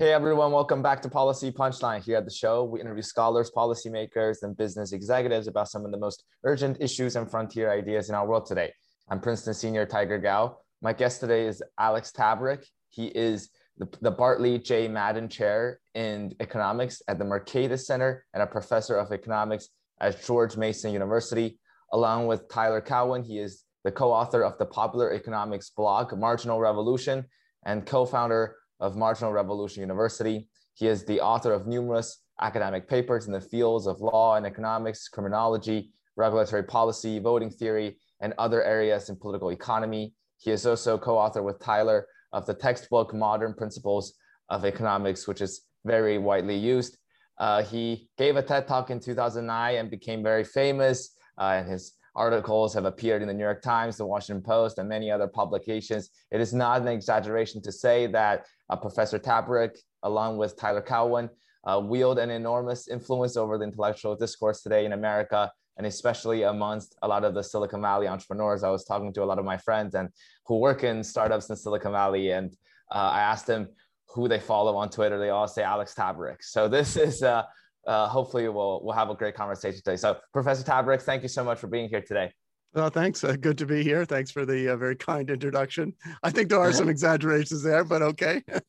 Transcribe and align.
Hey 0.00 0.14
everyone, 0.14 0.50
welcome 0.50 0.80
back 0.80 1.02
to 1.02 1.10
Policy 1.10 1.52
Punchline. 1.52 2.02
Here 2.02 2.16
at 2.16 2.24
the 2.24 2.30
show, 2.30 2.64
we 2.64 2.80
interview 2.80 3.02
scholars, 3.02 3.50
policymakers, 3.54 4.38
and 4.40 4.56
business 4.56 4.94
executives 4.94 5.46
about 5.46 5.68
some 5.68 5.84
of 5.84 5.90
the 5.90 5.98
most 5.98 6.24
urgent 6.42 6.78
issues 6.80 7.16
and 7.16 7.30
frontier 7.30 7.70
ideas 7.70 8.08
in 8.08 8.14
our 8.14 8.26
world 8.26 8.46
today. 8.46 8.72
I'm 9.10 9.20
Princeton 9.20 9.52
senior 9.52 9.84
Tiger 9.84 10.16
Gao. 10.16 10.56
My 10.80 10.94
guest 10.94 11.20
today 11.20 11.46
is 11.46 11.62
Alex 11.78 12.12
Tabarrok. 12.16 12.64
He 12.88 13.08
is 13.08 13.50
the, 13.76 13.86
the 14.00 14.10
Bartley 14.10 14.58
J. 14.58 14.88
Madden 14.88 15.28
Chair 15.28 15.80
in 15.94 16.34
Economics 16.40 17.02
at 17.06 17.18
the 17.18 17.26
Mercatus 17.26 17.80
Center 17.80 18.24
and 18.32 18.42
a 18.42 18.46
professor 18.46 18.96
of 18.96 19.12
economics 19.12 19.68
at 20.00 20.24
George 20.24 20.56
Mason 20.56 20.94
University. 20.94 21.58
Along 21.92 22.26
with 22.26 22.48
Tyler 22.48 22.80
Cowen, 22.80 23.22
he 23.22 23.38
is 23.38 23.64
the 23.84 23.92
co-author 23.92 24.44
of 24.44 24.56
the 24.56 24.64
popular 24.64 25.12
economics 25.12 25.68
blog 25.68 26.16
Marginal 26.16 26.58
Revolution 26.58 27.26
and 27.66 27.84
co-founder 27.84 28.56
of 28.80 28.96
Marginal 28.96 29.32
Revolution 29.32 29.80
University. 29.80 30.48
He 30.74 30.88
is 30.88 31.04
the 31.04 31.20
author 31.20 31.52
of 31.52 31.66
numerous 31.66 32.22
academic 32.40 32.88
papers 32.88 33.26
in 33.26 33.32
the 33.32 33.40
fields 33.40 33.86
of 33.86 34.00
law 34.00 34.36
and 34.36 34.46
economics, 34.46 35.08
criminology, 35.08 35.90
regulatory 36.16 36.64
policy, 36.64 37.18
voting 37.18 37.50
theory, 37.50 37.98
and 38.20 38.34
other 38.38 38.62
areas 38.62 39.08
in 39.08 39.16
political 39.16 39.50
economy. 39.50 40.14
He 40.38 40.50
is 40.50 40.66
also 40.66 40.98
co-author 40.98 41.42
with 41.42 41.60
Tyler 41.60 42.06
of 42.32 42.46
the 42.46 42.54
textbook 42.54 43.14
Modern 43.14 43.54
Principles 43.54 44.14
of 44.48 44.64
Economics, 44.64 45.26
which 45.28 45.40
is 45.40 45.62
very 45.84 46.18
widely 46.18 46.56
used. 46.56 46.96
Uh, 47.38 47.62
he 47.62 48.08
gave 48.18 48.36
a 48.36 48.42
TED 48.42 48.66
talk 48.68 48.90
in 48.90 49.00
2009 49.00 49.76
and 49.76 49.90
became 49.90 50.22
very 50.22 50.44
famous. 50.44 51.14
Uh, 51.38 51.54
and 51.56 51.70
his 51.70 51.92
articles 52.14 52.74
have 52.74 52.84
appeared 52.84 53.22
in 53.22 53.28
the 53.28 53.34
New 53.34 53.44
York 53.44 53.62
Times, 53.62 53.96
the 53.96 54.06
Washington 54.06 54.42
Post, 54.42 54.78
and 54.78 54.88
many 54.88 55.10
other 55.10 55.28
publications. 55.28 56.10
It 56.30 56.40
is 56.40 56.52
not 56.52 56.80
an 56.82 56.88
exaggeration 56.88 57.62
to 57.62 57.72
say 57.72 58.06
that 58.08 58.46
uh, 58.68 58.76
Professor 58.76 59.18
Tabarrok, 59.18 59.76
along 60.02 60.38
with 60.38 60.56
Tyler 60.56 60.82
Cowen, 60.82 61.28
uh, 61.64 61.80
wield 61.84 62.18
an 62.18 62.30
enormous 62.30 62.88
influence 62.88 63.36
over 63.36 63.58
the 63.58 63.64
intellectual 63.64 64.16
discourse 64.16 64.62
today 64.62 64.86
in 64.86 64.92
America, 64.92 65.50
and 65.76 65.86
especially 65.86 66.42
amongst 66.42 66.96
a 67.02 67.08
lot 67.08 67.24
of 67.24 67.34
the 67.34 67.42
Silicon 67.42 67.82
Valley 67.82 68.08
entrepreneurs. 68.08 68.62
I 68.62 68.70
was 68.70 68.84
talking 68.84 69.12
to 69.12 69.22
a 69.22 69.24
lot 69.26 69.38
of 69.38 69.44
my 69.44 69.56
friends 69.56 69.94
and 69.94 70.08
who 70.46 70.58
work 70.58 70.84
in 70.84 71.02
startups 71.04 71.50
in 71.50 71.56
Silicon 71.56 71.92
Valley, 71.92 72.32
and 72.32 72.54
uh, 72.90 73.10
I 73.12 73.20
asked 73.20 73.46
them 73.46 73.68
who 74.08 74.26
they 74.26 74.40
follow 74.40 74.76
on 74.76 74.90
Twitter. 74.90 75.18
They 75.18 75.30
all 75.30 75.46
say 75.46 75.62
Alex 75.62 75.94
Tabarrok. 75.94 76.38
So 76.40 76.68
this 76.68 76.96
is 76.96 77.22
uh, 77.22 77.44
uh, 77.86 78.08
hopefully 78.08 78.48
we'll 78.48 78.80
we'll 78.82 78.94
have 78.94 79.10
a 79.10 79.14
great 79.14 79.34
conversation 79.34 79.78
today. 79.78 79.96
So 79.96 80.18
Professor 80.32 80.64
Tabarrok, 80.64 81.02
thank 81.02 81.22
you 81.22 81.28
so 81.28 81.44
much 81.44 81.58
for 81.58 81.66
being 81.66 81.88
here 81.88 82.02
today. 82.02 82.32
Well, 82.72 82.90
thanks. 82.90 83.24
Uh, 83.24 83.34
good 83.34 83.58
to 83.58 83.66
be 83.66 83.82
here. 83.82 84.04
Thanks 84.04 84.30
for 84.30 84.46
the 84.46 84.68
uh, 84.68 84.76
very 84.76 84.94
kind 84.94 85.28
introduction. 85.28 85.92
I 86.22 86.30
think 86.30 86.48
there 86.48 86.60
are 86.60 86.72
some 86.72 86.88
exaggerations 86.94 87.62
there, 87.62 87.84
but 87.84 88.00
okay. 88.02 88.42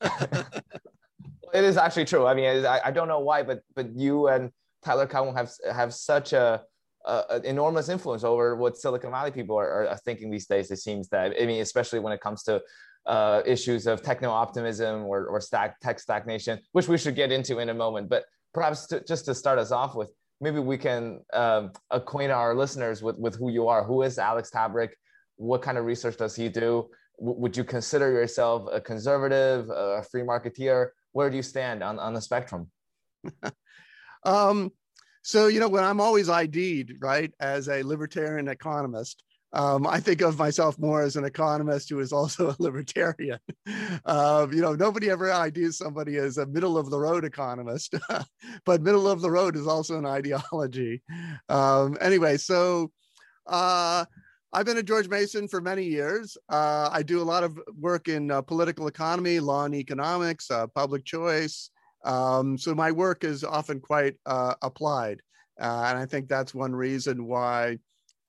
it 1.54 1.64
is 1.64 1.76
actually 1.76 2.06
true. 2.06 2.26
I 2.26 2.34
mean, 2.34 2.66
I, 2.66 2.80
I 2.86 2.90
don't 2.90 3.08
know 3.08 3.20
why, 3.20 3.42
but 3.42 3.60
but 3.74 3.94
you 3.94 4.28
and 4.28 4.50
Tyler 4.84 5.06
Cowen 5.06 5.36
have 5.36 5.52
have 5.72 5.94
such 5.94 6.32
a, 6.32 6.62
a, 7.04 7.40
enormous 7.44 7.88
influence 7.88 8.24
over 8.24 8.56
what 8.56 8.76
Silicon 8.76 9.10
Valley 9.10 9.30
people 9.30 9.56
are, 9.56 9.86
are, 9.88 9.96
thinking 9.98 10.30
these 10.30 10.46
days. 10.46 10.70
It 10.70 10.78
seems 10.78 11.08
that 11.10 11.34
I 11.40 11.46
mean, 11.46 11.60
especially 11.60 12.00
when 12.00 12.12
it 12.12 12.20
comes 12.20 12.42
to 12.44 12.60
uh, 13.06 13.42
issues 13.46 13.86
of 13.86 14.02
techno 14.02 14.30
optimism 14.30 15.04
or 15.04 15.26
or 15.26 15.40
stack 15.40 15.78
tech 15.80 16.00
stagnation, 16.00 16.58
which 16.72 16.88
we 16.88 16.98
should 16.98 17.14
get 17.14 17.30
into 17.30 17.60
in 17.60 17.68
a 17.68 17.74
moment. 17.74 18.08
But 18.08 18.24
perhaps 18.54 18.86
to, 18.88 19.02
just 19.04 19.24
to 19.26 19.34
start 19.34 19.58
us 19.58 19.72
off 19.72 19.94
with, 19.94 20.10
maybe 20.40 20.58
we 20.58 20.76
can 20.76 21.20
um, 21.32 21.72
acquaint 21.90 22.32
our 22.32 22.54
listeners 22.54 23.02
with, 23.02 23.16
with 23.18 23.36
who 23.36 23.50
you 23.50 23.68
are. 23.68 23.84
Who 23.84 24.02
is 24.02 24.18
Alex 24.18 24.50
Tabarrok? 24.50 24.90
What 25.36 25.62
kind 25.62 25.78
of 25.78 25.84
research 25.84 26.16
does 26.16 26.34
he 26.34 26.48
do? 26.48 26.88
W- 27.18 27.38
would 27.40 27.56
you 27.56 27.64
consider 27.64 28.10
yourself 28.10 28.68
a 28.72 28.80
conservative, 28.80 29.70
a 29.70 30.02
free 30.10 30.22
marketeer? 30.22 30.88
Where 31.12 31.30
do 31.30 31.36
you 31.36 31.42
stand 31.42 31.82
on, 31.82 31.98
on 31.98 32.14
the 32.14 32.20
spectrum? 32.20 32.70
um, 34.24 34.72
so, 35.22 35.46
you 35.46 35.60
know, 35.60 35.68
when 35.68 35.84
I'm 35.84 36.00
always 36.00 36.28
ID'd, 36.28 36.94
right, 37.00 37.32
as 37.38 37.68
a 37.68 37.82
libertarian 37.82 38.48
economist, 38.48 39.22
um, 39.54 39.86
I 39.86 40.00
think 40.00 40.22
of 40.22 40.38
myself 40.38 40.78
more 40.78 41.02
as 41.02 41.16
an 41.16 41.24
economist 41.24 41.90
who 41.90 42.00
is 42.00 42.12
also 42.12 42.50
a 42.50 42.56
libertarian. 42.58 43.38
Uh, 44.04 44.46
you 44.50 44.62
know, 44.62 44.74
nobody 44.74 45.10
ever 45.10 45.32
ideas 45.32 45.78
somebody 45.78 46.16
as 46.16 46.38
a 46.38 46.46
middle 46.46 46.78
of 46.78 46.90
the 46.90 46.98
road 46.98 47.24
economist, 47.24 47.94
but 48.64 48.82
middle 48.82 49.08
of 49.08 49.20
the 49.20 49.30
road 49.30 49.56
is 49.56 49.66
also 49.66 49.98
an 49.98 50.06
ideology. 50.06 51.02
Um, 51.48 51.98
anyway, 52.00 52.38
so 52.38 52.90
uh, 53.46 54.04
I've 54.54 54.66
been 54.66 54.78
at 54.78 54.86
George 54.86 55.08
Mason 55.08 55.48
for 55.48 55.60
many 55.60 55.84
years. 55.84 56.36
Uh, 56.48 56.88
I 56.90 57.02
do 57.02 57.20
a 57.20 57.24
lot 57.24 57.44
of 57.44 57.58
work 57.78 58.08
in 58.08 58.30
uh, 58.30 58.40
political 58.42 58.86
economy, 58.86 59.38
law 59.38 59.64
and 59.64 59.74
economics, 59.74 60.50
uh, 60.50 60.66
public 60.68 61.04
choice. 61.04 61.70
Um, 62.04 62.56
so 62.56 62.74
my 62.74 62.90
work 62.90 63.22
is 63.22 63.44
often 63.44 63.80
quite 63.80 64.16
uh, 64.24 64.54
applied. 64.62 65.20
and 65.58 65.98
I 65.98 66.06
think 66.06 66.28
that's 66.28 66.54
one 66.54 66.74
reason 66.74 67.26
why 67.26 67.78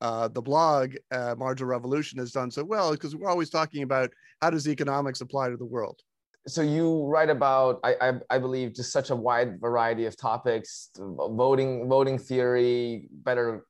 uh, 0.04 0.28
the 0.28 0.42
blog 0.42 0.96
uh, 1.12 1.34
Marginal 1.38 1.70
Revolution 1.70 2.20
has 2.20 2.32
done 2.32 2.52
so 2.52 2.64
well 2.64 2.92
because 2.92 3.16
we're 3.16 3.30
always 3.30 3.50
talking 3.50 3.84
about 3.84 4.12
how 4.42 4.50
does 4.50 4.68
economics 4.68 5.22
apply 5.22 5.50
to 5.50 5.56
the 5.56 5.66
world. 5.66 6.02
So 6.46 6.62
you 6.62 7.06
write 7.06 7.30
about, 7.30 7.80
I, 7.86 7.96
I, 8.02 8.14
I 8.32 8.38
believe, 8.38 8.74
just 8.74 8.92
such 8.92 9.12
a 9.12 9.16
wide 9.16 9.62
variety 9.62 10.06
of 10.06 10.18
topics: 10.18 10.90
voting, 10.98 11.88
voting 11.88 12.20
theory, 12.20 13.08
better 13.10 13.66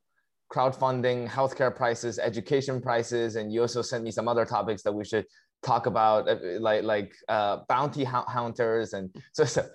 crowdfunding, 0.51 1.29
healthcare 1.29 1.73
prices, 1.73 2.17
education 2.17 2.81
prices, 2.81 3.35
and 3.35 3.53
you 3.53 3.61
also 3.61 3.83
sent 3.83 4.03
me 4.03 4.09
some 4.09 4.27
other 4.27 4.43
topics 4.43 4.81
that 4.81 4.91
we 4.91 5.05
should 5.05 5.25
talk 5.61 5.85
about, 5.85 6.27
uh, 6.27 6.37
like 6.59 6.81
like 6.81 7.13
uh, 7.29 7.57
bounty 7.69 8.03
hunters, 8.03 8.93
and 8.93 9.15
so, 9.33 9.45
so 9.45 9.67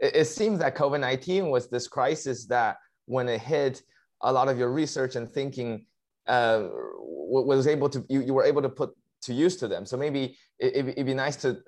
it, 0.00 0.16
it 0.16 0.24
seems 0.24 0.58
that 0.58 0.74
COVID 0.74 0.98
nineteen 0.98 1.50
was 1.50 1.70
this 1.70 1.86
crisis 1.86 2.46
that 2.46 2.78
when 3.06 3.28
it 3.28 3.40
hit, 3.40 3.80
a 4.22 4.32
lot 4.32 4.48
of 4.48 4.58
your 4.58 4.72
research 4.72 5.14
and 5.14 5.30
thinking 5.30 5.86
uh, 6.26 6.68
was 6.70 7.66
able 7.66 7.88
to 7.88 8.04
you, 8.08 8.20
you 8.20 8.34
were 8.34 8.44
able 8.44 8.62
to 8.62 8.68
put 8.68 8.90
to 9.22 9.34
use 9.34 9.56
to 9.56 9.68
them. 9.68 9.84
So 9.86 9.96
maybe 9.96 10.36
it, 10.58 10.84
would 10.84 11.06
be 11.06 11.14
nice 11.14 11.36
to 11.36 11.58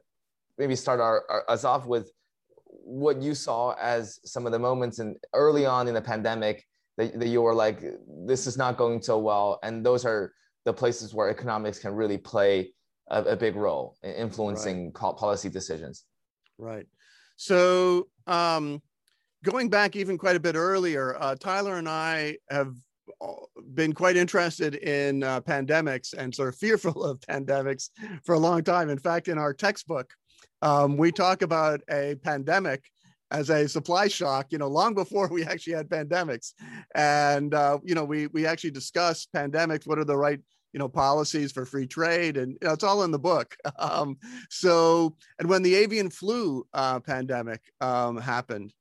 maybe 0.58 0.76
start 0.76 1.00
our, 1.00 1.24
our, 1.28 1.44
us 1.48 1.64
off 1.64 1.86
with 1.86 2.10
what 2.66 3.20
you 3.20 3.34
saw 3.34 3.74
as 3.80 4.18
some 4.24 4.46
of 4.46 4.52
the 4.52 4.58
moments 4.58 4.98
and 4.98 5.16
early 5.34 5.66
on 5.66 5.88
in 5.88 5.94
the 5.94 6.00
pandemic 6.00 6.66
that, 6.96 7.18
that 7.18 7.28
you 7.28 7.42
were 7.42 7.54
like, 7.54 7.82
this 8.26 8.46
is 8.46 8.56
not 8.56 8.76
going 8.76 9.02
so 9.02 9.18
well, 9.18 9.58
and 9.62 9.84
those 9.84 10.04
are 10.04 10.32
the 10.64 10.72
places 10.72 11.14
where 11.14 11.28
economics 11.28 11.78
can 11.78 11.94
really 11.94 12.18
play 12.18 12.72
a, 13.08 13.22
a 13.22 13.36
big 13.36 13.56
role 13.56 13.96
in 14.02 14.12
influencing 14.12 14.92
right. 14.92 15.16
policy 15.16 15.48
decisions. 15.48 16.04
Right. 16.58 16.86
So 17.36 18.08
um, 18.26 18.82
going 19.44 19.68
back 19.68 19.96
even 19.96 20.18
quite 20.18 20.36
a 20.36 20.40
bit 20.40 20.54
earlier, 20.54 21.16
uh, 21.20 21.34
Tyler 21.34 21.76
and 21.76 21.88
I 21.88 22.36
have 22.50 22.74
been 23.74 23.92
quite 23.92 24.16
interested 24.16 24.74
in 24.76 25.22
uh, 25.22 25.40
pandemics 25.40 26.12
and 26.12 26.34
sort 26.34 26.48
of 26.48 26.56
fearful 26.56 27.04
of 27.04 27.20
pandemics 27.20 27.90
for 28.24 28.34
a 28.34 28.38
long 28.38 28.62
time. 28.62 28.90
In 28.90 28.98
fact, 28.98 29.28
in 29.28 29.38
our 29.38 29.54
textbook, 29.54 30.12
um, 30.60 30.96
we 30.96 31.10
talk 31.12 31.42
about 31.42 31.80
a 31.90 32.16
pandemic 32.22 32.84
as 33.30 33.50
a 33.50 33.68
supply 33.68 34.08
shock, 34.08 34.46
you 34.50 34.58
know, 34.58 34.68
long 34.68 34.94
before 34.94 35.28
we 35.28 35.44
actually 35.44 35.72
had 35.72 35.88
pandemics. 35.88 36.52
And, 36.94 37.54
uh, 37.54 37.78
you 37.82 37.94
know, 37.94 38.04
we, 38.04 38.26
we 38.28 38.46
actually 38.46 38.70
discuss 38.70 39.26
pandemics, 39.34 39.86
what 39.86 39.98
are 39.98 40.04
the 40.04 40.16
right, 40.16 40.40
you 40.72 40.78
know, 40.78 40.88
policies 40.88 41.52
for 41.52 41.64
free 41.64 41.86
trade. 41.86 42.36
And, 42.36 42.52
you 42.60 42.68
know, 42.68 42.74
it's 42.74 42.84
all 42.84 43.02
in 43.02 43.10
the 43.10 43.18
book. 43.18 43.56
Um, 43.78 44.16
so, 44.48 45.16
and 45.38 45.48
when 45.48 45.62
the 45.62 45.74
avian 45.74 46.08
flu 46.08 46.64
uh, 46.72 47.00
pandemic 47.00 47.60
um, 47.80 48.16
happened, 48.16 48.72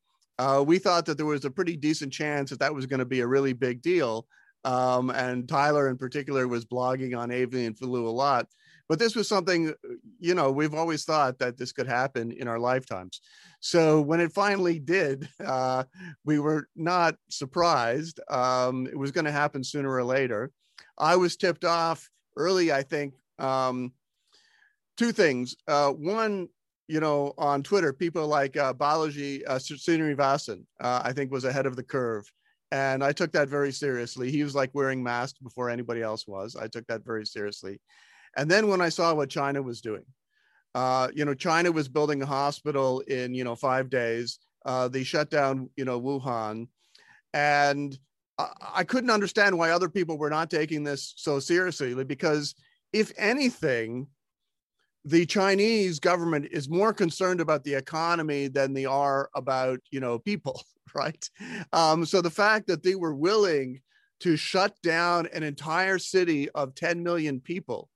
uh, 0.42 0.64
we 0.64 0.80
thought 0.80 1.06
that 1.06 1.18
there 1.18 1.26
was 1.28 1.46
a 1.46 1.52
pretty 1.52 1.78
decent 1.78 2.12
chance 2.12 2.50
that 2.50 2.60
that 2.60 2.74
was 2.74 2.88
going 2.88 3.00
to 3.00 3.06
be 3.06 3.20
a 3.20 3.28
really 3.28 3.54
big 3.54 3.80
deal. 3.80 4.26
Um, 4.64 5.12
and 5.12 5.48
Tyler, 5.48 5.88
in 5.88 5.98
particular, 5.98 6.48
was 6.48 6.66
blogging 6.66 7.16
on 7.16 7.30
avian 7.30 7.76
flu 7.76 8.08
a 8.08 8.10
lot. 8.10 8.48
But 8.90 8.98
this 8.98 9.16
was 9.16 9.28
something, 9.28 9.72
you 10.20 10.34
know, 10.34 10.52
we've 10.52 10.74
always 10.74 11.06
thought 11.06 11.38
that 11.38 11.60
this 11.60 11.72
could 11.72 11.86
happen 11.86 12.32
in 12.32 12.48
our 12.48 12.58
lifetimes. 12.58 13.22
So 13.60 14.02
when 14.02 14.20
it 14.20 14.34
finally 14.34 14.80
did, 14.80 15.30
uh, 15.46 15.84
we 16.26 16.40
were 16.40 16.68
not 16.76 17.18
surprised. 17.30 18.20
Um, 18.28 18.88
it 18.88 18.98
was 18.98 19.12
going 19.12 19.26
to 19.26 19.32
happen 19.32 19.64
sooner 19.64 19.94
or 19.94 20.04
later. 20.04 20.50
I 20.98 21.18
was 21.18 21.38
tipped 21.38 21.66
off 21.66 22.10
early, 22.36 22.72
I 22.72 22.82
think. 22.82 23.14
Um, 23.38 23.94
two 24.98 25.12
things. 25.12 25.56
Uh, 25.68 25.92
one, 25.92 26.48
you 26.92 27.00
know, 27.00 27.34
on 27.38 27.64
Twitter, 27.64 27.94
people 27.94 28.28
like 28.28 28.58
uh, 28.58 28.74
Balaji 28.74 29.44
uh, 29.48 29.56
Srinivasan, 29.56 30.66
uh, 30.82 31.02
I 31.06 31.14
think 31.14 31.32
was 31.32 31.46
ahead 31.46 31.66
of 31.66 31.78
the 31.78 31.84
curve. 31.84 32.30
And 32.74 33.02
I 33.02 33.14
took 33.14 33.32
that 33.32 33.48
very 33.48 33.72
seriously. 33.72 34.30
He 34.30 34.44
was 34.44 34.56
like 34.56 34.72
wearing 34.74 35.02
masks 35.02 35.40
before 35.40 35.70
anybody 35.70 36.02
else 36.02 36.28
was. 36.28 36.58
I 36.58 36.68
took 36.68 36.86
that 36.88 37.06
very 37.06 37.26
seriously. 37.26 37.80
And 38.36 38.52
then 38.52 38.68
when 38.68 38.82
I 38.82 38.90
saw 38.90 39.14
what 39.14 39.30
China 39.30 39.62
was 39.62 39.80
doing, 39.80 40.04
uh, 40.76 41.08
you 41.14 41.24
know, 41.24 41.34
China 41.34 41.72
was 41.72 41.88
building 41.88 42.22
a 42.22 42.26
hospital 42.26 43.00
in, 43.02 43.34
you 43.34 43.46
know, 43.46 43.56
five 43.56 43.90
days. 43.90 44.40
Uh, 44.66 44.90
they 44.90 45.04
shut 45.04 45.30
down, 45.30 45.70
you 45.78 45.86
know, 45.86 46.00
Wuhan. 46.00 46.68
And 47.34 47.98
I, 48.38 48.48
I 48.76 48.84
couldn't 48.84 49.12
understand 49.12 49.58
why 49.58 49.72
other 49.72 49.90
people 49.90 50.18
were 50.18 50.30
not 50.30 50.50
taking 50.50 50.84
this 50.84 51.14
so 51.16 51.40
seriously 51.40 51.94
because 52.04 52.54
if 52.92 53.14
anything, 53.18 54.08
the 55.06 55.26
Chinese 55.26 56.00
government 56.00 56.48
is 56.52 56.70
more 56.70 56.94
concerned 56.94 57.42
about 57.42 57.64
the 57.64 57.74
economy 57.74 58.48
than 58.48 58.74
they 58.74 58.86
are 58.86 59.30
about, 59.36 59.80
you 59.90 60.00
know, 60.00 60.20
people, 60.20 60.62
right? 60.96 61.30
Um, 61.74 62.06
so 62.06 62.22
the 62.22 62.30
fact 62.30 62.68
that 62.68 62.84
they 62.84 62.96
were 62.96 63.16
willing 63.16 63.82
to 64.22 64.38
shut 64.38 64.76
down 64.84 65.28
an 65.34 65.42
entire 65.42 65.98
city 65.98 66.50
of 66.52 66.76
10 66.76 67.02
million 67.02 67.40
people, 67.40 67.90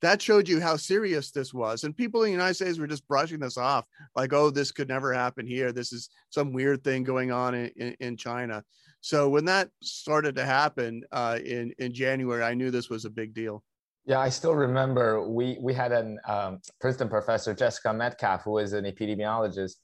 that 0.00 0.20
showed 0.20 0.48
you 0.48 0.60
how 0.60 0.76
serious 0.76 1.30
this 1.30 1.54
was. 1.54 1.84
And 1.84 1.96
people 1.96 2.22
in 2.22 2.26
the 2.26 2.32
United 2.32 2.54
States 2.54 2.78
were 2.78 2.88
just 2.88 3.06
brushing 3.06 3.38
this 3.38 3.56
off, 3.56 3.86
like, 4.16 4.32
oh, 4.32 4.50
this 4.50 4.72
could 4.72 4.88
never 4.88 5.12
happen 5.12 5.46
here. 5.46 5.72
This 5.72 5.92
is 5.92 6.10
some 6.30 6.52
weird 6.52 6.82
thing 6.82 7.04
going 7.04 7.30
on 7.30 7.54
in, 7.54 7.70
in, 7.76 7.96
in 8.00 8.16
China. 8.16 8.64
So 9.00 9.28
when 9.28 9.44
that 9.46 9.70
started 9.80 10.36
to 10.36 10.44
happen 10.44 11.02
uh, 11.12 11.38
in, 11.44 11.72
in 11.78 11.94
January, 11.94 12.42
I 12.42 12.54
knew 12.54 12.70
this 12.70 12.90
was 12.90 13.04
a 13.04 13.10
big 13.10 13.32
deal. 13.32 13.62
Yeah, 14.04 14.18
I 14.18 14.30
still 14.30 14.54
remember 14.54 15.28
we 15.28 15.58
we 15.60 15.72
had 15.72 15.92
an 15.92 16.18
um, 16.26 16.60
Princeton 16.80 17.08
professor, 17.08 17.54
Jessica 17.54 17.92
Metcalf, 17.92 18.42
who 18.42 18.58
is 18.58 18.72
an 18.72 18.84
epidemiologist, 18.84 19.74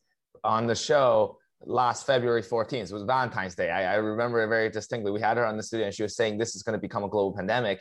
on 0.42 0.66
the 0.66 0.74
show 0.74 1.38
last 1.60 2.06
February 2.06 2.42
14th. 2.42 2.90
It 2.90 2.92
was 2.92 3.04
Valentine's 3.04 3.54
Day. 3.54 3.70
I, 3.70 3.94
I 3.94 3.96
remember 3.96 4.42
it 4.42 4.48
very 4.48 4.70
distinctly. 4.70 5.12
We 5.12 5.20
had 5.20 5.36
her 5.36 5.46
on 5.46 5.56
the 5.56 5.62
studio, 5.62 5.86
and 5.86 5.94
she 5.94 6.02
was 6.02 6.16
saying 6.16 6.38
this 6.38 6.56
is 6.56 6.62
going 6.62 6.76
to 6.76 6.80
become 6.80 7.04
a 7.04 7.08
global 7.08 7.34
pandemic. 7.36 7.80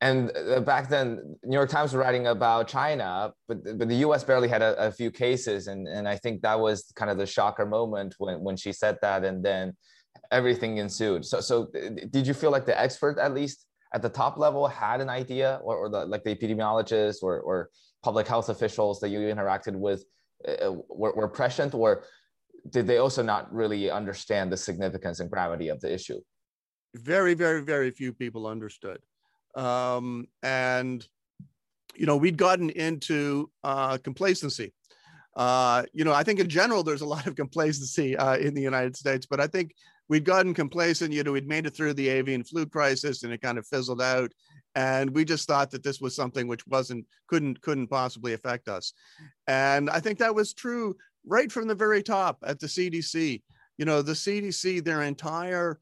And 0.00 0.32
uh, 0.34 0.60
back 0.60 0.88
then, 0.88 1.36
New 1.44 1.56
York 1.56 1.68
Times 1.68 1.92
was 1.92 1.96
writing 1.96 2.26
about 2.26 2.66
China, 2.68 3.32
but 3.46 3.58
but 3.76 3.86
the 3.88 3.96
U.S. 3.96 4.24
barely 4.24 4.48
had 4.48 4.62
a, 4.62 4.86
a 4.86 4.90
few 4.90 5.10
cases, 5.10 5.66
and 5.66 5.86
and 5.86 6.08
I 6.08 6.16
think 6.16 6.40
that 6.40 6.58
was 6.58 6.90
kind 6.96 7.10
of 7.10 7.18
the 7.18 7.26
shocker 7.26 7.66
moment 7.66 8.14
when 8.16 8.42
when 8.42 8.56
she 8.56 8.72
said 8.72 8.96
that, 9.02 9.24
and 9.24 9.44
then 9.44 9.76
everything 10.30 10.78
ensued. 10.78 11.26
So 11.26 11.40
so 11.40 11.70
did 12.08 12.26
you 12.26 12.32
feel 12.32 12.50
like 12.50 12.64
the 12.64 12.80
expert 12.80 13.18
at 13.18 13.34
least? 13.34 13.66
At 13.92 14.02
the 14.02 14.08
top 14.08 14.38
level 14.38 14.66
had 14.66 15.00
an 15.00 15.08
idea 15.08 15.60
or, 15.62 15.76
or 15.76 15.88
the, 15.88 16.04
like 16.06 16.22
the 16.24 16.34
epidemiologists 16.34 17.22
or, 17.22 17.40
or 17.40 17.70
public 18.02 18.26
health 18.26 18.48
officials 18.48 19.00
that 19.00 19.08
you 19.08 19.18
interacted 19.20 19.74
with 19.74 20.04
uh, 20.48 20.72
were, 20.88 21.12
were 21.14 21.28
prescient 21.28 21.74
or 21.74 22.04
did 22.68 22.86
they 22.86 22.98
also 22.98 23.22
not 23.22 23.52
really 23.52 23.90
understand 23.90 24.52
the 24.52 24.56
significance 24.56 25.20
and 25.20 25.30
gravity 25.30 25.68
of 25.68 25.80
the 25.80 25.92
issue? 25.92 26.20
Very 26.94 27.34
very 27.34 27.62
very 27.62 27.90
few 27.90 28.12
people 28.12 28.46
understood. 28.46 28.98
Um, 29.54 30.26
and 30.42 31.06
you 31.94 32.06
know 32.06 32.16
we'd 32.16 32.36
gotten 32.36 32.70
into 32.70 33.50
uh, 33.64 33.98
complacency. 33.98 34.72
Uh, 35.36 35.84
you 35.92 36.04
know 36.04 36.12
i 36.12 36.24
think 36.24 36.40
in 36.40 36.48
general 36.48 36.82
there's 36.82 37.02
a 37.02 37.06
lot 37.06 37.24
of 37.24 37.36
complacency 37.36 38.16
uh, 38.16 38.36
in 38.36 38.52
the 38.52 38.60
united 38.60 38.96
states 38.96 39.26
but 39.30 39.38
i 39.40 39.46
think 39.46 39.72
we'd 40.10 40.24
gotten 40.24 40.52
complacent. 40.52 41.12
You 41.12 41.22
know, 41.22 41.32
we'd 41.32 41.48
made 41.48 41.64
it 41.66 41.74
through 41.74 41.94
the 41.94 42.08
avian 42.08 42.42
flu 42.44 42.66
crisis 42.66 43.22
and 43.22 43.32
it 43.32 43.40
kind 43.40 43.56
of 43.56 43.66
fizzled 43.66 44.02
out. 44.02 44.32
And 44.74 45.10
we 45.10 45.24
just 45.24 45.46
thought 45.46 45.70
that 45.70 45.84
this 45.84 46.00
was 46.00 46.14
something 46.14 46.46
which 46.46 46.66
wasn't, 46.66 47.06
couldn't, 47.28 47.62
couldn't 47.62 47.86
possibly 47.86 48.34
affect 48.34 48.68
us. 48.68 48.92
And 49.46 49.88
I 49.88 50.00
think 50.00 50.18
that 50.18 50.34
was 50.34 50.52
true 50.52 50.96
right 51.24 51.50
from 51.50 51.68
the 51.68 51.74
very 51.74 52.02
top 52.02 52.38
at 52.44 52.58
the 52.58 52.66
CDC. 52.66 53.40
You 53.78 53.84
know, 53.84 54.02
the 54.02 54.12
CDC, 54.12 54.84
their 54.84 55.02
entire 55.02 55.78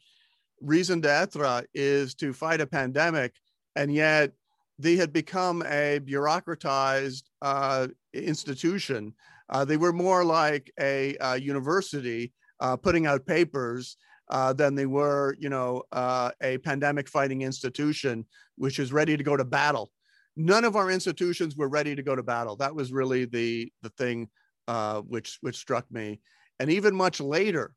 reason 0.60 1.00
d'etre 1.00 1.62
is 1.74 2.14
to 2.16 2.32
fight 2.32 2.60
a 2.60 2.66
pandemic. 2.66 3.34
And 3.76 3.92
yet 3.92 4.32
they 4.78 4.96
had 4.96 5.12
become 5.12 5.62
a 5.62 6.00
bureaucratized 6.00 7.22
uh, 7.40 7.88
institution. 8.12 9.14
Uh, 9.48 9.64
they 9.64 9.78
were 9.78 9.92
more 9.92 10.22
like 10.22 10.70
a, 10.78 11.16
a 11.20 11.38
university 11.38 12.32
uh, 12.60 12.76
putting 12.76 13.06
out 13.06 13.26
papers 13.26 13.96
uh, 14.30 14.52
than 14.52 14.74
they 14.74 14.86
were, 14.86 15.36
you 15.38 15.48
know, 15.48 15.82
uh, 15.92 16.30
a 16.42 16.58
pandemic 16.58 17.08
fighting 17.08 17.42
institution, 17.42 18.24
which 18.56 18.78
is 18.78 18.92
ready 18.92 19.16
to 19.16 19.24
go 19.24 19.36
to 19.36 19.44
battle. 19.44 19.90
None 20.36 20.64
of 20.64 20.76
our 20.76 20.90
institutions 20.90 21.56
were 21.56 21.68
ready 21.68 21.96
to 21.96 22.02
go 22.02 22.14
to 22.14 22.22
battle. 22.22 22.56
That 22.56 22.74
was 22.74 22.92
really 22.92 23.24
the 23.24 23.72
the 23.82 23.90
thing 23.90 24.28
uh, 24.68 25.00
which 25.00 25.38
which 25.40 25.56
struck 25.56 25.90
me. 25.90 26.20
And 26.60 26.70
even 26.70 26.94
much 26.94 27.20
later, 27.20 27.72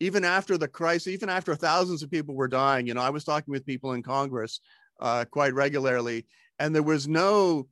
even 0.00 0.24
after 0.24 0.56
the 0.56 0.68
crisis, 0.68 1.08
even 1.08 1.28
after 1.28 1.54
thousands 1.54 2.02
of 2.02 2.10
people 2.10 2.34
were 2.34 2.48
dying, 2.48 2.86
you 2.86 2.94
know, 2.94 3.02
I 3.02 3.10
was 3.10 3.24
talking 3.24 3.52
with 3.52 3.66
people 3.66 3.92
in 3.92 4.02
Congress 4.02 4.60
uh, 5.00 5.24
quite 5.30 5.54
regularly, 5.54 6.26
and 6.58 6.74
there 6.74 6.82
was 6.82 7.06
no 7.06 7.68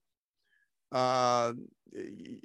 uh, 0.92 1.52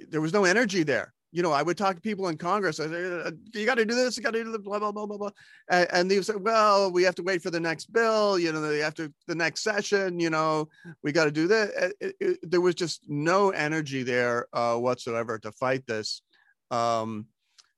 there 0.08 0.20
was 0.20 0.32
no 0.32 0.44
energy 0.44 0.82
there 0.82 1.12
you 1.36 1.42
know, 1.42 1.52
I 1.52 1.62
would 1.62 1.76
talk 1.76 1.96
to 1.96 2.00
people 2.00 2.28
in 2.28 2.38
Congress. 2.38 2.80
I 2.80 2.86
say, 2.86 3.20
uh, 3.20 3.30
you 3.52 3.66
got 3.66 3.74
to 3.74 3.84
do 3.84 3.94
this, 3.94 4.16
you 4.16 4.22
got 4.22 4.32
to 4.32 4.42
do 4.42 4.50
the 4.50 4.58
blah, 4.58 4.78
blah, 4.78 4.90
blah, 4.90 5.04
blah, 5.04 5.18
blah. 5.18 5.30
And, 5.70 5.86
and 5.92 6.10
they 6.10 6.22
said, 6.22 6.42
well, 6.42 6.90
we 6.90 7.02
have 7.02 7.14
to 7.16 7.22
wait 7.22 7.42
for 7.42 7.50
the 7.50 7.60
next 7.60 7.92
bill, 7.92 8.38
you 8.38 8.52
know, 8.52 8.90
to, 8.92 9.12
the 9.26 9.34
next 9.34 9.62
session, 9.62 10.18
you 10.18 10.30
know, 10.30 10.66
we 11.02 11.12
got 11.12 11.26
to 11.26 11.30
do 11.30 11.46
that. 11.48 11.92
There 12.42 12.62
was 12.62 12.74
just 12.74 13.02
no 13.06 13.50
energy 13.50 14.02
there 14.02 14.46
uh, 14.54 14.76
whatsoever 14.76 15.38
to 15.40 15.52
fight 15.52 15.86
this 15.86 16.22
um, 16.70 17.26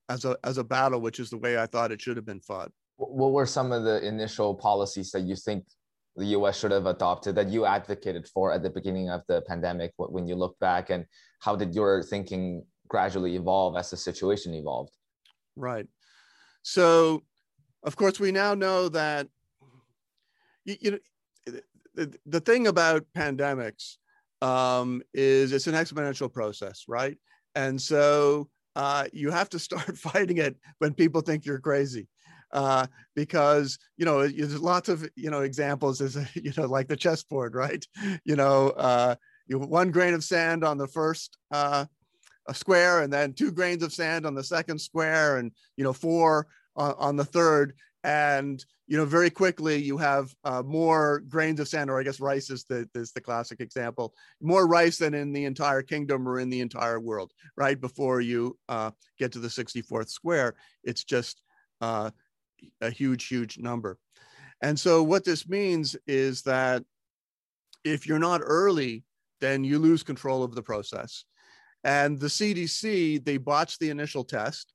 as 0.07 0.23
a, 0.23 0.37
as 0.45 0.57
a 0.57 0.63
battle, 0.63 1.01
which 1.01 1.19
is 1.19 1.29
the 1.29 1.37
way 1.37 1.59
I 1.59 1.65
thought 1.65 1.91
it 1.91 1.99
should 1.99 2.15
have 2.15 2.25
been 2.25 2.39
fought. 2.39 2.71
What 2.95 3.33
were 3.33 3.45
some 3.45 3.73
of 3.73 3.83
the 3.83 4.01
initial 4.07 4.55
policies 4.55 5.11
that 5.11 5.23
you 5.23 5.35
think 5.35 5.65
the 6.15 6.27
US 6.37 6.57
should 6.57 6.71
have 6.71 6.85
adopted 6.85 7.35
that 7.35 7.49
you 7.49 7.65
advocated 7.65 8.25
for 8.25 8.53
at 8.53 8.63
the 8.63 8.69
beginning 8.69 9.09
of 9.09 9.21
the 9.27 9.41
pandemic 9.41 9.91
when 9.97 10.29
you 10.29 10.35
look 10.35 10.57
back 10.59 10.89
and 10.89 11.05
how 11.39 11.57
did 11.57 11.75
your 11.75 12.03
thinking 12.03 12.63
gradually 12.89 13.35
evolve 13.35 13.77
as 13.77 13.89
the 13.91 13.97
situation 13.97 14.53
evolved. 14.53 14.93
Right. 15.55 15.87
So, 16.63 17.23
of 17.83 17.95
course, 17.95 18.19
we 18.19 18.31
now 18.31 18.53
know 18.53 18.89
that 18.89 19.27
you, 20.65 20.75
you 20.81 20.91
know 20.91 20.97
the, 21.95 22.13
the 22.25 22.39
thing 22.39 22.67
about 22.67 23.05
pandemics 23.15 23.97
um, 24.41 25.01
is 25.13 25.51
it's 25.51 25.67
an 25.67 25.75
exponential 25.75 26.31
process, 26.31 26.85
right? 26.87 27.17
And 27.55 27.81
so 27.81 28.49
uh, 28.75 29.05
you 29.11 29.31
have 29.31 29.49
to 29.49 29.59
start 29.59 29.97
fighting 30.09 30.37
it 30.37 30.55
when 30.79 30.93
people 30.93 31.21
think 31.21 31.45
you're 31.45 31.59
crazy. 31.59 32.07
Uh, 32.51 32.87
because 33.15 33.77
you 33.95 34.05
know 34.05 34.27
there's 34.27 34.59
lots 34.59 34.89
of 34.89 35.07
you 35.15 35.29
know 35.29 35.41
examples 35.41 36.01
is 36.01 36.17
you 36.35 36.51
know 36.57 36.65
like 36.65 36.87
the 36.87 36.95
chessboard 36.95 37.53
right 37.53 37.85
you 38.25 38.35
know 38.35 38.69
uh, 38.69 39.13
you 39.45 39.59
one 39.59 39.91
grain 39.91 40.15
of 40.15 40.23
sand 40.23 40.63
on 40.63 40.75
the 40.75 40.87
first 40.87 41.37
uh, 41.51 41.85
a 42.47 42.53
square 42.53 43.01
and 43.01 43.11
then 43.11 43.33
two 43.33 43.51
grains 43.51 43.83
of 43.83 43.93
sand 43.93 44.25
on 44.25 44.35
the 44.35 44.43
second 44.43 44.79
square 44.79 45.37
and 45.37 45.51
you 45.77 45.83
know 45.83 45.93
four 45.93 46.47
on, 46.75 47.15
the 47.15 47.25
third. 47.25 47.73
And 48.03 48.63
you 48.87 48.97
know 48.97 49.05
very 49.05 49.29
quickly 49.29 49.77
you 49.77 49.97
have 49.97 50.33
uh, 50.45 50.63
more 50.63 51.21
grains 51.27 51.59
of 51.59 51.67
sand 51.67 51.89
or 51.89 51.99
i 51.99 52.03
guess 52.03 52.19
rice 52.21 52.49
is 52.49 52.63
the 52.63 52.89
is 52.95 53.11
the 53.11 53.21
classic 53.21 53.59
example. 53.59 54.13
More 54.41 54.67
rice 54.67 54.97
than 54.97 55.13
in 55.13 55.33
the 55.33 55.45
entire 55.45 55.81
kingdom 55.81 56.27
or 56.27 56.39
in 56.39 56.49
the 56.49 56.61
entire 56.61 56.99
world 56.99 57.33
right? 57.57 57.79
Before 57.79 58.21
you 58.21 58.57
uh, 58.69 58.91
get 59.17 59.33
to 59.33 59.39
the 59.39 59.49
64th 59.49 60.09
square 60.09 60.55
it's 60.83 61.03
just 61.03 61.41
uh, 61.81 62.11
a 62.81 62.89
huge 62.89 63.27
huge 63.27 63.57
number. 63.59 63.97
And 64.61 64.79
so 64.79 65.03
what 65.03 65.25
this 65.25 65.47
means 65.47 65.95
is 66.07 66.41
that 66.43 66.83
if 67.83 68.07
you're 68.07 68.19
not 68.19 68.41
early 68.43 69.03
then 69.41 69.63
you 69.63 69.77
lose 69.77 70.03
control 70.03 70.43
of 70.43 70.55
the 70.55 70.63
process 70.63 71.25
and 71.83 72.19
the 72.19 72.27
CDC, 72.27 73.23
they 73.23 73.37
botched 73.37 73.79
the 73.79 73.89
initial 73.89 74.23
test. 74.23 74.73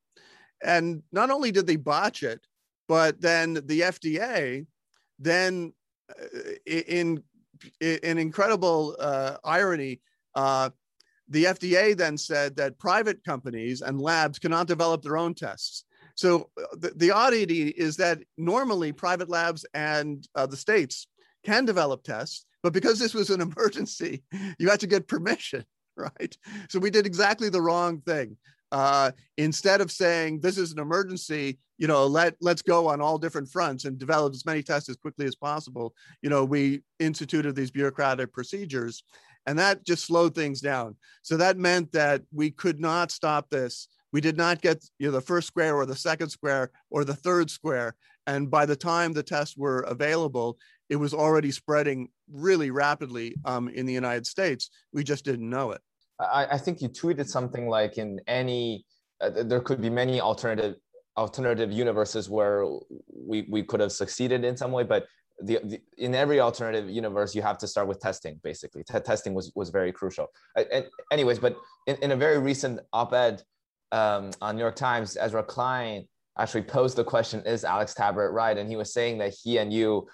And 0.62 1.02
not 1.12 1.30
only 1.30 1.52
did 1.52 1.66
they 1.66 1.76
botch 1.76 2.22
it, 2.22 2.40
but 2.88 3.20
then 3.20 3.54
the 3.54 3.80
FDA, 3.80 4.66
then 5.18 5.72
uh, 6.10 6.52
in, 6.66 7.22
in 7.80 8.18
incredible 8.18 8.96
uh, 8.98 9.36
irony, 9.44 10.00
uh, 10.34 10.70
the 11.28 11.44
FDA 11.44 11.96
then 11.96 12.18
said 12.18 12.56
that 12.56 12.78
private 12.78 13.24
companies 13.24 13.80
and 13.80 14.00
labs 14.00 14.38
cannot 14.38 14.66
develop 14.66 15.02
their 15.02 15.16
own 15.16 15.34
tests. 15.34 15.84
So 16.16 16.50
uh, 16.58 16.64
the, 16.76 16.92
the 16.96 17.10
oddity 17.10 17.68
is 17.68 17.96
that 17.96 18.20
normally 18.36 18.92
private 18.92 19.28
labs 19.28 19.64
and 19.74 20.26
uh, 20.34 20.46
the 20.46 20.56
states 20.56 21.06
can 21.44 21.64
develop 21.64 22.02
tests, 22.02 22.46
but 22.62 22.72
because 22.72 22.98
this 22.98 23.14
was 23.14 23.30
an 23.30 23.40
emergency, 23.52 24.22
you 24.58 24.68
had 24.68 24.80
to 24.80 24.86
get 24.86 25.08
permission. 25.08 25.64
right? 25.96 26.36
So 26.68 26.78
we 26.78 26.90
did 26.90 27.06
exactly 27.06 27.48
the 27.48 27.62
wrong 27.62 28.00
thing. 28.00 28.36
Uh, 28.72 29.12
instead 29.36 29.80
of 29.80 29.92
saying 29.92 30.40
this 30.40 30.58
is 30.58 30.72
an 30.72 30.80
emergency, 30.80 31.58
you 31.78 31.86
know, 31.86 32.06
let 32.06 32.34
let's 32.40 32.62
go 32.62 32.88
on 32.88 33.00
all 33.00 33.18
different 33.18 33.48
fronts 33.48 33.84
and 33.84 33.98
develop 33.98 34.32
as 34.32 34.46
many 34.46 34.62
tests 34.62 34.88
as 34.88 34.96
quickly 34.96 35.26
as 35.26 35.36
possible. 35.36 35.94
You 36.22 36.30
know, 36.30 36.44
we 36.44 36.82
instituted 36.98 37.54
these 37.54 37.70
bureaucratic 37.70 38.32
procedures, 38.32 39.04
and 39.46 39.58
that 39.58 39.84
just 39.84 40.06
slowed 40.06 40.34
things 40.34 40.60
down. 40.60 40.96
So 41.22 41.36
that 41.36 41.56
meant 41.56 41.92
that 41.92 42.22
we 42.32 42.50
could 42.50 42.80
not 42.80 43.10
stop 43.10 43.50
this. 43.50 43.88
We 44.12 44.20
did 44.20 44.36
not 44.36 44.60
get 44.60 44.84
you 44.98 45.06
know 45.06 45.12
the 45.12 45.20
first 45.20 45.46
square 45.46 45.76
or 45.76 45.86
the 45.86 45.96
second 45.96 46.30
square 46.30 46.70
or 46.90 47.04
the 47.04 47.14
third 47.16 47.50
square. 47.50 47.94
And 48.26 48.50
by 48.50 48.66
the 48.66 48.76
time 48.76 49.12
the 49.12 49.22
tests 49.22 49.56
were 49.56 49.80
available, 49.80 50.58
it 50.90 50.96
was 50.96 51.14
already 51.14 51.50
spreading 51.50 52.08
really 52.30 52.70
rapidly 52.70 53.34
um, 53.44 53.68
in 53.68 53.86
the 53.86 53.92
United 53.92 54.26
States. 54.26 54.70
We 54.92 55.04
just 55.04 55.24
didn't 55.24 55.48
know 55.48 55.72
it. 55.72 55.80
I, 56.20 56.46
I 56.52 56.58
think 56.58 56.80
you 56.80 56.88
tweeted 56.88 57.26
something 57.28 57.68
like 57.68 57.98
in 57.98 58.20
any, 58.26 58.84
uh, 59.20 59.30
there 59.30 59.60
could 59.60 59.80
be 59.80 59.90
many 59.90 60.20
alternative 60.20 60.76
alternative 61.16 61.70
universes 61.70 62.28
where 62.28 62.66
we, 63.08 63.46
we 63.48 63.62
could 63.62 63.78
have 63.78 63.92
succeeded 63.92 64.44
in 64.44 64.56
some 64.56 64.72
way, 64.72 64.82
but 64.82 65.06
the, 65.40 65.60
the, 65.64 65.80
in 65.98 66.14
every 66.14 66.40
alternative 66.40 66.90
universe 66.90 67.34
you 67.34 67.42
have 67.42 67.58
to 67.58 67.66
start 67.66 67.88
with 67.88 68.00
testing 68.00 68.40
basically 68.44 68.84
T- 68.84 69.00
testing 69.00 69.34
was 69.34 69.50
was 69.56 69.70
very 69.70 69.90
crucial 69.90 70.28
and 70.56 70.86
anyways 71.10 71.40
but 71.40 71.56
in, 71.88 71.96
in 71.96 72.12
a 72.12 72.16
very 72.16 72.38
recent 72.38 72.78
op-ed 72.92 73.42
um, 73.90 74.30
on 74.40 74.54
new 74.54 74.62
york 74.62 74.76
times 74.76 75.16
ezra 75.16 75.42
klein 75.42 76.06
actually 76.38 76.62
posed 76.62 76.96
the 76.96 77.02
question 77.02 77.40
is 77.46 77.64
alex 77.64 77.94
Tabarrok 77.94 78.32
right 78.32 78.56
and 78.56 78.68
he 78.68 78.76
was 78.76 78.92
saying 78.92 79.18
that 79.18 79.34
he 79.42 79.58
and 79.58 79.72
you 79.72 80.06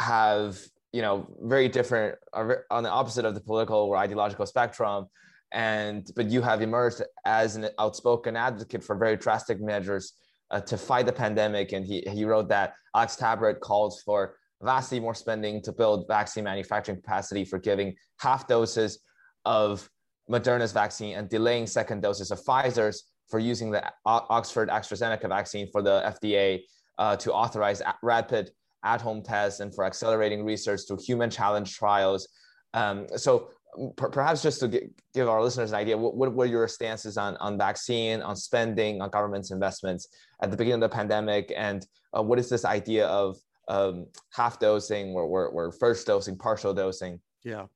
have 0.00 0.58
you 0.92 1.02
know 1.02 1.26
very 1.42 1.68
different 1.68 2.16
on 2.34 2.82
the 2.82 2.90
opposite 2.90 3.24
of 3.24 3.34
the 3.34 3.40
political 3.40 3.78
or 3.78 3.96
ideological 3.96 4.46
spectrum. 4.46 5.06
And 5.52 6.08
but 6.16 6.26
you 6.26 6.42
have 6.42 6.62
emerged 6.62 7.02
as 7.24 7.56
an 7.56 7.68
outspoken 7.78 8.36
advocate 8.36 8.82
for 8.84 8.96
very 8.96 9.16
drastic 9.16 9.60
measures 9.60 10.14
uh, 10.50 10.60
to 10.60 10.76
fight 10.76 11.06
the 11.06 11.12
pandemic. 11.12 11.72
And 11.72 11.84
he, 11.84 12.02
he 12.08 12.24
wrote 12.24 12.48
that 12.48 12.74
alex 12.94 13.16
Tabarrok 13.16 13.60
calls 13.60 14.02
for 14.02 14.36
vastly 14.62 15.00
more 15.00 15.14
spending 15.14 15.62
to 15.62 15.72
build 15.72 16.06
vaccine 16.08 16.44
manufacturing 16.44 16.96
capacity 16.96 17.44
for 17.44 17.58
giving 17.58 17.94
half 18.20 18.46
doses 18.46 19.00
of 19.44 19.88
moderna's 20.30 20.72
vaccine 20.72 21.16
and 21.16 21.28
delaying 21.28 21.66
second 21.66 22.02
doses 22.02 22.30
of 22.30 22.38
pfizer's 22.44 23.04
for 23.28 23.38
using 23.38 23.70
the 23.70 23.82
oxford 24.04 24.68
astrazeneca 24.68 25.28
vaccine 25.28 25.66
for 25.72 25.82
the 25.82 26.14
fda 26.20 26.60
uh, 26.98 27.16
to 27.16 27.32
authorize 27.32 27.80
rapid 28.02 28.50
at-home 28.84 29.22
tests 29.22 29.60
and 29.60 29.74
for 29.74 29.84
accelerating 29.84 30.44
research 30.44 30.86
to 30.86 30.96
human 30.96 31.30
challenge 31.30 31.76
trials. 31.76 32.28
Um, 32.74 33.06
so 33.16 33.50
per- 33.96 34.10
perhaps 34.10 34.42
just 34.42 34.60
to 34.60 34.68
get, 34.68 34.90
give 35.14 35.28
our 35.28 35.42
listeners 35.42 35.70
an 35.70 35.78
idea, 35.78 35.96
what, 35.96 36.14
what 36.14 36.34
were 36.34 36.46
your 36.46 36.68
stances 36.68 37.16
on, 37.16 37.36
on 37.36 37.58
vaccine, 37.58 38.20
on 38.22 38.36
spending, 38.36 39.00
on 39.00 39.10
government's 39.10 39.50
investments 39.50 40.08
at 40.42 40.50
the 40.50 40.56
beginning 40.56 40.82
of 40.82 40.90
the 40.90 40.96
pandemic? 40.96 41.52
And 41.56 41.86
uh, 42.16 42.22
what 42.22 42.38
is 42.38 42.48
this 42.48 42.64
idea 42.64 43.06
of 43.06 43.36
um, 43.68 44.06
half 44.32 44.58
dosing 44.58 45.14
or, 45.14 45.22
or, 45.22 45.48
or 45.48 45.72
first 45.72 46.06
dosing, 46.06 46.36
partial 46.36 46.74
dosing? 46.74 47.20
Yeah. 47.44 47.66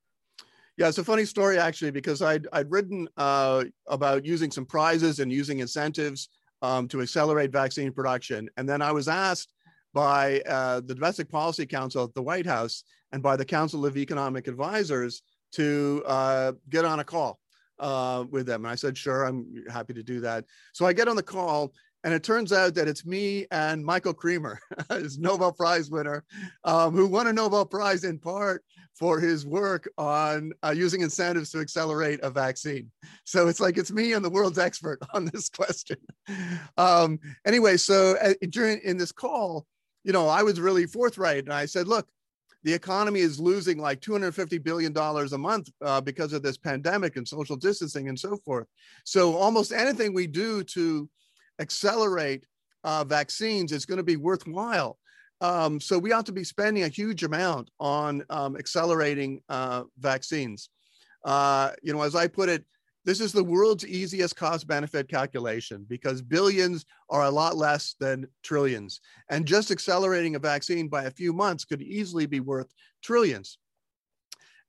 Yeah, 0.76 0.88
it's 0.88 0.99
a 0.99 1.04
funny 1.04 1.25
story 1.25 1.56
actually 1.56 1.92
because 1.92 2.20
I'd 2.20 2.49
I'd 2.52 2.68
written 2.68 3.08
uh, 3.16 3.62
about 3.87 4.25
using 4.25 4.50
some 4.50 4.66
prizes 4.66 5.20
and 5.20 5.32
using 5.32 5.61
incentives 5.61 6.30
um, 6.62 6.88
to 6.88 7.00
accelerate 7.00 7.52
vaccine 7.52 7.92
production, 7.92 8.50
and 8.56 8.68
then 8.68 8.82
I 8.82 8.90
was 8.90 9.06
asked 9.06 9.53
by 9.94 10.40
uh, 10.40 10.80
the 10.80 10.94
Domestic 10.94 11.30
Policy 11.30 11.64
Council 11.64 12.04
at 12.04 12.12
the 12.14 12.22
White 12.22 12.44
House 12.44 12.84
and 13.12 13.22
by 13.22 13.36
the 13.36 13.44
Council 13.44 13.86
of 13.86 13.96
Economic 13.96 14.48
Advisors 14.48 15.22
to 15.52 16.02
uh, 16.04 16.52
get 16.68 16.84
on 16.84 16.98
a 16.98 17.04
call 17.04 17.38
uh, 17.78 18.24
with 18.28 18.46
them. 18.46 18.64
And 18.64 18.72
I 18.72 18.74
said, 18.74 18.98
sure, 18.98 19.24
I'm 19.24 19.64
happy 19.70 19.94
to 19.94 20.02
do 20.02 20.20
that. 20.20 20.44
So 20.72 20.84
I 20.84 20.92
get 20.92 21.08
on 21.08 21.16
the 21.16 21.22
call, 21.22 21.72
and 22.02 22.12
it 22.12 22.24
turns 22.24 22.52
out 22.52 22.74
that 22.74 22.88
it's 22.88 23.06
me 23.06 23.46
and 23.52 23.84
Michael 23.84 24.12
Kremer, 24.12 24.58
his 24.90 25.16
Nobel 25.16 25.52
Prize 25.52 25.90
winner, 25.90 26.24
um, 26.64 26.94
who 26.94 27.06
won 27.06 27.28
a 27.28 27.32
Nobel 27.32 27.64
Prize 27.64 28.04
in 28.04 28.18
part 28.18 28.64
for 28.98 29.18
his 29.20 29.46
work 29.46 29.88
on 29.96 30.52
uh, 30.64 30.74
using 30.76 31.00
incentives 31.00 31.50
to 31.50 31.60
accelerate 31.60 32.20
a 32.22 32.30
vaccine. 32.30 32.90
So 33.24 33.48
it's 33.48 33.60
like 33.60 33.78
it's 33.78 33.90
me 33.92 34.12
and 34.12 34.24
the 34.24 34.30
world's 34.30 34.58
expert 34.58 35.00
on 35.14 35.26
this 35.26 35.48
question. 35.48 35.96
Um, 36.76 37.18
anyway, 37.46 37.76
so 37.76 38.16
uh, 38.20 38.34
during 38.50 38.80
in 38.84 38.96
this 38.96 39.12
call, 39.12 39.66
you 40.04 40.12
know, 40.12 40.28
I 40.28 40.42
was 40.42 40.61
really 40.61 40.87
forthright 40.87 41.44
and 41.44 41.52
I 41.52 41.66
said, 41.66 41.88
look, 41.88 42.06
the 42.62 42.73
economy 42.73 43.20
is 43.20 43.38
losing 43.38 43.78
like 43.78 44.00
$250 44.00 44.62
billion 44.62 44.96
a 44.96 45.38
month 45.38 45.70
uh, 45.82 46.00
because 46.00 46.32
of 46.32 46.42
this 46.42 46.56
pandemic 46.56 47.16
and 47.16 47.26
social 47.26 47.56
distancing 47.56 48.08
and 48.08 48.18
so 48.18 48.37
forth. 48.38 48.66
So 49.04 49.34
almost 49.34 49.73
anything 49.73 50.14
we 50.14 50.26
do 50.26 50.64
to 50.64 51.08
accelerate 51.58 52.46
uh, 52.84 53.04
vaccines 53.04 53.73
is 53.73 53.87
going 53.87 53.99
to 53.99 54.04
be 54.04 54.16
worthwhile. 54.16 54.99
Um, 55.40 55.80
so 55.80 55.99
we 55.99 56.12
ought 56.12 56.26
to 56.26 56.32
be 56.32 56.44
spending 56.44 56.84
a 56.84 56.88
huge 56.88 57.23
amount 57.23 57.70
on 57.80 58.25
um, 58.30 58.56
accelerating 58.56 59.42
uh, 59.49 59.84
vaccines. 59.99 60.70
Uh, 61.25 61.73
you 61.82 61.92
know, 61.92 62.02
as 62.02 62.14
I 62.14 62.28
put 62.28 62.49
it, 62.49 62.64
this 63.04 63.20
is 63.20 63.32
the 63.32 63.44
world's 63.44 63.87
easiest 63.87 64.37
cost 64.37 64.66
benefit 64.66 65.08
calculation 65.08 65.84
because 65.88 66.23
billions 66.23 66.87
are 67.11 67.25
a 67.25 67.30
lot 67.30 67.56
less 67.56 67.96
than 68.00 68.26
trillions. 68.42 69.00
And 69.28 69.46
just 69.46 69.70
accelerating 69.70 70.37
a 70.37 70.38
vaccine 70.38 70.88
by 70.88 71.04
a 71.04 71.11
few 71.11 71.32
months 71.32 71.64
could 71.64 71.82
easily 71.82 72.26
be 72.26 72.40
worth 72.40 72.73
trillions. 73.02 73.58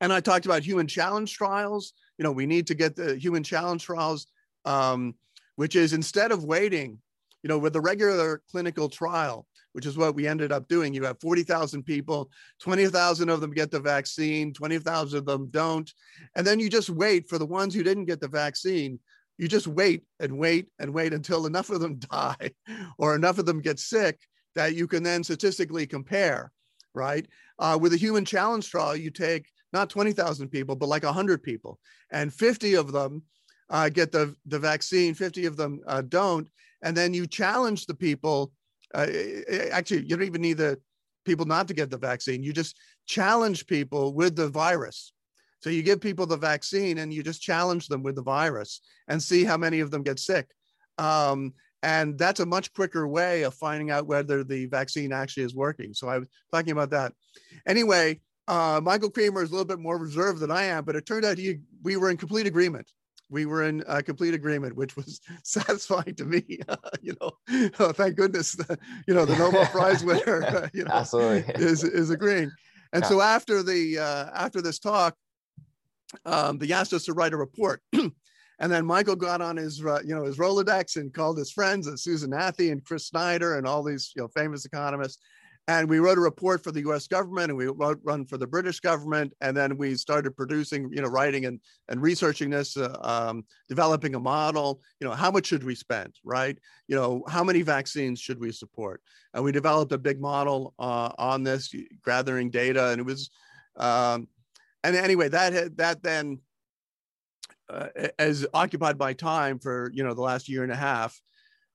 And 0.01 0.11
I 0.11 0.19
talked 0.19 0.45
about 0.45 0.63
human 0.63 0.87
challenge 0.87 1.33
trials. 1.33 1.93
You 2.17 2.23
know, 2.23 2.31
we 2.31 2.45
need 2.45 2.67
to 2.67 2.75
get 2.75 2.95
the 2.95 3.15
human 3.15 3.43
challenge 3.43 3.83
trials, 3.83 4.27
um, 4.65 5.15
which 5.55 5.75
is 5.77 5.93
instead 5.93 6.33
of 6.33 6.43
waiting, 6.43 6.99
you 7.41 7.47
know, 7.47 7.57
with 7.57 7.75
a 7.77 7.81
regular 7.81 8.41
clinical 8.51 8.89
trial, 8.89 9.47
which 9.75 9.85
is 9.85 9.97
what 9.97 10.15
we 10.15 10.25
ended 10.25 10.53
up 10.53 10.69
doing. 10.69 10.93
You 10.93 11.03
have 11.03 11.19
40,000 11.19 11.83
people, 11.83 12.31
20,000 12.61 13.27
of 13.27 13.41
them 13.41 13.51
get 13.51 13.71
the 13.71 13.79
vaccine, 13.81 14.53
20,000 14.53 15.19
of 15.19 15.25
them 15.25 15.47
don't. 15.49 15.93
And 16.33 16.47
then 16.47 16.61
you 16.61 16.69
just 16.69 16.89
wait 16.89 17.27
for 17.27 17.37
the 17.37 17.45
ones 17.45 17.73
who 17.73 17.83
didn't 17.83 18.05
get 18.05 18.21
the 18.21 18.29
vaccine. 18.29 19.01
You 19.37 19.49
just 19.49 19.67
wait 19.67 20.03
and 20.21 20.37
wait 20.37 20.69
and 20.79 20.93
wait 20.93 21.11
until 21.11 21.45
enough 21.45 21.69
of 21.69 21.81
them 21.81 21.95
die 22.11 22.51
or 22.97 23.15
enough 23.15 23.37
of 23.37 23.45
them 23.45 23.59
get 23.59 23.77
sick 23.77 24.17
that 24.55 24.75
you 24.75 24.87
can 24.87 25.03
then 25.03 25.25
statistically 25.25 25.85
compare, 25.85 26.53
right? 26.93 27.27
Uh, 27.59 27.77
with 27.79 27.91
a 27.91 27.97
human 27.97 28.23
challenge 28.23 28.71
trial, 28.71 28.95
you 28.95 29.11
take 29.11 29.45
not 29.73 29.89
20,000 29.89 30.47
people, 30.47 30.77
but 30.77 30.87
like 30.87 31.03
100 31.03 31.43
people, 31.43 31.79
and 32.11 32.33
50 32.33 32.75
of 32.75 32.93
them 32.93 33.23
uh, 33.69 33.89
get 33.89 34.13
the, 34.13 34.33
the 34.45 34.57
vaccine, 34.57 35.13
50 35.13 35.47
of 35.47 35.57
them 35.57 35.81
uh, 35.85 36.01
don't. 36.01 36.47
And 36.81 36.95
then 36.95 37.13
you 37.13 37.27
challenge 37.27 37.87
the 37.87 37.93
people 37.93 38.53
uh, 38.93 39.07
actually, 39.71 40.03
you 40.03 40.15
don't 40.15 40.23
even 40.23 40.41
need 40.41 40.57
the 40.57 40.79
people 41.25 41.45
not 41.45 41.67
to 41.67 41.73
get 41.73 41.89
the 41.89 41.97
vaccine. 41.97 42.43
You 42.43 42.53
just 42.53 42.77
challenge 43.07 43.67
people 43.67 44.13
with 44.13 44.35
the 44.35 44.49
virus. 44.49 45.13
So 45.61 45.69
you 45.69 45.81
give 45.81 45.99
people 45.99 46.27
the 46.27 46.37
vaccine 46.37 46.99
and 46.99 47.11
you 47.11 47.23
just 47.23 47.41
challenge 47.41 47.87
them 47.87 48.03
with 48.03 48.15
the 48.15 48.21
virus 48.21 48.81
and 49.07 49.21
see 49.21 49.43
how 49.43 49.57
many 49.57 49.79
of 49.79 49.89
them 49.89 50.03
get 50.03 50.19
sick. 50.19 50.47
Um, 50.97 51.53
and 51.81 52.17
that's 52.17 52.39
a 52.39 52.45
much 52.45 52.73
quicker 52.73 53.07
way 53.07 53.43
of 53.43 53.53
finding 53.55 53.91
out 53.91 54.07
whether 54.07 54.43
the 54.43 54.67
vaccine 54.67 55.11
actually 55.11 55.43
is 55.43 55.55
working. 55.55 55.93
So 55.93 56.07
I 56.07 56.19
was 56.19 56.27
talking 56.51 56.71
about 56.71 56.91
that. 56.91 57.13
Anyway, 57.67 58.21
uh, 58.47 58.79
Michael 58.83 59.09
Kremer 59.09 59.41
is 59.41 59.49
a 59.49 59.53
little 59.53 59.65
bit 59.65 59.79
more 59.79 59.97
reserved 59.97 60.39
than 60.39 60.51
I 60.51 60.65
am, 60.65 60.85
but 60.85 60.95
it 60.95 61.05
turned 61.05 61.25
out 61.25 61.37
he, 61.37 61.59
we 61.83 61.97
were 61.97 62.11
in 62.11 62.17
complete 62.17 62.47
agreement 62.47 62.87
we 63.29 63.45
were 63.45 63.63
in 63.63 63.83
a 63.87 64.03
complete 64.03 64.33
agreement, 64.33 64.75
which 64.75 64.95
was 64.95 65.21
satisfying 65.43 66.15
to 66.15 66.25
me. 66.25 66.43
you 67.01 67.15
know, 67.21 67.31
oh, 67.79 67.91
thank 67.91 68.15
goodness, 68.15 68.53
the, 68.53 68.77
you 69.07 69.13
know, 69.13 69.25
the 69.25 69.37
Nobel 69.37 69.65
Prize 69.67 70.03
winner, 70.05 70.69
you 70.73 70.83
know, 70.83 70.91
Absolutely. 70.93 71.53
is 71.55 71.83
is 71.83 72.09
agreeing. 72.09 72.51
And 72.93 73.03
yeah. 73.03 73.09
so 73.09 73.21
after 73.21 73.63
the 73.63 73.99
uh, 73.99 74.29
after 74.33 74.61
this 74.61 74.79
talk, 74.79 75.15
um, 76.25 76.57
they 76.57 76.71
asked 76.71 76.93
us 76.93 77.05
to 77.05 77.13
write 77.13 77.33
a 77.33 77.37
report. 77.37 77.81
and 77.93 78.71
then 78.71 78.85
Michael 78.85 79.15
got 79.15 79.41
on 79.41 79.57
his, 79.57 79.83
uh, 79.83 79.99
you 80.05 80.15
know, 80.15 80.23
his 80.23 80.37
Rolodex 80.37 80.95
and 80.95 81.13
called 81.13 81.37
his 81.37 81.51
friends, 81.51 81.87
uh, 81.87 81.97
Susan 81.97 82.31
Athey 82.31 82.71
and 82.71 82.83
Chris 82.83 83.07
Snyder 83.07 83.57
and 83.57 83.67
all 83.67 83.83
these, 83.83 84.11
you 84.15 84.21
know, 84.21 84.27
famous 84.29 84.65
economists, 84.65 85.19
and 85.67 85.89
we 85.89 85.97
wrote 85.97 86.17
a 86.17 86.21
report 86.21 86.63
for 86.63 86.71
the 86.71 86.81
U.S. 86.81 87.07
government, 87.07 87.49
and 87.49 87.57
we 87.57 87.65
wrote 87.65 87.99
run 88.03 88.25
for 88.25 88.37
the 88.37 88.45
British 88.45 88.79
government, 88.79 89.33
and 89.41 89.57
then 89.57 89.77
we 89.77 89.95
started 89.95 90.37
producing, 90.37 90.89
you 90.91 91.01
know, 91.01 91.07
writing 91.07 91.45
and 91.45 91.59
and 91.89 92.01
researching 92.01 92.51
this, 92.51 92.77
uh, 92.77 92.95
um, 93.01 93.45
developing 93.67 94.13
a 94.13 94.19
model. 94.19 94.81
You 94.99 95.07
know, 95.07 95.13
how 95.13 95.31
much 95.31 95.47
should 95.47 95.63
we 95.63 95.73
spend, 95.73 96.13
right? 96.23 96.57
You 96.87 96.95
know, 96.95 97.23
how 97.27 97.43
many 97.43 97.63
vaccines 97.63 98.19
should 98.19 98.39
we 98.39 98.51
support? 98.51 99.01
And 99.33 99.43
we 99.43 99.51
developed 99.51 99.91
a 99.91 99.97
big 99.97 100.21
model 100.21 100.73
uh, 100.77 101.11
on 101.17 101.43
this, 101.43 101.73
gathering 102.05 102.51
data, 102.51 102.89
and 102.89 102.99
it 102.99 103.05
was, 103.05 103.31
um, 103.77 104.27
and 104.83 104.95
anyway, 104.95 105.29
that 105.29 105.53
had, 105.53 105.77
that 105.77 106.03
then 106.03 106.39
uh, 107.69 107.87
as 108.19 108.45
occupied 108.53 108.97
by 108.97 109.13
time 109.13 109.57
for 109.57 109.89
you 109.93 110.03
know 110.03 110.13
the 110.13 110.21
last 110.21 110.47
year 110.47 110.63
and 110.63 110.71
a 110.71 110.75
half. 110.75 111.19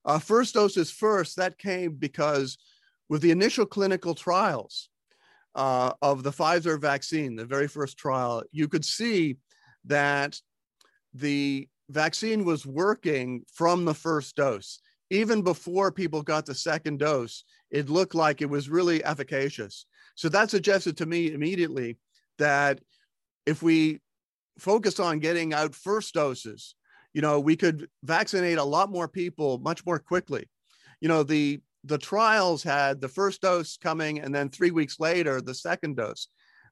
Uh, 0.03 0.17
first 0.17 0.53
doses 0.53 0.89
first. 0.89 1.35
That 1.35 1.57
came 1.57 1.93
because 1.93 2.57
with 3.11 3.21
the 3.21 3.31
initial 3.31 3.65
clinical 3.65 4.15
trials 4.15 4.87
uh, 5.55 5.91
of 6.01 6.23
the 6.23 6.31
Pfizer 6.31 6.79
vaccine, 6.79 7.35
the 7.35 7.43
very 7.43 7.67
first 7.67 7.97
trial, 7.97 8.41
you 8.53 8.69
could 8.69 8.85
see 8.85 9.35
that 9.83 10.39
the 11.13 11.67
vaccine 11.89 12.45
was 12.45 12.65
working 12.65 13.43
from 13.51 13.83
the 13.83 13.93
first 13.93 14.37
dose. 14.37 14.79
Even 15.09 15.41
before 15.41 15.91
people 15.91 16.21
got 16.21 16.45
the 16.45 16.55
second 16.55 16.99
dose, 16.99 17.43
it 17.69 17.89
looked 17.89 18.15
like 18.15 18.41
it 18.41 18.49
was 18.49 18.69
really 18.69 19.03
efficacious. 19.03 19.85
So 20.15 20.29
that 20.29 20.49
suggested 20.49 20.95
to 20.97 21.05
me 21.05 21.33
immediately 21.33 21.97
that 22.37 22.79
if 23.45 23.61
we 23.61 23.99
focus 24.57 25.01
on 25.01 25.19
getting 25.19 25.53
out 25.53 25.75
first 25.75 26.13
doses, 26.13 26.75
you 27.13 27.21
know, 27.21 27.41
we 27.41 27.57
could 27.57 27.89
vaccinate 28.03 28.57
a 28.57 28.63
lot 28.63 28.89
more 28.89 29.09
people 29.09 29.57
much 29.57 29.85
more 29.85 29.99
quickly. 29.99 30.47
You 31.01 31.09
know, 31.09 31.23
the 31.23 31.59
the 31.83 31.97
trials 31.97 32.63
had 32.63 33.01
the 33.01 33.07
first 33.07 33.41
dose 33.41 33.77
coming 33.77 34.19
and 34.19 34.33
then 34.33 34.49
three 34.49 34.71
weeks 34.71 34.99
later 34.99 35.41
the 35.41 35.53
second 35.53 35.97
dose 35.97 36.27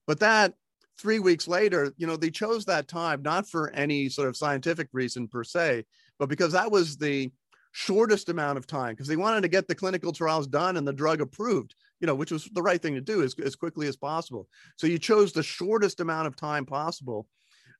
but 0.07 0.19
that 0.19 0.53
three 0.99 1.19
weeks 1.19 1.47
later 1.47 1.93
you 1.97 2.05
know 2.05 2.15
they 2.15 2.29
chose 2.29 2.65
that 2.65 2.87
time 2.87 3.21
not 3.21 3.47
for 3.47 3.71
any 3.71 4.09
sort 4.09 4.27
of 4.27 4.37
scientific 4.37 4.87
reason 4.93 5.27
per 5.27 5.43
se 5.43 5.83
but 6.19 6.29
because 6.29 6.51
that 6.51 6.71
was 6.71 6.97
the 6.97 7.31
shortest 7.71 8.29
amount 8.29 8.57
of 8.57 8.67
time 8.67 8.93
because 8.93 9.07
they 9.07 9.15
wanted 9.15 9.41
to 9.41 9.47
get 9.47 9.67
the 9.67 9.75
clinical 9.75 10.11
trials 10.11 10.47
done 10.47 10.77
and 10.77 10.87
the 10.87 10.93
drug 10.93 11.21
approved 11.21 11.75
you 11.99 12.07
know, 12.07 12.15
which 12.15 12.31
was 12.31 12.45
the 12.53 12.61
right 12.61 12.81
thing 12.81 12.95
to 12.95 13.01
do 13.01 13.23
as, 13.23 13.35
as 13.43 13.55
quickly 13.55 13.87
as 13.87 13.95
possible. 13.95 14.47
So 14.77 14.87
you 14.87 14.97
chose 14.97 15.31
the 15.31 15.43
shortest 15.43 15.99
amount 15.99 16.27
of 16.27 16.35
time 16.35 16.65
possible 16.65 17.27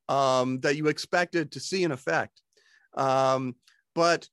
um, 0.08 0.60
that 0.62 0.76
you 0.76 0.88
expected 0.88 1.52
to 1.54 1.60
see 1.60 1.84
an 1.84 1.92
effect. 1.92 2.42
Um, 2.96 3.56
but 3.96 4.28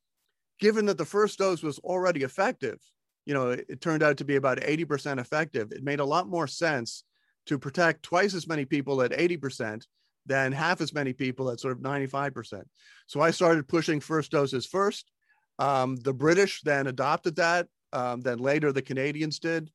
given 0.59 0.87
that 0.87 0.99
the 0.99 1.05
first 1.05 1.39
dose 1.39 1.63
was 1.63 1.79
already 1.81 2.23
effective, 2.23 2.79
you 3.25 3.35
know, 3.35 3.51
it, 3.51 3.67
it 3.69 3.81
turned 3.81 4.03
out 4.03 4.17
to 4.19 4.25
be 4.25 4.37
about 4.37 4.61
80% 4.61 5.19
effective. 5.19 5.73
It 5.73 5.83
made 5.83 6.01
a 6.01 6.05
lot 6.05 6.29
more 6.29 6.47
sense 6.47 7.05
to 7.47 7.59
protect 7.59 8.03
twice 8.03 8.35
as 8.35 8.49
many 8.49 8.65
people 8.65 9.03
at 9.03 9.13
80% 9.13 9.85
than 10.27 10.53
half 10.53 10.81
as 10.81 10.93
many 10.93 11.13
people 11.13 11.51
at 11.51 11.61
sort 11.61 11.77
of 11.77 11.83
95%. 11.83 12.65
So 13.07 13.21
I 13.21 13.31
started 13.31 13.69
pushing 13.69 14.01
first 14.01 14.33
doses 14.33 14.67
first. 14.67 15.11
Um, 15.59 15.97
the 15.97 16.13
British 16.13 16.63
then 16.63 16.87
adopted 16.87 17.37
that. 17.37 17.69
Um, 17.93 18.21
then 18.21 18.39
later 18.39 18.73
the 18.73 18.83
Canadians 18.83 19.39
did. 19.39 19.71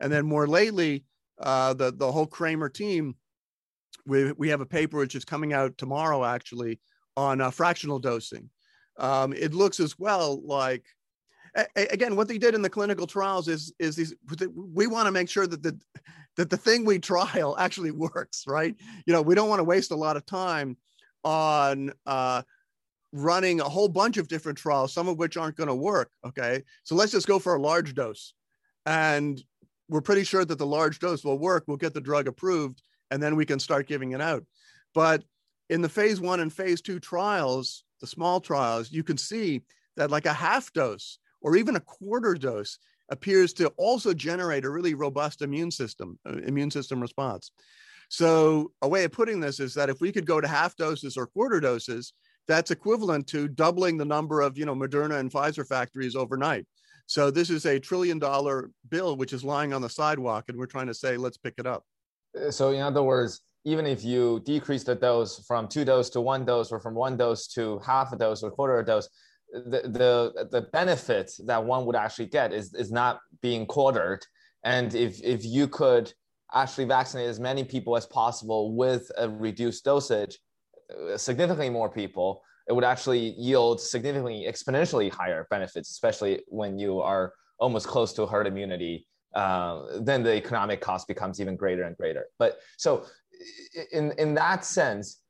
And 0.00 0.12
then 0.12 0.26
more 0.26 0.46
lately, 0.46 1.04
uh, 1.40 1.74
the, 1.74 1.92
the 1.92 2.10
whole 2.10 2.26
Kremer 2.26 2.68
team, 2.68 3.14
we, 4.06 4.32
we 4.32 4.48
have 4.48 4.60
a 4.60 4.66
paper 4.66 4.98
which 4.98 5.14
is 5.14 5.24
coming 5.24 5.52
out 5.52 5.78
tomorrow 5.78 6.24
actually 6.24 6.80
on 7.16 7.40
uh, 7.40 7.50
fractional 7.50 8.00
dosing. 8.00 8.50
Um, 8.96 9.32
it 9.32 9.54
looks 9.54 9.80
as 9.80 9.98
well 9.98 10.40
like 10.44 10.84
again 11.76 12.16
what 12.16 12.28
they 12.28 12.38
did 12.38 12.54
in 12.54 12.62
the 12.62 12.70
clinical 12.70 13.06
trials 13.06 13.48
is 13.48 13.72
is 13.78 13.96
these 13.96 14.14
we 14.54 14.86
want 14.86 15.06
to 15.06 15.12
make 15.12 15.28
sure 15.28 15.46
that 15.46 15.62
the 15.62 15.78
that 16.36 16.50
the 16.50 16.56
thing 16.56 16.84
we 16.84 16.98
trial 16.98 17.56
actually 17.58 17.90
works 17.90 18.44
right? 18.46 18.74
You 19.06 19.12
know 19.12 19.22
we 19.22 19.34
don't 19.34 19.48
want 19.48 19.60
to 19.60 19.64
waste 19.64 19.90
a 19.90 19.96
lot 19.96 20.16
of 20.16 20.26
time 20.26 20.76
on 21.22 21.92
uh, 22.06 22.42
running 23.12 23.60
a 23.60 23.68
whole 23.68 23.88
bunch 23.88 24.16
of 24.16 24.28
different 24.28 24.58
trials 24.58 24.92
some 24.92 25.08
of 25.08 25.18
which 25.18 25.36
aren't 25.36 25.56
going 25.56 25.68
to 25.68 25.74
work 25.74 26.10
okay? 26.26 26.62
So 26.82 26.94
let's 26.94 27.12
just 27.12 27.28
go 27.28 27.38
for 27.38 27.54
a 27.54 27.60
large 27.60 27.94
dose. 27.94 28.34
And 28.86 29.42
we're 29.88 30.02
pretty 30.02 30.24
sure 30.24 30.44
that 30.44 30.58
the 30.58 30.66
large 30.66 30.98
dose 30.98 31.24
will 31.24 31.38
work 31.38 31.64
we'll 31.66 31.76
get 31.76 31.94
the 31.94 32.00
drug 32.00 32.28
approved 32.28 32.82
and 33.10 33.22
then 33.22 33.36
we 33.36 33.46
can 33.46 33.60
start 33.60 33.86
giving 33.86 34.12
it 34.12 34.20
out. 34.20 34.44
But 34.94 35.24
in 35.70 35.82
the 35.82 35.88
phase 35.88 36.20
one 36.20 36.40
and 36.40 36.52
phase 36.52 36.80
two 36.80 37.00
trials 37.00 37.84
the 38.04 38.10
small 38.10 38.38
trials 38.38 38.92
you 38.92 39.02
can 39.02 39.16
see 39.16 39.62
that 39.96 40.10
like 40.10 40.26
a 40.26 40.32
half 40.32 40.70
dose 40.74 41.18
or 41.40 41.56
even 41.56 41.76
a 41.76 41.80
quarter 41.80 42.34
dose 42.34 42.78
appears 43.10 43.54
to 43.54 43.68
also 43.78 44.12
generate 44.12 44.66
a 44.66 44.70
really 44.70 44.94
robust 44.94 45.40
immune 45.40 45.70
system, 45.70 46.18
uh, 46.28 46.36
immune 46.46 46.70
system 46.70 47.00
response. 47.00 47.50
So 48.10 48.72
a 48.82 48.88
way 48.88 49.04
of 49.04 49.12
putting 49.12 49.40
this 49.40 49.58
is 49.58 49.72
that 49.74 49.88
if 49.88 50.02
we 50.02 50.12
could 50.12 50.26
go 50.26 50.38
to 50.38 50.46
half 50.46 50.76
doses 50.76 51.16
or 51.16 51.26
quarter 51.26 51.60
doses, 51.60 52.12
that's 52.46 52.70
equivalent 52.70 53.26
to 53.28 53.48
doubling 53.48 53.96
the 53.96 54.04
number 54.04 54.42
of 54.42 54.58
you 54.58 54.66
know 54.66 54.74
Moderna 54.74 55.18
and 55.18 55.32
Pfizer 55.32 55.66
factories 55.66 56.14
overnight. 56.14 56.66
So 57.06 57.30
this 57.30 57.48
is 57.48 57.64
a 57.64 57.80
trillion 57.80 58.18
dollar 58.18 58.70
bill 58.90 59.16
which 59.16 59.32
is 59.32 59.42
lying 59.42 59.72
on 59.72 59.80
the 59.80 59.88
sidewalk, 59.88 60.44
and 60.48 60.58
we're 60.58 60.66
trying 60.66 60.88
to 60.88 60.94
say 60.94 61.16
let's 61.16 61.38
pick 61.38 61.54
it 61.56 61.66
up. 61.66 61.84
Uh, 62.38 62.50
so 62.50 62.70
in 62.70 62.82
other 62.82 63.02
words, 63.02 63.40
even 63.64 63.86
if 63.86 64.04
you 64.04 64.40
decrease 64.44 64.84
the 64.84 64.94
dose 64.94 65.44
from 65.46 65.68
two 65.68 65.84
dose 65.84 66.10
to 66.10 66.20
one 66.20 66.44
dose, 66.44 66.70
or 66.70 66.80
from 66.80 66.94
one 66.94 67.16
dose 67.16 67.46
to 67.48 67.78
half 67.80 68.12
a 68.12 68.16
dose 68.16 68.42
or 68.42 68.50
quarter 68.50 68.78
a 68.78 68.84
dose, 68.84 69.08
the, 69.52 69.82
the 69.84 70.48
the 70.50 70.62
benefit 70.72 71.32
that 71.46 71.64
one 71.64 71.86
would 71.86 71.96
actually 71.96 72.26
get 72.26 72.52
is 72.52 72.74
is 72.74 72.90
not 72.90 73.20
being 73.40 73.66
quartered. 73.66 74.26
And 74.64 74.94
if 74.94 75.22
if 75.22 75.44
you 75.44 75.68
could 75.68 76.12
actually 76.52 76.84
vaccinate 76.84 77.28
as 77.28 77.40
many 77.40 77.64
people 77.64 77.96
as 77.96 78.06
possible 78.06 78.76
with 78.76 79.10
a 79.18 79.28
reduced 79.28 79.84
dosage 79.84 80.38
uh, 80.90 81.16
significantly 81.16 81.70
more 81.70 81.90
people 81.90 82.42
it 82.68 82.72
would 82.72 82.84
actually 82.84 83.34
yield 83.36 83.80
significantly 83.80 84.46
exponentially 84.48 85.10
higher 85.10 85.46
benefits 85.50 85.90
especially 85.90 86.42
when 86.46 86.78
you 86.78 87.00
are 87.00 87.32
almost 87.58 87.86
close 87.88 88.12
to 88.12 88.24
herd 88.26 88.46
immunity 88.46 89.06
uh, 89.34 89.98
then 90.00 90.22
the 90.22 90.34
economic 90.34 90.80
cost 90.80 91.08
becomes 91.08 91.40
even 91.40 91.56
greater 91.56 91.82
and 91.82 91.96
greater. 91.96 92.26
But 92.38 92.60
so 92.76 93.06
in 93.92 94.12
in 94.18 94.34
that 94.34 94.64
sense 94.64 95.20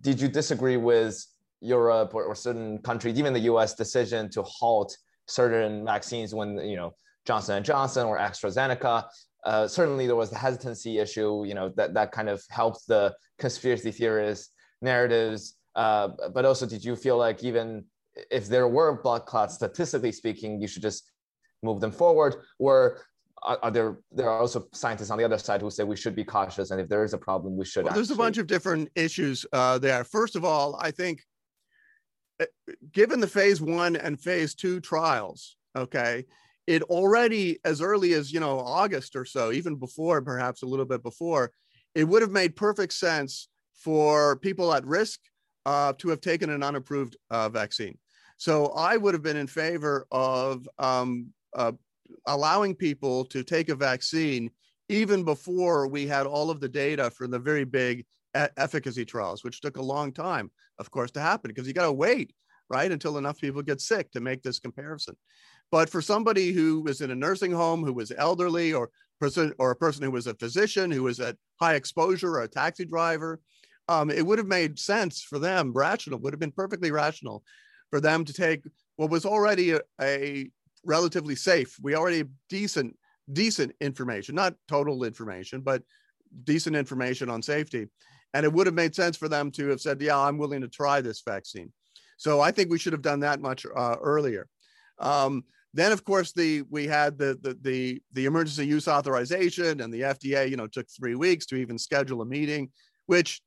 did 0.00 0.20
you 0.20 0.28
disagree 0.28 0.76
with 0.76 1.24
Europe 1.60 2.14
or, 2.14 2.24
or 2.24 2.34
certain 2.34 2.78
countries, 2.78 3.18
even 3.18 3.32
the 3.32 3.40
U.S. 3.40 3.74
decision 3.74 4.28
to 4.30 4.42
halt 4.42 4.96
certain 5.26 5.84
vaccines 5.84 6.34
when 6.34 6.58
you 6.58 6.76
know 6.76 6.94
Johnson 7.26 7.56
and 7.56 7.64
Johnson 7.64 8.06
or 8.06 8.18
AstraZeneca. 8.18 9.04
Uh, 9.44 9.68
certainly, 9.68 10.06
there 10.06 10.16
was 10.16 10.30
the 10.30 10.38
hesitancy 10.38 10.98
issue. 10.98 11.44
You 11.46 11.54
know 11.54 11.72
that 11.76 11.94
that 11.94 12.12
kind 12.12 12.28
of 12.28 12.42
helped 12.50 12.86
the 12.86 13.14
conspiracy 13.38 13.90
theorist 13.90 14.50
narratives. 14.82 15.54
Uh, 15.74 16.08
but 16.34 16.44
also, 16.44 16.66
did 16.66 16.84
you 16.84 16.96
feel 16.96 17.16
like 17.16 17.44
even 17.44 17.84
if 18.30 18.48
there 18.48 18.68
were 18.68 19.00
blood 19.02 19.26
clots, 19.26 19.54
statistically 19.54 20.12
speaking, 20.12 20.60
you 20.60 20.66
should 20.66 20.82
just 20.82 21.10
move 21.62 21.80
them 21.80 21.92
forward? 21.92 22.36
Or 22.58 23.02
are, 23.42 23.58
are, 23.62 23.70
there 23.70 23.98
there 24.12 24.28
are 24.28 24.40
also 24.40 24.66
scientists 24.72 25.10
on 25.10 25.18
the 25.18 25.24
other 25.24 25.38
side 25.38 25.60
who 25.60 25.70
say 25.70 25.84
we 25.84 25.96
should 25.96 26.16
be 26.16 26.24
cautious, 26.24 26.70
and 26.70 26.80
if 26.80 26.88
there 26.88 27.04
is 27.04 27.14
a 27.14 27.18
problem, 27.18 27.56
we 27.56 27.64
should. 27.64 27.84
Well, 27.84 27.94
there's 27.94 28.10
a 28.10 28.16
bunch 28.16 28.38
of 28.38 28.46
different 28.46 28.88
issues 28.94 29.46
uh, 29.52 29.78
there. 29.78 30.04
First 30.04 30.36
of 30.36 30.44
all, 30.44 30.78
I 30.80 30.90
think 30.90 31.22
given 32.92 33.20
the 33.20 33.26
phase 33.26 33.60
one 33.60 33.96
and 33.96 34.20
phase 34.20 34.54
two 34.54 34.80
trials, 34.80 35.56
okay, 35.76 36.24
it 36.66 36.82
already 36.82 37.58
as 37.64 37.80
early 37.80 38.14
as 38.14 38.32
you 38.32 38.40
know 38.40 38.58
August 38.58 39.16
or 39.16 39.24
so, 39.24 39.52
even 39.52 39.76
before, 39.76 40.22
perhaps 40.22 40.62
a 40.62 40.66
little 40.66 40.86
bit 40.86 41.02
before, 41.02 41.52
it 41.94 42.04
would 42.04 42.22
have 42.22 42.32
made 42.32 42.56
perfect 42.56 42.92
sense 42.92 43.48
for 43.74 44.36
people 44.36 44.72
at 44.72 44.84
risk 44.86 45.20
uh, 45.66 45.92
to 45.98 46.08
have 46.08 46.20
taken 46.20 46.50
an 46.50 46.62
unapproved 46.62 47.16
uh, 47.30 47.48
vaccine. 47.48 47.98
So 48.38 48.66
I 48.66 48.96
would 48.96 49.14
have 49.14 49.22
been 49.22 49.36
in 49.36 49.46
favor 49.46 50.06
of 50.10 50.68
um, 50.78 51.28
uh, 51.54 51.72
allowing 52.26 52.74
people 52.74 53.24
to 53.26 53.42
take 53.42 53.68
a 53.68 53.74
vaccine 53.74 54.50
even 54.88 55.24
before 55.24 55.88
we 55.88 56.06
had 56.06 56.26
all 56.26 56.50
of 56.50 56.60
the 56.60 56.68
data 56.68 57.10
for 57.10 57.26
the 57.26 57.38
very 57.38 57.64
big 57.64 58.04
efficacy 58.56 59.04
trials, 59.04 59.42
which 59.42 59.60
took 59.60 59.76
a 59.76 59.82
long 59.82 60.12
time, 60.12 60.50
of 60.78 60.90
course, 60.90 61.10
to 61.12 61.20
happen 61.20 61.48
because 61.48 61.66
you 61.66 61.74
got 61.74 61.86
to 61.86 61.92
wait, 61.92 62.32
right, 62.68 62.92
until 62.92 63.18
enough 63.18 63.40
people 63.40 63.62
get 63.62 63.80
sick 63.80 64.10
to 64.12 64.20
make 64.20 64.42
this 64.42 64.58
comparison. 64.58 65.16
But 65.72 65.90
for 65.90 66.00
somebody 66.00 66.52
who 66.52 66.82
was 66.82 67.00
in 67.00 67.10
a 67.10 67.14
nursing 67.14 67.52
home, 67.52 67.82
who 67.82 67.92
was 67.92 68.12
elderly, 68.16 68.72
or 68.72 68.90
person, 69.18 69.52
or 69.58 69.70
a 69.70 69.76
person 69.76 70.02
who 70.02 70.10
was 70.10 70.26
a 70.26 70.34
physician, 70.34 70.90
who 70.90 71.02
was 71.02 71.18
at 71.18 71.36
high 71.60 71.74
exposure, 71.74 72.34
or 72.34 72.42
a 72.42 72.48
taxi 72.48 72.84
driver, 72.84 73.40
um, 73.88 74.10
it 74.10 74.24
would 74.24 74.38
have 74.38 74.46
made 74.46 74.78
sense 74.78 75.22
for 75.22 75.38
them, 75.38 75.72
rational, 75.72 76.20
would 76.20 76.32
have 76.32 76.40
been 76.40 76.52
perfectly 76.52 76.90
rational 76.90 77.42
for 77.90 78.00
them 78.00 78.24
to 78.24 78.32
take 78.32 78.62
what 78.96 79.10
was 79.10 79.24
already 79.24 79.72
a, 79.72 79.80
a 80.00 80.50
relatively 80.86 81.34
safe, 81.34 81.76
we 81.82 81.94
already 81.94 82.24
decent, 82.48 82.96
decent 83.32 83.74
information, 83.80 84.34
not 84.34 84.54
total 84.68 85.04
information, 85.04 85.60
but 85.60 85.82
decent 86.44 86.76
information 86.76 87.28
on 87.28 87.42
safety 87.42 87.88
and 88.36 88.44
it 88.44 88.52
would 88.52 88.66
have 88.66 88.74
made 88.74 88.94
sense 88.94 89.16
for 89.16 89.28
them 89.28 89.50
to 89.52 89.68
have 89.68 89.80
said, 89.80 89.98
yeah, 90.02 90.18
I'm 90.18 90.36
willing 90.36 90.60
to 90.60 90.68
try 90.68 91.00
this 91.00 91.22
vaccine. 91.22 91.72
So 92.18 92.38
I 92.42 92.50
think 92.50 92.70
we 92.70 92.78
should 92.78 92.92
have 92.92 93.00
done 93.00 93.20
that 93.20 93.40
much 93.40 93.64
uh, 93.64 93.96
earlier. 94.02 94.46
Um, 94.98 95.44
then, 95.72 95.90
of 95.90 96.04
course, 96.04 96.32
the 96.32 96.62
we 96.68 96.86
had 96.86 97.16
the, 97.16 97.38
the, 97.40 97.58
the 97.62 98.02
the 98.12 98.26
emergency 98.26 98.66
use 98.66 98.88
authorization, 98.88 99.80
and 99.80 99.92
the 99.92 100.02
FDA, 100.02 100.50
you 100.50 100.56
know, 100.56 100.66
took 100.66 100.86
three 100.90 101.14
weeks 101.14 101.46
to 101.46 101.56
even 101.56 101.78
schedule 101.78 102.20
a 102.20 102.26
meeting, 102.26 102.70
which 103.06 103.40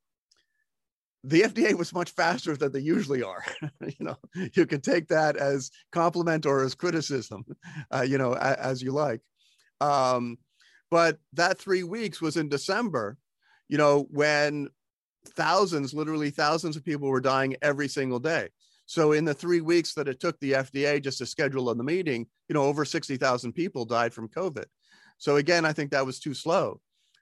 the 1.23 1.41
FDA 1.41 1.73
was 1.73 1.93
much 1.93 2.11
faster 2.11 2.55
than 2.55 2.71
they 2.71 2.79
usually 2.79 3.23
are. 3.23 3.43
you 3.81 4.05
know, 4.05 4.17
you 4.53 4.65
can 4.65 4.81
take 4.81 5.07
that 5.09 5.35
as 5.35 5.71
compliment 5.91 6.45
or 6.45 6.63
as 6.63 6.75
criticism, 6.75 7.45
uh, 7.93 8.01
you 8.01 8.17
know, 8.17 8.33
as, 8.33 8.55
as 8.55 8.81
you 8.81 8.91
like. 8.91 9.21
Um, 9.81 10.37
but 10.91 11.17
that 11.33 11.57
three 11.57 11.83
weeks 11.83 12.21
was 12.21 12.37
in 12.37 12.49
December, 12.49 13.17
you 13.67 13.77
know, 13.77 14.07
when 14.09 14.69
thousands, 15.27 15.93
literally 15.93 16.29
thousands 16.29 16.75
of 16.75 16.85
people 16.85 17.09
were 17.09 17.21
dying 17.21 17.55
every 17.61 17.87
single 17.87 18.19
day. 18.19 18.49
So 18.85 19.11
in 19.11 19.23
the 19.23 19.33
three 19.33 19.61
weeks 19.61 19.93
that 19.93 20.07
it 20.07 20.19
took 20.19 20.39
the 20.39 20.53
FDA 20.53 21.01
just 21.01 21.19
to 21.19 21.25
schedule 21.25 21.73
the 21.75 21.83
meeting, 21.83 22.25
you 22.47 22.55
know, 22.55 22.63
over 22.63 22.85
60,000 22.85 23.53
people 23.53 23.85
died 23.85 24.13
from 24.13 24.29
COVID. 24.29 24.65
So 25.19 25.35
again, 25.35 25.65
I 25.65 25.73
think 25.73 25.91
that 25.91 26.05
was 26.05 26.19
too 26.19 26.33
slow. 26.33 26.81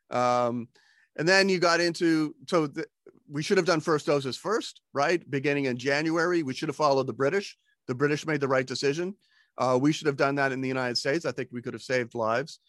Um, 0.09 0.69
and 1.17 1.27
then 1.27 1.49
you 1.49 1.59
got 1.59 1.81
into, 1.81 2.35
so 2.47 2.67
the, 2.67 2.85
we 3.29 3.43
should 3.43 3.57
have 3.57 3.65
done 3.65 3.79
first 3.79 4.05
doses 4.05 4.37
first, 4.37 4.81
right? 4.93 5.29
Beginning 5.29 5.65
in 5.65 5.77
January, 5.77 6.43
we 6.43 6.53
should 6.53 6.69
have 6.69 6.75
followed 6.75 7.07
the 7.07 7.13
British. 7.13 7.57
The 7.87 7.95
British 7.95 8.25
made 8.25 8.41
the 8.41 8.47
right 8.47 8.65
decision. 8.65 9.15
Uh, 9.57 9.77
we 9.81 9.91
should 9.91 10.07
have 10.07 10.17
done 10.17 10.35
that 10.35 10.51
in 10.51 10.61
the 10.61 10.67
United 10.67 10.97
States. 10.97 11.25
I 11.25 11.31
think 11.31 11.49
we 11.51 11.61
could 11.61 11.73
have 11.73 11.81
saved 11.81 12.15
lives. 12.15 12.59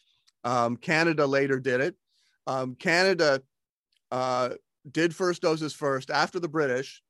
Um, 0.44 0.76
Canada 0.76 1.26
later 1.26 1.60
did 1.60 1.80
it. 1.80 1.94
Um, 2.46 2.74
Canada 2.74 3.42
uh, 4.10 4.50
did 4.90 5.14
first 5.14 5.42
doses 5.42 5.74
first 5.74 6.10
after 6.10 6.40
the 6.40 6.48
British. 6.48 7.02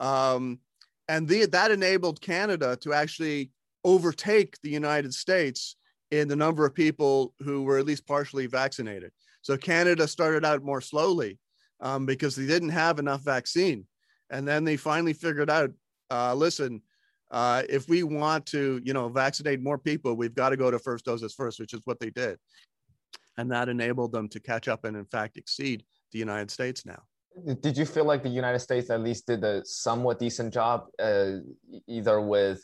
Um, 0.00 0.60
and 1.08 1.28
the, 1.28 1.46
that 1.46 1.70
enabled 1.70 2.20
Canada 2.20 2.76
to 2.82 2.92
actually 2.92 3.50
overtake 3.84 4.60
the 4.62 4.70
United 4.70 5.12
States 5.12 5.76
in 6.10 6.28
the 6.28 6.36
number 6.36 6.64
of 6.64 6.74
people 6.74 7.34
who 7.40 7.62
were 7.62 7.78
at 7.78 7.86
least 7.86 8.06
partially 8.06 8.46
vaccinated. 8.46 9.10
So 9.42 9.56
Canada 9.56 10.08
started 10.08 10.44
out 10.44 10.62
more 10.62 10.80
slowly 10.80 11.38
um, 11.80 12.06
because 12.06 12.36
they 12.36 12.46
didn't 12.46 12.70
have 12.70 12.98
enough 12.98 13.22
vaccine. 13.22 13.86
And 14.30 14.46
then 14.46 14.64
they 14.64 14.76
finally 14.76 15.12
figured 15.12 15.50
out 15.50 15.70
uh, 16.10 16.34
listen, 16.34 16.82
uh, 17.30 17.62
if 17.68 17.88
we 17.88 18.02
want 18.02 18.46
to, 18.46 18.80
you 18.84 18.92
know, 18.92 19.08
vaccinate 19.08 19.60
more 19.60 19.78
people, 19.78 20.14
we've 20.14 20.34
got 20.34 20.50
to 20.50 20.56
go 20.56 20.70
to 20.70 20.78
first 20.78 21.04
doses 21.04 21.34
first, 21.34 21.58
which 21.58 21.74
is 21.74 21.80
what 21.84 21.98
they 21.98 22.10
did. 22.10 22.38
And 23.36 23.50
that 23.50 23.68
enabled 23.68 24.12
them 24.12 24.28
to 24.28 24.40
catch 24.40 24.68
up 24.68 24.84
and, 24.84 24.96
in 24.96 25.06
fact, 25.06 25.36
exceed 25.36 25.84
the 26.12 26.18
United 26.18 26.50
States 26.50 26.86
now. 26.86 27.02
Did 27.60 27.76
you 27.76 27.84
feel 27.84 28.04
like 28.04 28.22
the 28.22 28.28
United 28.28 28.60
States 28.60 28.90
at 28.90 29.00
least 29.00 29.26
did 29.26 29.42
a 29.42 29.64
somewhat 29.64 30.20
decent 30.20 30.54
job, 30.54 30.86
uh, 31.00 31.38
either 31.88 32.20
with 32.20 32.62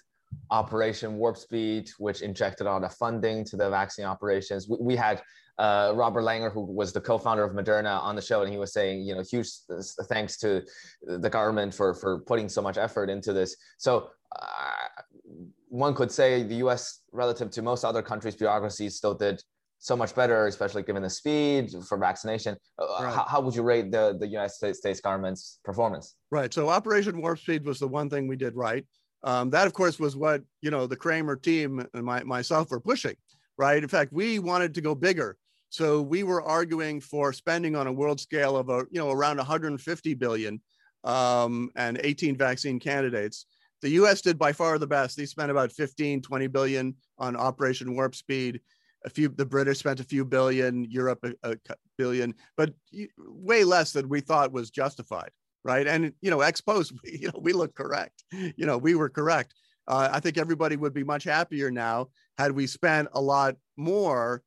Operation 0.53 1.17
Warp 1.17 1.37
Speed, 1.37 1.91
which 1.99 2.23
injected 2.23 2.69
a 2.69 2.71
lot 2.71 2.85
of 2.85 2.95
funding 2.95 3.45
to 3.47 3.57
the 3.57 3.69
vaccine 3.69 4.05
operations? 4.05 4.69
We, 4.69 4.77
we 4.81 4.97
had 4.97 5.21
uh, 5.59 5.93
Robert 5.95 6.23
Langer, 6.23 6.53
who 6.53 6.63
was 6.63 6.93
the 6.93 7.01
co-founder 7.01 7.45
of 7.45 7.53
Moderna, 7.53 8.01
on 8.03 8.17
the 8.17 8.23
show, 8.23 8.43
and 8.43 8.51
he 8.51 8.59
was 8.59 8.73
saying, 8.73 9.03
you 9.03 9.15
know, 9.15 9.23
huge 9.23 9.49
thanks 10.09 10.37
to 10.39 10.63
the 11.03 11.31
government 11.31 11.75
for 11.75 11.95
for 11.95 12.21
putting 12.21 12.49
so 12.49 12.63
much 12.63 12.79
effort 12.79 13.11
into 13.11 13.33
this. 13.33 13.57
So 13.79 14.11
uh, 14.39 15.03
one 15.69 15.95
could 15.95 16.11
say 16.11 16.43
the 16.43 16.57
U.S. 16.57 17.01
relative 17.13 17.51
to 17.51 17.63
most 17.63 17.85
other 17.85 18.03
countries' 18.03 18.37
bureaucracies 18.37 18.97
still 18.97 19.15
did 19.15 19.43
so 19.81 19.97
much 19.97 20.15
better, 20.15 20.47
especially 20.47 20.83
given 20.83 21.03
the 21.03 21.11
speed 21.11 21.71
for 21.89 21.97
vaccination. 21.97 22.57
Uh, 22.79 22.85
right. 23.01 23.15
How, 23.15 23.25
how, 23.25 23.41
would 23.41 23.55
you 23.55 23.63
rate 23.63 23.91
the, 23.91 24.17
the 24.19 24.27
United 24.27 24.51
States, 24.51 24.79
States 24.79 25.01
government's 25.01 25.59
performance? 25.65 26.17
Right. 26.31 26.53
So 26.53 26.69
Operation 26.69 27.21
Warp 27.21 27.39
Speed 27.39 27.65
was 27.65 27.79
the 27.79 27.89
one 27.89 28.11
thing 28.11 28.29
we 28.29 28.37
did 28.37 28.55
right. 28.55 28.85
Um, 29.23 29.51
that, 29.51 29.67
of 29.67 29.73
course, 29.73 29.99
was 29.99 30.17
what 30.17 30.43
you 30.63 30.71
know 30.71 30.87
the 30.87 30.97
Kremer 30.97 31.37
team 31.37 31.87
and 31.95 32.05
my, 32.05 32.23
myself 32.25 32.71
were 32.71 32.81
pushing. 32.81 33.17
Right. 33.61 33.83
In 33.83 33.91
fact, 33.91 34.11
we 34.11 34.39
wanted 34.39 34.73
to 34.73 34.81
go 34.81 34.95
bigger. 34.95 35.37
So 35.69 36.01
we 36.01 36.23
were 36.23 36.41
arguing 36.41 36.99
for 36.99 37.31
spending 37.35 37.77
on 37.77 37.87
a 37.87 37.93
world 37.93 38.19
scale 38.19 38.57
of 38.57 38.71
a, 38.71 38.87
you 38.91 38.99
know 38.99 39.11
around 39.11 39.37
150 39.37 40.15
billion 40.15 40.63
um, 41.05 41.71
and 41.77 42.01
18 42.03 42.39
vaccine 42.39 42.81
candidates. 42.81 43.45
The 43.83 43.91
U.S. 44.01 44.23
did 44.23 44.39
by 44.39 44.55
far 44.55 44.79
the 44.79 44.87
best. 44.87 45.15
They 45.15 45.27
spent 45.27 45.51
about 45.51 45.73
15, 45.73 46.23
20 46.23 46.47
billion 46.47 46.95
on 47.19 47.37
Operation 47.37 47.95
Warp 47.95 48.15
Speed 48.15 48.63
a 49.05 49.11
few 49.11 49.29
the 49.29 49.47
british 49.47 49.79
spent 49.79 49.99
a 49.99 50.05
few 50.05 50.27
billion 50.27 50.85
europe 50.85 51.25
a, 51.25 51.33
a, 51.43 51.57
billion 51.97 52.35
but 52.55 52.75
way 53.17 53.65
less 53.65 53.93
than 53.93 54.11
we 54.11 54.21
thought 54.21 54.53
was 54.53 54.71
justified 54.71 55.31
right 55.65 55.87
and 55.87 56.13
you 56.21 56.31
know 56.31 56.43
ex 56.43 56.61
post 56.61 56.93
you 57.05 57.29
know 57.29 57.41
we 57.41 57.55
look 57.55 57.75
correct 57.75 58.25
you 58.31 58.67
know 58.67 58.77
we 58.77 58.95
were 58.95 59.09
correct 59.09 59.55
uh, 59.89 60.09
i 60.13 60.21
think 60.21 60.39
everybody 60.39 60.77
would 60.77 60.95
be 60.95 61.05
much 61.05 61.25
happier 61.25 61.71
now 61.71 62.09
had 62.39 62.53
we 62.53 62.67
spent 62.67 63.09
a 63.13 63.21
lot 63.21 63.57
more 63.77 64.43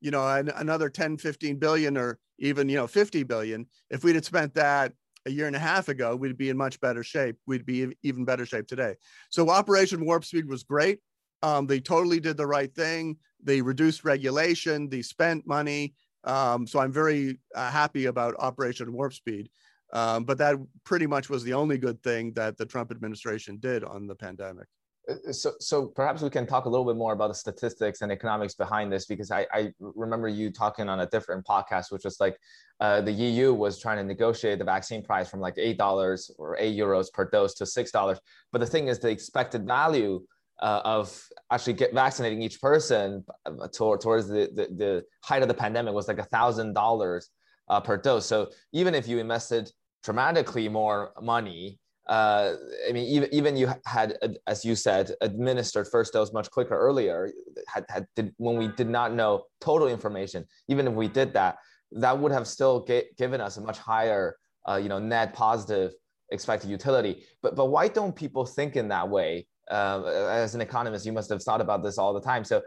you 0.00 0.10
know 0.10 0.26
an, 0.28 0.50
another 0.56 0.88
10 0.88 1.16
15 1.18 1.56
billion 1.56 1.96
or 1.96 2.18
even 2.38 2.68
you 2.68 2.76
know 2.76 2.86
50 2.86 3.22
billion 3.24 3.66
if 3.90 4.04
we'd 4.04 4.14
had 4.14 4.24
spent 4.24 4.54
that 4.54 4.92
a 5.26 5.30
year 5.30 5.46
and 5.46 5.56
a 5.56 5.60
half 5.60 5.88
ago 5.88 6.14
we'd 6.14 6.38
be 6.38 6.50
in 6.50 6.56
much 6.56 6.80
better 6.80 7.02
shape 7.02 7.36
we'd 7.46 7.66
be 7.66 7.94
even 8.02 8.24
better 8.24 8.46
shape 8.46 8.66
today 8.66 8.94
so 9.30 9.50
operation 9.50 10.04
warp 10.04 10.24
speed 10.24 10.48
was 10.48 10.62
great 10.62 11.00
um, 11.42 11.66
they 11.66 11.80
totally 11.80 12.20
did 12.20 12.36
the 12.36 12.46
right 12.46 12.74
thing. 12.74 13.16
They 13.42 13.60
reduced 13.60 14.04
regulation. 14.04 14.88
They 14.88 15.02
spent 15.02 15.46
money. 15.46 15.94
Um, 16.24 16.66
so 16.66 16.80
I'm 16.80 16.92
very 16.92 17.38
uh, 17.54 17.70
happy 17.70 18.06
about 18.06 18.34
Operation 18.38 18.92
Warp 18.92 19.12
Speed. 19.12 19.50
Um, 19.92 20.24
but 20.24 20.38
that 20.38 20.56
pretty 20.84 21.06
much 21.06 21.30
was 21.30 21.44
the 21.44 21.52
only 21.52 21.78
good 21.78 22.02
thing 22.02 22.32
that 22.32 22.56
the 22.56 22.66
Trump 22.66 22.90
administration 22.90 23.58
did 23.58 23.84
on 23.84 24.06
the 24.06 24.16
pandemic. 24.16 24.66
Uh, 25.08 25.32
so, 25.32 25.52
so 25.60 25.86
perhaps 25.86 26.22
we 26.22 26.30
can 26.30 26.46
talk 26.46 26.64
a 26.64 26.68
little 26.68 26.84
bit 26.84 26.96
more 26.96 27.12
about 27.12 27.28
the 27.28 27.34
statistics 27.34 28.02
and 28.02 28.10
economics 28.10 28.54
behind 28.54 28.92
this, 28.92 29.06
because 29.06 29.30
I, 29.30 29.46
I 29.52 29.72
remember 29.80 30.28
you 30.28 30.50
talking 30.50 30.88
on 30.88 31.00
a 31.00 31.06
different 31.06 31.46
podcast, 31.46 31.90
which 31.90 32.04
was 32.04 32.18
like 32.20 32.38
uh, 32.80 33.00
the 33.00 33.12
EU 33.12 33.54
was 33.54 33.78
trying 33.78 33.98
to 33.98 34.04
negotiate 34.04 34.58
the 34.58 34.64
vaccine 34.64 35.02
price 35.02 35.28
from 35.30 35.40
like 35.40 35.54
eight 35.56 35.78
dollars 35.78 36.30
or 36.38 36.56
eight 36.58 36.76
euros 36.76 37.12
per 37.12 37.28
dose 37.28 37.54
to 37.54 37.66
six 37.66 37.90
dollars. 37.90 38.18
But 38.52 38.60
the 38.60 38.66
thing 38.66 38.88
is, 38.88 38.98
the 38.98 39.10
expected 39.10 39.66
value 39.66 40.22
uh, 40.60 40.80
of 40.84 41.22
actually 41.50 41.74
get 41.74 41.92
vaccinating 41.92 42.42
each 42.42 42.60
person 42.60 43.24
uh, 43.44 43.68
toward, 43.68 44.00
towards 44.00 44.28
the, 44.28 44.50
the, 44.54 44.68
the, 44.74 45.04
height 45.22 45.42
of 45.42 45.48
the 45.48 45.54
pandemic 45.54 45.92
was 45.92 46.08
like 46.08 46.18
a 46.18 46.24
thousand 46.24 46.72
dollars 46.72 47.28
uh, 47.68 47.80
per 47.80 47.96
dose. 47.96 48.24
So 48.26 48.50
even 48.72 48.94
if 48.94 49.06
you 49.08 49.18
invested 49.18 49.70
dramatically 50.02 50.68
more 50.68 51.12
money, 51.20 51.78
uh, 52.08 52.54
I 52.88 52.92
mean, 52.92 53.06
even 53.06 53.28
even 53.32 53.56
you 53.56 53.72
had, 53.84 54.16
as 54.46 54.64
you 54.64 54.76
said, 54.76 55.12
administered 55.20 55.88
first 55.88 56.12
dose 56.12 56.32
much 56.32 56.50
quicker 56.50 56.78
earlier. 56.78 57.30
Had, 57.66 57.84
had 57.88 58.06
did, 58.14 58.34
when 58.36 58.56
we 58.56 58.68
did 58.68 58.88
not 58.88 59.12
know 59.12 59.44
total 59.60 59.88
information. 59.88 60.44
Even 60.68 60.86
if 60.86 60.94
we 60.94 61.08
did 61.08 61.32
that, 61.34 61.56
that 61.92 62.18
would 62.18 62.32
have 62.32 62.46
still 62.46 62.80
get, 62.80 63.16
given 63.16 63.40
us 63.40 63.56
a 63.56 63.60
much 63.60 63.78
higher, 63.78 64.36
uh, 64.68 64.76
you 64.76 64.88
know, 64.88 64.98
net 64.98 65.34
positive 65.34 65.92
expected 66.30 66.70
utility. 66.70 67.24
But 67.42 67.56
but 67.56 67.66
why 67.66 67.88
don't 67.88 68.14
people 68.14 68.46
think 68.46 68.76
in 68.76 68.88
that 68.88 69.08
way? 69.08 69.46
uh, 69.70 70.04
as 70.04 70.54
an 70.54 70.60
economist, 70.60 71.06
you 71.06 71.12
must 71.12 71.30
have 71.30 71.42
thought 71.42 71.60
about 71.60 71.82
this 71.82 71.98
all 71.98 72.12
the 72.12 72.20
time. 72.20 72.44
So 72.44 72.62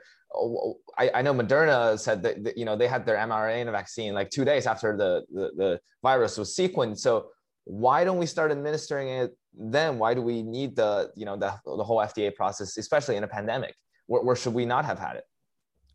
I, 0.97 1.11
I 1.15 1.21
know 1.21 1.33
Moderna 1.33 1.97
said 1.97 2.21
that, 2.23 2.43
that, 2.43 2.57
you 2.57 2.65
know 2.65 2.75
they 2.75 2.87
had 2.87 3.05
their 3.05 3.17
mRNA 3.17 3.71
vaccine 3.71 4.13
like 4.13 4.29
two 4.29 4.45
days 4.45 4.67
after 4.67 4.95
the, 4.95 5.23
the, 5.31 5.51
the 5.55 5.79
virus 6.03 6.37
was 6.37 6.55
sequenced. 6.55 6.99
So 6.99 7.29
why 7.69 8.03
don't 8.03 8.17
we 8.17 8.25
start 8.25 8.51
administering 8.51 9.09
it 9.09 9.37
then? 9.53 9.99
Why 9.99 10.15
do 10.15 10.23
we 10.23 10.41
need 10.41 10.75
the 10.75 11.11
you 11.15 11.23
know 11.23 11.37
the, 11.37 11.53
the 11.65 11.83
whole 11.83 11.99
FDA 11.99 12.33
process, 12.33 12.75
especially 12.77 13.15
in 13.15 13.23
a 13.23 13.27
pandemic? 13.27 13.75
Where, 14.07 14.23
where 14.23 14.35
should 14.35 14.55
we 14.55 14.65
not 14.65 14.85
have 14.85 14.97
had 14.97 15.17
it? 15.17 15.23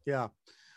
Yeah. 0.06 0.28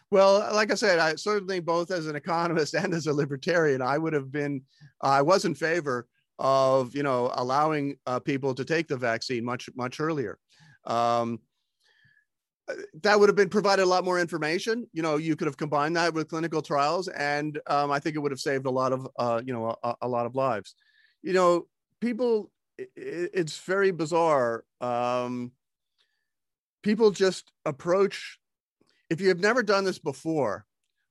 Well, 0.09 0.39
like 0.55 0.71
I 0.71 0.75
said, 0.75 0.97
I 0.97 1.13
certainly 1.15 1.59
both 1.59 1.91
as 1.91 2.07
an 2.07 2.15
economist 2.15 2.73
and 2.81 2.95
as 2.95 3.05
a 3.05 3.13
libertarian, 3.13 3.79
I 3.79 3.99
would 3.99 4.13
have 4.13 4.31
been, 4.31 4.63
I 4.99 5.21
was 5.21 5.45
in 5.45 5.53
favor 5.53 6.07
of 6.39 6.95
you 6.95 7.03
know 7.03 7.31
allowing 7.35 7.97
uh, 8.07 8.19
people 8.19 8.55
to 8.55 8.65
take 8.65 8.87
the 8.87 8.97
vaccine 8.97 9.45
much 9.45 9.69
much 9.75 9.99
earlier. 9.99 10.39
Um, 10.85 11.41
that 13.03 13.19
would 13.19 13.29
have 13.29 13.35
been 13.35 13.49
provided 13.49 13.83
a 13.83 13.85
lot 13.85 14.03
more 14.03 14.19
information. 14.19 14.87
You 14.93 15.03
know, 15.03 15.17
you 15.17 15.35
could 15.35 15.45
have 15.45 15.57
combined 15.57 15.95
that 15.95 16.13
with 16.13 16.27
clinical 16.27 16.63
trials, 16.63 17.07
and 17.07 17.59
um, 17.67 17.91
I 17.91 17.99
think 17.99 18.15
it 18.15 18.19
would 18.19 18.31
have 18.31 18.39
saved 18.39 18.65
a 18.65 18.71
lot 18.71 18.91
of 18.91 19.07
uh, 19.19 19.41
you 19.45 19.53
know 19.53 19.75
a, 19.83 19.95
a, 20.01 20.07
lot 20.07 20.25
of 20.25 20.35
lives. 20.35 20.73
You 21.27 21.33
know, 21.33 21.67
people, 22.01 22.51
it, 22.77 22.89
it's 22.95 23.57
very 23.59 23.91
bizarre. 23.91 24.63
Um, 24.81 25.51
people 26.83 27.11
just 27.11 27.51
approach. 27.65 28.39
If 29.09 29.21
you 29.21 29.27
have 29.29 29.39
never 29.39 29.63
done 29.63 29.83
this 29.83 29.99
before, 29.99 30.65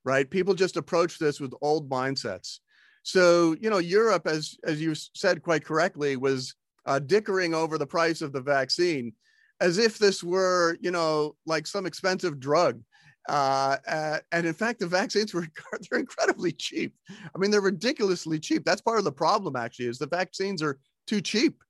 right? 0.04 0.28
People 0.28 0.54
just 0.54 0.76
approach 0.76 1.18
this 1.18 1.40
with 1.40 1.52
old 1.60 1.88
mindsets 1.88 2.58
so, 3.06 3.54
you 3.60 3.70
know, 3.70 3.78
Europe, 3.78 4.26
as 4.26 4.58
as 4.64 4.82
you 4.82 4.92
said 4.96 5.40
quite 5.40 5.64
correctly, 5.64 6.16
was 6.16 6.56
uh, 6.86 6.98
dickering 6.98 7.54
over 7.54 7.78
the 7.78 7.86
price 7.86 8.20
of 8.20 8.32
the 8.32 8.40
vaccine, 8.40 9.12
as 9.60 9.78
if 9.78 9.96
this 9.96 10.24
were, 10.24 10.76
you 10.80 10.90
know, 10.90 11.36
like 11.46 11.68
some 11.68 11.86
expensive 11.86 12.40
drug. 12.40 12.82
Uh, 13.28 13.76
uh, 13.88 14.18
and 14.32 14.46
in 14.46 14.54
fact, 14.54 14.80
the 14.80 14.86
vaccines 14.86 15.34
were 15.34 15.46
they're 15.90 16.00
incredibly 16.00 16.52
cheap. 16.52 16.94
I 17.10 17.38
mean, 17.38 17.50
they're 17.50 17.60
ridiculously 17.60 18.38
cheap. 18.38 18.64
That's 18.64 18.80
part 18.80 18.98
of 18.98 19.04
the 19.04 19.12
problem, 19.12 19.56
actually, 19.56 19.86
is 19.86 19.98
the 19.98 20.06
vaccines 20.06 20.62
are 20.62 20.78
too 21.06 21.20
cheap. 21.20 21.62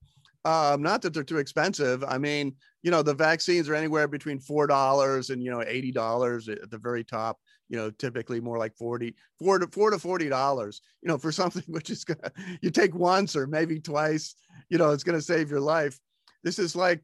Um, 0.45 0.81
not 0.81 1.03
that 1.03 1.13
they're 1.13 1.25
too 1.25 1.39
expensive. 1.39 2.05
I 2.05 2.19
mean, 2.19 2.55
you 2.83 2.91
know, 2.91 3.03
the 3.03 3.15
vaccines 3.15 3.69
are 3.69 3.75
anywhere 3.75 4.07
between 4.07 4.39
four 4.39 4.67
dollars 4.67 5.31
and 5.31 5.43
you 5.43 5.51
know 5.51 5.63
eighty 5.67 5.91
dollars 5.91 6.49
at 6.49 6.71
the 6.71 6.79
very 6.79 7.03
top 7.03 7.39
you 7.69 7.77
know, 7.77 7.91
typically 7.91 8.41
more 8.41 8.59
like 8.59 8.77
40, 8.77 9.15
four 9.39 9.59
to 9.59 9.67
four 9.67 9.91
to 9.91 9.99
forty 9.99 10.29
dollars, 10.29 10.81
you 11.03 11.09
know, 11.09 11.19
for 11.19 11.33
something 11.33 11.65
which 11.67 11.91
is 11.91 12.05
gonna 12.05 12.33
you 12.61 12.71
take 12.71 12.95
once 12.95 13.37
or 13.37 13.47
maybe 13.47 13.81
twice, 13.81 14.35
you 14.69 14.79
know, 14.79 14.91
it's 14.91 15.05
gonna 15.05 15.21
save 15.21 15.51
your 15.51 15.61
life. 15.61 15.99
This 16.43 16.59
is 16.59 16.77
like 16.77 17.03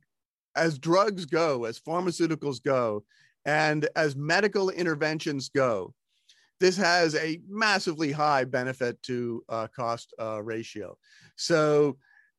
as 0.54 0.78
drugs 0.78 1.24
go, 1.24 1.64
as 1.64 1.80
pharmaceuticals 1.80 2.62
go, 2.62 3.04
and 3.44 3.88
as 3.96 4.16
medical 4.16 4.70
interventions 4.70 5.48
go, 5.48 5.94
this 6.60 6.76
has 6.76 7.14
a 7.16 7.40
massively 7.48 8.12
high 8.12 8.44
benefit 8.44 9.02
to 9.02 9.42
uh, 9.48 9.66
cost 9.74 10.14
uh, 10.20 10.42
ratio. 10.42 10.96
So 11.36 11.96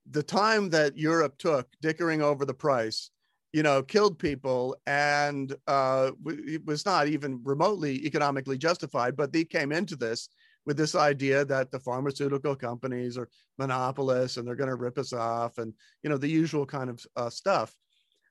the 0.10 0.24
time 0.24 0.70
that 0.70 0.98
Europe 0.98 1.38
took 1.38 1.68
dickering 1.82 2.22
over 2.22 2.46
the 2.46 2.54
price 2.54 3.12
you 3.54 3.62
know, 3.62 3.84
killed 3.84 4.18
people 4.18 4.76
and 4.88 5.56
uh, 5.68 6.12
it 6.26 6.66
was 6.66 6.86
not 6.86 7.08
even 7.08 7.40
remotely 7.44 8.04
economically 8.06 8.58
justified. 8.58 9.16
But 9.16 9.32
they 9.32 9.46
came 9.46 9.72
into 9.72 9.96
this 9.96 10.28
with 10.66 10.76
this 10.76 10.96
idea 10.96 11.46
that 11.46 11.70
the 11.72 11.80
pharmaceutical 11.80 12.56
companies 12.56 13.16
are 13.16 13.30
monopolists 13.60 14.38
and 14.38 14.48
they're 14.48 14.56
going 14.56 14.72
to 14.72 14.76
rip 14.76 14.98
us 14.98 15.14
off 15.14 15.60
and, 15.60 15.74
you 16.02 16.10
know, 16.10 16.18
the 16.18 16.28
usual 16.28 16.66
kind 16.66 16.90
of 16.90 17.06
uh, 17.16 17.30
stuff. 17.30 17.76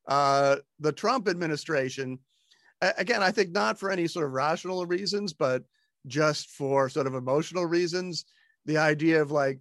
Uh, 0.09 0.57
the 0.81 0.93
Trump 0.93 1.29
administration, 1.29 2.19
again, 2.99 3.23
I 3.23 3.31
think 3.31 3.51
not 3.51 3.79
for 3.79 3.91
any 3.91 4.07
sort 4.07 4.27
of 4.27 4.33
rational 4.33 4.87
reasons, 4.87 5.33
but 5.33 5.63
just 6.07 6.51
for 6.51 6.89
sort 6.89 7.07
of 7.07 7.15
emotional 7.15 7.67
reasons, 7.67 8.25
the 8.67 8.79
idea 8.79 9.23
of 9.23 9.31
like 9.31 9.61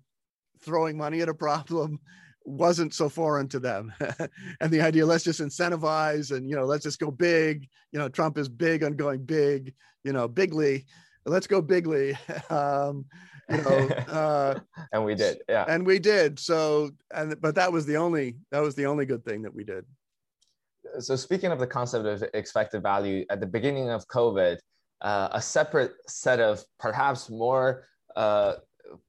throwing 0.61 0.97
money 0.97 1.21
at 1.21 1.29
a 1.29 1.33
problem 1.33 1.99
wasn't 2.45 2.93
so 2.93 3.09
foreign 3.09 3.47
to 3.49 3.59
them. 3.59 3.93
And 4.59 4.71
the 4.71 4.81
idea 4.81 5.05
let's 5.05 5.23
just 5.23 5.41
incentivize 5.41 6.35
and 6.35 6.49
you 6.49 6.55
know 6.55 6.65
let's 6.65 6.83
just 6.83 6.99
go 6.99 7.11
big. 7.11 7.67
You 7.91 7.99
know 7.99 8.09
trump 8.09 8.37
is 8.37 8.49
big 8.49 8.83
on 8.83 8.95
going 8.95 9.23
big 9.23 9.73
you 10.03 10.13
know 10.13 10.27
bigly. 10.27 10.85
Let's 11.25 11.47
go 11.47 11.61
bigly. 11.61 12.17
Um 12.49 13.05
you 13.49 13.57
know 13.57 13.87
uh 14.07 14.59
and 14.93 15.03
we 15.03 15.13
did 15.13 15.41
yeah. 15.49 15.65
and 15.67 15.85
we 15.85 15.99
did. 15.99 16.39
So 16.39 16.91
and 17.13 17.39
but 17.41 17.55
that 17.55 17.71
was 17.71 17.85
the 17.85 17.97
only 17.97 18.37
that 18.51 18.61
was 18.61 18.75
the 18.75 18.85
only 18.85 19.05
good 19.05 19.23
thing 19.25 19.43
that 19.43 19.53
we 19.53 19.63
did 19.63 19.85
So 20.99 21.15
speaking 21.15 21.51
of 21.51 21.59
the 21.59 21.67
concept 21.67 22.05
of 22.05 22.23
expected 22.33 22.81
value, 22.81 23.25
at 23.29 23.39
the 23.39 23.45
beginning 23.45 23.89
of 23.89 24.07
COVID, 24.07 24.57
uh, 25.01 25.29
a 25.31 25.41
separate 25.41 25.93
set 26.07 26.39
of 26.39 26.63
perhaps 26.79 27.29
more 27.29 27.87
uh, 28.15 28.55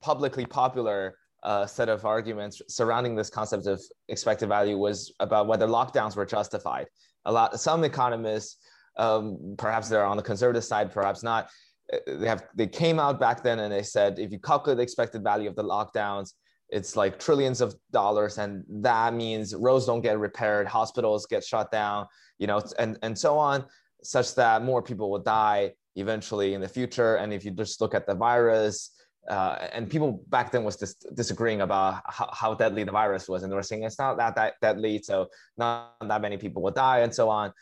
publicly 0.01 0.47
popular 0.47 1.17
uh, 1.43 1.67
set 1.67 1.89
of 1.89 2.05
arguments 2.05 2.63
surrounding 2.69 3.15
this 3.15 3.29
concept 3.29 3.67
of 3.67 3.83
expected 4.09 4.49
value 4.49 4.79
was 4.79 5.13
about 5.21 5.47
whether 5.47 5.67
lockdowns 5.67 6.17
were 6.17 6.27
justified. 6.27 6.87
A 7.25 7.33
lot, 7.33 7.59
some 7.59 7.85
economists, 7.85 8.59
um, 8.97 9.55
perhaps 9.59 9.89
they're 9.89 10.05
on 10.05 10.17
the 10.17 10.23
conservative 10.23 10.65
side, 10.65 10.93
perhaps 10.93 11.23
not. 11.23 11.49
Uh, 11.93 11.99
they 12.07 12.29
have 12.29 12.45
they 12.55 12.67
came 12.67 13.01
out 13.01 13.19
back 13.19 13.43
then 13.43 13.59
and 13.59 13.73
they 13.73 13.83
said 13.83 14.19
if 14.19 14.31
you 14.31 14.39
calculate 14.39 14.77
the 14.77 14.83
expected 14.83 15.23
value 15.23 15.49
of 15.49 15.57
the 15.57 15.65
lockdowns, 15.65 16.33
it's 16.73 16.97
like 16.97 17.19
trillions 17.19 17.61
of 17.61 17.75
dollars, 17.93 18.39
and 18.39 18.65
that 18.69 19.13
means 19.15 19.55
roads 19.55 19.85
don't 19.87 20.01
get 20.01 20.19
repaired, 20.19 20.67
hospitals 20.67 21.27
get 21.27 21.45
shut 21.45 21.71
down, 21.71 22.07
you 22.39 22.47
know, 22.47 22.63
and 22.79 22.99
and 23.03 23.17
so 23.17 23.39
on, 23.39 23.65
such 24.03 24.35
that 24.37 24.65
more 24.65 24.83
people 24.83 25.11
will 25.11 25.25
die 25.41 25.73
eventually 25.97 26.55
in 26.55 26.61
the 26.63 26.69
future. 26.69 27.17
And 27.17 27.33
if 27.33 27.45
you 27.45 27.51
just 27.51 27.81
look 27.83 27.95
at 27.95 28.07
the 28.07 28.15
virus, 28.15 28.91
uh, 29.29 29.69
and 29.73 29.89
people 29.89 30.25
back 30.29 30.51
then 30.51 30.65
was 30.65 30.77
dis- 30.77 31.05
disagreeing 31.15 31.61
about 31.61 32.03
how, 32.07 32.31
how, 32.33 32.55
deadly 32.55 32.85
the 32.85 32.91
virus 32.91 33.29
was, 33.29 33.43
and 33.43 33.53
they 33.53 33.57
were 33.57 33.63
saying 33.63 33.85
it's 33.85 33.99
not 33.99 34.17
that, 34.17 34.35
that 34.35 34.55
deadly, 34.63 35.01
so 35.03 35.29
not 35.59 35.95
that 36.01 36.21
many 36.23 36.39
people 36.39 36.63
will 36.63 36.73
die, 36.73 37.01
and 37.01 37.15
so 37.15 37.29
on. 37.29 37.53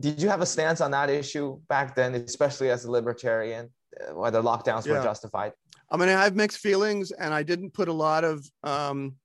Did 0.00 0.20
you 0.20 0.28
have 0.28 0.40
a 0.40 0.46
stance 0.46 0.80
on 0.80 0.90
that 0.92 1.10
issue 1.10 1.60
back 1.68 1.94
then, 1.94 2.14
especially 2.14 2.70
as 2.70 2.84
a 2.84 2.90
libertarian, 2.90 3.70
uh, 4.00 4.14
whether 4.14 4.42
lockdowns 4.42 4.86
yeah. 4.86 4.94
were 4.94 5.04
justified? 5.04 5.52
I 5.92 5.98
mean, 5.98 6.08
I 6.08 6.24
have 6.24 6.34
mixed 6.34 6.58
feelings, 6.58 7.10
and 7.12 7.34
I 7.34 7.42
didn't 7.42 7.74
put 7.74 7.88
a 7.88 7.92
lot 7.92 8.24
of. 8.24 8.50
Um, 8.64 9.16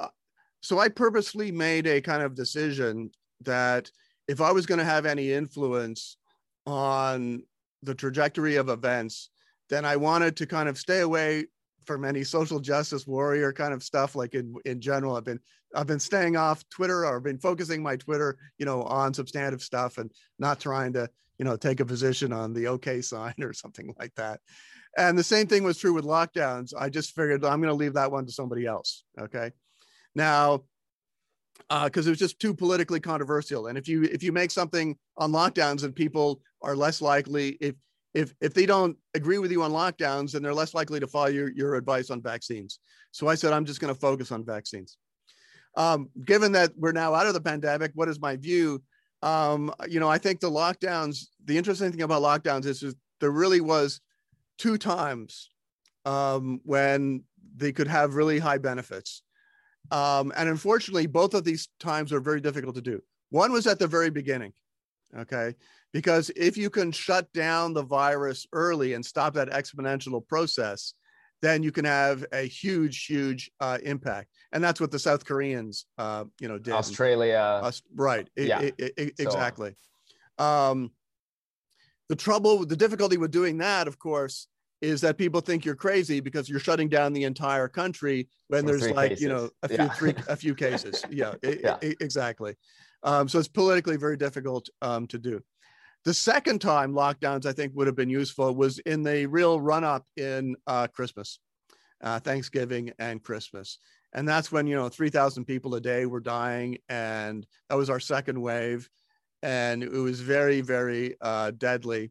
uh, 0.00 0.08
so 0.60 0.80
I 0.80 0.88
purposely 0.88 1.52
made 1.52 1.86
a 1.86 2.00
kind 2.00 2.22
of 2.24 2.34
decision 2.34 3.12
that 3.42 3.88
if 4.26 4.40
I 4.40 4.50
was 4.50 4.66
going 4.66 4.80
to 4.80 4.84
have 4.84 5.06
any 5.06 5.32
influence 5.32 6.16
on 6.66 7.44
the 7.84 7.94
trajectory 7.94 8.56
of 8.56 8.68
events, 8.68 9.30
then 9.70 9.84
I 9.84 9.94
wanted 9.94 10.36
to 10.38 10.46
kind 10.46 10.68
of 10.68 10.76
stay 10.76 11.00
away 11.00 11.46
from 11.84 12.04
any 12.04 12.24
social 12.24 12.58
justice 12.58 13.06
warrior 13.06 13.52
kind 13.52 13.72
of 13.72 13.84
stuff. 13.84 14.16
Like 14.16 14.34
in 14.34 14.56
in 14.64 14.80
general, 14.80 15.16
I've 15.16 15.24
been 15.24 15.40
I've 15.72 15.86
been 15.86 16.00
staying 16.00 16.36
off 16.36 16.68
Twitter 16.68 17.06
or 17.06 17.16
I've 17.16 17.22
been 17.22 17.38
focusing 17.38 17.80
my 17.80 17.94
Twitter, 17.94 18.36
you 18.58 18.66
know, 18.66 18.82
on 18.82 19.14
substantive 19.14 19.62
stuff 19.62 19.98
and 19.98 20.10
not 20.40 20.58
trying 20.58 20.94
to, 20.94 21.08
you 21.38 21.44
know, 21.44 21.56
take 21.56 21.78
a 21.78 21.84
position 21.84 22.32
on 22.32 22.52
the 22.52 22.66
OK 22.66 23.00
sign 23.02 23.34
or 23.40 23.52
something 23.52 23.94
like 24.00 24.14
that. 24.16 24.40
And 24.96 25.18
the 25.18 25.24
same 25.24 25.46
thing 25.46 25.62
was 25.62 25.78
true 25.78 25.92
with 25.92 26.04
lockdowns. 26.04 26.72
I 26.78 26.88
just 26.88 27.14
figured 27.14 27.44
I'm 27.44 27.60
going 27.60 27.72
to 27.72 27.74
leave 27.74 27.94
that 27.94 28.10
one 28.10 28.26
to 28.26 28.32
somebody 28.32 28.66
else. 28.66 29.04
Okay. 29.20 29.50
Now, 30.14 30.62
because 31.68 32.06
uh, 32.06 32.08
it 32.08 32.12
was 32.12 32.18
just 32.18 32.40
too 32.40 32.54
politically 32.54 33.00
controversial. 33.00 33.66
And 33.66 33.76
if 33.76 33.88
you 33.88 34.04
if 34.04 34.22
you 34.22 34.32
make 34.32 34.50
something 34.50 34.96
on 35.16 35.32
lockdowns 35.32 35.84
and 35.84 35.94
people 35.94 36.40
are 36.62 36.76
less 36.76 37.00
likely 37.00 37.56
if 37.60 37.74
if 38.14 38.34
if 38.40 38.54
they 38.54 38.66
don't 38.66 38.96
agree 39.14 39.38
with 39.38 39.50
you 39.52 39.62
on 39.62 39.72
lockdowns, 39.72 40.32
then 40.32 40.42
they're 40.42 40.54
less 40.54 40.74
likely 40.74 41.00
to 41.00 41.06
follow 41.06 41.26
your, 41.26 41.50
your 41.50 41.74
advice 41.74 42.10
on 42.10 42.22
vaccines. 42.22 42.78
So 43.10 43.28
I 43.28 43.34
said 43.34 43.52
I'm 43.52 43.66
just 43.66 43.80
going 43.80 43.92
to 43.92 44.00
focus 44.00 44.32
on 44.32 44.44
vaccines. 44.44 44.96
Um, 45.76 46.08
given 46.24 46.52
that 46.52 46.72
we're 46.76 46.92
now 46.92 47.14
out 47.14 47.26
of 47.26 47.34
the 47.34 47.40
pandemic, 47.40 47.92
what 47.94 48.08
is 48.08 48.18
my 48.18 48.36
view? 48.36 48.82
Um, 49.22 49.74
you 49.88 50.00
know, 50.00 50.08
I 50.08 50.18
think 50.18 50.40
the 50.40 50.50
lockdowns. 50.50 51.26
The 51.44 51.58
interesting 51.58 51.92
thing 51.92 52.02
about 52.02 52.22
lockdowns 52.22 52.64
is, 52.64 52.82
is 52.82 52.94
there 53.20 53.30
really 53.30 53.60
was 53.60 54.00
two 54.58 54.78
times 54.78 55.50
um, 56.04 56.60
when 56.64 57.24
they 57.56 57.72
could 57.72 57.88
have 57.88 58.14
really 58.14 58.38
high 58.38 58.58
benefits. 58.58 59.22
Um, 59.90 60.32
and 60.36 60.48
unfortunately, 60.48 61.06
both 61.06 61.34
of 61.34 61.44
these 61.44 61.68
times 61.78 62.12
are 62.12 62.20
very 62.20 62.40
difficult 62.40 62.74
to 62.74 62.82
do. 62.82 63.02
One 63.30 63.52
was 63.52 63.66
at 63.66 63.78
the 63.78 63.86
very 63.86 64.10
beginning, 64.10 64.52
okay? 65.16 65.54
Because 65.92 66.30
if 66.36 66.56
you 66.56 66.70
can 66.70 66.92
shut 66.92 67.32
down 67.32 67.72
the 67.72 67.82
virus 67.82 68.46
early 68.52 68.94
and 68.94 69.04
stop 69.04 69.34
that 69.34 69.50
exponential 69.50 70.26
process, 70.26 70.94
then 71.42 71.62
you 71.62 71.70
can 71.70 71.84
have 71.84 72.24
a 72.32 72.42
huge, 72.42 73.06
huge 73.06 73.50
uh, 73.60 73.78
impact. 73.82 74.28
And 74.52 74.64
that's 74.64 74.80
what 74.80 74.90
the 74.90 74.98
South 74.98 75.24
Koreans, 75.24 75.86
uh, 75.98 76.24
you 76.40 76.48
know, 76.48 76.58
did. 76.58 76.72
Australia. 76.72 77.60
Uh, 77.62 77.72
right. 77.94 78.28
Yeah. 78.36 78.60
It, 78.60 78.74
it, 78.78 78.92
it, 78.96 79.14
exactly. 79.18 79.76
Um, 80.38 80.90
the 82.08 82.16
trouble, 82.16 82.64
the 82.64 82.76
difficulty 82.76 83.16
with 83.16 83.30
doing 83.30 83.58
that, 83.58 83.88
of 83.88 83.98
course, 83.98 84.48
is 84.82 85.00
that 85.00 85.16
people 85.16 85.40
think 85.40 85.64
you're 85.64 85.74
crazy 85.74 86.20
because 86.20 86.48
you're 86.48 86.60
shutting 86.60 86.88
down 86.88 87.12
the 87.12 87.24
entire 87.24 87.68
country 87.68 88.28
when 88.48 88.66
there's 88.66 88.90
like 88.90 89.10
cases. 89.10 89.22
you 89.22 89.28
know 89.28 89.48
a 89.62 89.68
few 89.68 89.76
yeah. 89.78 89.88
three 89.88 90.14
a 90.28 90.36
few 90.36 90.54
cases 90.54 91.04
yeah, 91.10 91.34
yeah. 91.42 91.76
It, 91.80 91.96
exactly 92.00 92.54
um, 93.02 93.28
so 93.28 93.38
it's 93.38 93.48
politically 93.48 93.96
very 93.96 94.16
difficult 94.16 94.68
um, 94.82 95.06
to 95.08 95.18
do 95.18 95.42
the 96.04 96.14
second 96.14 96.60
time 96.60 96.92
lockdowns 96.92 97.46
i 97.46 97.52
think 97.52 97.72
would 97.74 97.86
have 97.86 97.96
been 97.96 98.10
useful 98.10 98.54
was 98.54 98.78
in 98.80 99.02
the 99.02 99.26
real 99.26 99.60
run 99.60 99.84
up 99.84 100.04
in 100.16 100.54
uh, 100.66 100.86
christmas 100.88 101.38
uh, 102.02 102.20
thanksgiving 102.20 102.92
and 102.98 103.22
christmas 103.22 103.78
and 104.12 104.28
that's 104.28 104.52
when 104.52 104.66
you 104.66 104.76
know 104.76 104.88
3000 104.88 105.44
people 105.46 105.74
a 105.74 105.80
day 105.80 106.04
were 106.04 106.20
dying 106.20 106.76
and 106.88 107.46
that 107.70 107.76
was 107.76 107.88
our 107.88 108.00
second 108.00 108.40
wave 108.40 108.88
and 109.42 109.82
it 109.82 109.90
was 109.90 110.20
very 110.20 110.60
very 110.60 111.16
uh, 111.20 111.50
deadly 111.52 112.10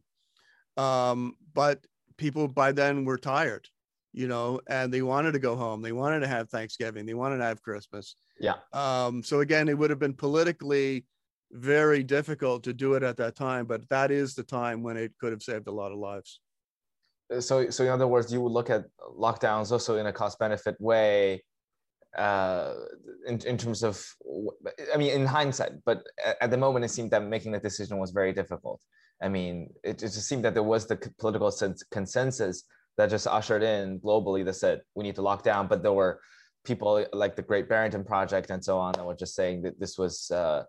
um, 0.76 1.34
but 1.54 1.84
people 2.16 2.48
by 2.48 2.72
then 2.72 3.04
were 3.04 3.18
tired, 3.18 3.68
you 4.12 4.28
know, 4.28 4.60
and 4.68 4.92
they 4.92 5.02
wanted 5.02 5.32
to 5.32 5.38
go 5.38 5.56
home. 5.56 5.82
They 5.82 5.92
wanted 5.92 6.20
to 6.20 6.26
have 6.26 6.48
Thanksgiving. 6.48 7.06
They 7.06 7.14
wanted 7.14 7.38
to 7.38 7.44
have 7.44 7.62
Christmas. 7.62 8.16
Yeah. 8.40 8.54
Um, 8.72 9.22
so 9.22 9.40
again, 9.40 9.68
it 9.68 9.76
would 9.76 9.90
have 9.90 9.98
been 9.98 10.14
politically 10.14 11.06
very 11.52 12.02
difficult 12.02 12.64
to 12.64 12.72
do 12.72 12.94
it 12.94 13.02
at 13.02 13.16
that 13.16 13.36
time, 13.36 13.66
but 13.66 13.88
that 13.88 14.10
is 14.10 14.34
the 14.34 14.42
time 14.42 14.82
when 14.82 14.96
it 14.96 15.12
could 15.20 15.32
have 15.32 15.42
saved 15.42 15.68
a 15.68 15.72
lot 15.72 15.92
of 15.92 15.98
lives. 15.98 16.40
So, 17.40 17.70
so 17.70 17.84
in 17.84 17.90
other 17.90 18.06
words, 18.06 18.32
you 18.32 18.40
would 18.40 18.52
look 18.52 18.70
at 18.70 18.84
lockdowns 19.18 19.72
also 19.72 19.96
in 19.96 20.06
a 20.06 20.12
cost 20.12 20.38
benefit 20.38 20.76
way, 20.80 21.42
uh, 22.16 22.72
in, 23.26 23.40
in 23.46 23.58
terms 23.58 23.82
of, 23.82 24.02
I 24.94 24.96
mean, 24.96 25.12
in 25.12 25.26
hindsight, 25.26 25.72
but 25.84 26.02
at 26.40 26.50
the 26.50 26.56
moment, 26.56 26.84
it 26.84 26.88
seemed 26.88 27.10
that 27.10 27.24
making 27.24 27.52
the 27.52 27.58
decision 27.58 27.98
was 27.98 28.10
very 28.10 28.32
difficult. 28.32 28.80
I 29.22 29.28
mean, 29.28 29.70
it, 29.82 30.02
it 30.02 30.12
just 30.12 30.28
seemed 30.28 30.44
that 30.44 30.54
there 30.54 30.62
was 30.62 30.86
the 30.86 30.96
political 31.18 31.52
consensus 31.90 32.64
that 32.96 33.10
just 33.10 33.26
ushered 33.26 33.62
in 33.62 34.00
globally 34.00 34.44
that 34.44 34.54
said 34.54 34.82
we 34.94 35.04
need 35.04 35.14
to 35.16 35.22
lock 35.22 35.42
down, 35.42 35.68
but 35.68 35.82
there 35.82 35.92
were 35.92 36.20
people 36.64 37.04
like 37.12 37.36
the 37.36 37.42
Great 37.42 37.68
Barrington 37.68 38.04
Project 38.04 38.50
and 38.50 38.62
so 38.62 38.78
on 38.78 38.92
that 38.92 39.04
were 39.04 39.14
just 39.14 39.34
saying 39.34 39.62
that 39.62 39.78
this 39.78 39.96
was 39.96 40.30
uh, 40.30 40.64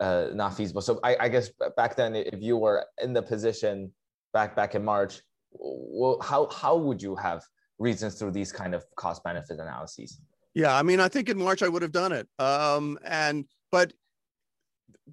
uh, 0.00 0.28
not 0.34 0.56
feasible. 0.56 0.82
So 0.82 1.00
I, 1.02 1.16
I, 1.20 1.28
guess 1.28 1.50
back 1.76 1.96
then, 1.96 2.14
if 2.14 2.40
you 2.40 2.56
were 2.56 2.84
in 3.02 3.12
the 3.12 3.22
position 3.22 3.92
back 4.32 4.54
back 4.54 4.74
in 4.74 4.84
March, 4.84 5.22
well, 5.52 6.18
how 6.22 6.48
how 6.48 6.76
would 6.76 7.02
you 7.02 7.16
have 7.16 7.42
reasons 7.78 8.14
through 8.16 8.32
these 8.32 8.52
kind 8.52 8.74
of 8.74 8.84
cost 8.96 9.24
benefit 9.24 9.58
analyses? 9.58 10.20
Yeah, 10.58 10.76
I 10.76 10.82
mean, 10.82 10.98
I 10.98 11.06
think 11.06 11.28
in 11.28 11.38
March 11.38 11.62
I 11.62 11.68
would 11.68 11.82
have 11.82 11.92
done 11.92 12.10
it, 12.10 12.26
um, 12.40 12.98
and 13.04 13.44
but 13.70 13.92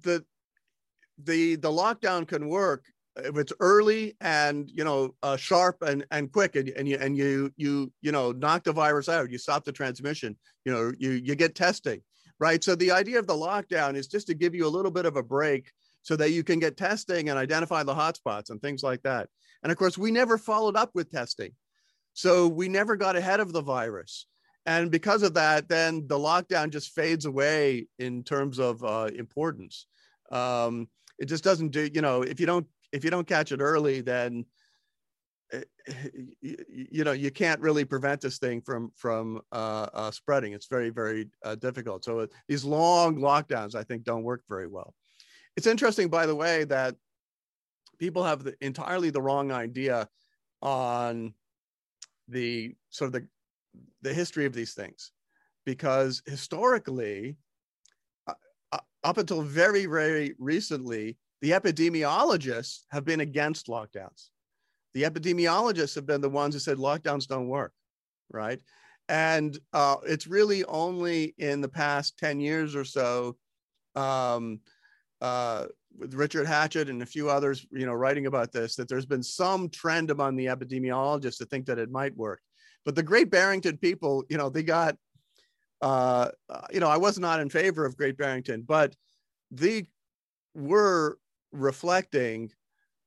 the 0.02 0.24
the 1.22 1.54
the 1.54 1.70
lockdown 1.70 2.26
can 2.26 2.48
work 2.48 2.84
if 3.16 3.36
it's 3.38 3.52
early 3.60 4.16
and 4.20 4.68
you 4.68 4.82
know 4.82 5.14
uh, 5.22 5.36
sharp 5.36 5.76
and 5.82 6.04
and 6.10 6.32
quick 6.32 6.56
and, 6.56 6.68
and 6.70 6.88
you 6.88 6.98
and 7.00 7.16
you 7.16 7.52
you 7.56 7.92
you 8.02 8.10
know 8.10 8.32
knock 8.32 8.64
the 8.64 8.72
virus 8.72 9.08
out 9.08 9.30
you 9.30 9.38
stop 9.38 9.64
the 9.64 9.72
transmission 9.72 10.36
you 10.64 10.72
know 10.72 10.92
you 10.98 11.12
you 11.12 11.34
get 11.34 11.54
testing 11.54 12.02
right? 12.38 12.62
So 12.62 12.74
the 12.74 12.90
idea 12.90 13.18
of 13.18 13.26
the 13.26 13.34
lockdown 13.34 13.94
is 13.94 14.06
just 14.06 14.26
to 14.26 14.34
give 14.34 14.54
you 14.54 14.66
a 14.66 14.68
little 14.68 14.90
bit 14.90 15.06
of 15.06 15.16
a 15.16 15.22
break 15.22 15.70
so 16.02 16.16
that 16.16 16.32
you 16.32 16.44
can 16.44 16.58
get 16.58 16.76
testing 16.76 17.28
and 17.28 17.38
identify 17.38 17.82
the 17.82 17.94
hotspots 17.94 18.50
and 18.50 18.60
things 18.60 18.82
like 18.82 19.02
that. 19.02 19.28
And 19.62 19.72
of 19.72 19.78
course 19.78 19.98
we 19.98 20.10
never 20.10 20.38
followed 20.38 20.76
up 20.76 20.90
with 20.94 21.10
testing. 21.10 21.52
So 22.14 22.48
we 22.48 22.68
never 22.68 22.96
got 22.96 23.16
ahead 23.16 23.40
of 23.40 23.52
the 23.52 23.62
virus 23.62 24.26
and 24.66 24.90
because 24.90 25.22
of 25.22 25.34
that 25.34 25.68
then 25.68 26.06
the 26.08 26.18
lockdown 26.18 26.70
just 26.70 26.90
fades 26.94 27.24
away 27.24 27.86
in 27.98 28.22
terms 28.24 28.58
of 28.58 28.82
uh, 28.84 29.08
importance. 29.16 29.86
Um, 30.30 30.88
it 31.18 31.26
just 31.26 31.44
doesn't 31.44 31.70
do 31.70 31.88
you 31.92 32.02
know 32.02 32.22
if 32.22 32.40
you 32.40 32.46
don't 32.46 32.66
if 32.92 33.04
you 33.04 33.10
don't 33.10 33.26
catch 33.26 33.52
it 33.52 33.60
early 33.60 34.00
then 34.00 34.44
eh, 35.52 35.62
you, 36.40 36.56
you 36.68 37.04
know 37.04 37.12
you 37.12 37.30
can't 37.30 37.60
really 37.60 37.84
prevent 37.84 38.20
this 38.20 38.38
thing 38.38 38.60
from 38.60 38.90
from 38.96 39.40
uh, 39.52 39.86
uh, 39.94 40.10
spreading. 40.10 40.52
It's 40.52 40.66
very 40.66 40.90
very 40.90 41.30
uh, 41.44 41.54
difficult. 41.54 42.04
So 42.04 42.26
these 42.48 42.64
long 42.64 43.16
lockdowns 43.16 43.74
i 43.74 43.84
think 43.84 44.02
don't 44.04 44.24
work 44.24 44.42
very 44.48 44.66
well. 44.66 44.94
It's 45.56 45.68
interesting 45.68 46.08
by 46.08 46.26
the 46.26 46.36
way 46.36 46.64
that 46.64 46.96
people 47.98 48.24
have 48.24 48.44
the, 48.44 48.54
entirely 48.60 49.10
the 49.10 49.22
wrong 49.22 49.52
idea 49.52 50.08
on 50.60 51.32
the 52.28 52.74
sort 52.90 53.06
of 53.06 53.12
the 53.12 53.28
the 54.02 54.14
history 54.14 54.46
of 54.46 54.52
these 54.52 54.74
things 54.74 55.12
because 55.64 56.22
historically 56.26 57.36
up 59.06 59.18
until 59.18 59.40
very, 59.42 59.86
very 59.86 60.34
recently, 60.38 61.16
the 61.40 61.52
epidemiologists 61.52 62.80
have 62.90 63.04
been 63.04 63.20
against 63.20 63.68
lockdowns. 63.68 64.30
The 64.94 65.04
epidemiologists 65.04 65.94
have 65.94 66.06
been 66.06 66.20
the 66.20 66.28
ones 66.28 66.54
who 66.54 66.58
said 66.58 66.78
lockdowns 66.78 67.28
don't 67.28 67.46
work, 67.46 67.72
right? 68.32 68.60
And 69.08 69.56
uh, 69.72 69.96
it's 70.04 70.26
really 70.26 70.64
only 70.64 71.34
in 71.38 71.60
the 71.60 71.68
past 71.68 72.18
10 72.18 72.40
years 72.40 72.74
or 72.74 72.84
so 72.84 73.36
um, 73.94 74.58
uh, 75.20 75.66
with 75.96 76.14
Richard 76.14 76.48
Hatchett 76.48 76.88
and 76.90 77.02
a 77.02 77.06
few 77.06 77.30
others, 77.30 77.64
you 77.70 77.86
know, 77.86 77.94
writing 77.94 78.26
about 78.26 78.50
this, 78.50 78.74
that 78.74 78.88
there's 78.88 79.06
been 79.06 79.22
some 79.22 79.68
trend 79.68 80.10
among 80.10 80.34
the 80.34 80.46
epidemiologists 80.46 81.38
to 81.38 81.46
think 81.46 81.66
that 81.66 81.78
it 81.78 81.92
might 81.92 82.16
work. 82.16 82.40
But 82.86 82.94
the 82.94 83.02
Great 83.02 83.30
Barrington 83.30 83.76
people, 83.76 84.24
you 84.30 84.38
know, 84.38 84.48
they 84.48 84.62
got, 84.62 84.96
uh, 85.82 86.30
uh 86.48 86.66
you 86.72 86.80
know, 86.80 86.88
I 86.88 86.96
was 86.96 87.18
not 87.18 87.40
in 87.40 87.50
favor 87.50 87.84
of 87.84 87.96
Great 87.96 88.16
Barrington, 88.16 88.62
but 88.62 88.96
they 89.50 89.88
were 90.54 91.18
reflecting 91.52 92.50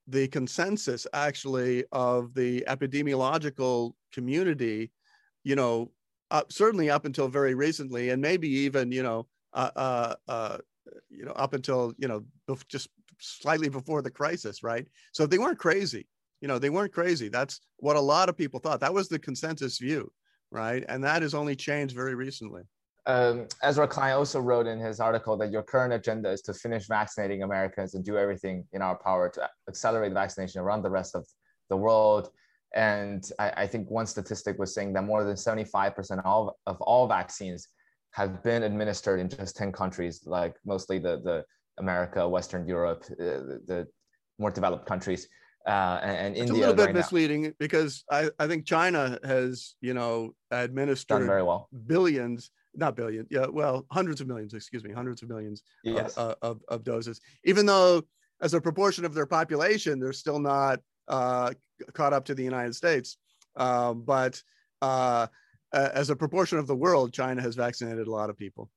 the 0.07 0.27
consensus 0.27 1.07
actually 1.13 1.85
of 1.91 2.33
the 2.33 2.63
epidemiological 2.67 3.93
community, 4.11 4.91
you 5.43 5.55
know, 5.55 5.91
certainly 6.49 6.89
up 6.89 7.05
until 7.05 7.27
very 7.27 7.55
recently, 7.55 8.09
and 8.09 8.21
maybe 8.21 8.49
even, 8.49 8.91
you 8.91 9.01
know, 9.01 9.27
uh, 9.53 9.71
uh, 9.75 10.15
uh, 10.27 10.57
you 11.09 11.25
know, 11.25 11.31
up 11.31 11.53
until 11.53 11.93
you 11.97 12.07
know, 12.07 12.23
just 12.67 12.89
slightly 13.19 13.69
before 13.69 14.01
the 14.01 14.11
crisis, 14.11 14.63
right? 14.63 14.87
So 15.11 15.25
they 15.25 15.37
weren't 15.37 15.59
crazy. 15.59 16.07
You 16.41 16.47
know, 16.47 16.59
they 16.59 16.69
weren't 16.69 16.93
crazy. 16.93 17.29
That's 17.29 17.59
what 17.77 17.95
a 17.95 18.01
lot 18.01 18.29
of 18.29 18.37
people 18.37 18.59
thought. 18.59 18.79
That 18.79 18.93
was 18.93 19.09
the 19.09 19.19
consensus 19.19 19.77
view, 19.77 20.11
right? 20.51 20.83
And 20.87 21.03
that 21.03 21.21
has 21.21 21.33
only 21.33 21.55
changed 21.55 21.95
very 21.95 22.15
recently. 22.15 22.63
Um, 23.05 23.47
Ezra 23.63 23.87
Klein 23.87 24.13
also 24.13 24.39
wrote 24.39 24.67
in 24.67 24.79
his 24.79 24.99
article 24.99 25.35
that 25.37 25.51
your 25.51 25.63
current 25.63 25.93
agenda 25.93 26.29
is 26.29 26.41
to 26.43 26.53
finish 26.53 26.87
vaccinating 26.87 27.43
Americans 27.43 27.95
and 27.95 28.05
do 28.05 28.17
everything 28.17 28.65
in 28.71 28.81
our 28.81 28.95
power 28.95 29.29
to 29.29 29.49
accelerate 29.67 30.13
vaccination 30.13 30.61
around 30.61 30.83
the 30.83 30.89
rest 30.89 31.15
of 31.15 31.25
the 31.69 31.77
world. 31.77 32.29
And 32.75 33.27
I, 33.39 33.49
I 33.63 33.67
think 33.67 33.89
one 33.89 34.05
statistic 34.05 34.59
was 34.59 34.73
saying 34.73 34.93
that 34.93 35.03
more 35.03 35.23
than 35.23 35.35
75% 35.35 36.21
of, 36.23 36.51
of 36.67 36.81
all 36.81 37.07
vaccines 37.07 37.67
have 38.11 38.43
been 38.43 38.63
administered 38.63 39.19
in 39.19 39.29
just 39.29 39.55
10 39.55 39.71
countries, 39.71 40.21
like 40.25 40.55
mostly 40.65 40.99
the, 40.99 41.21
the 41.23 41.45
America, 41.79 42.27
Western 42.27 42.67
Europe, 42.67 43.05
uh, 43.11 43.15
the, 43.15 43.61
the, 43.65 43.87
more 44.37 44.51
developed 44.51 44.85
countries. 44.85 45.27
Uh, 45.67 45.99
and, 46.01 46.11
and 46.11 46.37
it's 46.37 46.49
India. 46.49 46.53
a 46.53 46.59
little 46.59 46.75
bit 46.75 46.85
right 46.87 46.95
misleading 46.95 47.41
now. 47.43 47.51
because 47.59 48.03
I, 48.09 48.29
I 48.39 48.47
think 48.47 48.65
China 48.65 49.19
has, 49.23 49.75
you 49.81 49.93
know, 49.93 50.33
administered 50.51 51.19
done 51.19 51.27
very 51.27 51.43
well. 51.43 51.69
billions, 51.85 52.51
not 52.75 52.95
billion, 52.95 53.27
yeah, 53.29 53.45
well, 53.47 53.85
hundreds 53.91 54.21
of 54.21 54.27
millions, 54.27 54.53
excuse 54.53 54.83
me, 54.83 54.93
hundreds 54.93 55.21
of 55.21 55.29
millions 55.29 55.63
yes. 55.83 56.15
of, 56.17 56.35
of, 56.41 56.61
of, 56.69 56.83
doses, 56.83 57.19
even 57.43 57.65
though 57.65 58.01
as 58.41 58.53
a 58.53 58.61
proportion 58.61 59.05
of 59.05 59.13
their 59.13 59.25
population, 59.25 59.99
they're 59.99 60.13
still 60.13 60.39
not 60.39 60.79
uh, 61.07 61.51
caught 61.93 62.13
up 62.13 62.25
to 62.25 62.35
the 62.35 62.43
United 62.43 62.73
States. 62.73 63.17
Um, 63.57 64.03
but 64.03 64.41
uh, 64.81 65.27
as 65.73 66.09
a 66.09 66.15
proportion 66.15 66.57
of 66.57 66.67
the 66.67 66.75
world, 66.75 67.13
China 67.13 67.41
has 67.41 67.55
vaccinated 67.55 68.07
a 68.07 68.11
lot 68.11 68.29
of 68.29 68.37
people. 68.37 68.69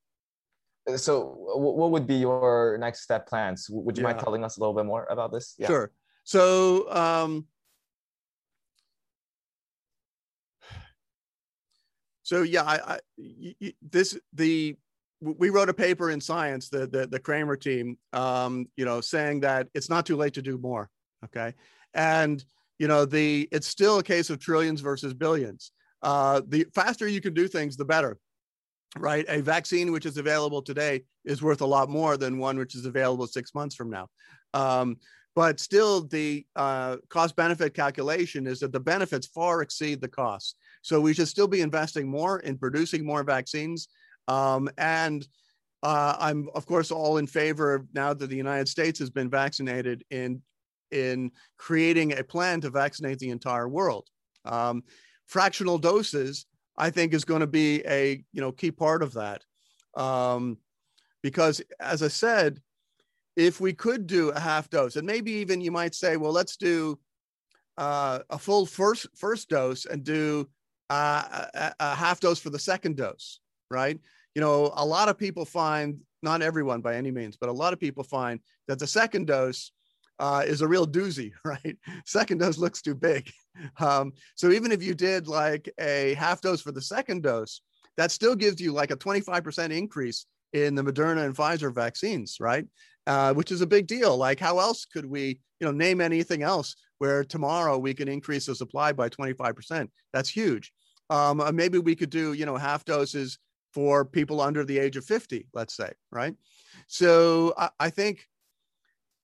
So, 0.96 1.34
what 1.36 1.92
would 1.92 2.08
be 2.08 2.16
your 2.16 2.76
next 2.80 3.02
step 3.02 3.28
plans? 3.28 3.68
Would 3.70 3.96
you 3.96 4.02
Yeah. 4.02 4.08
mind 4.08 4.18
telling 4.18 4.42
us 4.42 4.56
a 4.56 4.60
little 4.60 4.74
bit 4.74 4.84
more 4.84 5.06
about 5.10 5.30
this? 5.30 5.54
Yeah. 5.56 5.68
Sure. 5.68 5.92
So, 6.24 6.90
um, 6.92 7.46
so 12.22 12.42
yeah, 12.42 12.62
I, 12.62 12.98
I 13.18 13.74
this 13.82 14.18
the 14.32 14.76
we 15.20 15.50
wrote 15.50 15.68
a 15.68 15.74
paper 15.74 16.10
in 16.10 16.20
Science, 16.20 16.68
the 16.68 16.86
the, 16.86 17.06
the 17.06 17.20
Kremer 17.20 17.56
team, 17.56 17.98
um, 18.12 18.66
you 18.76 18.84
know, 18.84 19.00
saying 19.00 19.40
that 19.40 19.68
it's 19.74 19.90
not 19.90 20.06
too 20.06 20.16
late 20.16 20.34
to 20.34 20.42
do 20.42 20.58
more. 20.58 20.88
Okay, 21.24 21.54
and 21.94 22.44
you 22.78 22.88
know 22.88 23.04
the 23.04 23.48
it's 23.52 23.66
still 23.66 23.98
a 23.98 24.02
case 24.02 24.30
of 24.30 24.38
trillions 24.38 24.80
versus 24.80 25.14
billions. 25.14 25.72
Uh, 26.02 26.40
the 26.48 26.66
faster 26.74 27.06
you 27.06 27.20
can 27.20 27.34
do 27.34 27.48
things, 27.48 27.76
the 27.76 27.84
better. 27.84 28.18
Right, 28.98 29.24
a 29.26 29.40
vaccine 29.40 29.90
which 29.90 30.04
is 30.04 30.18
available 30.18 30.60
today 30.60 31.04
is 31.24 31.40
worth 31.42 31.62
a 31.62 31.66
lot 31.66 31.88
more 31.88 32.18
than 32.18 32.38
one 32.38 32.58
which 32.58 32.74
is 32.74 32.84
available 32.84 33.26
six 33.26 33.54
months 33.54 33.74
from 33.74 33.88
now. 33.88 34.08
Um, 34.52 34.98
but 35.34 35.58
still 35.60 36.02
the 36.02 36.44
uh, 36.56 36.96
cost 37.08 37.36
benefit 37.36 37.74
calculation 37.74 38.46
is 38.46 38.60
that 38.60 38.72
the 38.72 38.80
benefits 38.80 39.26
far 39.26 39.62
exceed 39.62 40.00
the 40.00 40.08
costs. 40.08 40.56
So 40.82 41.00
we 41.00 41.14
should 41.14 41.28
still 41.28 41.48
be 41.48 41.62
investing 41.62 42.08
more 42.08 42.40
in 42.40 42.58
producing 42.58 43.04
more 43.04 43.24
vaccines. 43.24 43.88
Um, 44.28 44.68
and 44.78 45.26
uh, 45.82 46.16
I'm 46.18 46.48
of 46.54 46.66
course 46.66 46.90
all 46.90 47.16
in 47.16 47.26
favor 47.26 47.74
of 47.74 47.86
now 47.92 48.14
that 48.14 48.28
the 48.28 48.36
United 48.36 48.68
States 48.68 48.98
has 48.98 49.10
been 49.10 49.30
vaccinated 49.30 50.04
in 50.10 50.42
in 50.90 51.30
creating 51.56 52.18
a 52.18 52.22
plan 52.22 52.60
to 52.60 52.70
vaccinate 52.70 53.18
the 53.18 53.30
entire 53.30 53.68
world. 53.68 54.06
Um, 54.44 54.84
fractional 55.26 55.78
doses, 55.78 56.46
I 56.76 56.90
think, 56.90 57.14
is 57.14 57.24
going 57.24 57.40
to 57.40 57.46
be 57.46 57.82
a 57.86 58.22
you 58.32 58.40
know 58.40 58.52
key 58.52 58.70
part 58.70 59.02
of 59.02 59.14
that, 59.14 59.42
um, 59.96 60.58
because 61.22 61.62
as 61.80 62.02
I 62.02 62.08
said, 62.08 62.60
if 63.36 63.60
we 63.60 63.72
could 63.72 64.06
do 64.06 64.30
a 64.30 64.40
half 64.40 64.68
dose, 64.70 64.96
and 64.96 65.06
maybe 65.06 65.32
even 65.32 65.60
you 65.60 65.70
might 65.70 65.94
say, 65.94 66.16
well, 66.16 66.32
let's 66.32 66.56
do 66.56 66.98
uh, 67.78 68.20
a 68.30 68.38
full 68.38 68.66
first 68.66 69.06
first 69.16 69.48
dose 69.48 69.86
and 69.86 70.04
do 70.04 70.48
uh, 70.90 71.46
a, 71.54 71.74
a 71.80 71.94
half 71.94 72.20
dose 72.20 72.38
for 72.38 72.50
the 72.50 72.58
second 72.58 72.96
dose, 72.96 73.40
right? 73.70 73.98
You 74.34 74.40
know, 74.40 74.72
a 74.76 74.84
lot 74.84 75.08
of 75.08 75.18
people 75.18 75.44
find, 75.44 76.00
not 76.22 76.42
everyone 76.42 76.80
by 76.80 76.96
any 76.96 77.10
means, 77.10 77.36
but 77.36 77.48
a 77.48 77.52
lot 77.52 77.72
of 77.72 77.80
people 77.80 78.04
find 78.04 78.40
that 78.68 78.78
the 78.78 78.86
second 78.86 79.26
dose 79.26 79.72
uh, 80.18 80.42
is 80.46 80.60
a 80.60 80.68
real 80.68 80.86
doozy, 80.86 81.32
right? 81.44 81.76
Second 82.06 82.38
dose 82.38 82.58
looks 82.58 82.82
too 82.82 82.94
big. 82.94 83.30
Um, 83.78 84.14
so 84.34 84.50
even 84.50 84.72
if 84.72 84.82
you 84.82 84.94
did 84.94 85.28
like 85.28 85.70
a 85.78 86.14
half 86.14 86.40
dose 86.40 86.62
for 86.62 86.72
the 86.72 86.80
second 86.80 87.22
dose, 87.22 87.60
that 87.98 88.10
still 88.10 88.34
gives 88.34 88.62
you 88.62 88.72
like 88.72 88.90
a 88.90 88.96
25% 88.96 89.70
increase 89.70 90.24
in 90.54 90.74
the 90.74 90.82
Moderna 90.82 91.26
and 91.26 91.36
Pfizer 91.36 91.74
vaccines, 91.74 92.38
right? 92.40 92.66
Uh, 93.06 93.34
which 93.34 93.50
is 93.50 93.60
a 93.60 93.66
big 93.66 93.88
deal. 93.88 94.16
Like, 94.16 94.38
how 94.38 94.60
else 94.60 94.84
could 94.84 95.04
we, 95.04 95.40
you 95.58 95.66
know, 95.66 95.72
name 95.72 96.00
anything 96.00 96.44
else 96.44 96.76
where 96.98 97.24
tomorrow 97.24 97.76
we 97.76 97.94
can 97.94 98.06
increase 98.06 98.46
the 98.46 98.54
supply 98.54 98.92
by 98.92 99.08
25%? 99.08 99.88
That's 100.12 100.28
huge. 100.28 100.72
Um, 101.10 101.40
uh, 101.40 101.50
maybe 101.50 101.78
we 101.78 101.96
could 101.96 102.10
do, 102.10 102.32
you 102.32 102.46
know, 102.46 102.56
half 102.56 102.84
doses 102.84 103.38
for 103.74 104.04
people 104.04 104.40
under 104.40 104.64
the 104.64 104.78
age 104.78 104.96
of 104.96 105.04
50, 105.04 105.48
let's 105.52 105.74
say, 105.74 105.90
right? 106.12 106.34
So 106.86 107.54
I, 107.58 107.70
I 107.80 107.90
think 107.90 108.28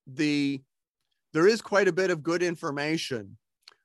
the 0.09 0.61
there 1.33 1.47
is 1.47 1.61
quite 1.61 1.87
a 1.87 1.93
bit 1.93 2.11
of 2.11 2.23
good 2.23 2.43
information 2.43 3.37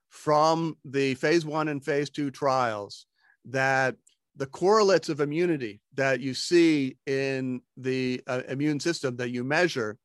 from 0.09 0.75
the 0.85 1.13
phase 1.15 1.45
one 1.45 1.67
and 1.67 1.83
phase 1.83 2.09
two 2.09 2.31
trials 2.31 3.05
that 3.45 3.95
the 4.35 4.45
correlates 4.47 5.09
of 5.09 5.19
immunity 5.19 5.79
that 5.93 6.19
you 6.19 6.33
see 6.33 6.97
in 7.05 7.61
the 7.77 8.21
uh, 8.27 8.41
immune 8.49 8.79
system 8.79 9.15
that 9.17 9.29
you 9.29 9.43
measure 9.43 9.97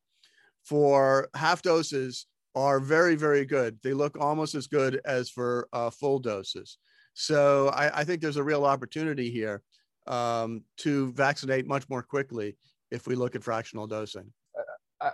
for 0.63 1.29
half 1.35 1.61
doses 1.61 2.27
are 2.55 2.79
very, 2.79 3.15
very 3.15 3.45
good. 3.45 3.79
They 3.83 3.93
look 3.93 4.17
almost 4.19 4.55
as 4.55 4.67
good 4.67 5.01
as 5.05 5.29
for 5.29 5.67
uh, 5.73 5.89
full 5.89 6.19
doses. 6.19 6.77
So 7.13 7.69
I, 7.69 8.01
I, 8.01 8.03
think 8.03 8.21
there's 8.21 8.37
a 8.37 8.43
real 8.43 8.65
opportunity 8.65 9.29
here 9.31 9.61
um, 10.07 10.63
to 10.77 11.11
vaccinate 11.13 11.67
much 11.67 11.89
more 11.89 12.03
quickly 12.03 12.55
if 12.91 13.07
we 13.07 13.15
look 13.15 13.35
at 13.35 13.43
fractional 13.43 13.87
dosing. 13.87 14.31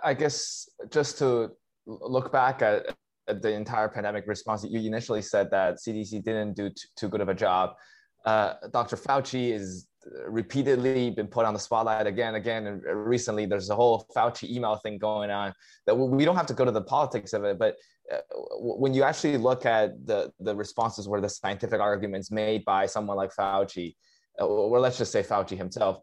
I 0.02 0.14
guess 0.14 0.68
just 0.90 1.18
to 1.18 1.52
look 1.86 2.32
back 2.32 2.60
at, 2.62 2.96
at 3.28 3.40
the 3.40 3.52
entire 3.52 3.88
pandemic 3.88 4.26
response, 4.26 4.64
you 4.64 4.80
initially 4.80 5.22
said 5.22 5.50
that 5.52 5.76
CDC 5.76 6.24
didn't 6.24 6.54
do 6.54 6.70
t- 6.70 6.88
too 6.96 7.08
good 7.08 7.20
of 7.20 7.28
a 7.28 7.34
job. 7.34 7.74
Uh, 8.26 8.54
Dr. 8.72 8.96
Fauci 8.96 9.52
is 9.52 9.86
repeatedly 10.26 11.10
been 11.10 11.26
put 11.26 11.46
on 11.46 11.54
the 11.54 11.60
spotlight 11.60 12.06
again, 12.06 12.34
again, 12.34 12.66
and 12.66 12.82
recently 12.84 13.46
there's 13.46 13.70
a 13.70 13.74
whole 13.74 14.06
Fauci 14.14 14.50
email 14.50 14.76
thing 14.76 14.98
going 14.98 15.30
on 15.30 15.52
that 15.86 15.94
we 15.94 16.24
don't 16.24 16.36
have 16.36 16.46
to 16.46 16.54
go 16.54 16.64
to 16.64 16.70
the 16.70 16.82
politics 16.82 17.32
of 17.32 17.44
it, 17.44 17.58
but 17.58 17.76
uh, 18.12 18.18
when 18.58 18.94
you 18.94 19.02
actually 19.02 19.36
look 19.36 19.66
at 19.66 19.90
the 20.06 20.30
the 20.38 20.54
responses 20.54 21.08
where 21.08 21.20
the 21.20 21.28
scientific 21.28 21.80
arguments 21.80 22.30
made 22.30 22.64
by 22.64 22.86
someone 22.86 23.16
like 23.16 23.34
Fauci, 23.34 23.96
uh, 24.40 24.46
or 24.46 24.78
let's 24.78 24.98
just 24.98 25.10
say 25.10 25.22
Fauci 25.22 25.56
himself, 25.56 25.98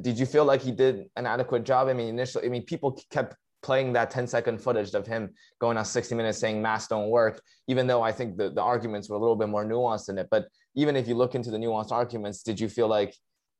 did 0.00 0.18
you 0.18 0.26
feel 0.26 0.44
like 0.44 0.60
he 0.62 0.72
did 0.72 1.06
an 1.16 1.26
adequate 1.26 1.64
job? 1.64 1.88
I 1.88 1.92
mean, 1.92 2.08
initially, 2.08 2.46
I 2.46 2.48
mean, 2.48 2.64
people 2.64 3.00
kept 3.10 3.36
playing 3.62 3.92
that 3.92 4.10
10 4.10 4.26
second 4.26 4.58
footage 4.60 4.94
of 4.94 5.06
him 5.06 5.30
going 5.60 5.76
on 5.76 5.84
60 5.84 6.14
minutes 6.14 6.38
saying 6.38 6.62
masks 6.62 6.88
don't 6.88 7.10
work, 7.10 7.40
even 7.66 7.86
though 7.86 8.02
I 8.02 8.12
think 8.12 8.36
the, 8.36 8.50
the 8.50 8.62
arguments 8.62 9.08
were 9.08 9.16
a 9.16 9.20
little 9.20 9.36
bit 9.36 9.48
more 9.48 9.64
nuanced 9.64 10.08
in 10.08 10.18
it. 10.18 10.28
But 10.30 10.46
even 10.78 10.94
if 10.94 11.08
you 11.08 11.16
look 11.16 11.34
into 11.34 11.50
the 11.50 11.58
nuanced 11.58 11.90
arguments, 11.90 12.44
did 12.44 12.60
you 12.60 12.68
feel 12.68 12.86
like 12.86 13.12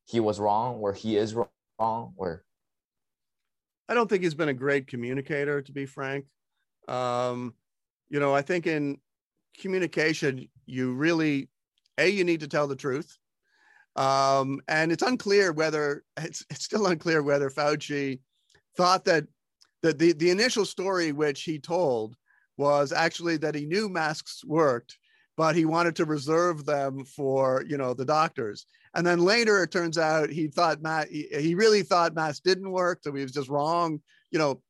he 0.04 0.20
was 0.20 0.38
wrong 0.38 0.76
or 0.76 0.92
he 0.92 1.16
is 1.16 1.34
wrong 1.34 2.12
or? 2.16 2.44
I 3.88 3.94
don't 3.94 4.08
think 4.08 4.22
he's 4.22 4.36
been 4.36 4.50
a 4.50 4.54
great 4.54 4.86
communicator, 4.86 5.60
to 5.60 5.72
be 5.72 5.84
frank. 5.84 6.26
Um, 6.86 7.54
you 8.08 8.20
know, 8.20 8.32
I 8.32 8.42
think 8.42 8.68
in 8.68 8.98
communication, 9.60 10.48
you 10.66 10.94
really, 10.94 11.48
A, 11.98 12.08
you 12.08 12.22
need 12.22 12.38
to 12.40 12.48
tell 12.48 12.68
the 12.68 12.76
truth. 12.76 13.18
Um, 13.96 14.60
and 14.68 14.92
it's 14.92 15.02
unclear 15.02 15.52
whether 15.52 16.04
it's, 16.18 16.44
it's 16.50 16.66
still 16.66 16.86
unclear 16.86 17.24
whether 17.24 17.50
Fauci 17.50 18.20
thought 18.76 19.04
that 19.06 19.24
the, 19.82 19.92
the, 19.92 20.12
the 20.12 20.30
initial 20.30 20.64
story 20.64 21.10
which 21.10 21.42
he 21.42 21.58
told 21.58 22.14
was 22.56 22.92
actually 22.92 23.38
that 23.38 23.56
he 23.56 23.66
knew 23.66 23.88
masks 23.88 24.44
worked, 24.44 24.98
but 25.38 25.54
he 25.54 25.64
wanted 25.64 25.94
to 25.94 26.04
reserve 26.04 26.66
them 26.66 27.04
for 27.04 27.64
you 27.66 27.78
know 27.78 27.94
the 27.94 28.04
doctors. 28.04 28.66
And 28.94 29.06
then 29.06 29.20
later 29.20 29.62
it 29.62 29.70
turns 29.70 29.96
out 29.96 30.30
he 30.30 30.48
thought 30.48 30.82
Matt 30.82 31.08
he, 31.08 31.54
really 31.54 31.82
thought 31.82 32.14
masks 32.14 32.40
didn't 32.40 32.72
work, 32.72 32.98
so 33.02 33.12
he 33.12 33.22
was 33.22 33.32
just 33.32 33.48
wrong. 33.48 34.00
You 34.32 34.40
know, 34.40 34.60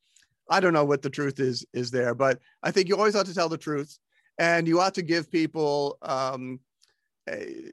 I 0.51 0.61
don't 0.61 0.75
know 0.75 0.85
what 0.85 1.01
the 1.01 1.11
truth 1.11 1.41
is 1.41 1.65
is 1.73 1.91
there, 1.91 2.15
but 2.15 2.39
I 2.63 2.71
think 2.71 2.89
you 2.89 2.97
always 2.97 3.17
ought 3.17 3.27
to 3.27 3.35
tell 3.35 3.49
the 3.49 3.57
truth, 3.57 3.99
and 4.39 4.69
you 4.69 4.79
ought 4.79 4.95
to 4.97 5.03
give 5.03 5.33
people. 5.33 5.97
Um, 6.03 6.61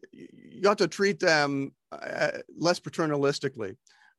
you 0.02 0.68
ought 0.68 0.78
to 0.78 0.88
treat 0.88 1.20
them 1.20 1.74
uh, 1.92 2.32
less 2.58 2.80
paternalistically, 2.80 3.76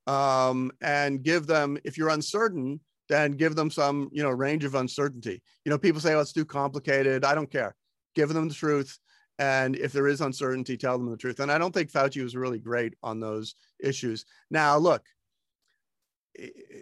um, 0.06 0.70
and 0.82 1.22
give 1.22 1.46
them 1.46 1.78
if 1.82 1.96
you're 1.96 2.10
uncertain, 2.10 2.80
then 3.08 3.32
give 3.32 3.54
them 3.56 3.70
some 3.70 4.10
you 4.12 4.22
know 4.22 4.30
range 4.30 4.64
of 4.64 4.74
uncertainty. 4.74 5.42
You 5.64 5.70
know, 5.70 5.78
people 5.78 6.02
say, 6.02 6.12
"Oh, 6.12 6.20
it's 6.20 6.34
too 6.34 6.44
complicated." 6.44 7.24
I 7.24 7.34
don't 7.34 7.50
care. 7.50 7.74
Give 8.16 8.28
them 8.30 8.48
the 8.48 8.54
truth, 8.54 8.98
and 9.38 9.76
if 9.76 9.92
there 9.92 10.08
is 10.08 10.20
uncertainty, 10.20 10.76
tell 10.76 10.98
them 10.98 11.10
the 11.10 11.16
truth. 11.16 11.38
And 11.38 11.52
I 11.52 11.58
don't 11.58 11.72
think 11.72 11.92
Fauci 11.92 12.22
was 12.22 12.34
really 12.34 12.58
great 12.58 12.94
on 13.02 13.20
those 13.20 13.54
issues. 13.78 14.24
Now, 14.50 14.76
look, 14.78 15.04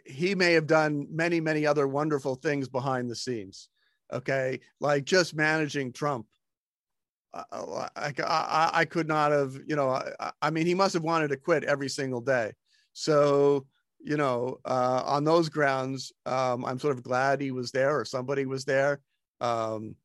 he 0.07 0.35
may 0.35 0.55
have 0.55 0.67
done 0.67 1.09
many, 1.11 1.41
many 1.41 1.67
other 1.67 1.87
wonderful 1.87 2.37
things 2.37 2.69
behind 2.69 3.11
the 3.11 3.17
scenes. 3.17 3.69
Okay, 4.13 4.61
like 4.81 5.05
just 5.05 5.35
managing 5.35 5.93
Trump. 5.93 6.27
I, 7.35 8.13
I, 8.19 8.71
I 8.73 8.85
could 8.85 9.09
not 9.09 9.33
have, 9.33 9.57
you 9.67 9.75
know, 9.75 9.91
I, 9.91 10.31
I 10.41 10.51
mean, 10.51 10.67
he 10.67 10.75
must 10.75 10.95
have 10.95 11.03
wanted 11.03 11.29
to 11.29 11.37
quit 11.37 11.65
every 11.65 11.89
single 11.89 12.21
day. 12.21 12.53
So, 12.93 13.67
you 13.99 14.17
know, 14.17 14.59
uh, 14.65 15.03
on 15.05 15.25
those 15.25 15.49
grounds, 15.49 16.13
um, 16.27 16.65
I'm 16.65 16.79
sort 16.79 16.97
of 16.97 17.03
glad 17.03 17.41
he 17.41 17.51
was 17.51 17.73
there 17.73 17.99
or 17.99 18.05
somebody 18.05 18.47
was 18.47 18.65
there. 18.65 19.01
Um, 19.41 19.97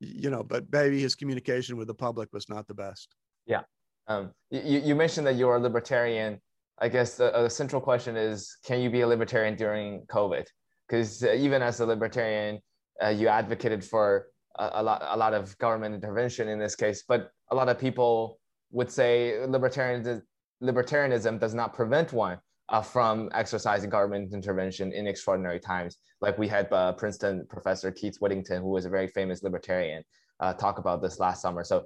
you 0.00 0.30
know, 0.30 0.42
but 0.42 0.64
maybe 0.70 1.00
his 1.00 1.14
communication 1.14 1.76
with 1.76 1.88
the 1.88 1.94
public 1.94 2.32
was 2.32 2.48
not 2.48 2.66
the 2.66 2.74
best. 2.74 3.14
Yeah. 3.46 3.62
Um, 4.06 4.30
you, 4.50 4.80
you 4.80 4.94
mentioned 4.94 5.26
that 5.26 5.36
you're 5.36 5.56
a 5.56 5.60
libertarian. 5.60 6.40
I 6.78 6.88
guess 6.88 7.16
the, 7.16 7.34
uh, 7.34 7.42
the 7.42 7.50
central 7.50 7.82
question 7.82 8.16
is 8.16 8.56
can 8.64 8.80
you 8.80 8.90
be 8.90 9.02
a 9.02 9.06
libertarian 9.06 9.56
during 9.56 10.06
COVID? 10.06 10.46
Because 10.86 11.22
uh, 11.22 11.32
even 11.32 11.62
as 11.62 11.80
a 11.80 11.86
libertarian, 11.86 12.60
uh, 13.02 13.08
you 13.08 13.28
advocated 13.28 13.84
for 13.84 14.28
a, 14.58 14.70
a, 14.74 14.82
lot, 14.82 15.02
a 15.04 15.16
lot 15.16 15.34
of 15.34 15.56
government 15.58 15.94
intervention 15.94 16.48
in 16.48 16.58
this 16.58 16.74
case, 16.74 17.04
but 17.06 17.30
a 17.50 17.54
lot 17.54 17.68
of 17.68 17.78
people 17.78 18.38
would 18.70 18.90
say 18.90 19.34
libertarianism, 19.46 20.22
libertarianism 20.62 21.38
does 21.38 21.54
not 21.54 21.74
prevent 21.74 22.12
one 22.12 22.38
uh, 22.68 22.82
from 22.82 23.28
exercising 23.32 23.90
government 23.90 24.32
intervention 24.32 24.92
in 24.92 25.06
extraordinary 25.06 25.60
times. 25.60 25.98
Like 26.20 26.38
we 26.38 26.48
had 26.48 26.72
uh, 26.72 26.92
Princeton 26.92 27.46
professor 27.48 27.90
Keith 27.90 28.16
Whittington, 28.20 28.62
who 28.62 28.68
was 28.68 28.84
a 28.84 28.90
very 28.90 29.08
famous 29.08 29.42
libertarian, 29.42 30.04
uh, 30.40 30.52
talk 30.54 30.78
about 30.78 31.00
this 31.02 31.18
last 31.18 31.42
summer. 31.42 31.64
So, 31.64 31.84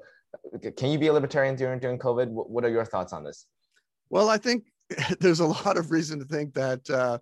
can 0.76 0.90
you 0.90 0.98
be 0.98 1.08
a 1.08 1.12
libertarian 1.12 1.56
during 1.56 1.78
during 1.78 1.98
COVID? 1.98 2.28
What 2.30 2.64
are 2.64 2.70
your 2.70 2.84
thoughts 2.84 3.12
on 3.12 3.22
this? 3.22 3.46
Well, 4.10 4.28
I 4.28 4.38
think 4.38 4.64
there's 5.20 5.40
a 5.40 5.46
lot 5.46 5.76
of 5.76 5.90
reason 5.90 6.18
to 6.18 6.24
think 6.24 6.54
that 6.54 6.88
uh, 6.90 7.18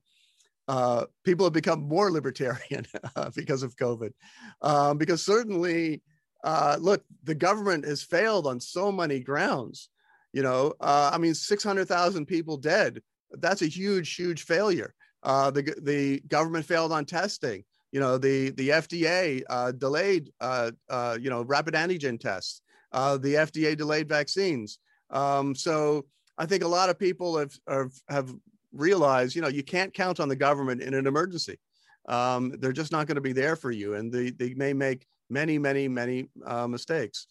uh, 0.68 1.06
people 1.24 1.44
have 1.44 1.52
become 1.52 1.82
more 1.82 2.10
libertarian 2.10 2.86
because 3.34 3.62
of 3.62 3.76
COVID. 3.76 4.12
Um, 4.62 4.96
because 4.96 5.24
certainly, 5.24 6.02
uh, 6.44 6.78
look, 6.80 7.04
the 7.24 7.34
government 7.34 7.84
has 7.84 8.02
failed 8.02 8.46
on 8.46 8.60
so 8.60 8.90
many 8.90 9.20
grounds. 9.20 9.88
You 10.32 10.44
know, 10.44 10.74
I 10.80 11.18
mean, 11.18 11.34
600,000 11.34 12.24
people 12.24 12.56
dead. 12.56 13.02
That's 13.32 13.62
a 13.62 13.66
huge, 13.66 14.14
huge 14.14 14.44
failure. 14.44 14.94
Uh, 15.22 15.50
the, 15.50 15.74
the 15.82 16.20
government 16.28 16.64
failed 16.64 16.92
on 16.92 17.04
testing. 17.04 17.64
You 17.92 18.00
know, 18.00 18.18
the, 18.18 18.50
the 18.50 18.70
FDA 18.70 19.42
uh, 19.50 19.72
delayed, 19.72 20.30
uh, 20.40 20.70
you 21.20 21.30
know, 21.30 21.42
rapid 21.42 21.74
antigen 21.74 22.18
tests. 22.18 22.62
the 22.92 23.34
FDA 23.36 23.76
delayed 23.76 24.08
vaccines. 24.08 24.78
Um, 25.10 25.54
so, 25.54 26.06
I 26.38 26.46
think 26.46 26.64
a 26.64 26.68
lot 26.68 26.88
of 26.88 26.98
people 26.98 27.36
have, 27.36 27.52
have, 27.68 27.92
have 28.08 28.34
realized, 28.72 29.36
you 29.36 29.42
know, 29.42 29.48
you 29.48 29.62
can't 29.62 29.92
count 29.92 30.20
on 30.20 30.28
the 30.28 30.36
government 30.36 30.80
in 30.80 30.94
an 30.94 31.06
emergency. 31.06 31.58
Um, 32.08 32.54
they're 32.58 32.72
just 32.72 32.92
not 32.92 33.06
going 33.06 33.16
to 33.16 33.20
be 33.20 33.34
there 33.34 33.56
for 33.56 33.70
you, 33.70 33.94
and 33.94 34.10
they, 34.10 34.30
they 34.30 34.54
may 34.54 34.72
make 34.72 35.06
many, 35.28 35.58
many, 35.58 35.86
many 35.86 36.28
uh, 36.46 36.66
mistakes. 36.66 37.26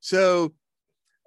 So, 0.00 0.54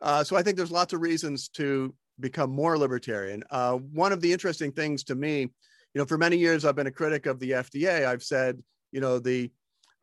uh, 0.02 0.24
so 0.24 0.38
I 0.38 0.44
think 0.44 0.56
there's 0.56 0.72
lots 0.72 0.94
of 0.94 1.02
reasons 1.02 1.50
to 1.50 1.94
become 2.20 2.50
more 2.50 2.78
libertarian. 2.78 3.44
Uh, 3.50 3.74
one 3.74 4.12
of 4.12 4.22
the 4.22 4.32
interesting 4.32 4.72
things 4.72 5.04
to 5.06 5.16
me, 5.16 5.42
you 5.42 5.50
know, 5.96 6.06
for 6.06 6.18
many 6.18 6.38
years 6.38 6.66
I've 6.66 6.76
been 6.76 6.88
a 6.88 6.92
critic 6.92 7.26
of 7.26 7.40
the 7.40 7.52
FDA. 7.52 8.06
I've 8.06 8.24
said, 8.24 8.62
you 8.92 9.02
know, 9.02 9.20
the 9.20 9.52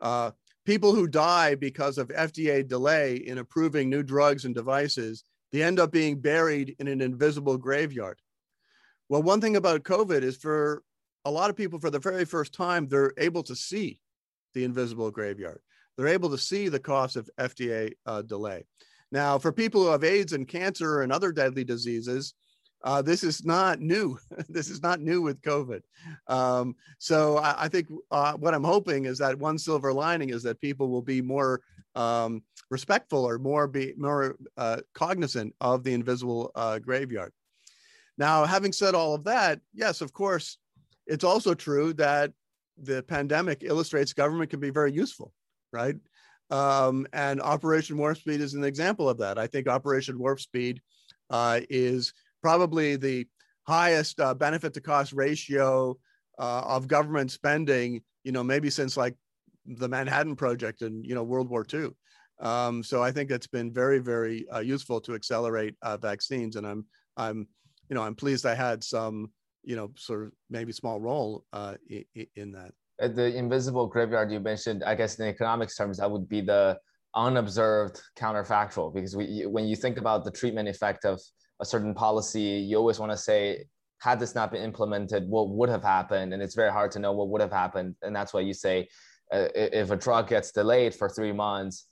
uh, 0.01 0.33
people 0.65 0.95
who 0.95 1.07
die 1.07 1.55
because 1.55 1.99
of 1.99 2.09
FDA 2.09 2.67
delay 2.67 3.17
in 3.17 3.39
approving 3.39 3.89
new 3.89 4.03
drugs 4.03 4.45
and 4.45 4.55
devices 4.55 5.25
they 5.53 5.63
end 5.63 5.79
up 5.79 5.93
being 5.93 6.19
buried 6.19 6.75
in 6.79 6.89
an 6.89 7.01
invisible 7.01 7.59
graveyard. 7.59 8.19
Well, 9.09 9.23
one 9.23 9.41
thing 9.41 9.57
about 9.57 9.83
COVID 9.83 10.23
is 10.23 10.37
for 10.37 10.83
a 11.25 11.31
lot 11.31 11.51
of 11.51 11.57
people, 11.57 11.79
for 11.79 11.91
the 11.91 11.99
very 11.99 12.25
first 12.25 12.55
time, 12.55 12.89
they're 12.89 13.13
able 13.19 13.43
to 13.45 13.55
see 13.55 14.01
the 14.55 14.65
invisible 14.65 15.11
graveyard. 15.11 15.61
They're 15.97 16.09
able 16.09 16.31
to 16.31 16.39
see 16.39 16.69
the 16.69 16.81
cost 16.81 17.17
of 17.17 17.31
FDA 17.39 17.93
uh, 18.07 18.23
delay. 18.23 18.65
Now, 19.13 19.39
for 19.39 19.53
people 19.53 19.83
who 19.83 19.91
have 19.91 20.05
AIDS 20.05 20.33
and 20.33 20.49
cancer 20.49 21.03
and 21.03 21.13
other 21.13 21.33
deadly 21.33 21.65
diseases, 21.65 22.35
uh, 22.83 23.03
this 23.03 23.23
is 23.23 23.45
not 23.45 23.81
new. 23.81 24.19
this 24.49 24.71
is 24.71 24.83
not 24.83 25.01
new 25.01 25.21
with 25.23 25.43
COVID. 25.43 25.83
Um, 26.27 26.75
so 26.99 27.37
I, 27.37 27.65
I 27.65 27.69
think 27.69 27.89
uh, 28.11 28.33
what 28.33 28.55
I'm 28.55 28.65
hoping 28.65 29.05
is 29.05 29.19
that 29.19 29.39
one 29.39 29.59
silver 29.59 29.93
lining 29.93 30.31
is 30.31 30.43
that 30.45 30.61
people 30.61 30.89
will 30.89 31.03
be 31.03 31.21
more 31.21 31.61
um, 31.95 32.43
respectful 32.71 33.29
or 33.29 33.39
more 33.39 33.69
be 33.69 33.93
more 33.99 34.37
uh, 34.57 34.79
cognizant 34.95 35.55
of 35.61 35.85
the 35.85 35.93
invisible 35.93 36.51
uh, 36.55 36.79
graveyard. 36.79 37.33
Now, 38.17 38.47
having 38.47 38.73
said 38.73 38.95
all 38.95 39.15
of 39.15 39.25
that, 39.25 39.61
yes, 39.75 40.01
of 40.01 40.13
course, 40.13 40.59
it's 41.07 41.25
also 41.25 41.55
true 41.55 41.93
that 41.95 42.33
the 42.79 43.03
pandemic 43.03 43.63
illustrates 43.63 44.15
government 44.15 44.51
can 44.51 44.61
be 44.61 44.71
very 44.71 44.93
useful, 44.93 45.33
right? 45.73 45.97
Um, 46.51 47.07
and 47.13 47.41
Operation 47.41 47.97
Warp 47.97 48.19
Speed 48.19 48.41
is 48.41 48.55
an 48.55 48.65
example 48.65 49.09
of 49.09 49.19
that. 49.19 49.39
I 49.39 49.47
think 49.47 49.69
Operation 49.69 50.19
Warp 50.19 50.41
Speed 50.41 50.81
uh, 51.31 51.61
is 51.71 52.13
probably 52.43 52.97
the 52.97 53.27
highest 53.67 54.21
uh, 54.21 54.35
benefit 54.35 54.75
to 54.75 54.81
cost 54.81 55.13
ratio 55.13 55.97
uh, 56.39 56.63
of 56.67 56.89
government 56.89 57.31
spending, 57.31 58.03
you 58.25 58.33
know, 58.33 58.43
maybe 58.43 58.71
since 58.71 58.97
like 58.97 59.17
the 59.65 59.89
Manhattan 59.89 60.37
Project 60.37 60.83
and 60.83 61.05
you 61.07 61.15
know 61.15 61.23
World 61.23 61.49
War 61.49 61.65
II. 61.73 61.91
Um, 62.41 62.83
so 62.83 63.03
I 63.03 63.13
think 63.13 63.29
that's 63.29 63.47
been 63.47 63.73
very 63.73 63.99
very 63.99 64.49
uh, 64.49 64.61
useful 64.61 65.01
to 65.03 65.15
accelerate 65.15 65.77
uh, 65.83 65.97
vaccines, 65.97 66.57
and 66.57 66.67
I'm 66.67 66.85
I'm 67.17 67.47
you 67.89 67.95
know 67.95 68.03
I'm 68.03 68.15
pleased 68.15 68.47
I 68.47 68.55
had 68.55 68.83
some 68.83 69.31
you 69.63 69.77
know 69.77 69.91
sort 69.97 70.25
of 70.25 70.33
maybe 70.51 70.73
small 70.73 71.01
role 71.01 71.45
uh, 71.53 71.75
in 72.37 72.53
that. 72.53 72.73
Uh, 73.01 73.09
the 73.09 73.35
invisible 73.37 73.87
graveyard 73.87 74.31
you 74.31 74.41
mentioned, 74.41 74.83
I 74.85 74.95
guess 74.95 75.19
in 75.19 75.27
economics 75.27 75.77
terms, 75.77 75.99
that 75.99 76.11
would 76.11 76.29
be 76.29 76.41
the 76.41 76.79
unobserved 77.15 78.01
counterfactual 78.19 78.93
because 78.95 79.15
we 79.15 79.45
when 79.47 79.67
you 79.67 79.77
think 79.77 79.99
about 79.99 80.25
the 80.25 80.31
treatment 80.31 80.69
effect 80.69 81.05
of 81.05 81.21
a 81.61 81.65
certain 81.65 81.95
policy, 81.95 82.41
you 82.41 82.77
always 82.77 82.99
want 82.99 83.13
to 83.13 83.19
say 83.19 83.65
had 84.03 84.19
this 84.19 84.35
not 84.35 84.51
been 84.51 84.63
implemented, 84.63 85.29
what 85.29 85.49
would 85.51 85.69
have 85.69 85.83
happened? 85.83 86.35
And 86.35 86.43
it's 86.43 86.57
very 86.57 86.73
hard 86.73 86.91
to 86.93 86.99
know 86.99 87.13
what 87.13 87.29
would 87.29 87.41
have 87.41 87.53
happened. 87.53 87.95
And 88.03 88.15
that's 88.15 88.35
why 88.35 88.41
you 88.41 88.53
say 88.53 88.89
uh, 89.33 89.47
if 89.55 89.93
a 89.93 89.97
drug 89.97 90.29
gets 90.29 90.51
delayed 90.51 90.93
for 90.93 91.09
three 91.09 91.31
months, 91.31 91.87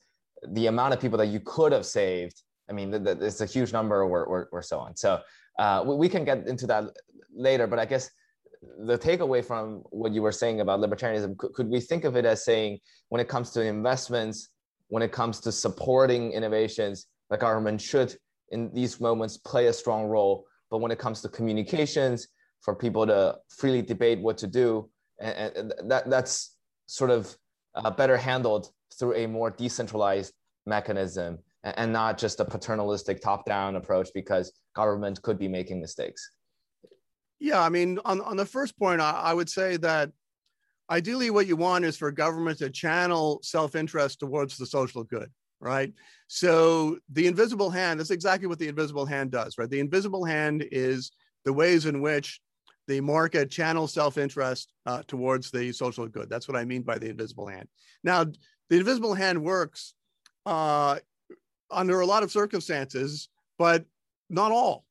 the 0.48 0.66
amount 0.66 0.92
of 0.92 1.00
people 1.00 1.18
that 1.18 1.28
you 1.28 1.38
could 1.38 1.70
have 1.70 1.86
saved, 1.86 2.42
I 2.68 2.72
mean, 2.72 2.92
it's 3.06 3.40
a 3.40 3.46
huge 3.46 3.72
number 3.72 4.02
or, 4.02 4.24
or, 4.24 4.48
or 4.50 4.60
so 4.60 4.80
on. 4.80 4.96
So 4.96 5.20
uh, 5.60 5.84
we, 5.86 5.94
we 5.94 6.08
can 6.08 6.24
get 6.24 6.48
into 6.48 6.66
that 6.66 6.84
later, 7.32 7.68
but 7.68 7.78
I 7.78 7.84
guess 7.84 8.10
the 8.78 8.98
takeaway 8.98 9.44
from 9.44 9.82
what 9.90 10.12
you 10.12 10.22
were 10.22 10.32
saying 10.32 10.60
about 10.60 10.80
libertarianism, 10.80 11.36
could, 11.38 11.52
could 11.54 11.68
we 11.68 11.80
think 11.80 12.04
of 12.04 12.16
it 12.16 12.24
as 12.24 12.44
saying 12.44 12.78
when 13.08 13.20
it 13.20 13.28
comes 13.28 13.50
to 13.50 13.62
investments, 13.62 14.50
when 14.88 15.02
it 15.02 15.12
comes 15.12 15.40
to 15.40 15.52
supporting 15.52 16.32
innovations, 16.32 17.06
the 17.30 17.36
government 17.36 17.80
should 17.80 18.14
in 18.50 18.72
these 18.74 19.00
moments 19.00 19.36
play 19.38 19.66
a 19.68 19.72
strong 19.72 20.06
role. 20.06 20.44
But 20.70 20.78
when 20.78 20.90
it 20.90 20.98
comes 20.98 21.20
to 21.22 21.28
communications, 21.28 22.28
for 22.62 22.74
people 22.74 23.06
to 23.06 23.36
freely 23.48 23.82
debate 23.82 24.20
what 24.20 24.38
to 24.38 24.46
do, 24.46 24.88
and, 25.20 25.56
and 25.56 25.90
that, 25.90 26.08
that's 26.10 26.56
sort 26.86 27.10
of 27.10 27.34
uh, 27.74 27.90
better 27.90 28.16
handled 28.16 28.70
through 28.98 29.14
a 29.14 29.26
more 29.26 29.50
decentralized 29.50 30.32
mechanism 30.66 31.38
and, 31.64 31.78
and 31.78 31.92
not 31.92 32.18
just 32.18 32.40
a 32.40 32.44
paternalistic 32.44 33.22
top-down 33.22 33.76
approach 33.76 34.10
because 34.14 34.52
government 34.74 35.20
could 35.22 35.38
be 35.38 35.48
making 35.48 35.80
mistakes. 35.80 36.30
Yeah, 37.40 37.60
I 37.60 37.68
mean, 37.68 37.98
on, 38.04 38.20
on 38.20 38.36
the 38.36 38.46
first 38.46 38.78
point, 38.78 39.00
I, 39.00 39.10
I 39.10 39.34
would 39.34 39.48
say 39.48 39.76
that 39.78 40.10
ideally 40.90 41.30
what 41.30 41.46
you 41.46 41.56
want 41.56 41.84
is 41.84 41.96
for 41.96 42.10
government 42.12 42.58
to 42.58 42.70
channel 42.70 43.40
self-interest 43.42 44.20
towards 44.20 44.56
the 44.56 44.66
social 44.66 45.04
good 45.04 45.30
right 45.62 45.92
so 46.26 46.96
the 47.12 47.26
invisible 47.26 47.68
hand 47.68 48.00
that's 48.00 48.10
exactly 48.10 48.48
what 48.48 48.58
the 48.58 48.66
invisible 48.66 49.04
hand 49.04 49.30
does 49.30 49.58
right 49.58 49.68
the 49.68 49.78
invisible 49.78 50.24
hand 50.24 50.64
is 50.72 51.12
the 51.44 51.52
ways 51.52 51.84
in 51.84 52.00
which 52.00 52.40
the 52.90 53.00
market 53.00 53.50
channels 53.50 53.92
self-interest 53.92 54.72
uh, 54.84 55.00
towards 55.06 55.52
the 55.52 55.72
social 55.72 56.08
good. 56.08 56.28
That's 56.28 56.48
what 56.48 56.56
I 56.56 56.64
mean 56.64 56.82
by 56.82 56.98
the 56.98 57.08
invisible 57.08 57.46
hand. 57.46 57.68
Now, 58.02 58.24
the 58.24 58.78
invisible 58.78 59.14
hand 59.14 59.42
works 59.42 59.94
uh, 60.44 60.98
under 61.70 62.00
a 62.00 62.06
lot 62.06 62.24
of 62.24 62.32
circumstances, 62.32 63.28
but 63.58 63.84
not 64.28 64.50
all, 64.50 64.84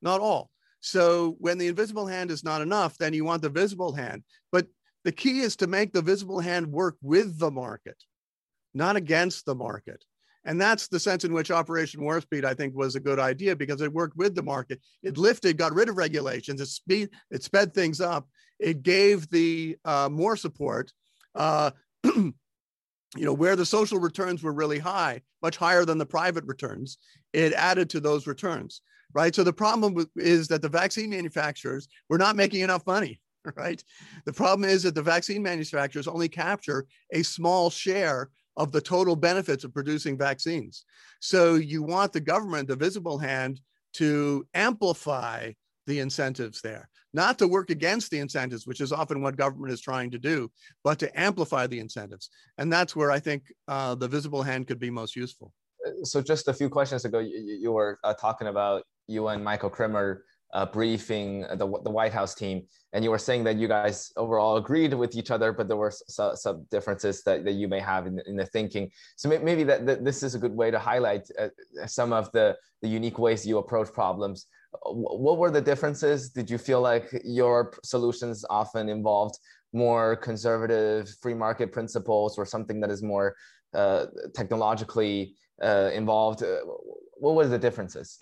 not 0.00 0.20
all. 0.20 0.50
So 0.80 1.36
when 1.38 1.58
the 1.58 1.68
invisible 1.68 2.06
hand 2.06 2.30
is 2.30 2.42
not 2.42 2.62
enough, 2.62 2.96
then 2.98 3.12
you 3.12 3.24
want 3.24 3.42
the 3.42 3.48
visible 3.48 3.92
hand. 3.92 4.24
But 4.50 4.66
the 5.04 5.12
key 5.12 5.40
is 5.40 5.56
to 5.56 5.66
make 5.66 5.92
the 5.92 6.02
visible 6.02 6.40
hand 6.40 6.66
work 6.66 6.96
with 7.02 7.38
the 7.38 7.50
market, 7.50 8.02
not 8.74 8.96
against 8.96 9.46
the 9.46 9.54
market. 9.54 10.04
And 10.44 10.58
that's 10.58 10.88
the 10.88 10.98
sense 10.98 11.24
in 11.24 11.34
which 11.34 11.50
Operation 11.50 12.02
Warp 12.02 12.22
Speed, 12.22 12.44
I 12.46 12.54
think, 12.54 12.74
was 12.74 12.96
a 12.96 13.00
good 13.00 13.18
idea 13.18 13.54
because 13.54 13.82
it 13.82 13.92
worked 13.92 14.16
with 14.16 14.34
the 14.34 14.42
market. 14.42 14.80
It 15.02 15.18
lifted, 15.18 15.58
got 15.58 15.74
rid 15.74 15.90
of 15.90 15.98
regulations, 15.98 16.60
it 16.60 16.66
speed, 16.66 17.10
it 17.30 17.42
sped 17.42 17.74
things 17.74 18.00
up. 18.00 18.26
It 18.58 18.82
gave 18.82 19.28
the 19.28 19.76
uh, 19.84 20.08
more 20.10 20.36
support. 20.36 20.92
Uh, 21.34 21.72
you 22.04 22.34
know, 23.16 23.32
where 23.32 23.56
the 23.56 23.66
social 23.66 23.98
returns 23.98 24.42
were 24.42 24.52
really 24.52 24.78
high, 24.78 25.20
much 25.42 25.56
higher 25.56 25.84
than 25.84 25.98
the 25.98 26.06
private 26.06 26.44
returns, 26.44 26.98
it 27.32 27.52
added 27.52 27.90
to 27.90 28.00
those 28.00 28.26
returns, 28.26 28.82
right? 29.14 29.34
So 29.34 29.44
the 29.44 29.52
problem 29.52 30.06
is 30.16 30.48
that 30.48 30.62
the 30.62 30.68
vaccine 30.68 31.10
manufacturers 31.10 31.88
were 32.08 32.18
not 32.18 32.36
making 32.36 32.60
enough 32.60 32.86
money, 32.86 33.20
right? 33.56 33.82
The 34.24 34.32
problem 34.32 34.68
is 34.68 34.82
that 34.84 34.94
the 34.94 35.02
vaccine 35.02 35.42
manufacturers 35.42 36.08
only 36.08 36.28
capture 36.28 36.86
a 37.12 37.22
small 37.22 37.70
share 37.70 38.30
of 38.56 38.72
the 38.72 38.80
total 38.80 39.16
benefits 39.16 39.64
of 39.64 39.72
producing 39.72 40.18
vaccines. 40.18 40.84
So 41.20 41.54
you 41.54 41.82
want 41.82 42.12
the 42.12 42.20
government, 42.20 42.68
the 42.68 42.76
visible 42.76 43.18
hand, 43.18 43.60
to 43.94 44.46
amplify 44.54 45.52
the 45.86 45.98
incentives 45.98 46.60
there, 46.60 46.88
not 47.12 47.38
to 47.38 47.48
work 47.48 47.70
against 47.70 48.10
the 48.10 48.18
incentives, 48.18 48.66
which 48.66 48.80
is 48.80 48.92
often 48.92 49.22
what 49.22 49.36
government 49.36 49.72
is 49.72 49.80
trying 49.80 50.10
to 50.10 50.18
do, 50.18 50.50
but 50.84 50.98
to 51.00 51.18
amplify 51.18 51.66
the 51.66 51.80
incentives. 51.80 52.30
And 52.58 52.72
that's 52.72 52.94
where 52.94 53.10
I 53.10 53.18
think 53.18 53.52
uh, 53.66 53.94
the 53.94 54.08
visible 54.08 54.42
hand 54.42 54.66
could 54.68 54.78
be 54.78 54.90
most 54.90 55.16
useful. 55.16 55.52
So 56.04 56.20
just 56.20 56.46
a 56.48 56.54
few 56.54 56.68
questions 56.68 57.04
ago, 57.04 57.18
you, 57.18 57.58
you 57.60 57.72
were 57.72 57.98
uh, 58.04 58.14
talking 58.14 58.48
about 58.48 58.84
you 59.10 59.28
and 59.28 59.44
Michael 59.44 59.70
Kremer 59.70 60.24
uh, 60.52 60.66
briefing 60.66 61.42
the, 61.42 61.66
the 61.84 61.90
White 61.90 62.12
House 62.12 62.34
team, 62.34 62.66
and 62.92 63.04
you 63.04 63.10
were 63.10 63.18
saying 63.18 63.44
that 63.44 63.56
you 63.56 63.68
guys 63.68 64.12
overall 64.16 64.56
agreed 64.56 64.92
with 64.94 65.14
each 65.14 65.30
other, 65.30 65.52
but 65.52 65.68
there 65.68 65.76
were 65.76 65.92
some, 65.92 66.34
some 66.36 66.66
differences 66.70 67.22
that, 67.22 67.44
that 67.44 67.52
you 67.52 67.68
may 67.68 67.80
have 67.80 68.06
in, 68.06 68.20
in 68.26 68.36
the 68.36 68.46
thinking. 68.46 68.90
So 69.16 69.28
maybe 69.28 69.64
that, 69.64 69.86
that 69.86 70.04
this 70.04 70.22
is 70.22 70.34
a 70.34 70.38
good 70.38 70.54
way 70.54 70.70
to 70.70 70.78
highlight 70.78 71.28
uh, 71.38 71.48
some 71.86 72.12
of 72.12 72.32
the, 72.32 72.56
the 72.82 72.88
unique 72.88 73.18
ways 73.18 73.46
you 73.46 73.58
approach 73.58 73.92
problems. 73.92 74.46
What 74.82 75.38
were 75.38 75.50
the 75.50 75.60
differences? 75.60 76.30
Did 76.30 76.50
you 76.50 76.58
feel 76.58 76.80
like 76.80 77.06
your 77.24 77.72
solutions 77.84 78.44
often 78.50 78.88
involved 78.88 79.38
more 79.72 80.16
conservative 80.16 81.14
free 81.22 81.34
market 81.34 81.70
principles 81.72 82.38
or 82.38 82.44
something 82.44 82.80
that 82.80 82.90
is 82.90 83.02
more 83.02 83.36
uh, 83.72 84.06
technologically 84.34 85.34
uh, 85.62 85.90
involved? 85.94 86.42
Uh, 86.42 86.58
what 87.18 87.34
were 87.34 87.46
the 87.46 87.58
differences? 87.58 88.18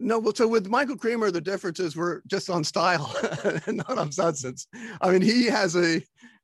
No, 0.00 0.18
well, 0.18 0.34
so 0.34 0.48
with 0.48 0.68
Michael 0.68 0.96
Kremer, 0.96 1.30
the 1.30 1.40
differences 1.40 1.94
were 1.94 2.22
just 2.26 2.50
on 2.50 2.64
style 2.64 3.14
and 3.66 3.76
not 3.76 3.98
on 3.98 4.10
substance. 4.10 4.66
I 5.00 5.10
mean, 5.10 5.22
he 5.22 5.44
has 5.46 5.76
a 5.76 6.02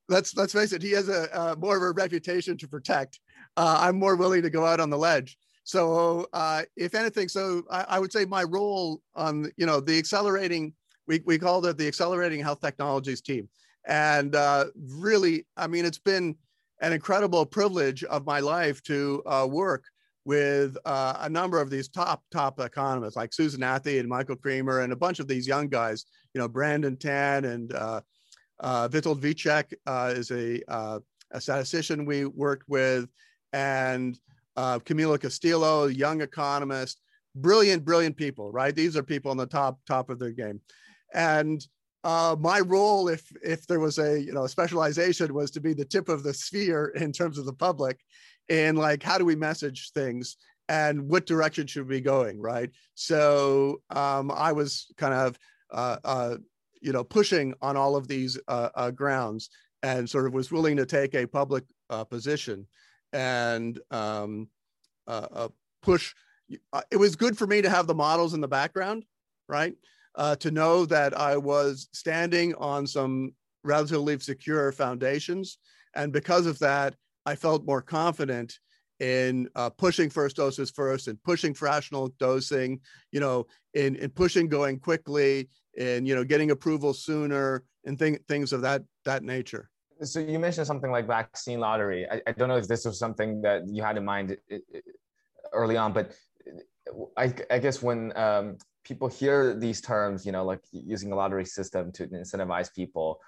let's 0.09 0.36
let's 0.36 0.53
face 0.53 0.72
it, 0.72 0.82
he 0.82 0.92
has 0.92 1.09
a, 1.09 1.28
a 1.32 1.57
more 1.57 1.76
of 1.76 1.82
a 1.82 1.90
reputation 1.92 2.57
to 2.59 2.68
protect. 2.68 3.18
Uh, 3.57 3.78
I'm 3.80 3.98
more 3.98 4.16
willing 4.16 4.42
to 4.42 4.51
go 4.51 4.64
out 4.64 4.80
on 4.80 4.90
the 4.90 4.98
ledge. 4.98 5.36
So, 5.64 6.26
uh, 6.32 6.62
if 6.76 6.94
anything, 6.94 7.28
so 7.28 7.62
I, 7.70 7.84
I, 7.88 7.98
would 7.98 8.12
say 8.12 8.24
my 8.24 8.42
role 8.42 9.03
on 9.14 9.51
you 9.57 9.66
know 9.66 9.80
the 9.80 9.98
accelerating 9.98 10.72
we 11.07 11.20
we 11.26 11.38
called 11.38 11.66
it 11.66 11.76
the 11.76 11.86
accelerating 11.86 12.40
health 12.40 12.61
technologies 12.61 13.20
team, 13.20 13.48
and 13.86 14.34
uh, 14.34 14.66
really, 14.76 15.46
I 15.57 15.66
mean, 15.66 15.84
it's 15.84 15.98
been 15.98 16.36
an 16.80 16.92
incredible 16.92 17.44
privilege 17.44 18.05
of 18.05 18.24
my 18.24 18.40
life 18.40 18.82
to 18.84 19.22
uh, 19.26 19.46
work 19.51 19.84
with 20.24 20.76
uh, 20.84 21.16
a 21.20 21.28
number 21.28 21.60
of 21.60 21.70
these 21.70 21.88
top 21.88 22.22
top 22.30 22.60
economists 22.60 23.16
like 23.16 23.32
Susan 23.32 23.60
Athey 23.60 24.00
and 24.00 24.08
Michael 24.08 24.36
Kremer 24.36 24.80
and 24.80 24.92
a 24.92 24.96
bunch 24.96 25.18
of 25.18 25.28
these 25.28 25.46
young 25.46 25.68
guys. 25.68 26.04
You 26.34 26.40
know, 26.40 26.48
Brandon 26.48 26.96
Tan 26.96 27.44
and 27.44 27.72
uh, 27.74 28.00
uh, 28.60 28.88
Witold 28.88 29.20
Wicek 29.20 29.72
uh, 29.86 30.12
is 30.14 30.30
a, 30.30 30.60
uh, 30.70 31.00
a 31.32 31.40
statistician 31.40 32.04
we 32.04 32.26
worked 32.26 32.68
with, 32.68 33.08
and 33.52 34.18
uh, 34.56 34.78
Camilo 34.80 35.18
Castillo, 35.18 35.86
young 35.86 36.20
economist, 36.20 37.00
brilliant, 37.34 37.84
brilliant 37.84 38.16
people. 38.16 38.52
Right, 38.52 38.74
these 38.74 38.96
are 38.96 39.02
people 39.02 39.30
on 39.30 39.36
the 39.36 39.46
top 39.46 39.80
top 39.86 40.10
of 40.10 40.18
their 40.18 40.32
game, 40.32 40.60
and 41.14 41.66
uh, 42.02 42.34
my 42.38 42.60
role, 42.60 43.08
if 43.08 43.30
if 43.42 43.66
there 43.66 43.80
was 43.80 43.98
a 43.98 44.20
you 44.20 44.32
know 44.32 44.46
specialization, 44.46 45.34
was 45.34 45.50
to 45.52 45.60
be 45.60 45.74
the 45.74 45.84
tip 45.84 46.08
of 46.08 46.22
the 46.22 46.32
sphere 46.32 46.92
in 46.96 47.12
terms 47.12 47.38
of 47.38 47.46
the 47.46 47.52
public, 47.52 48.00
and 48.51 48.78
like 48.78 49.03
how 49.03 49.16
do 49.16 49.24
we 49.24 49.36
message 49.36 49.92
things 49.92 50.36
and 50.68 51.09
what 51.09 51.26
direction 51.26 51.66
should 51.66 51.88
we 51.88 51.96
be 51.96 52.01
going, 52.01 52.40
right? 52.40 52.70
So 52.94 53.80
um, 53.90 54.30
I 54.30 54.53
was 54.53 54.92
kind 54.98 55.14
of 55.14 55.38
uh, 55.70 55.96
uh, 56.05 56.36
you 56.82 56.92
know 56.92 57.05
pushing 57.05 57.55
on 57.62 57.76
all 57.76 57.96
of 57.96 58.09
these 58.09 58.38
uh, 58.48 58.68
uh, 58.74 58.90
grounds 58.90 59.48
and 59.82 60.09
sort 60.09 60.26
of 60.26 60.34
was 60.34 60.53
willing 60.53 60.76
to 60.76 60.86
take 60.86 61.14
a 61.14 61.26
public 61.26 61.64
uh, 61.88 62.05
position 62.05 62.66
and 63.14 63.80
um, 63.90 64.48
push. 65.82 66.14
It 66.90 66.96
was 66.96 67.16
good 67.16 67.38
for 67.38 67.46
me 67.46 67.62
to 67.62 67.70
have 67.70 67.86
the 67.86 67.94
models 67.94 68.34
in 68.34 68.40
the 68.40 68.48
background, 68.48 69.05
right? 69.48 69.74
uh, 70.14 70.36
to 70.36 70.51
know 70.51 70.84
that 70.86 71.18
I 71.18 71.36
was 71.36 71.88
standing 71.92 72.55
on 72.57 72.86
some 72.86 73.32
relatively 73.64 74.18
secure 74.18 74.72
foundations. 74.72 75.59
And 75.94 76.12
because 76.12 76.46
of 76.46 76.59
that, 76.61 76.94
I 77.26 77.34
felt 77.34 77.66
more 77.66 77.82
confident 77.82 78.58
in 79.00 79.48
uh, 79.54 79.70
pushing 79.70 80.10
first 80.10 80.36
doses 80.36 80.70
first 80.70 81.08
and 81.08 81.22
pushing 81.22 81.54
fractional 81.54 82.08
dosing, 82.18 82.80
you 83.12 83.20
know, 83.20 83.46
in, 83.74 83.96
in 83.96 84.10
pushing 84.10 84.48
going 84.48 84.78
quickly 84.78 85.48
and, 85.78 86.06
you 86.06 86.14
know, 86.14 86.24
getting 86.24 86.50
approval 86.50 86.92
sooner 86.92 87.64
and 87.86 87.98
th- 87.98 88.20
things 88.28 88.52
of 88.52 88.60
that, 88.62 88.82
that 89.04 89.22
nature. 89.22 89.70
So 90.02 90.20
you 90.20 90.38
mentioned 90.38 90.66
something 90.66 90.90
like 90.90 91.06
vaccine 91.06 91.60
lottery. 91.60 92.06
I, 92.10 92.20
I 92.26 92.32
don't 92.32 92.48
know 92.48 92.56
if 92.56 92.68
this 92.68 92.84
was 92.84 92.98
something 92.98 93.42
that 93.42 93.68
you 93.68 93.82
had 93.82 93.96
in 93.96 94.04
mind 94.04 94.36
early 95.52 95.76
on, 95.76 95.92
but 95.92 96.12
I, 97.16 97.34
I 97.50 97.58
guess 97.58 97.82
when 97.82 98.16
um, 98.16 98.56
people 98.84 99.08
hear 99.08 99.54
these 99.54 99.80
terms, 99.80 100.24
you 100.24 100.32
know, 100.32 100.44
like 100.44 100.62
using 100.72 101.12
a 101.12 101.16
lottery 101.16 101.44
system 101.44 101.92
to 101.92 102.06
incentivize 102.06 102.74
people, 102.74 103.18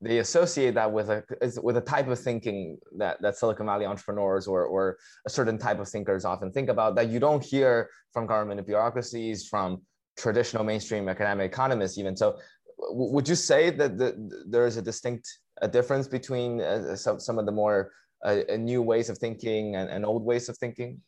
they 0.00 0.18
associate 0.18 0.74
that 0.74 0.90
with 0.92 1.10
a 1.10 1.24
with 1.62 1.76
a 1.76 1.80
type 1.80 2.08
of 2.08 2.18
thinking 2.18 2.78
that, 2.96 3.20
that 3.20 3.36
Silicon 3.36 3.66
Valley 3.66 3.84
entrepreneurs 3.84 4.46
or, 4.46 4.64
or 4.64 4.98
a 5.26 5.30
certain 5.30 5.58
type 5.58 5.80
of 5.80 5.88
thinkers 5.88 6.24
often 6.24 6.52
think 6.52 6.68
about 6.68 6.94
that 6.96 7.08
you 7.08 7.18
don't 7.18 7.44
hear 7.44 7.90
from 8.12 8.26
government 8.26 8.64
bureaucracies, 8.66 9.46
from 9.48 9.82
traditional 10.16 10.64
mainstream 10.64 11.08
academic 11.08 11.50
economists 11.50 11.98
even. 11.98 12.16
So 12.16 12.38
would 12.78 13.28
you 13.28 13.34
say 13.34 13.70
that 13.70 13.98
the, 13.98 14.44
there 14.46 14.66
is 14.66 14.76
a 14.76 14.82
distinct 14.82 15.28
a 15.62 15.68
difference 15.68 16.06
between 16.06 16.60
uh, 16.60 16.94
some, 16.94 17.18
some 17.18 17.38
of 17.38 17.46
the 17.46 17.52
more 17.52 17.90
uh, 18.24 18.42
new 18.56 18.82
ways 18.82 19.10
of 19.10 19.18
thinking 19.18 19.74
and, 19.74 19.90
and 19.90 20.04
old 20.04 20.24
ways 20.24 20.48
of 20.48 20.56
thinking? 20.58 21.00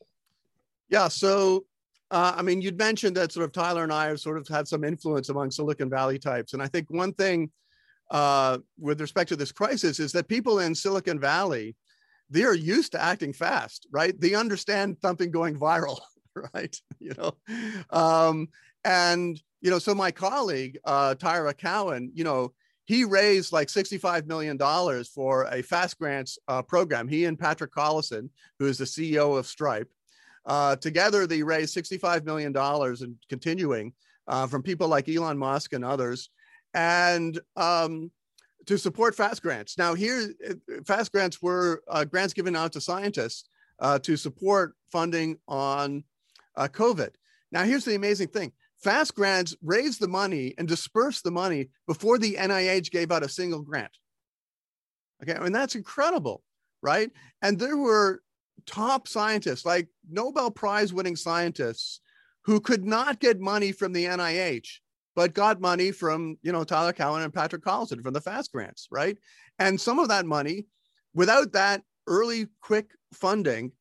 Yeah, 0.88 1.06
so 1.06 1.64
uh, 2.10 2.34
I 2.36 2.42
mean, 2.42 2.60
you'd 2.60 2.78
mentioned 2.78 3.16
that 3.16 3.30
sort 3.30 3.44
of 3.44 3.52
Tyler 3.52 3.84
and 3.84 3.92
I 3.92 4.08
have 4.08 4.18
sort 4.18 4.36
of 4.38 4.48
had 4.48 4.66
some 4.66 4.82
influence 4.82 5.28
among 5.28 5.52
Silicon 5.52 5.88
Valley 5.88 6.18
types. 6.18 6.54
And 6.54 6.62
I 6.62 6.66
think 6.66 6.90
one 6.90 7.12
thing 7.12 7.50
uh, 8.10 8.58
with 8.78 9.00
respect 9.00 9.28
to 9.28 9.36
this 9.36 9.52
crisis 9.52 10.00
is 10.00 10.12
that 10.12 10.28
people 10.28 10.60
in 10.60 10.74
Silicon 10.74 11.20
Valley, 11.20 11.76
they're 12.28 12.54
used 12.54 12.92
to 12.92 13.02
acting 13.02 13.32
fast, 13.32 13.86
right? 13.90 14.18
They 14.18 14.34
understand 14.34 14.96
something 15.02 15.30
going 15.30 15.58
viral, 15.58 16.00
right? 16.54 16.76
You 16.98 17.12
know, 17.16 17.36
um, 17.90 18.48
and 18.84 19.40
you 19.60 19.70
know, 19.70 19.78
so 19.78 19.94
my 19.94 20.10
colleague 20.10 20.78
uh, 20.84 21.14
Tyler 21.14 21.52
Cowen, 21.52 22.10
you 22.14 22.24
know, 22.24 22.52
he 22.84 23.04
raised 23.04 23.52
like 23.52 23.68
$65 23.68 24.26
million 24.26 24.58
for 25.04 25.44
a 25.44 25.62
fast 25.62 25.98
grants 25.98 26.38
uh, 26.48 26.62
program. 26.62 27.06
He 27.06 27.24
and 27.24 27.38
Patrick 27.38 27.72
Collison, 27.72 28.30
who 28.58 28.66
is 28.66 28.78
the 28.78 28.84
CEO 28.84 29.38
of 29.38 29.46
Stripe, 29.46 29.88
uh, 30.46 30.74
together, 30.76 31.26
they 31.26 31.42
raised 31.42 31.76
$65 31.76 32.24
million 32.24 32.56
and 32.56 33.16
continuing 33.28 33.92
uh, 34.26 34.46
from 34.46 34.62
people 34.62 34.88
like 34.88 35.08
Elon 35.08 35.38
Musk 35.38 35.72
and 35.72 35.84
others, 35.84 36.30
and 36.74 37.38
um, 37.56 38.10
to 38.66 38.78
support 38.78 39.14
fast 39.14 39.42
grants. 39.42 39.78
Now, 39.78 39.94
here, 39.94 40.32
fast 40.86 41.12
grants 41.12 41.42
were 41.42 41.82
uh, 41.88 42.04
grants 42.04 42.34
given 42.34 42.56
out 42.56 42.72
to 42.72 42.80
scientists 42.80 43.48
uh, 43.78 43.98
to 44.00 44.16
support 44.16 44.74
funding 44.92 45.38
on 45.48 46.04
uh, 46.56 46.68
COVID. 46.68 47.10
Now, 47.52 47.64
here's 47.64 47.84
the 47.84 47.94
amazing 47.94 48.28
thing. 48.28 48.52
Fast 48.82 49.14
grants 49.14 49.54
raised 49.62 50.00
the 50.00 50.08
money 50.08 50.54
and 50.56 50.66
dispersed 50.66 51.24
the 51.24 51.30
money 51.30 51.68
before 51.86 52.18
the 52.18 52.34
NIH 52.34 52.90
gave 52.90 53.10
out 53.10 53.22
a 53.22 53.28
single 53.28 53.62
grant. 53.62 53.92
Okay, 55.22 55.38
mean, 55.38 55.52
that's 55.52 55.74
incredible, 55.74 56.42
right? 56.82 57.10
And 57.42 57.58
there 57.58 57.76
were 57.76 58.22
top 58.64 59.06
scientists, 59.06 59.66
like 59.66 59.88
Nobel 60.08 60.50
Prize 60.50 60.94
winning 60.94 61.16
scientists, 61.16 62.00
who 62.44 62.60
could 62.60 62.84
not 62.84 63.20
get 63.20 63.38
money 63.38 63.72
from 63.72 63.92
the 63.92 64.06
NIH, 64.06 64.78
but 65.16 65.34
got 65.34 65.60
money 65.60 65.92
from, 65.92 66.36
you 66.42 66.52
know, 66.52 66.64
Tyler 66.64 66.92
Cowen 66.92 67.22
and 67.22 67.34
Patrick 67.34 67.64
Collison 67.64 68.02
from 68.02 68.12
the 68.12 68.20
FAST 68.20 68.52
grants, 68.52 68.88
right? 68.90 69.16
And 69.58 69.80
some 69.80 69.98
of 69.98 70.08
that 70.08 70.26
money, 70.26 70.66
without 71.14 71.52
that 71.52 71.82
early, 72.06 72.46
quick 72.60 72.90
funding, 73.12 73.72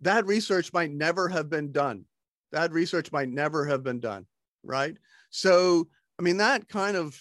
that 0.00 0.26
research 0.26 0.72
might 0.72 0.90
never 0.90 1.28
have 1.28 1.48
been 1.48 1.72
done. 1.72 2.04
That 2.52 2.72
research 2.72 3.12
might 3.12 3.28
never 3.28 3.66
have 3.66 3.82
been 3.82 4.00
done, 4.00 4.26
right? 4.62 4.96
So, 5.30 5.88
I 6.18 6.22
mean, 6.22 6.38
that 6.38 6.68
kind 6.68 6.96
of, 6.96 7.18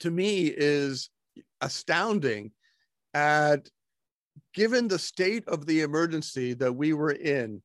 to 0.00 0.10
me, 0.10 0.46
is 0.46 1.10
astounding 1.60 2.52
at 3.14 3.68
given 4.54 4.88
the 4.88 4.98
state 4.98 5.46
of 5.48 5.66
the 5.66 5.82
emergency 5.82 6.54
that 6.54 6.72
we 6.72 6.92
were 6.92 7.12
in, 7.12 7.62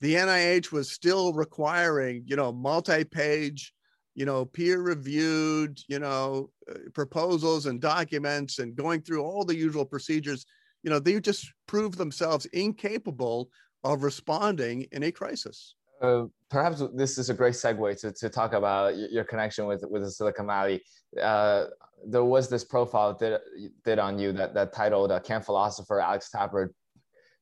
the 0.00 0.14
NIH 0.14 0.72
was 0.72 0.90
still 0.90 1.32
requiring, 1.32 2.22
you 2.26 2.36
know, 2.36 2.52
multi-page, 2.52 3.72
you 4.16 4.24
know, 4.24 4.46
peer-reviewed, 4.46 5.78
you 5.88 5.98
know, 5.98 6.50
uh, 6.70 6.78
proposals 6.94 7.66
and 7.66 7.80
documents 7.80 8.58
and 8.58 8.74
going 8.74 9.02
through 9.02 9.22
all 9.22 9.44
the 9.44 9.54
usual 9.54 9.84
procedures. 9.84 10.46
You 10.82 10.90
know, 10.90 10.98
they 10.98 11.20
just 11.20 11.52
prove 11.68 11.96
themselves 11.96 12.46
incapable 12.46 13.50
of 13.84 14.02
responding 14.02 14.86
in 14.92 15.02
a 15.02 15.12
crisis. 15.12 15.74
Uh, 16.00 16.24
perhaps 16.50 16.82
this 16.94 17.18
is 17.18 17.28
a 17.28 17.34
great 17.34 17.52
segue 17.54 18.00
to, 18.00 18.10
to 18.10 18.28
talk 18.30 18.54
about 18.54 18.96
your 18.96 19.24
connection 19.24 19.66
with, 19.66 19.84
with 19.88 20.02
the 20.02 20.10
Silicon 20.10 20.46
Valley. 20.46 20.82
Uh, 21.20 21.66
there 22.06 22.24
was 22.24 22.48
this 22.48 22.64
profile 22.64 23.14
that 23.18 23.42
did 23.84 23.98
on 23.98 24.18
you 24.18 24.32
that, 24.32 24.54
that 24.54 24.72
titled 24.72 25.12
uh, 25.12 25.20
Can 25.20 25.42
Philosopher 25.42 26.00
Alex 26.00 26.30
Tabarrok 26.34 26.70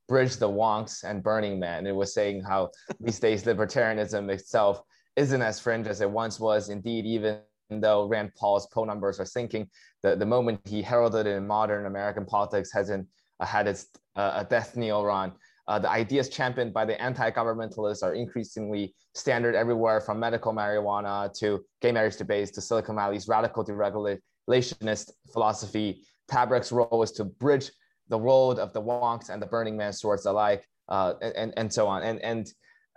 Bridge 0.08 0.36
the 0.36 0.48
Wonks 0.48 1.04
and 1.04 1.22
Burning 1.22 1.60
Man? 1.60 1.86
It 1.86 1.94
was 1.94 2.12
saying 2.12 2.42
how 2.42 2.70
these 3.00 3.20
days 3.20 3.44
libertarianism 3.44 4.28
itself 4.30 4.80
isn't 5.16 5.42
as 5.42 5.60
fringe 5.60 5.86
as 5.86 6.00
it 6.00 6.10
once 6.10 6.40
was. 6.40 6.68
Indeed, 6.68 7.06
even 7.06 7.40
though 7.70 8.06
Rand 8.06 8.32
Paul's 8.36 8.66
poll 8.72 8.86
numbers 8.86 9.20
are 9.20 9.24
sinking, 9.24 9.68
the, 10.02 10.16
the 10.16 10.26
moment 10.26 10.60
he 10.64 10.82
heralded 10.82 11.26
in 11.26 11.46
modern 11.46 11.86
American 11.86 12.24
politics 12.24 12.70
hasn't 12.72 13.06
uh, 13.40 13.46
had 13.46 13.66
its 13.66 13.86
uh, 14.16 14.32
a 14.36 14.44
death 14.44 14.76
knell 14.76 15.04
run. 15.04 15.32
Uh, 15.66 15.78
the 15.78 15.90
ideas 15.90 16.28
championed 16.28 16.74
by 16.74 16.84
the 16.84 17.00
anti-governmentalists 17.00 18.02
are 18.02 18.12
increasingly 18.12 18.94
standard 19.14 19.54
everywhere 19.54 20.00
from 20.00 20.20
medical 20.20 20.52
marijuana 20.52 21.32
to 21.38 21.64
gay 21.80 21.90
marriage 21.90 22.16
debates 22.16 22.50
to 22.50 22.60
Silicon 22.60 22.94
Valley's 22.94 23.28
radical 23.28 23.64
deregulationist 23.64 25.10
philosophy. 25.32 26.04
Tabarrok's 26.30 26.70
role 26.70 27.02
is 27.02 27.12
to 27.12 27.24
bridge 27.24 27.70
the 28.08 28.18
world 28.18 28.58
of 28.58 28.74
the 28.74 28.82
wonks 28.82 29.30
and 29.30 29.40
the 29.40 29.46
Burning 29.46 29.76
Man 29.76 29.92
swords 29.92 30.26
alike, 30.26 30.68
uh, 30.90 31.14
and, 31.22 31.54
and 31.56 31.72
so 31.72 31.86
on. 31.86 32.02
And, 32.02 32.20
and 32.20 32.46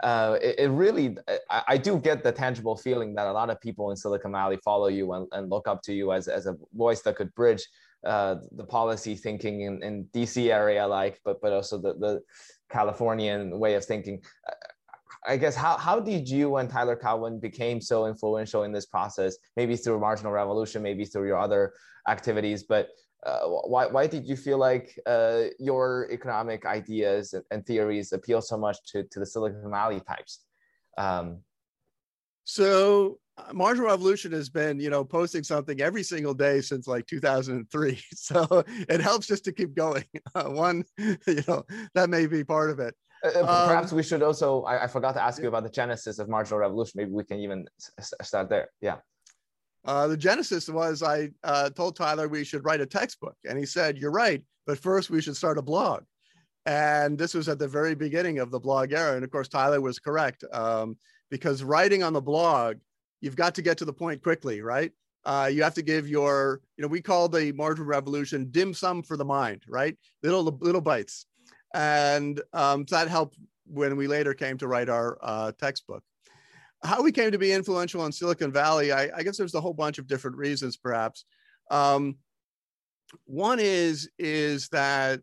uh, 0.03 0.37
it, 0.41 0.59
it, 0.59 0.69
really, 0.69 1.17
I, 1.49 1.63
I, 1.69 1.77
do 1.77 1.97
get 1.97 2.23
the 2.23 2.31
tangible 2.31 2.75
feeling 2.75 3.15
that 3.15 3.25
a 3.25 3.31
lot 3.31 3.49
of 3.49 3.59
people 3.59 3.89
in 3.89 3.97
Silicon 3.97 4.31
Valley 4.31 4.57
follow 4.63 4.87
you 4.87 5.11
and, 5.13 5.27
and 5.31 5.49
look 5.49 5.67
up 5.67 5.81
to 5.83 5.93
you 5.93 6.11
as, 6.11 6.27
as 6.27 6.45
a 6.45 6.55
voice 6.73 7.01
that 7.01 7.15
could 7.15 7.33
bridge 7.33 7.65
uh, 8.05 8.35
the 8.51 8.63
policy 8.63 9.15
thinking 9.15 9.61
in, 9.61 9.81
in 9.81 10.05
DC 10.13 10.53
area, 10.53 10.85
like, 10.85 11.19
but, 11.25 11.41
but 11.41 11.51
also 11.51 11.79
the, 11.79 11.95
the 11.95 12.21
Californian 12.69 13.57
way 13.57 13.73
of 13.73 13.83
thinking. 13.83 14.21
I 15.27 15.35
guess 15.35 15.55
how, 15.55 15.77
how 15.77 15.99
did 15.99 16.29
you 16.29 16.57
and 16.57 16.69
Tyler 16.69 16.95
Cowen 16.95 17.39
became 17.39 17.81
so 17.81 18.05
influential 18.05 18.63
in 18.63 18.71
this 18.71 18.85
process? 18.85 19.35
Maybe 19.55 19.75
through 19.75 19.99
Marginal 19.99 20.31
Revolution, 20.31 20.83
maybe 20.83 21.05
through 21.05 21.27
your 21.27 21.39
other 21.39 21.73
activities, 22.07 22.63
but 22.63 22.89
uh, 23.26 23.41
why, 23.45 23.88
why 23.88 24.07
did 24.07 24.28
you 24.28 24.36
feel 24.36 24.57
like 24.57 24.99
uh, 25.05 25.43
your 25.59 26.07
economic 26.11 26.65
ideas 26.65 27.34
and, 27.34 27.43
and, 27.51 27.65
theories 27.65 28.13
appeal 28.13 28.41
so 28.41 28.57
much 28.57 28.78
to, 28.86 29.03
to 29.05 29.20
the 29.20 29.26
Silicon 29.26 29.72
Valley 29.72 29.99
types? 30.01 30.41
Um, 30.97 31.39
so 32.43 33.20
uh, 33.38 33.53
Marginal 33.53 33.89
Revolution 33.89 34.32
has 34.32 34.49
been, 34.49 34.80
you 34.80 34.89
know, 34.89 35.03
posting 35.03 35.43
something 35.43 35.82
every 35.82 36.03
single 36.03 36.34
day 36.34 36.61
since 36.61 36.88
like 36.88 37.05
2003. 37.07 37.99
So 38.15 38.63
it 38.68 39.01
helps 39.01 39.28
just 39.28 39.43
to 39.45 39.51
keep 39.51 39.76
going. 39.76 40.05
Uh, 40.36 40.45
one, 40.45 40.84
you 40.97 41.43
know, 41.47 41.63
that 41.95 42.09
may 42.09 42.28
be 42.28 42.43
part 42.43 42.70
of 42.70 42.80
it. 42.80 42.95
Uh, 43.24 43.39
uh 43.39 43.68
perhaps 43.68 43.91
um, 43.91 43.97
we 43.97 44.03
should 44.03 44.22
also, 44.22 44.61
I, 44.63 44.84
I, 44.84 44.88
forgot 44.88 45.13
to 45.15 45.24
ask 45.24 45.41
you 45.41 45.47
about 45.47 45.63
the 45.63 45.70
genesis 45.70 46.20
of 46.20 46.30
Marginal 46.30 46.59
Revolution. 46.59 46.93
Maybe 46.97 47.11
we 47.11 47.24
can 47.24 47.39
even 47.39 47.65
start 47.99 48.49
there. 48.49 48.70
Yeah. 48.80 48.97
Uh, 49.88 50.07
the 50.07 50.17
genesis 50.17 50.69
was 50.69 51.01
I 51.01 51.29
uh, 51.43 51.69
told 51.69 51.95
Tyler 51.95 52.27
we 52.27 52.43
should 52.43 52.65
write 52.65 52.81
a 52.81 52.85
textbook. 52.85 53.38
And 53.47 53.57
he 53.57 53.65
said, 53.65 53.97
You're 53.97 54.11
right, 54.11 54.43
but 54.65 54.77
first 54.77 55.09
we 55.09 55.21
should 55.21 55.38
start 55.38 55.57
a 55.57 55.61
blog. 55.61 56.03
And 56.65 57.17
this 57.17 57.33
was 57.33 57.47
at 57.47 57.57
the 57.57 57.67
very 57.67 57.95
beginning 57.95 58.39
of 58.39 58.51
the 58.51 58.59
blog 58.59 58.91
era. 58.91 59.15
And 59.15 59.23
of 59.23 59.31
course, 59.31 59.47
Tyler 59.47 59.79
was 59.79 59.97
correct 59.97 60.43
um, 60.51 60.97
because 61.31 61.63
writing 61.63 62.03
on 62.03 62.11
the 62.11 62.21
blog 62.21 62.77
you've 63.21 63.35
got 63.35 63.55
to 63.55 63.61
get 63.61 63.77
to 63.79 63.85
the 63.85 63.93
point 63.93 64.21
quickly, 64.21 64.61
right? 64.61 64.91
Uh, 65.25 65.49
you 65.51 65.63
have 65.63 65.73
to 65.73 65.81
give 65.81 66.07
your, 66.07 66.61
you 66.77 66.81
know, 66.81 66.88
we 66.88 67.01
call 67.01 67.27
the 67.27 67.51
marginal 67.53 67.88
revolution 67.88 68.47
dim 68.51 68.73
sum 68.73 69.03
for 69.03 69.17
the 69.17 69.25
mind, 69.25 69.63
right? 69.67 69.97
Little 70.23 70.43
little 70.43 70.81
bites, 70.81 71.25
and 71.73 72.41
um, 72.53 72.88
so 72.88 72.95
that 72.95 73.09
helped 73.09 73.38
when 73.65 73.97
we 73.97 74.07
later 74.07 74.33
came 74.33 74.57
to 74.59 74.67
write 74.67 74.88
our 74.88 75.17
uh, 75.21 75.51
textbook. 75.59 76.03
How 76.84 77.01
we 77.01 77.11
came 77.11 77.32
to 77.32 77.39
be 77.39 77.51
influential 77.51 78.05
in 78.05 78.11
Silicon 78.11 78.51
Valley, 78.51 78.91
I, 78.91 79.09
I 79.15 79.23
guess 79.23 79.38
there's 79.38 79.55
a 79.55 79.61
whole 79.61 79.73
bunch 79.73 79.97
of 79.97 80.07
different 80.07 80.38
reasons, 80.38 80.78
perhaps. 80.78 81.25
Um, 81.71 82.17
one 83.25 83.59
is 83.59 84.09
is 84.19 84.69
that 84.69 85.21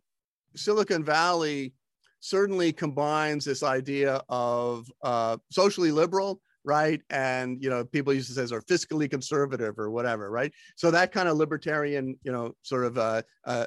Silicon 0.56 1.04
Valley 1.04 1.74
certainly 2.20 2.72
combines 2.72 3.44
this 3.44 3.62
idea 3.62 4.22
of 4.28 4.90
uh, 5.02 5.36
socially 5.50 5.92
liberal 5.92 6.40
right? 6.64 7.02
And 7.10 7.62
you 7.62 7.70
know, 7.70 7.84
people 7.84 8.12
used 8.12 8.34
to 8.34 8.34
say 8.34 8.54
are 8.54 8.62
fiscally 8.62 9.08
conservative 9.08 9.78
or 9.78 9.90
whatever, 9.90 10.30
right? 10.30 10.52
So 10.76 10.90
that 10.90 11.12
kind 11.12 11.28
of 11.28 11.36
libertarian, 11.36 12.18
you 12.22 12.32
know, 12.32 12.54
sort 12.62 12.84
of 12.84 12.98
uh, 12.98 13.22
uh, 13.44 13.66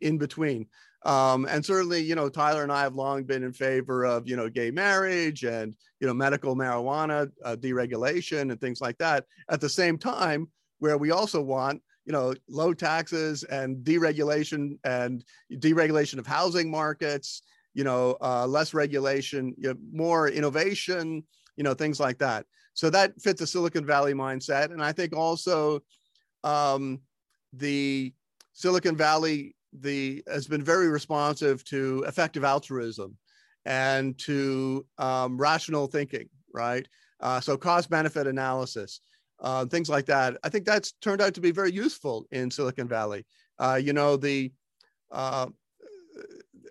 in 0.00 0.18
between. 0.18 0.66
Um, 1.04 1.46
and 1.46 1.64
certainly, 1.64 2.00
you 2.00 2.14
know, 2.14 2.28
Tyler 2.28 2.62
and 2.62 2.72
I 2.72 2.82
have 2.82 2.94
long 2.94 3.24
been 3.24 3.42
in 3.42 3.52
favor 3.52 4.04
of, 4.04 4.28
you 4.28 4.36
know, 4.36 4.50
gay 4.50 4.70
marriage 4.70 5.44
and, 5.44 5.74
you 5.98 6.06
know, 6.06 6.12
medical 6.12 6.54
marijuana 6.54 7.30
uh, 7.44 7.56
deregulation 7.56 8.50
and 8.50 8.60
things 8.60 8.80
like 8.80 8.98
that. 8.98 9.24
At 9.48 9.60
the 9.60 9.68
same 9.68 9.96
time, 9.96 10.48
where 10.78 10.98
we 10.98 11.10
also 11.10 11.40
want, 11.40 11.82
you 12.04 12.12
know, 12.12 12.34
low 12.48 12.74
taxes 12.74 13.44
and 13.44 13.84
deregulation 13.84 14.78
and 14.84 15.24
deregulation 15.52 16.18
of 16.18 16.26
housing 16.26 16.70
markets, 16.70 17.42
you 17.72 17.84
know, 17.84 18.16
uh, 18.20 18.46
less 18.46 18.74
regulation, 18.74 19.54
you 19.56 19.68
know, 19.68 19.76
more 19.92 20.28
innovation, 20.28 21.22
you 21.56 21.64
know, 21.64 21.74
things 21.74 22.00
like 22.00 22.18
that. 22.18 22.46
So 22.74 22.90
that 22.90 23.20
fits 23.20 23.40
the 23.40 23.46
Silicon 23.46 23.86
Valley 23.86 24.14
mindset. 24.14 24.72
And 24.72 24.82
I 24.82 24.92
think 24.92 25.14
also 25.14 25.80
um, 26.44 27.00
the 27.52 28.12
Silicon 28.52 28.96
Valley 28.96 29.54
the 29.72 30.22
has 30.26 30.46
been 30.46 30.62
very 30.62 30.88
responsive 30.88 31.64
to 31.64 32.04
effective 32.06 32.44
altruism 32.44 33.16
and 33.64 34.18
to 34.18 34.86
um, 34.98 35.38
rational 35.38 35.86
thinking, 35.86 36.28
right? 36.52 36.86
Uh, 37.20 37.40
so 37.40 37.56
cost 37.56 37.90
benefit 37.90 38.26
analysis, 38.26 39.00
uh, 39.40 39.66
things 39.66 39.88
like 39.88 40.06
that. 40.06 40.36
I 40.42 40.48
think 40.48 40.64
that's 40.64 40.92
turned 40.92 41.20
out 41.20 41.34
to 41.34 41.40
be 41.40 41.50
very 41.50 41.72
useful 41.72 42.26
in 42.30 42.50
Silicon 42.50 42.88
Valley. 42.88 43.26
Uh, 43.58 43.78
you 43.82 43.92
know, 43.92 44.16
the 44.16 44.52
uh, 45.10 45.46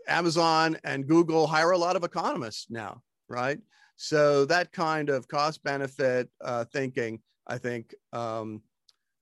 Amazon 0.08 0.78
and 0.84 1.08
Google 1.08 1.48
hire 1.48 1.72
a 1.72 1.78
lot 1.78 1.96
of 1.96 2.04
economists 2.04 2.68
now, 2.70 3.02
right? 3.28 3.60
So 3.96 4.46
that 4.46 4.72
kind 4.72 5.10
of 5.10 5.28
cost 5.28 5.64
benefit 5.64 6.30
uh, 6.42 6.66
thinking, 6.66 7.20
I 7.46 7.58
think, 7.58 7.94
um, 8.14 8.62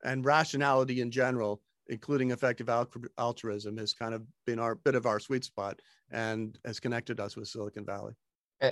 and 0.04 0.24
rationality 0.24 1.02
in 1.02 1.12
general, 1.12 1.62
including 1.90 2.32
effective 2.32 2.70
altruism, 3.18 3.78
has 3.78 3.94
kind 3.94 4.14
of 4.14 4.24
been 4.46 4.60
our 4.60 4.76
bit 4.76 4.96
of 4.96 5.06
our 5.06 5.20
sweet 5.20 5.44
spot 5.44 5.80
and 6.12 6.58
has 6.66 6.80
connected 6.80 7.20
us 7.20 7.36
with 7.36 7.48
Silicon 7.48 7.86
Valley. 7.86 8.14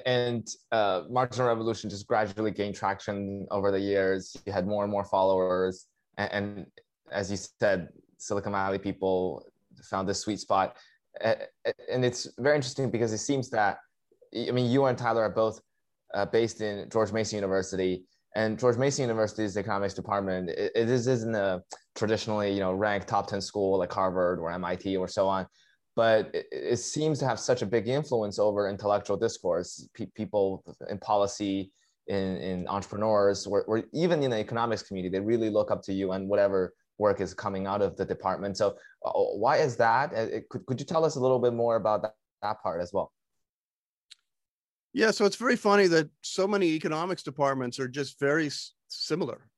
And 0.06 0.48
uh, 0.72 1.04
Marginal 1.10 1.48
Revolution 1.48 1.90
just 1.90 2.08
gradually 2.08 2.52
gained 2.52 2.76
traction 2.76 3.46
over 3.52 3.72
the 3.72 3.80
years. 3.80 4.36
You 4.46 4.54
had 4.54 4.66
more 4.68 4.84
and 4.84 4.92
more 4.92 5.04
followers, 5.04 5.86
and, 6.18 6.32
and 6.32 6.66
as 7.12 7.30
you 7.30 7.38
said, 7.38 7.90
Silicon 8.18 8.54
Valley 8.54 8.80
people 8.80 9.46
found 9.84 10.10
this 10.10 10.20
sweet 10.20 10.40
spot. 10.40 10.76
And 11.22 12.04
it's 12.04 12.28
very 12.40 12.56
interesting 12.56 12.90
because 12.90 13.14
it 13.14 13.20
seems 13.20 13.50
that 13.52 13.78
I 14.36 14.52
mean, 14.52 14.70
you 14.70 14.86
and 14.86 14.98
Tyler 14.98 15.24
are 15.24 15.30
both 15.30 15.62
uh, 16.14 16.26
based 16.26 16.62
in 16.62 16.90
George 16.90 17.12
Mason 17.12 17.38
University. 17.38 18.06
And 18.36 18.60
George 18.60 18.78
Mason 18.78 19.04
University's 19.04 19.56
economics 19.56 19.94
department, 19.94 20.50
it, 20.50 20.72
it 20.76 20.90
isn't 20.90 21.36
a 21.36 21.64
traditionally, 21.96 22.52
you 22.52 22.60
know, 22.60 22.74
ranked 22.74 23.08
top 23.08 23.28
10 23.28 23.42
school 23.42 23.80
like 23.80 23.92
Harvard 23.92 24.40
or 24.40 24.52
MIT 24.52 24.98
or 24.98 25.08
so 25.08 25.28
on. 25.28 25.48
But 25.96 26.30
it, 26.34 26.48
it 26.52 26.78
seems 26.78 27.20
to 27.20 27.28
have 27.28 27.40
such 27.40 27.62
a 27.62 27.66
big 27.66 27.88
influence 27.88 28.38
over 28.38 28.70
intellectual 28.70 29.18
discourse. 29.18 29.88
P- 29.94 30.12
people 30.14 30.64
in 30.90 31.00
policy, 31.00 31.72
in, 32.08 32.38
in 32.38 32.68
entrepreneurs, 32.68 33.48
or, 33.48 33.64
or 33.64 33.84
even 33.94 34.22
in 34.22 34.32
the 34.32 34.38
economics 34.38 34.84
community, 34.84 35.12
they 35.12 35.24
really 35.24 35.50
look 35.50 35.72
up 35.72 35.82
to 35.84 35.94
you 35.94 36.12
and 36.12 36.28
whatever 36.28 36.74
work 36.98 37.22
is 37.22 37.34
coming 37.34 37.66
out 37.66 37.82
of 37.82 37.96
the 37.98 38.06
department. 38.06 38.58
So, 38.58 38.76
uh, 39.06 39.12
why 39.14 39.58
is 39.58 39.78
that? 39.78 40.14
Uh, 40.14 40.40
could, 40.50 40.66
could 40.66 40.80
you 40.80 40.86
tell 40.86 41.06
us 41.06 41.16
a 41.16 41.20
little 41.20 41.40
bit 41.40 41.54
more 41.54 41.78
about 41.78 42.02
that, 42.04 42.16
that 42.42 42.62
part 42.62 42.82
as 42.82 42.92
well? 42.94 43.12
Yeah, 44.94 45.12
so 45.12 45.26
it's 45.26 45.36
very 45.36 45.58
funny 45.58 45.88
that 45.88 46.10
so 46.22 46.48
many 46.48 46.68
economics 46.68 47.22
departments 47.22 47.80
are 47.80 47.88
just 47.88 48.18
very 48.18 48.50
similar, 48.88 49.50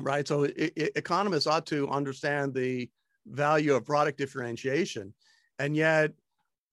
right? 0.00 0.26
So 0.26 0.44
it, 0.44 0.72
it, 0.76 0.92
economists 0.96 1.46
ought 1.46 1.66
to 1.66 1.88
understand 1.88 2.54
the 2.54 2.90
value 3.26 3.74
of 3.74 3.84
product 3.84 4.18
differentiation, 4.18 5.14
and 5.58 5.76
yet 5.76 6.12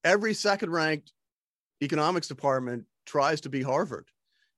every 0.04 0.34
second-ranked 0.34 1.12
economics 1.82 2.28
department 2.28 2.86
tries 3.06 3.42
to 3.42 3.50
be 3.50 3.62
Harvard. 3.62 4.08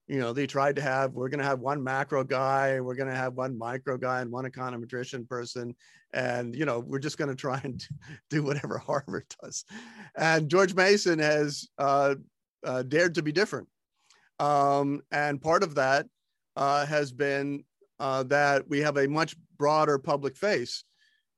You 0.08 0.20
know, 0.20 0.34
they 0.34 0.46
tried 0.46 0.76
to 0.76 0.84
have, 0.84 1.14
we're 1.14 1.30
going 1.30 1.40
to 1.40 1.46
have 1.46 1.60
one 1.60 1.84
macro 1.84 2.24
guy, 2.24 2.80
we're 2.80 2.96
going 2.96 3.10
to 3.10 3.16
have 3.16 3.34
one 3.34 3.58
micro 3.58 3.98
guy 3.98 4.22
and 4.22 4.32
one 4.32 4.46
econometrician 4.46 5.28
person. 5.28 5.76
And, 6.14 6.56
you 6.56 6.66
know, 6.66 6.80
we're 6.80 7.00
just 7.00 7.18
going 7.18 7.30
to 7.30 7.36
try 7.36 7.60
and 7.64 7.84
do 8.30 8.44
whatever 8.44 8.78
Harvard 8.86 9.26
does. 9.42 9.66
And 10.16 10.50
George 10.50 10.76
Mason 10.76 11.18
has 11.20 11.68
uh, 11.80 12.16
uh, 12.64 12.84
dared 12.84 13.16
to 13.16 13.24
be 13.24 13.32
different. 13.32 13.68
Um, 14.40 15.02
and 15.12 15.42
part 15.42 15.64
of 15.64 15.76
that 15.76 16.06
uh, 16.56 16.86
has 16.86 17.12
been 17.12 17.64
uh, 18.00 18.24
that 18.24 18.68
we 18.68 18.80
have 18.80 18.98
a 18.98 19.08
much 19.08 19.36
broader 19.58 19.98
public 19.98 20.36
face 20.36 20.84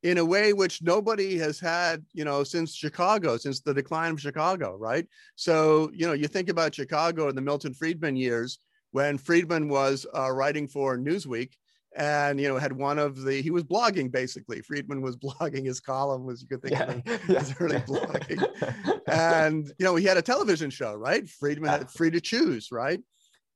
in 0.04 0.18
a 0.20 0.26
way 0.26 0.54
which 0.54 0.82
nobody 0.82 1.38
has 1.38 1.60
had, 1.60 2.06
you 2.14 2.24
know, 2.24 2.44
since 2.44 2.76
Chicago, 2.76 3.38
since 3.38 3.62
the 3.62 3.74
decline 3.74 4.12
of 4.12 4.22
Chicago, 4.22 4.76
right? 4.76 5.08
So, 5.36 5.90
you 5.94 6.06
know, 6.06 6.14
you 6.14 6.28
think 6.28 6.50
about 6.50 6.76
Chicago 6.76 7.30
in 7.30 7.36
the 7.36 7.42
Milton 7.42 7.74
Friedman 7.74 8.16
years 8.16 8.60
when 8.92 9.18
Friedman 9.18 9.70
was 9.70 10.06
uh, 10.16 10.32
writing 10.32 10.68
for 10.68 10.98
Newsweek 10.98 11.54
and, 11.96 12.40
you 12.40 12.48
know, 12.48 12.58
had 12.58 12.74
one 12.74 13.00
of 13.00 13.24
the, 13.24 13.42
he 13.42 13.50
was 13.50 13.64
blogging 13.64 14.12
basically. 14.12 14.62
Friedman 14.62 15.02
was 15.02 15.18
blogging 15.18 15.66
his 15.66 15.80
column, 15.80 16.26
was 16.26 16.42
you 16.42 16.48
could 16.48 16.62
think 16.62 16.74
yeah, 16.74 16.84
of 16.84 16.94
him 16.94 17.20
yeah. 17.28 17.36
as 17.40 17.56
early 17.60 17.80
blogging. 17.80 19.02
and, 19.08 19.68
you 19.80 19.86
know, 19.86 19.96
he 19.96 20.06
had 20.06 20.18
a 20.18 20.22
television 20.22 20.70
show, 20.70 20.94
right? 20.94 21.28
Friedman 21.28 21.70
had 21.70 21.90
Free 21.90 22.12
to 22.12 22.22
Choose, 22.22 22.72
right? 22.72 23.02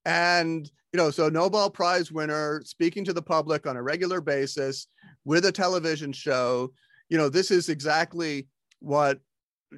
And, 0.06 0.70
you 0.94 0.98
know, 0.98 1.12
so 1.12 1.30
Nobel 1.30 1.70
Prize 1.70 2.12
winner 2.12 2.62
speaking 2.66 3.06
to 3.06 3.14
the 3.14 3.22
public 3.22 3.68
on 3.68 3.78
a 3.78 3.84
regular 3.84 4.22
basis 4.22 4.88
with 5.26 5.46
a 5.46 5.52
television 5.52 6.12
show. 6.12 6.74
You 7.10 7.18
know, 7.18 7.30
this 7.30 7.52
is 7.52 7.70
exactly 7.70 8.48
what 8.80 9.20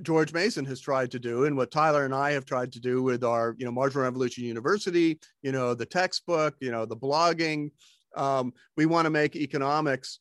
George 0.01 0.33
Mason 0.33 0.65
has 0.65 0.79
tried 0.79 1.11
to 1.11 1.19
do 1.19 1.45
and 1.45 1.55
what 1.55 1.71
Tyler 1.71 2.05
and 2.05 2.15
I 2.15 2.31
have 2.31 2.45
tried 2.45 2.71
to 2.71 2.79
do 2.79 3.03
with 3.03 3.23
our, 3.23 3.55
you 3.57 3.65
know, 3.65 3.71
Marginal 3.71 4.03
Revolution 4.03 4.43
University, 4.43 5.19
you 5.41 5.51
know, 5.51 5.73
the 5.73 5.85
textbook, 5.85 6.55
you 6.59 6.71
know, 6.71 6.85
the 6.85 6.97
blogging. 6.97 7.69
Um, 8.15 8.53
we 8.75 8.85
want 8.85 9.05
to 9.05 9.11
make 9.11 9.35
economics 9.35 10.19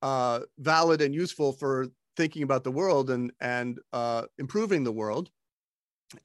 uh, 0.00 0.40
valid 0.58 1.00
and 1.02 1.14
useful 1.14 1.52
for 1.52 1.86
thinking 2.16 2.42
about 2.42 2.64
the 2.64 2.72
world 2.72 3.10
and, 3.10 3.32
and 3.40 3.78
uh, 3.92 4.22
improving 4.38 4.82
the 4.82 4.92
world. 4.92 5.30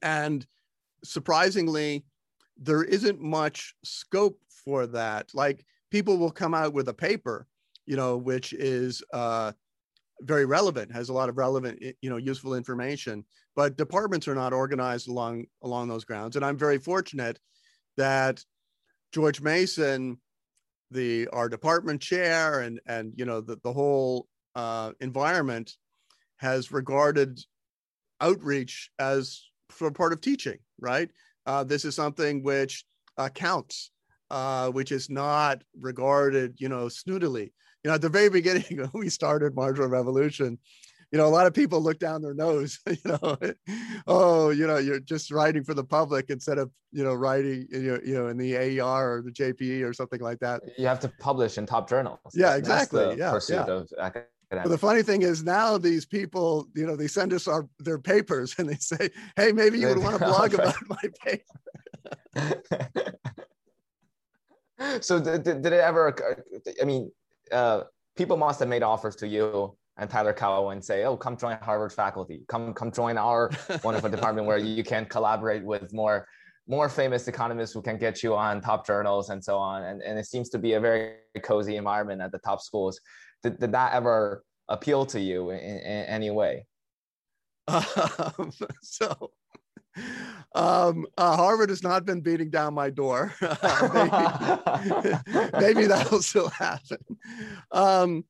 And 0.02 0.44
surprisingly, 1.04 2.04
there 2.58 2.82
isn't 2.82 3.20
much 3.20 3.74
scope 3.84 4.38
for 4.64 4.86
that. 4.88 5.30
Like 5.34 5.64
people 5.90 6.18
will 6.18 6.30
come 6.30 6.54
out 6.54 6.72
with 6.72 6.88
a 6.88 6.94
paper 6.94 7.46
you 7.88 7.96
know, 7.96 8.18
which 8.18 8.52
is 8.52 9.02
uh, 9.14 9.50
very 10.20 10.44
relevant, 10.44 10.92
has 10.92 11.08
a 11.08 11.12
lot 11.12 11.30
of 11.30 11.38
relevant, 11.38 11.82
you 12.02 12.10
know, 12.10 12.18
useful 12.18 12.54
information. 12.54 13.24
But 13.56 13.78
departments 13.78 14.28
are 14.28 14.34
not 14.34 14.52
organized 14.52 15.08
along 15.08 15.46
along 15.62 15.88
those 15.88 16.04
grounds. 16.04 16.36
And 16.36 16.44
I'm 16.44 16.58
very 16.58 16.78
fortunate 16.78 17.40
that 17.96 18.44
George 19.12 19.40
Mason, 19.40 20.20
the 20.90 21.28
our 21.28 21.48
department 21.48 22.02
chair, 22.02 22.60
and 22.60 22.78
and 22.86 23.14
you 23.16 23.24
know 23.24 23.40
the 23.40 23.56
the 23.64 23.72
whole 23.72 24.28
uh, 24.54 24.92
environment 25.00 25.72
has 26.36 26.70
regarded 26.70 27.40
outreach 28.20 28.90
as 28.98 29.42
for 29.70 29.90
part 29.90 30.12
of 30.12 30.20
teaching. 30.20 30.58
Right. 30.78 31.10
Uh, 31.48 31.64
this 31.64 31.84
is 31.84 31.96
something 31.96 32.44
which 32.44 32.84
uh, 33.16 33.28
counts, 33.30 33.90
uh, 34.30 34.68
which 34.68 34.92
is 34.92 35.10
not 35.10 35.62
regarded, 35.80 36.54
you 36.58 36.68
know, 36.68 36.86
snootily 36.86 37.50
you 37.84 37.90
know, 37.90 37.94
at 37.94 38.00
the 38.00 38.08
very 38.08 38.28
beginning 38.40 38.64
when 38.76 38.90
we 38.92 39.08
started 39.08 39.54
Marginal 39.54 39.88
Revolution, 39.88 40.58
you 41.10 41.18
know, 41.18 41.26
a 41.26 41.28
lot 41.28 41.46
of 41.46 41.54
people 41.54 41.80
look 41.80 41.98
down 41.98 42.20
their 42.20 42.34
nose, 42.34 42.78
you 42.86 42.96
know, 43.06 43.38
oh, 44.06 44.50
you 44.50 44.66
know, 44.66 44.76
you're 44.76 45.00
just 45.00 45.30
writing 45.30 45.64
for 45.64 45.72
the 45.72 45.84
public 45.84 46.28
instead 46.28 46.58
of, 46.58 46.70
you 46.92 47.02
know, 47.02 47.14
writing, 47.14 47.66
you 47.70 47.92
know, 47.92 47.98
you 48.04 48.14
know, 48.14 48.28
in 48.28 48.36
the 48.36 48.54
AER 48.54 49.14
or 49.14 49.22
the 49.22 49.30
JPE 49.30 49.88
or 49.88 49.94
something 49.94 50.20
like 50.20 50.38
that. 50.40 50.60
You 50.76 50.86
have 50.86 51.00
to 51.00 51.08
publish 51.18 51.56
in 51.56 51.64
top 51.64 51.88
journals. 51.88 52.18
Yeah, 52.34 52.56
exactly. 52.56 53.16
yeah, 53.16 53.30
pursuit 53.30 53.54
yeah. 53.66 53.72
of 53.72 53.88
academic. 53.98 54.28
But 54.50 54.68
the 54.68 54.78
funny 54.78 55.02
thing 55.02 55.22
is 55.22 55.44
now 55.44 55.76
these 55.76 56.06
people, 56.06 56.68
you 56.74 56.86
know, 56.86 56.96
they 56.96 57.06
send 57.06 57.32
us 57.34 57.46
our 57.46 57.68
their 57.78 57.98
papers 57.98 58.54
and 58.58 58.68
they 58.68 58.76
say, 58.76 59.10
"Hey, 59.36 59.52
maybe 59.52 59.78
you 59.78 59.88
would 59.88 59.98
want 59.98 60.18
to 60.18 60.24
blog 60.26 60.54
about 60.54 60.74
my 60.88 61.02
paper." 61.22 62.62
so 65.00 65.20
did, 65.20 65.44
did 65.44 65.66
it 65.66 65.72
ever? 65.72 66.42
I 66.80 66.84
mean, 66.84 67.10
uh, 67.52 67.82
people 68.16 68.36
must 68.36 68.60
have 68.60 68.68
made 68.68 68.82
offers 68.82 69.16
to 69.16 69.28
you 69.28 69.76
and 69.98 70.08
Tyler 70.08 70.32
Cowen 70.32 70.74
and 70.74 70.84
say, 70.84 71.04
"Oh, 71.04 71.16
come 71.16 71.36
join 71.36 71.58
Harvard 71.60 71.92
faculty. 71.92 72.42
Come 72.48 72.72
come 72.72 72.90
join 72.90 73.18
our 73.18 73.50
wonderful 73.84 74.08
department 74.08 74.46
where 74.46 74.58
you 74.58 74.84
can 74.84 75.04
collaborate 75.04 75.64
with 75.64 75.92
more 75.92 76.26
more 76.66 76.88
famous 76.88 77.26
economists 77.28 77.72
who 77.72 77.82
can 77.82 77.96
get 77.98 78.22
you 78.22 78.36
on 78.36 78.60
top 78.60 78.86
journals 78.86 79.30
and 79.30 79.42
so 79.42 79.58
on." 79.58 79.82
And 79.82 80.02
and 80.02 80.18
it 80.18 80.26
seems 80.26 80.48
to 80.50 80.58
be 80.58 80.74
a 80.74 80.80
very 80.80 81.16
cozy 81.42 81.76
environment 81.76 82.22
at 82.22 82.32
the 82.32 82.38
top 82.38 82.60
schools. 82.60 83.00
Did, 83.42 83.60
did 83.60 83.72
that 83.72 83.92
ever 83.92 84.44
appeal 84.68 85.06
to 85.06 85.20
you 85.20 85.50
in, 85.50 85.58
in 85.58 86.04
any 86.06 86.30
way? 86.30 86.66
Um, 87.68 88.52
so 88.82 89.30
um, 90.54 91.06
uh, 91.16 91.36
Harvard 91.36 91.70
has 91.70 91.82
not 91.82 92.04
been 92.04 92.20
beating 92.20 92.50
down 92.50 92.74
my 92.74 92.90
door. 92.90 93.34
maybe, 93.40 95.14
maybe, 95.60 95.86
that'll 95.86 96.22
still 96.22 96.48
happen. 96.48 96.98
Um, 97.72 98.24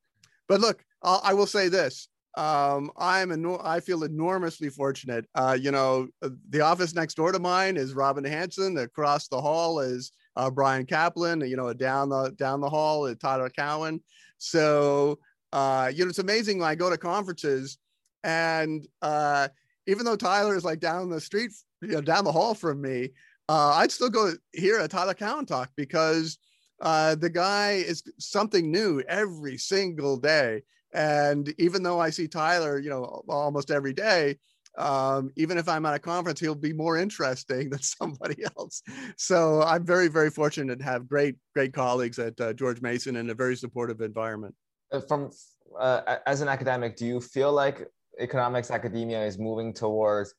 but 0.49 0.61
look, 0.61 0.83
I'll, 1.03 1.21
I 1.23 1.35
will 1.35 1.47
say 1.47 1.69
this. 1.69 2.09
Um, 2.37 2.91
I'm 2.97 3.59
I 3.65 3.81
feel 3.81 4.05
enormously 4.05 4.69
fortunate. 4.69 5.27
Uh, 5.35 5.57
you 5.61 5.73
know, 5.73 6.09
the 6.51 6.61
office 6.61 6.95
next 6.95 7.15
door 7.15 7.33
to 7.33 7.39
mine 7.39 7.77
is 7.77 7.95
Robin 7.95 8.25
Hanson. 8.25 8.79
Across 8.79 9.29
the 9.29 9.41
hall 9.41 9.81
is 9.81 10.13
uh, 10.37 10.51
Bryan 10.51 10.87
Caplan. 10.87 11.49
You 11.49 11.57
know, 11.57 11.73
down 11.73 12.11
the 12.11 12.31
down 12.37 12.61
the 12.61 12.71
hall 12.71 13.07
is 13.07 13.17
Tyler 13.19 13.51
Cowen. 13.51 14.01
So 14.39 15.19
uh, 15.53 15.91
you 15.95 16.05
know, 16.05 16.11
it's 16.11 16.19
amazing 16.19 16.59
when 16.59 16.69
I 16.69 16.75
go 16.75 16.91
to 16.91 16.99
conferences 16.99 17.79
and 18.25 18.87
uh, 19.03 19.49
even 19.87 20.05
though 20.05 20.17
Tyler 20.17 20.57
is 20.57 20.65
like 20.65 20.81
down 20.81 21.09
the 21.09 21.21
street, 21.21 21.53
you 21.81 21.89
know, 21.89 22.01
down 22.01 22.25
the 22.25 22.33
hall 22.33 22.55
from 22.55 22.81
me, 22.81 23.11
uh, 23.49 23.73
I'd 23.77 23.93
still 23.93 24.11
go 24.11 24.33
hear 24.53 24.81
a 24.81 24.89
Tyler 24.89 25.15
Cowen 25.15 25.47
talk 25.47 25.71
because 25.77 26.39
uh, 26.83 27.15
the 27.15 27.31
guy 27.31 27.73
is 27.73 28.03
something 28.19 28.71
new 28.71 29.03
every 29.09 29.57
single 29.57 30.19
day. 30.19 30.63
And 30.93 31.53
even 31.59 31.83
though 31.83 32.01
I 32.01 32.11
see 32.11 32.29
Tyler, 32.29 32.79
you 32.79 32.91
know, 32.91 33.23
almost 33.29 33.71
every 33.71 33.93
day, 33.93 34.39
um, 34.79 35.31
even 35.37 35.59
if 35.59 35.69
I'm 35.69 35.85
at 35.87 35.95
a 35.95 35.99
conference, 35.99 36.41
he'll 36.41 36.55
be 36.55 36.73
more 36.73 36.97
interesting 36.97 37.69
than 37.71 37.83
somebody 37.83 38.45
else. 38.57 38.83
So 39.17 39.63
I'm 39.63 39.85
very, 39.85 40.09
very 40.09 40.31
fortunate 40.31 40.79
to 40.79 40.85
have 40.85 41.09
great, 41.09 41.37
great 41.55 41.73
colleagues 41.73 42.19
at 42.19 42.41
uh, 42.41 42.53
George 42.53 42.81
Mason 42.81 43.17
in 43.17 43.29
a 43.31 43.35
very 43.35 43.57
supportive 43.57 44.01
environment. 44.01 44.55
Uh, 44.91 45.01
from 45.01 45.31
uh, 45.79 46.17
as 46.27 46.41
an 46.41 46.49
academic, 46.49 46.97
do 46.97 47.05
you 47.05 47.21
feel 47.21 47.53
like 47.53 47.87
economics 48.19 48.71
academia 48.71 49.25
is 49.25 49.39
moving 49.39 49.73
towards 49.73 50.35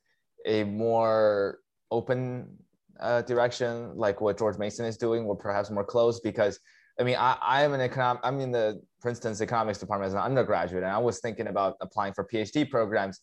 a 0.46 0.64
more 0.64 1.58
open 1.90 2.48
uh, 2.98 3.22
direction, 3.22 3.96
like 3.96 4.20
what 4.20 4.38
George 4.38 4.58
Mason 4.58 4.86
is 4.86 4.96
doing, 4.96 5.24
or 5.24 5.36
perhaps 5.36 5.70
more 5.70 5.84
closed? 5.84 6.22
Because 6.22 6.58
I 6.98 7.02
mean, 7.02 7.16
I, 7.16 7.36
I 7.40 7.62
am 7.62 7.72
an 7.72 7.88
econom, 7.88 8.18
I'm 8.22 8.40
in 8.40 8.50
the 8.50 8.82
Princeton's 9.00 9.40
economics 9.40 9.78
department 9.78 10.08
as 10.08 10.14
an 10.14 10.20
undergraduate, 10.20 10.82
and 10.82 10.92
I 10.92 10.98
was 10.98 11.20
thinking 11.20 11.46
about 11.46 11.76
applying 11.80 12.12
for 12.12 12.24
PhD 12.24 12.68
programs. 12.68 13.20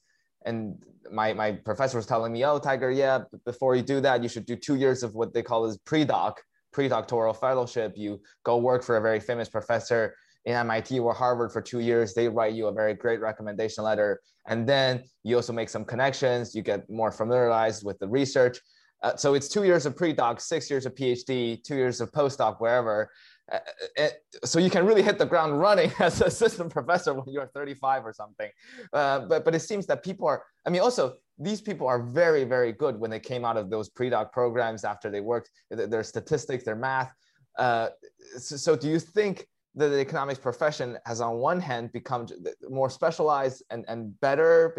And 0.48 0.84
my, 1.12 1.34
my 1.34 1.52
professor 1.52 1.98
was 1.98 2.06
telling 2.06 2.34
me, 2.34 2.44
oh, 2.46 2.60
Tiger, 2.60 2.92
yeah, 2.92 3.20
before 3.46 3.76
you 3.76 3.84
do 3.84 4.02
that, 4.02 4.24
you 4.24 4.30
should 4.30 4.46
do 4.46 4.56
two 4.56 4.76
years 4.76 5.04
of 5.04 5.14
what 5.14 5.34
they 5.34 5.44
call 5.44 5.66
as 5.66 5.78
pre-doc, 5.78 6.42
pre-doctoral 6.74 7.34
fellowship. 7.34 7.94
You 7.96 8.22
go 8.44 8.58
work 8.58 8.84
for 8.84 8.98
a 8.98 9.02
very 9.02 9.20
famous 9.20 9.50
professor 9.50 10.16
in 10.48 10.54
MIT 10.56 10.98
or 11.00 11.14
Harvard 11.14 11.52
for 11.52 11.62
two 11.62 11.80
years, 11.80 12.14
they 12.14 12.30
write 12.30 12.54
you 12.54 12.68
a 12.68 12.72
very 12.72 12.94
great 12.94 13.20
recommendation 13.20 13.84
letter. 13.84 14.22
And 14.48 14.66
then 14.66 15.04
you 15.24 15.36
also 15.36 15.52
make 15.52 15.68
some 15.68 15.84
connections, 15.84 16.56
you 16.56 16.62
get 16.62 16.90
more 16.90 17.12
familiarized 17.12 17.84
with 17.86 18.00
the 18.00 18.08
research. 18.08 18.58
Uh, 19.04 19.16
so 19.18 19.34
it's 19.34 19.50
two 19.50 19.66
years 19.66 19.86
of 19.86 19.98
pre-doc, 19.98 20.40
six 20.40 20.70
years 20.70 20.86
of 20.86 20.96
PhD, 20.96 21.62
two 21.64 21.76
years 21.76 22.00
of 22.00 22.14
postdoc, 22.14 22.62
wherever. 22.62 23.12
Uh, 23.52 23.60
uh, 23.98 24.08
so 24.44 24.60
you 24.60 24.70
can 24.70 24.86
really 24.86 25.02
hit 25.02 25.18
the 25.18 25.26
ground 25.26 25.60
running 25.60 25.92
as 26.00 26.22
an 26.22 26.28
assistant 26.28 26.72
professor 26.72 27.14
when 27.14 27.26
you're 27.28 27.48
35 27.48 28.06
or 28.06 28.14
something. 28.14 28.50
Uh, 28.94 29.20
but, 29.20 29.46
but 29.46 29.56
it 29.56 29.62
seems 29.62 29.86
that 29.86 30.04
people 30.04 30.28
are, 30.28 30.44
I 30.66 30.70
mean, 30.70 30.82
also 30.82 31.16
these 31.40 31.62
people 31.62 31.88
are 31.88 32.02
very, 32.02 32.44
very 32.44 32.72
good 32.72 33.00
when 33.00 33.12
they 33.12 33.20
came 33.20 33.46
out 33.46 33.58
of 33.58 33.70
those 33.70 33.90
pre-doc 33.90 34.34
programs 34.34 34.84
after 34.84 35.10
they 35.10 35.22
worked, 35.22 35.50
their 35.70 36.04
statistics, 36.04 36.64
their 36.64 36.76
math. 36.76 37.14
Uh, 37.58 37.90
so, 38.38 38.56
so 38.58 38.76
do 38.76 38.90
you 38.90 39.00
think 39.00 39.48
the, 39.76 39.88
the 39.88 40.00
economics 40.00 40.40
profession 40.40 40.98
has 41.06 41.22
on 41.22 41.38
one 41.38 41.60
hand 41.60 41.92
become 41.92 42.28
more 42.70 42.90
specialized 42.90 43.64
and, 43.70 43.86
and 43.88 44.20
better 44.20 44.76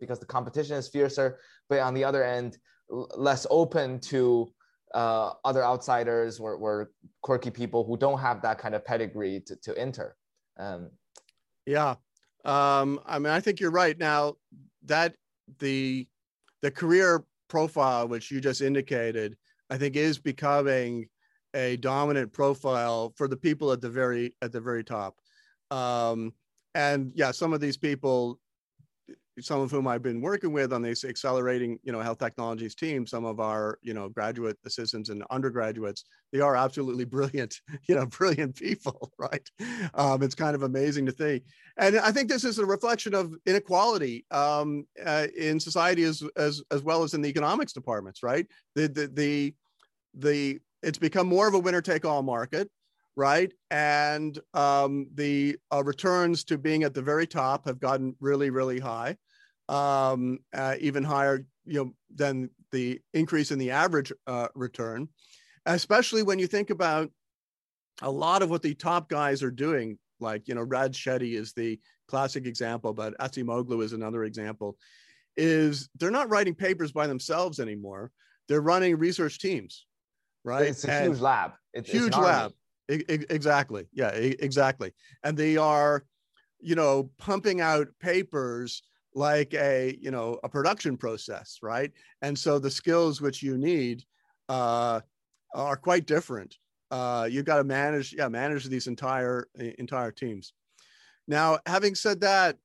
because 0.00 0.18
the 0.18 0.26
competition 0.26 0.76
is 0.76 0.88
fiercer, 0.88 1.38
but 1.68 1.78
on 1.78 1.94
the 1.94 2.02
other 2.02 2.24
end, 2.24 2.58
less 2.88 3.46
open 3.50 4.00
to 4.00 4.52
uh, 4.94 5.32
other 5.44 5.64
outsiders 5.64 6.38
or, 6.38 6.54
or, 6.54 6.90
quirky 7.22 7.50
people 7.50 7.84
who 7.84 7.96
don't 7.96 8.18
have 8.18 8.42
that 8.42 8.58
kind 8.58 8.74
of 8.74 8.84
pedigree 8.84 9.40
to, 9.46 9.54
to 9.56 9.76
enter. 9.78 10.16
Um, 10.58 10.90
yeah. 11.66 11.94
Um, 12.44 13.00
I 13.06 13.18
mean, 13.18 13.32
I 13.32 13.40
think 13.40 13.60
you're 13.60 13.70
right. 13.70 13.96
Now 13.98 14.34
that 14.84 15.14
the 15.60 16.06
the 16.62 16.70
career 16.70 17.24
profile 17.48 18.08
which 18.08 18.30
you 18.30 18.40
just 18.40 18.60
indicated, 18.60 19.36
I 19.70 19.78
think 19.78 19.94
is 19.96 20.18
becoming 20.18 21.08
a 21.54 21.76
dominant 21.76 22.32
profile 22.32 23.12
for 23.16 23.28
the 23.28 23.36
people 23.36 23.70
at 23.72 23.80
the 23.80 23.90
very 23.90 24.34
at 24.42 24.52
the 24.52 24.60
very 24.60 24.82
top. 24.82 25.16
Um, 25.70 26.32
and 26.74 27.12
yeah, 27.14 27.30
some 27.30 27.52
of 27.52 27.60
these 27.60 27.76
people 27.76 28.40
some 29.40 29.60
of 29.60 29.70
whom 29.70 29.88
I've 29.88 30.02
been 30.02 30.20
working 30.20 30.52
with 30.52 30.72
on 30.72 30.82
this 30.82 31.04
accelerating, 31.04 31.78
you 31.82 31.92
know, 31.92 32.00
health 32.00 32.18
technologies 32.18 32.74
team, 32.74 33.06
some 33.06 33.24
of 33.24 33.40
our, 33.40 33.78
you 33.82 33.94
know, 33.94 34.08
graduate 34.08 34.58
assistants 34.66 35.08
and 35.08 35.24
undergraduates, 35.30 36.04
they 36.32 36.40
are 36.40 36.56
absolutely 36.56 37.04
brilliant, 37.12 37.56
you 37.88 37.94
know, 37.94 38.06
brilliant 38.06 38.56
people, 38.56 39.12
right? 39.18 39.48
Um, 39.94 40.22
it's 40.22 40.34
kind 40.34 40.54
of 40.54 40.62
amazing 40.62 41.06
to 41.06 41.12
think. 41.12 41.44
And 41.78 41.98
I 41.98 42.12
think 42.12 42.28
this 42.28 42.44
is 42.44 42.58
a 42.58 42.66
reflection 42.66 43.14
of 43.14 43.34
inequality 43.46 44.26
um, 44.30 44.86
uh, 45.04 45.28
in 45.36 45.58
society 45.58 46.02
as, 46.02 46.22
as, 46.36 46.62
as 46.70 46.82
well 46.82 47.02
as 47.02 47.14
in 47.14 47.22
the 47.22 47.28
economics 47.28 47.72
departments, 47.72 48.22
right? 48.22 48.46
The, 48.74 48.88
the, 48.88 49.06
the, 49.14 49.54
the, 50.14 50.60
it's 50.82 50.98
become 50.98 51.26
more 51.26 51.48
of 51.48 51.54
a 51.54 51.58
winner 51.58 51.80
take 51.80 52.04
all 52.04 52.22
market 52.22 52.68
right? 53.16 53.52
And 53.70 54.38
um, 54.54 55.08
the 55.14 55.56
uh, 55.72 55.82
returns 55.84 56.44
to 56.44 56.58
being 56.58 56.82
at 56.82 56.94
the 56.94 57.02
very 57.02 57.26
top 57.26 57.66
have 57.66 57.80
gotten 57.80 58.16
really, 58.20 58.50
really 58.50 58.78
high, 58.78 59.16
um, 59.68 60.38
uh, 60.54 60.76
even 60.80 61.04
higher, 61.04 61.44
you 61.64 61.84
know, 61.84 61.92
than 62.14 62.50
the 62.70 63.00
increase 63.12 63.50
in 63.50 63.58
the 63.58 63.70
average 63.70 64.12
uh, 64.26 64.48
return. 64.54 65.08
Especially 65.66 66.22
when 66.22 66.38
you 66.38 66.46
think 66.46 66.70
about 66.70 67.10
a 68.00 68.10
lot 68.10 68.42
of 68.42 68.50
what 68.50 68.62
the 68.62 68.74
top 68.74 69.08
guys 69.08 69.42
are 69.42 69.50
doing, 69.50 69.98
like 70.18 70.48
you 70.48 70.54
know, 70.54 70.62
Raj 70.62 70.96
Chetty 70.96 71.34
is 71.34 71.52
the 71.52 71.78
classic 72.08 72.46
example, 72.46 72.92
but 72.92 73.16
Acemoglu 73.18 73.82
is 73.82 73.92
another 73.92 74.24
example. 74.24 74.76
Is 75.36 75.88
they're 75.98 76.10
not 76.10 76.28
writing 76.30 76.54
papers 76.54 76.90
by 76.90 77.06
themselves 77.06 77.60
anymore; 77.60 78.10
they're 78.48 78.60
running 78.60 78.98
research 78.98 79.38
teams, 79.38 79.86
right? 80.44 80.66
It's 80.66 80.84
a 80.84 80.92
and 80.92 81.12
huge 81.12 81.20
lab. 81.20 81.52
It's 81.72 81.88
a 81.88 81.92
huge 81.92 82.16
lab 82.16 82.52
exactly. 82.88 83.86
Yeah, 83.92 84.10
exactly. 84.10 84.92
And 85.24 85.36
they 85.36 85.56
are, 85.56 86.04
you 86.60 86.74
know, 86.74 87.10
pumping 87.18 87.60
out 87.60 87.88
papers 88.00 88.82
like 89.14 89.52
a, 89.54 89.96
you 90.00 90.10
know, 90.10 90.38
a 90.42 90.48
production 90.48 90.96
process, 90.96 91.58
right? 91.62 91.92
And 92.22 92.38
so 92.38 92.58
the 92.58 92.70
skills 92.70 93.20
which 93.20 93.42
you 93.42 93.58
need 93.58 94.04
uh, 94.48 95.00
are 95.54 95.76
quite 95.76 96.06
different. 96.06 96.56
Uh, 96.90 97.26
you've 97.30 97.44
got 97.44 97.56
to 97.56 97.64
manage, 97.64 98.12
yeah, 98.12 98.28
manage 98.28 98.66
these 98.66 98.86
entire 98.86 99.48
entire 99.78 100.10
teams. 100.10 100.52
Now, 101.26 101.58
having 101.66 101.94
said 101.94 102.20
that, 102.20 102.56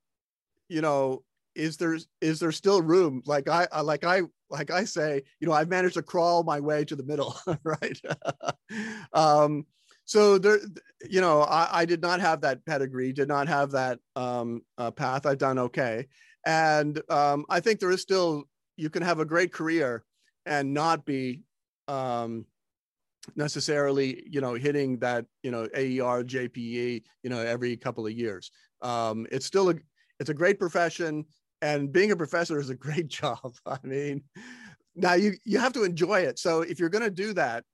you 0.68 0.82
know, 0.82 1.24
is 1.56 1.78
there 1.78 1.98
is 2.22 2.40
there 2.40 2.52
still 2.52 2.82
room? 2.82 3.24
Like 3.26 3.50
I 3.50 3.68
like 3.82 4.04
I 4.04 4.22
like 4.50 4.72
I 4.72 4.86
say, 4.86 5.24
you 5.40 5.48
know, 5.48 5.54
I've 5.54 5.70
managed 5.70 5.96
to 5.96 6.02
crawl 6.02 6.44
my 6.44 6.60
way 6.60 6.86
to 6.86 6.96
the 6.96 7.04
middle, 7.04 7.36
right? 7.64 8.00
um, 9.14 9.66
so 10.08 10.38
there 10.38 10.60
you 11.08 11.22
know 11.22 11.42
I, 11.42 11.82
I, 11.82 11.86
did 11.86 12.02
not 12.02 12.22
have 12.22 12.42
that 12.42 12.66
pedigree 12.66 13.12
did 13.12 13.28
not 13.28 13.48
have 13.50 13.72
that 13.72 14.00
um, 14.16 14.62
uh, 14.78 14.90
path. 14.90 15.26
I've 15.26 15.38
done 15.38 15.60
okay. 15.60 16.08
And 16.46 17.02
um, 17.10 17.46
i 17.50 17.60
think 17.60 17.80
there 17.80 17.92
is 17.92 18.02
still 18.02 18.46
you 18.78 18.90
can 18.90 19.04
have 19.04 19.20
a 19.20 19.26
great 19.26 19.54
career 19.54 20.04
and 20.46 20.74
not 20.74 21.06
be 21.06 21.44
um, 21.90 22.46
necessarily 23.36 24.24
you 24.32 24.40
know 24.40 24.54
hitting 24.54 24.98
that 25.00 25.26
you 25.44 25.52
know 25.52 25.68
aer 25.74 26.24
jpe 26.24 27.04
you 27.24 27.30
know 27.30 27.40
every 27.40 27.78
couple 27.78 28.08
of 28.08 28.14
years. 28.14 28.50
Um, 28.82 29.28
it's 29.32 29.46
still 29.46 29.70
a 29.70 29.76
it's 30.20 30.30
a 30.30 30.34
great 30.34 30.58
profession 30.58 31.26
and 31.62 31.92
being 31.92 32.12
a 32.12 32.16
professor 32.16 32.60
is 32.60 32.70
a 32.70 32.76
great 32.76 33.08
job. 33.20 33.54
I 33.66 33.78
mean 33.84 34.24
now 34.96 35.16
you 35.16 35.34
you 35.44 35.60
have 35.60 35.74
to 35.74 35.84
enjoy 35.84 36.22
it. 36.22 36.40
So 36.40 36.62
if 36.62 36.80
you're 36.80 36.96
going 36.96 37.04
to 37.04 37.12
do 37.12 37.34
that 37.34 37.66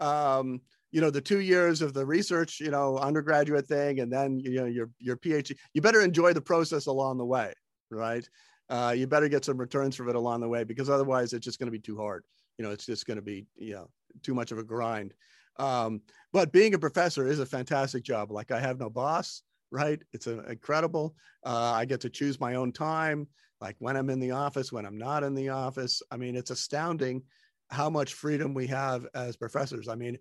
um, 0.00 0.60
you 0.94 1.00
know 1.00 1.10
the 1.10 1.20
two 1.20 1.40
years 1.40 1.82
of 1.82 1.92
the 1.92 2.06
research 2.06 2.60
you 2.60 2.70
know 2.70 2.96
undergraduate 2.98 3.66
thing 3.66 4.00
and 4.00 4.12
then 4.12 4.38
you 4.38 4.60
know 4.60 4.66
your 4.66 4.88
your 4.98 5.16
phd 5.16 5.56
you 5.74 5.82
better 5.82 6.00
enjoy 6.00 6.32
the 6.32 6.40
process 6.40 6.86
along 6.86 7.18
the 7.18 7.24
way 7.24 7.52
right? 7.94 8.28
Uh, 8.68 8.94
you 8.96 9.06
better 9.06 9.28
get 9.28 9.44
some 9.44 9.58
returns 9.58 9.94
from 9.94 10.08
it 10.08 10.16
along 10.16 10.40
the 10.40 10.48
way 10.48 10.64
because 10.64 10.88
otherwise 10.88 11.32
it's 11.32 11.44
just 11.44 11.58
going 11.58 11.66
to 11.66 11.72
be 11.72 11.78
too 11.78 11.96
hard. 11.96 12.24
You 12.58 12.64
know 12.64 12.70
it's 12.70 12.86
just 12.86 13.06
going 13.06 13.16
to 13.16 13.22
be 13.22 13.46
you 13.56 13.74
know 13.74 13.88
too 14.22 14.34
much 14.34 14.52
of 14.52 14.58
a 14.58 14.64
grind. 14.64 15.12
Um, 15.58 16.00
but 16.32 16.52
being 16.52 16.74
a 16.74 16.78
professor 16.78 17.26
is 17.26 17.40
a 17.40 17.46
fantastic 17.46 18.02
job. 18.02 18.30
Like 18.30 18.50
i 18.50 18.60
have 18.60 18.78
no 18.78 18.90
boss 18.90 19.42
right? 19.70 20.00
It's 20.12 20.28
an 20.28 20.44
incredible. 20.48 21.16
Uh, 21.44 21.72
i 21.74 21.84
get 21.84 22.00
to 22.02 22.10
choose 22.10 22.38
my 22.38 22.54
own 22.54 22.70
time. 22.72 23.26
Like 23.60 23.76
when 23.80 23.96
i'm 23.96 24.10
in 24.10 24.20
the 24.20 24.30
office 24.30 24.72
when 24.72 24.86
i'm 24.86 24.98
not 24.98 25.24
in 25.24 25.34
the 25.34 25.48
office. 25.50 26.00
I 26.10 26.16
mean 26.16 26.36
it's 26.36 26.50
astounding 26.50 27.22
how 27.70 27.90
much 27.90 28.14
freedom 28.14 28.54
we 28.54 28.66
have 28.68 29.06
as 29.14 29.36
professors. 29.36 29.88
I 29.88 29.96
mean 29.96 30.16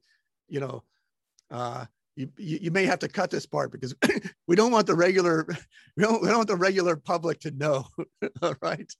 you 0.47 0.59
know, 0.59 0.83
uh, 1.51 1.85
you, 2.15 2.29
you 2.37 2.71
may 2.71 2.85
have 2.85 2.99
to 2.99 3.07
cut 3.07 3.31
this 3.31 3.45
part 3.45 3.71
because 3.71 3.95
we 4.47 4.55
don't 4.55 4.71
want 4.71 4.85
the 4.85 4.95
regular 4.95 5.47
we 5.97 6.03
don't, 6.03 6.21
we 6.21 6.27
don't 6.27 6.37
want 6.37 6.47
the 6.47 6.55
regular 6.55 6.95
public 6.95 7.39
to 7.39 7.51
know 7.51 7.85
right? 8.61 8.91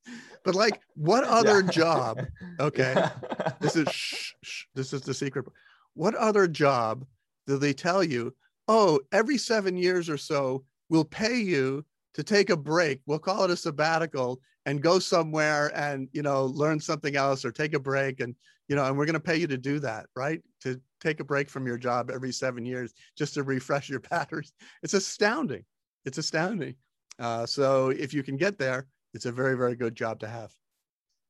But 0.43 0.55
like 0.55 0.79
what 0.95 1.23
other 1.27 1.61
yeah. 1.61 1.71
job 1.71 2.25
okay 2.59 2.95
this 3.59 3.75
is 3.75 3.87
shh, 3.91 4.31
shh, 4.41 4.63
this 4.73 4.93
is 4.93 5.01
the 5.01 5.13
secret 5.13 5.45
what 5.93 6.15
other 6.15 6.47
job 6.47 7.05
do 7.45 7.57
they 7.57 7.73
tell 7.73 8.03
you 8.03 8.33
oh 8.67 8.99
every 9.11 9.37
seven 9.37 9.77
years 9.77 10.09
or 10.09 10.17
so 10.17 10.63
we'll 10.89 11.05
pay 11.05 11.37
you 11.37 11.85
to 12.13 12.23
take 12.23 12.49
a 12.49 12.57
break. 12.57 13.01
We'll 13.05 13.19
call 13.19 13.43
it 13.43 13.51
a 13.51 13.57
sabbatical 13.57 14.39
and 14.65 14.81
go 14.81 14.99
somewhere 14.99 15.71
and 15.75 16.07
you 16.13 16.21
know 16.21 16.45
learn 16.45 16.79
something 16.79 17.15
else 17.15 17.43
or 17.43 17.51
take 17.51 17.73
a 17.73 17.79
break 17.79 18.19
and 18.19 18.35
you 18.67 18.75
know 18.75 18.85
and 18.85 18.97
we're 18.97 19.05
going 19.05 19.13
to 19.13 19.19
pay 19.19 19.35
you 19.35 19.47
to 19.47 19.57
do 19.57 19.79
that 19.79 20.05
right? 20.15 20.41
To 20.61 20.79
take 21.03 21.19
a 21.19 21.23
break 21.23 21.49
from 21.49 21.67
your 21.67 21.77
job 21.77 22.09
every 22.09 22.31
seven 22.31 22.65
years 22.65 22.93
just 23.17 23.33
to 23.35 23.43
refresh 23.43 23.89
your 23.89 23.99
patterns. 24.13 24.53
It's 24.81 24.93
astounding. 24.93 25.65
It's 26.05 26.17
astounding. 26.17 26.75
Uh, 27.19 27.45
so 27.45 27.89
if 27.89 28.13
you 28.13 28.23
can 28.23 28.37
get 28.37 28.57
there, 28.57 28.87
it's 29.13 29.25
a 29.25 29.31
very, 29.31 29.55
very 29.55 29.75
good 29.75 29.95
job 29.95 30.19
to 30.19 30.27
have. 30.27 30.51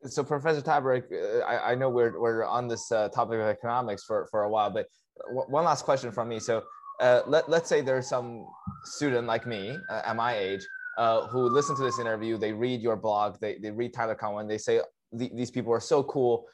So 0.06 0.24
Professor 0.24 0.62
Tabarrok, 0.62 1.04
uh, 1.12 1.46
I, 1.46 1.72
I, 1.72 1.76
know 1.76 1.90
we're, 1.90 2.20
we're 2.20 2.46
on 2.46 2.68
this 2.68 2.92
uh, 2.92 3.10
topic 3.10 3.40
of 3.40 3.48
economics 3.48 4.04
for, 4.04 4.28
for 4.32 4.44
a 4.44 4.50
while, 4.50 4.70
but 4.70 4.88
w- 5.28 5.46
one 5.50 5.64
last 5.64 5.86
question 5.86 6.12
from 6.12 6.28
me. 6.28 6.40
So 6.40 6.64
uh, 7.00 7.22
let, 7.26 7.50
let's 7.50 7.70
say 7.70 7.82
there's 7.82 8.08
some 8.08 8.46
student 8.84 9.28
like 9.28 9.48
me 9.48 9.78
uh, 9.90 10.02
at 10.06 10.16
my 10.16 10.36
age 10.38 10.66
uh, 10.98 11.28
who 11.28 11.50
listen 11.50 11.76
to 11.78 11.84
this 11.84 12.00
interview, 12.00 12.38
they 12.38 12.52
read 12.52 12.82
your 12.82 12.98
blog, 12.98 13.38
they, 13.40 13.58
they 13.58 13.72
read 13.72 13.94
Tyler 13.94 14.16
Cowen, 14.16 14.48
they 14.48 14.58
say, 14.58 14.82
these 15.12 15.52
people 15.52 15.72
are 15.72 15.80
so 15.80 16.04
cool. 16.04 16.48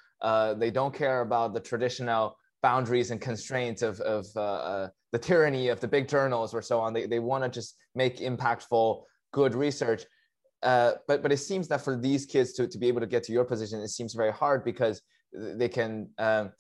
they 0.58 0.70
don't 0.70 0.94
care 0.94 1.22
about 1.22 1.54
the 1.54 1.60
traditional 1.60 2.36
boundaries 2.62 3.12
and 3.12 3.22
constraints 3.22 3.82
of, 3.82 4.00
of 4.02 4.26
uh, 4.36 4.42
uh, 4.42 4.90
the 5.12 5.20
tyranny 5.20 5.70
of 5.70 5.80
the 5.80 5.88
big 5.88 6.08
journals 6.08 6.54
or 6.54 6.62
so 6.62 6.80
on. 6.80 6.94
They, 6.94 7.06
they 7.06 7.20
want 7.20 7.44
to 7.44 7.50
just 7.50 7.76
make 7.96 8.20
impactful, 8.20 9.04
good 9.32 9.56
research. 9.56 10.04
Uh, 10.62 10.94
but 11.08 11.24
but 11.24 11.32
it 11.32 11.38
seems 11.38 11.68
that 11.70 11.82
for 11.82 11.98
these 11.98 12.26
kids 12.26 12.52
to, 12.54 12.68
to 12.68 12.78
be 12.78 12.88
able 12.88 13.00
to 13.00 13.08
get 13.08 13.24
to 13.24 13.32
your 13.32 13.46
position, 13.46 13.80
it 13.80 13.88
seems 13.90 14.14
very 14.14 14.32
hard 14.32 14.66
because 14.66 15.02
they 15.34 15.70
can 15.70 16.10
um, 16.18 16.52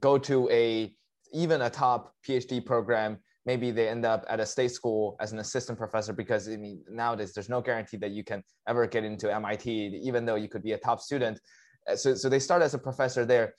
go 0.00 0.18
to 0.18 0.48
a 0.50 0.94
even 1.32 1.62
a 1.62 1.70
top 1.70 2.12
PhD 2.26 2.64
program. 2.64 3.18
Maybe 3.46 3.70
they 3.70 3.88
end 3.88 4.04
up 4.04 4.24
at 4.28 4.40
a 4.40 4.46
state 4.46 4.72
school 4.72 5.16
as 5.20 5.32
an 5.32 5.38
assistant 5.38 5.78
professor 5.78 6.12
because 6.12 6.48
I 6.48 6.56
mean 6.56 6.82
nowadays 6.90 7.32
there's 7.32 7.48
no 7.48 7.62
guarantee 7.62 7.96
that 7.98 8.10
you 8.10 8.24
can 8.24 8.42
ever 8.68 8.86
get 8.86 9.04
into 9.04 9.34
MIT, 9.34 9.70
even 10.02 10.26
though 10.26 10.36
you 10.36 10.48
could 10.48 10.62
be 10.62 10.72
a 10.72 10.78
top 10.78 11.00
student. 11.00 11.40
Uh, 11.90 11.96
so 11.96 12.14
so 12.14 12.28
they 12.28 12.38
start 12.38 12.60
as 12.60 12.74
a 12.74 12.78
professor 12.78 13.24
there 13.24 13.54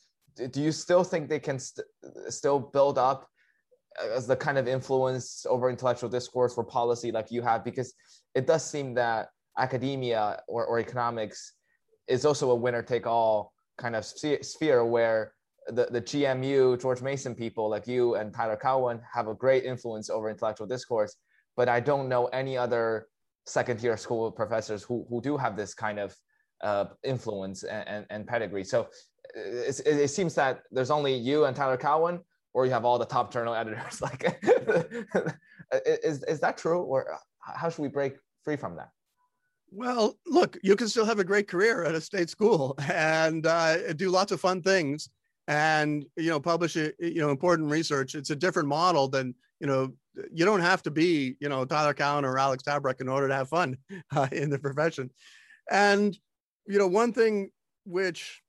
do 0.51 0.61
you 0.61 0.71
still 0.71 1.03
think 1.03 1.29
they 1.29 1.39
can 1.39 1.59
st- 1.59 1.87
still 2.29 2.59
build 2.59 2.97
up 2.97 3.27
as 4.13 4.27
the 4.27 4.35
kind 4.35 4.57
of 4.57 4.67
influence 4.67 5.45
over 5.49 5.69
intellectual 5.69 6.09
discourse 6.09 6.53
for 6.53 6.63
policy 6.63 7.11
like 7.11 7.31
you 7.31 7.41
have 7.41 7.63
because 7.63 7.93
it 8.33 8.45
does 8.45 8.63
seem 8.63 8.93
that 8.93 9.29
academia 9.57 10.41
or, 10.47 10.65
or 10.65 10.79
economics 10.79 11.53
is 12.07 12.25
also 12.25 12.51
a 12.51 12.55
winner 12.55 12.81
take 12.81 13.07
all 13.07 13.53
kind 13.77 13.95
of 13.95 14.05
sphere 14.05 14.85
where 14.85 15.33
the, 15.67 15.87
the 15.89 16.01
GMU, 16.01 16.79
George 16.79 17.01
Mason 17.01 17.33
people 17.33 17.69
like 17.69 17.87
you 17.87 18.15
and 18.15 18.33
Tyler 18.33 18.57
Cowen 18.61 19.01
have 19.11 19.27
a 19.27 19.33
great 19.33 19.63
influence 19.63 20.09
over 20.09 20.29
intellectual 20.29 20.67
discourse. 20.67 21.15
But 21.55 21.69
I 21.69 21.79
don't 21.79 22.07
know 22.07 22.27
any 22.27 22.57
other 22.57 23.07
second 23.45 23.81
year 23.81 23.97
school 23.97 24.31
professors 24.31 24.83
who, 24.83 25.05
who 25.09 25.21
do 25.21 25.37
have 25.37 25.55
this 25.55 25.73
kind 25.73 25.99
of 25.99 26.15
uh, 26.61 26.85
influence 27.03 27.63
and, 27.63 27.87
and, 27.87 28.05
and, 28.09 28.27
pedigree. 28.27 28.63
So 28.63 28.87
it, 29.35 29.81
it, 29.85 30.07
seems 30.09 30.33
that 30.35 30.63
there's 30.71 30.91
only 30.91 31.13
you 31.13 31.45
and 31.45 31.55
Tyler 31.55 31.77
Cowen, 31.77 32.19
or 32.53 32.65
you 32.65 32.71
have 32.71 32.85
all 32.85 32.97
the 32.97 33.05
top 33.05 33.31
journal 33.31 33.53
editors. 33.55 34.01
Like, 34.01 34.23
is 35.85 36.23
is 36.23 36.39
that 36.39 36.57
true, 36.57 36.81
or 36.81 37.17
how 37.39 37.69
should 37.69 37.81
we 37.81 37.89
break 37.89 38.15
free 38.43 38.55
from 38.55 38.75
that? 38.77 38.89
Well, 39.71 40.17
look, 40.25 40.57
you 40.63 40.75
can 40.75 40.87
still 40.87 41.05
have 41.05 41.19
a 41.19 41.23
great 41.23 41.47
career 41.47 41.83
at 41.83 41.95
a 41.95 42.01
state 42.01 42.29
school 42.29 42.75
and 42.89 43.45
uh, 43.45 43.93
do 43.93 44.09
lots 44.09 44.31
of 44.31 44.39
fun 44.39 44.61
things, 44.61 45.09
and 45.47 46.05
you 46.15 46.29
know, 46.29 46.39
publish 46.39 46.75
you 46.75 46.93
know 46.99 47.29
important 47.29 47.69
research. 47.69 48.15
It's 48.15 48.29
a 48.29 48.35
different 48.35 48.69
model 48.69 49.07
than 49.07 49.35
you 49.59 49.67
know. 49.67 49.93
You 50.31 50.45
don't 50.45 50.61
have 50.61 50.81
to 50.83 50.91
be 50.91 51.35
you 51.41 51.49
know 51.49 51.65
Tyler 51.65 51.93
Cowen 51.93 52.23
or 52.23 52.39
Alex 52.39 52.63
Tabarrok 52.63 53.01
in 53.01 53.09
order 53.09 53.27
to 53.27 53.35
have 53.35 53.49
fun 53.49 53.77
uh, 54.15 54.27
in 54.31 54.49
the 54.49 54.59
profession. 54.59 55.11
And 55.69 56.17
you 56.67 56.79
know, 56.79 56.87
one 56.87 57.11
thing 57.11 57.49
which 57.85 58.41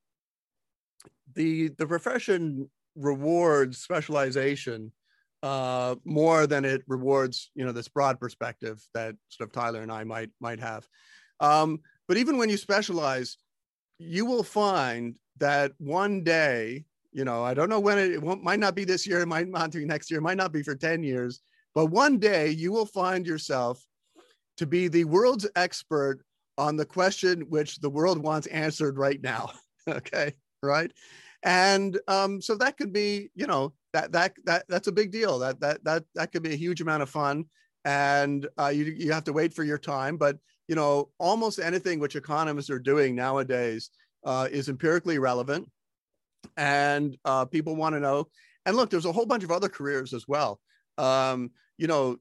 the 1.37 1.69
the 1.69 1.87
profession 1.87 2.69
rewards 2.97 3.79
specialization 3.79 4.91
uh, 5.43 5.95
more 6.05 6.47
than 6.47 6.65
it 6.65 6.83
rewards, 6.89 7.51
you 7.55 7.65
know, 7.65 7.73
this 7.73 7.89
broad 7.89 8.19
perspective 8.19 8.83
that 8.95 9.15
sort 9.29 9.49
of 9.49 9.53
Tyler 9.53 9.83
and 9.83 9.93
I 9.93 10.05
might 10.05 10.31
might 10.41 10.61
have. 10.61 10.89
Um, 11.41 11.81
but 12.09 12.17
even 12.17 12.39
when 12.39 12.49
you 12.49 12.57
specialize, 12.57 13.37
you 13.99 14.25
will 14.25 14.43
find 14.43 15.17
that 15.39 15.73
one 15.79 16.25
day, 16.25 16.85
you 17.13 17.25
know, 17.25 17.45
I 17.45 17.55
don't 17.55 17.69
know 17.69 17.81
when 17.81 17.99
it, 17.99 18.13
it 18.13 18.43
might 18.43 18.59
not 18.59 18.75
be 18.75 18.85
this 18.85 19.07
year, 19.07 19.21
it 19.21 19.27
might 19.27 19.49
not 19.49 19.73
be 19.73 19.85
next 19.85 20.11
year, 20.11 20.19
it 20.19 20.23
might 20.23 20.37
not 20.37 20.53
be 20.53 20.63
for 20.63 20.75
10 20.75 21.03
years, 21.03 21.41
but 21.75 21.87
one 21.87 22.19
day 22.19 22.51
you 22.51 22.73
will 22.73 22.87
find 22.87 23.27
yourself 23.27 23.85
to 24.57 24.67
be 24.67 24.89
the 24.89 25.05
world's 25.05 25.49
expert 25.57 26.23
on 26.59 26.77
the 26.77 26.87
question 26.87 27.43
which 27.49 27.79
the 27.81 27.91
world 27.91 28.19
wants 28.19 28.47
answered 28.47 28.97
right 28.97 29.23
now. 29.23 29.51
okay, 29.89 30.35
right? 30.63 30.91
And 31.47 31.99
um, 32.09 32.43
so 32.43 32.57
that 32.57 32.77
could 32.77 32.93
be, 32.93 33.31
you 33.37 33.47
know, 33.47 33.73
that 33.93 34.11
that 34.13 34.35
that 34.45 34.65
that's 34.69 34.89
a 34.89 34.93
big 34.93 35.13
deal. 35.13 35.39
That 35.39 35.61
that 35.61 35.83
that 35.85 36.05
that 36.17 36.33
could 36.33 36.43
be 36.43 36.53
a 36.53 36.57
huge 36.57 36.81
amount 36.81 37.05
of 37.05 37.09
fun, 37.09 37.45
and 37.85 38.49
uh, 38.59 38.69
you 38.69 38.85
you 38.85 39.13
have 39.13 39.23
to 39.25 39.33
wait 39.33 39.55
for 39.55 39.63
your 39.63 39.79
time. 39.79 40.17
But 40.17 40.39
you 40.67 40.75
know, 40.75 41.11
almost 41.19 41.61
anything 41.61 42.01
which 42.01 42.17
economists 42.17 42.69
are 42.69 42.81
doing 42.81 43.15
nowadays 43.15 43.91
uh, 44.25 44.49
is 44.51 44.69
empirically 44.69 45.21
relevant, 45.21 45.71
and 46.57 47.17
uh, 47.25 47.45
people 47.45 47.77
want 47.77 47.95
to 47.95 48.01
know. 48.01 48.27
And 48.67 48.77
look, 48.77 48.91
there's 48.91 49.07
a 49.07 49.13
whole 49.13 49.27
bunch 49.27 49.45
of 49.45 49.53
other 49.53 49.69
careers 49.69 50.13
as 50.13 50.27
well. 50.27 50.61
Um, 50.99 51.53
you 51.79 51.87
know, 51.87 52.17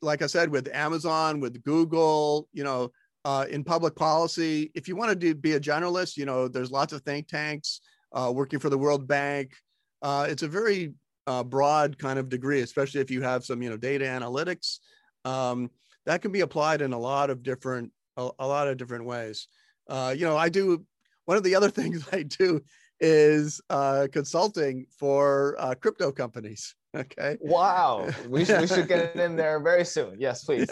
like 0.00 0.22
I 0.22 0.26
said, 0.26 0.48
with 0.48 0.74
Amazon, 0.74 1.38
with 1.38 1.62
Google, 1.64 2.48
you 2.54 2.64
know, 2.64 2.92
uh, 3.26 3.44
in 3.50 3.62
public 3.62 3.94
policy, 3.94 4.70
if 4.74 4.88
you 4.88 4.96
want 4.96 5.10
to 5.10 5.16
do, 5.16 5.34
be 5.34 5.52
a 5.52 5.60
generalist, 5.60 6.16
you 6.16 6.24
know, 6.24 6.48
there's 6.48 6.70
lots 6.70 6.94
of 6.94 7.02
think 7.02 7.28
tanks 7.28 7.82
uh, 8.14 8.32
working 8.34 8.58
for 8.58 8.70
the 8.70 8.78
World 8.78 9.06
Bank. 9.06 9.52
Uh, 10.00 10.26
it's 10.28 10.42
a 10.42 10.48
very 10.48 10.94
uh, 11.26 11.42
broad 11.42 11.98
kind 11.98 12.18
of 12.18 12.28
degree, 12.28 12.60
especially 12.60 13.00
if 13.00 13.10
you 13.10 13.22
have 13.22 13.44
some, 13.44 13.62
you 13.62 13.70
know, 13.70 13.76
data 13.76 14.04
analytics. 14.04 14.78
Um, 15.24 15.70
that 16.06 16.22
can 16.22 16.32
be 16.32 16.40
applied 16.40 16.82
in 16.82 16.92
a 16.92 16.98
lot 16.98 17.30
of 17.30 17.42
different, 17.42 17.90
a, 18.16 18.30
a 18.38 18.46
lot 18.46 18.68
of 18.68 18.76
different 18.76 19.04
ways. 19.06 19.48
Uh, 19.88 20.14
you 20.16 20.24
know, 20.24 20.36
I 20.36 20.48
do 20.48 20.84
one 21.24 21.36
of 21.36 21.42
the 21.42 21.54
other 21.54 21.70
things 21.78 22.06
I 22.12 22.22
do 22.22 22.62
is 23.00 23.60
uh, 23.70 24.06
consulting 24.12 24.86
for 24.98 25.56
uh, 25.58 25.74
crypto 25.74 26.12
companies. 26.12 26.74
Okay. 26.94 27.36
Wow. 27.40 28.08
We 28.28 28.44
should, 28.44 28.60
we 28.60 28.68
should 28.68 28.86
get 28.86 29.16
in 29.16 29.34
there 29.34 29.58
very 29.58 29.84
soon. 29.84 30.14
Yes, 30.20 30.44
please. 30.44 30.70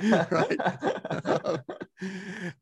Yeah, 0.00 0.24
right. 0.30 0.58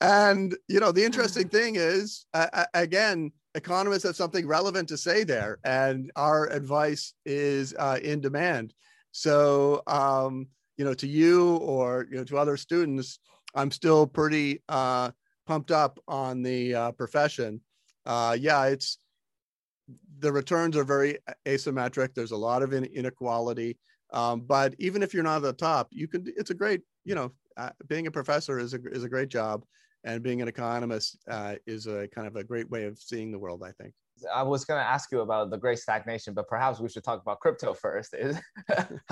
and, 0.00 0.56
you 0.66 0.80
know, 0.80 0.90
the 0.90 1.04
interesting 1.04 1.48
thing 1.48 1.76
is, 1.76 2.26
uh, 2.34 2.64
again, 2.74 3.30
economists 3.54 4.04
have 4.04 4.16
something 4.16 4.46
relevant 4.46 4.88
to 4.88 4.96
say 4.96 5.24
there, 5.24 5.58
and 5.64 6.10
our 6.16 6.48
advice 6.48 7.14
is 7.24 7.74
uh, 7.78 7.98
in 8.02 8.20
demand. 8.20 8.74
So, 9.12 9.82
um, 9.86 10.48
you 10.76 10.84
know, 10.84 10.94
to 10.94 11.06
you 11.06 11.56
or, 11.56 12.06
you 12.10 12.16
know, 12.16 12.24
to 12.24 12.38
other 12.38 12.56
students, 12.56 13.18
I'm 13.54 13.70
still 13.70 14.06
pretty 14.06 14.62
uh, 14.68 15.10
pumped 15.46 15.70
up 15.70 15.98
on 16.08 16.42
the 16.42 16.74
uh, 16.74 16.92
profession. 16.92 17.60
Uh, 18.06 18.36
yeah, 18.40 18.64
it's, 18.66 18.98
the 20.18 20.32
returns 20.32 20.76
are 20.76 20.84
very 20.84 21.18
asymmetric. 21.44 22.14
There's 22.14 22.30
a 22.30 22.36
lot 22.36 22.62
of 22.62 22.72
inequality. 22.72 23.78
Um, 24.12 24.40
but 24.40 24.74
even 24.78 25.02
if 25.02 25.12
you're 25.12 25.22
not 25.22 25.36
at 25.36 25.42
the 25.42 25.52
top, 25.52 25.88
you 25.90 26.06
can. 26.06 26.24
It's 26.36 26.50
a 26.50 26.54
great, 26.54 26.82
you 27.04 27.14
know, 27.14 27.32
uh, 27.56 27.70
being 27.88 28.06
a 28.06 28.10
professor 28.10 28.58
is 28.58 28.74
a 28.74 28.78
is 28.90 29.04
a 29.04 29.08
great 29.08 29.28
job, 29.28 29.64
and 30.04 30.22
being 30.22 30.42
an 30.42 30.48
economist 30.48 31.18
uh, 31.30 31.54
is 31.66 31.86
a 31.86 32.08
kind 32.08 32.26
of 32.26 32.36
a 32.36 32.44
great 32.44 32.68
way 32.70 32.84
of 32.84 32.98
seeing 32.98 33.30
the 33.30 33.38
world. 33.38 33.62
I 33.64 33.72
think. 33.72 33.94
I 34.32 34.42
was 34.42 34.64
going 34.64 34.78
to 34.78 34.86
ask 34.86 35.10
you 35.10 35.20
about 35.20 35.50
the 35.50 35.58
great 35.58 35.78
stagnation, 35.78 36.34
but 36.34 36.46
perhaps 36.46 36.80
we 36.80 36.88
should 36.88 37.04
talk 37.04 37.20
about 37.22 37.40
crypto 37.40 37.74
first. 37.74 38.14
Is 38.14 38.38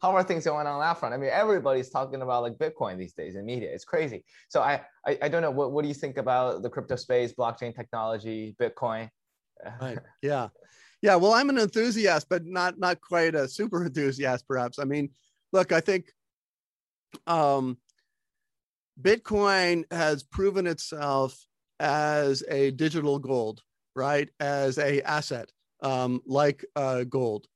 how 0.00 0.12
are 0.12 0.22
things 0.22 0.44
going 0.44 0.66
on 0.66 0.80
that 0.80 0.98
front? 0.98 1.14
I 1.14 1.18
mean, 1.18 1.30
everybody's 1.32 1.90
talking 1.90 2.22
about 2.22 2.42
like 2.42 2.54
Bitcoin 2.54 2.98
these 2.98 3.12
days 3.12 3.36
in 3.36 3.44
media. 3.44 3.70
It's 3.72 3.84
crazy. 3.84 4.24
So 4.48 4.60
I, 4.60 4.82
I, 5.06 5.18
I 5.22 5.28
don't 5.28 5.42
know. 5.42 5.50
What, 5.50 5.72
what 5.72 5.82
do 5.82 5.88
you 5.88 5.94
think 5.94 6.18
about 6.18 6.62
the 6.62 6.70
crypto 6.70 6.96
space, 6.96 7.32
blockchain 7.32 7.74
technology, 7.74 8.54
Bitcoin? 8.60 9.10
right. 9.80 9.98
Yeah. 10.22 10.48
Yeah. 11.02 11.16
Well, 11.16 11.32
I'm 11.32 11.50
an 11.50 11.58
enthusiast, 11.58 12.28
but 12.28 12.44
not 12.44 12.78
not 12.78 13.00
quite 13.00 13.34
a 13.34 13.48
super 13.48 13.84
enthusiast, 13.84 14.46
perhaps. 14.48 14.78
I 14.78 14.84
mean, 14.84 15.10
look, 15.52 15.72
I 15.72 15.80
think 15.80 16.12
um, 17.26 17.78
Bitcoin 19.00 19.84
has 19.92 20.22
proven 20.22 20.66
itself 20.66 21.38
as 21.78 22.42
a 22.48 22.72
digital 22.72 23.18
gold, 23.18 23.62
right? 23.94 24.28
As 24.40 24.78
a 24.78 25.00
asset 25.02 25.50
um, 25.82 26.20
like 26.26 26.64
uh, 26.74 27.04
gold. 27.04 27.46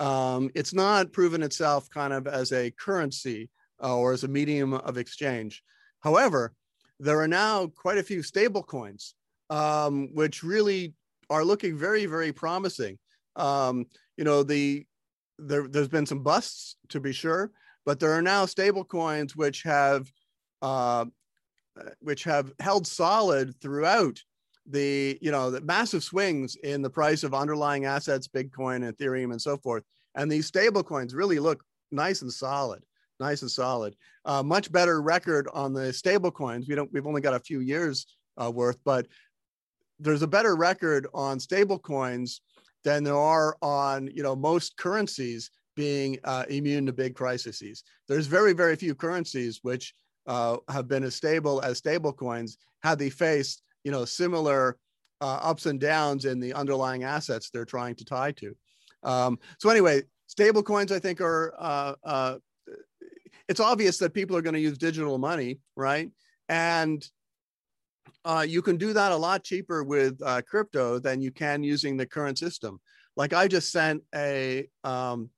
Um, 0.00 0.50
it's 0.54 0.74
not 0.74 1.12
proven 1.12 1.42
itself 1.42 1.88
kind 1.90 2.12
of 2.12 2.26
as 2.26 2.52
a 2.52 2.70
currency 2.70 3.50
uh, 3.82 3.96
or 3.96 4.12
as 4.12 4.24
a 4.24 4.28
medium 4.28 4.74
of 4.74 4.98
exchange. 4.98 5.62
However, 6.00 6.54
there 6.98 7.20
are 7.20 7.28
now 7.28 7.66
quite 7.66 7.98
a 7.98 8.02
few 8.02 8.22
stable 8.22 8.62
coins, 8.62 9.14
um, 9.50 10.08
which 10.14 10.42
really 10.42 10.94
are 11.28 11.44
looking 11.44 11.76
very, 11.76 12.06
very 12.06 12.32
promising. 12.32 12.98
Um, 13.36 13.86
you 14.16 14.24
know, 14.24 14.42
the 14.42 14.86
there, 15.38 15.68
there's 15.68 15.88
been 15.88 16.06
some 16.06 16.22
busts 16.22 16.76
to 16.88 17.00
be 17.00 17.12
sure, 17.12 17.50
but 17.84 18.00
there 18.00 18.12
are 18.12 18.22
now 18.22 18.46
stable 18.46 18.84
coins 18.84 19.36
which 19.36 19.62
have 19.62 20.10
uh, 20.62 21.04
which 22.00 22.24
have 22.24 22.52
held 22.60 22.86
solid 22.86 23.54
throughout 23.60 24.20
the 24.68 25.18
you 25.20 25.30
know 25.30 25.50
the 25.50 25.60
massive 25.60 26.02
swings 26.02 26.56
in 26.56 26.82
the 26.82 26.90
price 26.90 27.22
of 27.22 27.34
underlying 27.34 27.84
assets, 27.84 28.28
Bitcoin, 28.28 28.90
Ethereum, 28.90 29.30
and 29.30 29.40
so 29.40 29.56
forth. 29.56 29.84
And 30.14 30.30
these 30.30 30.46
stable 30.46 30.82
coins 30.82 31.14
really 31.14 31.38
look 31.38 31.62
nice 31.92 32.22
and 32.22 32.32
solid, 32.32 32.82
nice 33.20 33.42
and 33.42 33.50
solid. 33.50 33.94
Uh, 34.24 34.42
much 34.42 34.72
better 34.72 35.00
record 35.00 35.48
on 35.52 35.72
the 35.72 35.92
stable 35.92 36.30
coins. 36.30 36.66
We 36.68 36.74
don't. 36.74 36.92
We've 36.92 37.06
only 37.06 37.20
got 37.20 37.34
a 37.34 37.40
few 37.40 37.60
years 37.60 38.06
uh, 38.36 38.50
worth, 38.50 38.78
but 38.84 39.06
there's 39.98 40.22
a 40.22 40.26
better 40.26 40.56
record 40.56 41.06
on 41.14 41.40
stable 41.40 41.78
coins 41.78 42.40
than 42.84 43.04
there 43.04 43.16
are 43.16 43.56
on 43.62 44.08
you 44.12 44.22
know 44.22 44.34
most 44.34 44.76
currencies 44.76 45.50
being 45.76 46.18
uh, 46.24 46.44
immune 46.48 46.86
to 46.86 46.92
big 46.92 47.14
crises. 47.14 47.84
There's 48.08 48.26
very 48.26 48.52
very 48.52 48.76
few 48.76 48.94
currencies 48.94 49.60
which 49.62 49.94
uh, 50.26 50.56
have 50.68 50.88
been 50.88 51.04
as 51.04 51.14
stable 51.14 51.60
as 51.62 51.78
stable 51.78 52.12
coins 52.12 52.58
had 52.82 52.98
they 52.98 53.10
faced 53.10 53.62
you 53.84 53.92
know 53.92 54.04
similar 54.04 54.76
uh, 55.20 55.38
ups 55.42 55.66
and 55.66 55.80
downs 55.80 56.24
in 56.24 56.40
the 56.40 56.52
underlying 56.52 57.04
assets 57.04 57.50
they're 57.50 57.64
trying 57.64 57.94
to 57.94 58.04
tie 58.04 58.32
to. 58.32 58.54
Um, 59.02 59.38
so 59.58 59.70
anyway, 59.70 60.02
stable 60.26 60.62
coins 60.62 60.92
I 60.92 60.98
think 60.98 61.20
are 61.20 61.54
uh, 61.58 61.94
uh, 62.04 62.36
it's 63.48 63.60
obvious 63.60 63.98
that 63.98 64.12
people 64.12 64.36
are 64.36 64.42
going 64.42 64.54
to 64.54 64.60
use 64.60 64.76
digital 64.76 65.18
money, 65.18 65.60
right? 65.76 66.10
And 66.48 67.06
uh, 68.24 68.44
you 68.46 68.60
can 68.60 68.76
do 68.76 68.92
that 68.92 69.12
a 69.12 69.16
lot 69.16 69.44
cheaper 69.44 69.84
with 69.84 70.20
uh, 70.24 70.42
crypto 70.42 70.98
than 70.98 71.20
you 71.20 71.30
can 71.30 71.62
using 71.62 71.96
the 71.96 72.06
current 72.06 72.38
system. 72.38 72.80
Like 73.16 73.32
I 73.32 73.46
just 73.46 73.70
sent 73.70 74.02
a 74.14 74.68
um, 74.82 75.30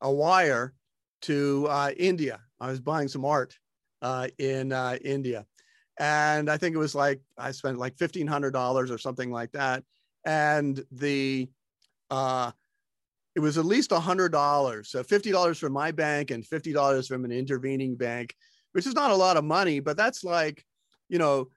a 0.00 0.10
wire 0.10 0.74
to 1.22 1.92
India. 1.96 2.40
I 2.60 2.68
was 2.68 2.80
buying 2.80 3.06
some 3.06 3.24
art 3.24 3.56
uh, 4.02 4.28
in 4.38 4.72
uh, 4.72 4.98
India, 5.02 5.46
and 5.98 6.50
I 6.50 6.58
think 6.58 6.74
it 6.74 6.78
was 6.78 6.94
like 6.94 7.20
I 7.38 7.52
spent 7.52 7.78
like 7.78 7.96
fifteen 7.96 8.26
hundred 8.26 8.50
dollars 8.50 8.90
or 8.90 8.98
something 8.98 9.30
like 9.30 9.52
that, 9.52 9.84
and 10.26 10.84
the 10.90 11.48
uh, 12.10 12.52
it 13.34 13.40
was 13.40 13.56
at 13.56 13.64
least 13.64 13.92
hundred 13.92 14.32
dollars. 14.32 14.90
So 14.90 15.02
fifty 15.02 15.30
dollars 15.30 15.58
from 15.58 15.72
my 15.72 15.90
bank 15.90 16.30
and 16.30 16.46
fifty 16.46 16.72
dollars 16.72 17.06
from 17.08 17.24
an 17.24 17.32
intervening 17.32 17.96
bank, 17.96 18.34
which 18.72 18.86
is 18.86 18.94
not 18.94 19.10
a 19.10 19.16
lot 19.16 19.38
of 19.38 19.44
money, 19.44 19.80
but 19.80 19.96
that's 19.96 20.24
like 20.24 20.64
you 21.08 21.18
know 21.18 21.48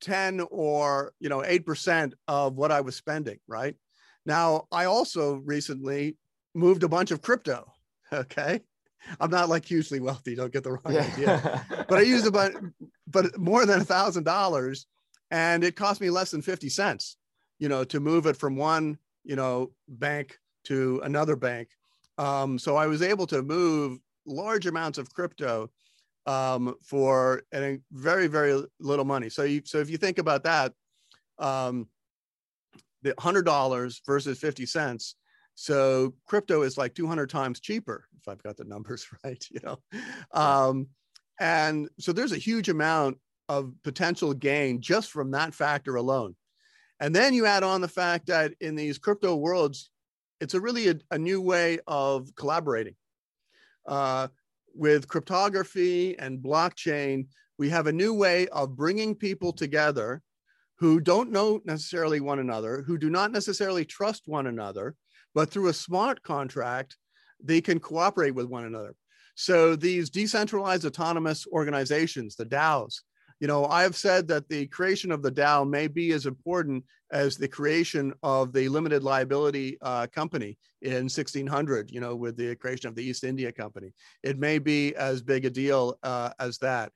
10 0.00 0.46
or 0.50 1.12
you 1.18 1.28
know 1.28 1.40
8% 1.40 2.12
of 2.28 2.56
what 2.56 2.70
I 2.70 2.80
was 2.82 2.94
spending, 2.94 3.38
right? 3.48 3.74
Now, 4.26 4.66
I 4.70 4.84
also 4.84 5.36
recently 5.36 6.16
moved 6.54 6.82
a 6.82 6.88
bunch 6.88 7.10
of 7.10 7.22
crypto. 7.22 7.70
Okay. 8.12 8.60
I'm 9.20 9.30
not 9.30 9.48
like 9.48 9.64
hugely 9.64 10.00
wealthy, 10.00 10.34
don't 10.34 10.52
get 10.52 10.64
the 10.64 10.72
wrong 10.72 10.94
yeah. 10.94 11.10
idea. 11.12 11.66
But 11.88 11.98
I 11.98 12.02
used 12.02 12.26
about, 12.26 12.52
but 13.06 13.38
more 13.38 13.66
than 13.66 13.80
a 13.80 13.84
thousand 13.84 14.24
dollars, 14.24 14.86
and 15.30 15.64
it 15.64 15.76
cost 15.76 16.00
me 16.00 16.10
less 16.10 16.30
than 16.30 16.42
50 16.42 16.68
cents, 16.68 17.16
you 17.58 17.68
know, 17.68 17.84
to 17.84 18.00
move 18.00 18.26
it 18.26 18.36
from 18.36 18.56
one, 18.56 18.98
you 19.24 19.36
know, 19.36 19.72
bank 19.88 20.38
to 20.64 21.00
another 21.04 21.36
bank. 21.36 21.68
Um, 22.18 22.58
so 22.58 22.76
I 22.76 22.86
was 22.86 23.02
able 23.02 23.26
to 23.28 23.42
move 23.42 23.98
large 24.26 24.66
amounts 24.66 24.98
of 24.98 25.12
crypto 25.12 25.70
um, 26.26 26.74
for 26.82 27.42
a 27.52 27.78
very 27.92 28.26
very 28.26 28.62
little 28.80 29.04
money. 29.04 29.28
So 29.28 29.42
you 29.42 29.62
so 29.64 29.78
if 29.78 29.90
you 29.90 29.98
think 29.98 30.18
about 30.18 30.44
that, 30.44 30.72
um, 31.38 31.88
the 33.02 33.14
hundred 33.18 33.44
dollars 33.44 34.00
versus 34.06 34.38
fifty 34.38 34.66
cents. 34.66 35.16
So 35.54 36.14
crypto 36.26 36.62
is 36.62 36.76
like 36.76 36.94
two 36.94 37.06
hundred 37.06 37.30
times 37.30 37.60
cheaper 37.60 38.06
if 38.20 38.28
I've 38.28 38.42
got 38.42 38.56
the 38.56 38.64
numbers 38.64 39.06
right. 39.24 39.44
You 39.50 39.60
know, 39.62 39.78
um, 40.32 40.88
and 41.40 41.88
so 41.98 42.12
there's 42.12 42.32
a 42.32 42.38
huge 42.38 42.68
amount 42.68 43.18
of 43.48 43.72
potential 43.82 44.32
gain 44.32 44.80
just 44.80 45.10
from 45.10 45.30
that 45.32 45.54
factor 45.54 45.96
alone. 45.96 46.34
And 47.00 47.14
then 47.14 47.34
you 47.34 47.44
add 47.44 47.62
on 47.62 47.80
the 47.80 47.88
fact 47.88 48.26
that 48.26 48.54
in 48.60 48.76
these 48.76 48.98
crypto 48.98 49.36
worlds, 49.36 49.90
it's 50.40 50.54
a 50.54 50.60
really 50.60 50.88
a, 50.88 50.94
a 51.10 51.18
new 51.18 51.40
way 51.40 51.78
of 51.86 52.34
collaborating. 52.36 52.94
Uh, 53.86 54.28
with 54.74 55.08
cryptography 55.08 56.18
and 56.18 56.38
blockchain, 56.38 57.26
we 57.58 57.68
have 57.70 57.86
a 57.86 57.92
new 57.92 58.14
way 58.14 58.48
of 58.48 58.76
bringing 58.76 59.14
people 59.14 59.52
together 59.52 60.22
who 60.78 61.00
don't 61.00 61.30
know 61.30 61.60
necessarily 61.64 62.20
one 62.20 62.40
another, 62.40 62.82
who 62.86 62.98
do 62.98 63.10
not 63.10 63.30
necessarily 63.30 63.84
trust 63.84 64.22
one 64.26 64.46
another, 64.46 64.96
but 65.34 65.50
through 65.50 65.68
a 65.68 65.74
smart 65.74 66.22
contract, 66.22 66.96
they 67.42 67.60
can 67.60 67.80
cooperate 67.80 68.34
with 68.34 68.46
one 68.46 68.64
another. 68.64 68.94
So 69.34 69.74
these 69.74 70.10
decentralized 70.10 70.84
autonomous 70.84 71.46
organizations, 71.48 72.36
the 72.36 72.46
DAOs, 72.46 73.00
you 73.40 73.48
know, 73.48 73.66
I've 73.66 73.96
said 73.96 74.28
that 74.28 74.48
the 74.48 74.66
creation 74.68 75.10
of 75.10 75.22
the 75.22 75.32
DAO 75.32 75.68
may 75.68 75.88
be 75.88 76.12
as 76.12 76.26
important 76.26 76.84
as 77.10 77.36
the 77.36 77.48
creation 77.48 78.14
of 78.22 78.52
the 78.52 78.68
limited 78.68 79.02
liability 79.02 79.76
uh, 79.82 80.06
company 80.06 80.56
in 80.82 81.04
1600, 81.04 81.90
you 81.90 82.00
know, 82.00 82.14
with 82.14 82.36
the 82.36 82.54
creation 82.56 82.88
of 82.88 82.94
the 82.94 83.02
East 83.02 83.24
India 83.24 83.50
Company. 83.50 83.92
It 84.22 84.38
may 84.38 84.58
be 84.58 84.94
as 84.94 85.20
big 85.20 85.44
a 85.44 85.50
deal 85.50 85.98
uh, 86.04 86.30
as 86.38 86.58
that 86.58 86.92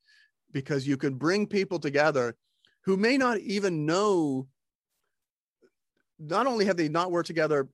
because 0.52 0.86
you 0.86 0.96
can 0.96 1.14
bring 1.14 1.46
people 1.46 1.78
together 1.78 2.36
who 2.84 2.96
may 2.96 3.18
not 3.18 3.38
even 3.40 3.84
know, 3.84 4.46
not 6.18 6.46
only 6.46 6.64
have 6.64 6.76
they 6.76 6.88
not 6.88 7.10
worked 7.10 7.26
together 7.26 7.68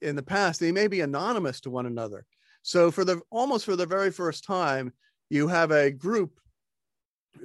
in 0.00 0.16
the 0.16 0.22
past, 0.22 0.60
they 0.60 0.72
may 0.72 0.86
be 0.86 1.00
anonymous 1.00 1.60
to 1.60 1.70
one 1.70 1.86
another. 1.86 2.24
So 2.62 2.90
for 2.90 3.04
the 3.04 3.20
almost 3.30 3.64
for 3.64 3.76
the 3.76 3.86
very 3.86 4.10
first 4.10 4.44
time, 4.44 4.92
you 5.30 5.48
have 5.48 5.70
a 5.70 5.90
group 5.90 6.38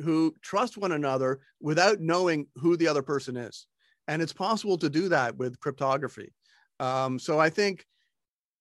who 0.03 0.33
trust 0.41 0.77
one 0.77 0.93
another 0.93 1.41
without 1.59 1.99
knowing 1.99 2.47
who 2.55 2.77
the 2.77 2.87
other 2.87 3.01
person 3.01 3.37
is. 3.37 3.67
And 4.07 4.21
it's 4.21 4.33
possible 4.33 4.77
to 4.77 4.89
do 4.89 5.09
that 5.09 5.37
with 5.37 5.59
cryptography. 5.59 6.33
Um, 6.79 7.19
so 7.19 7.39
I 7.39 7.49
think 7.49 7.85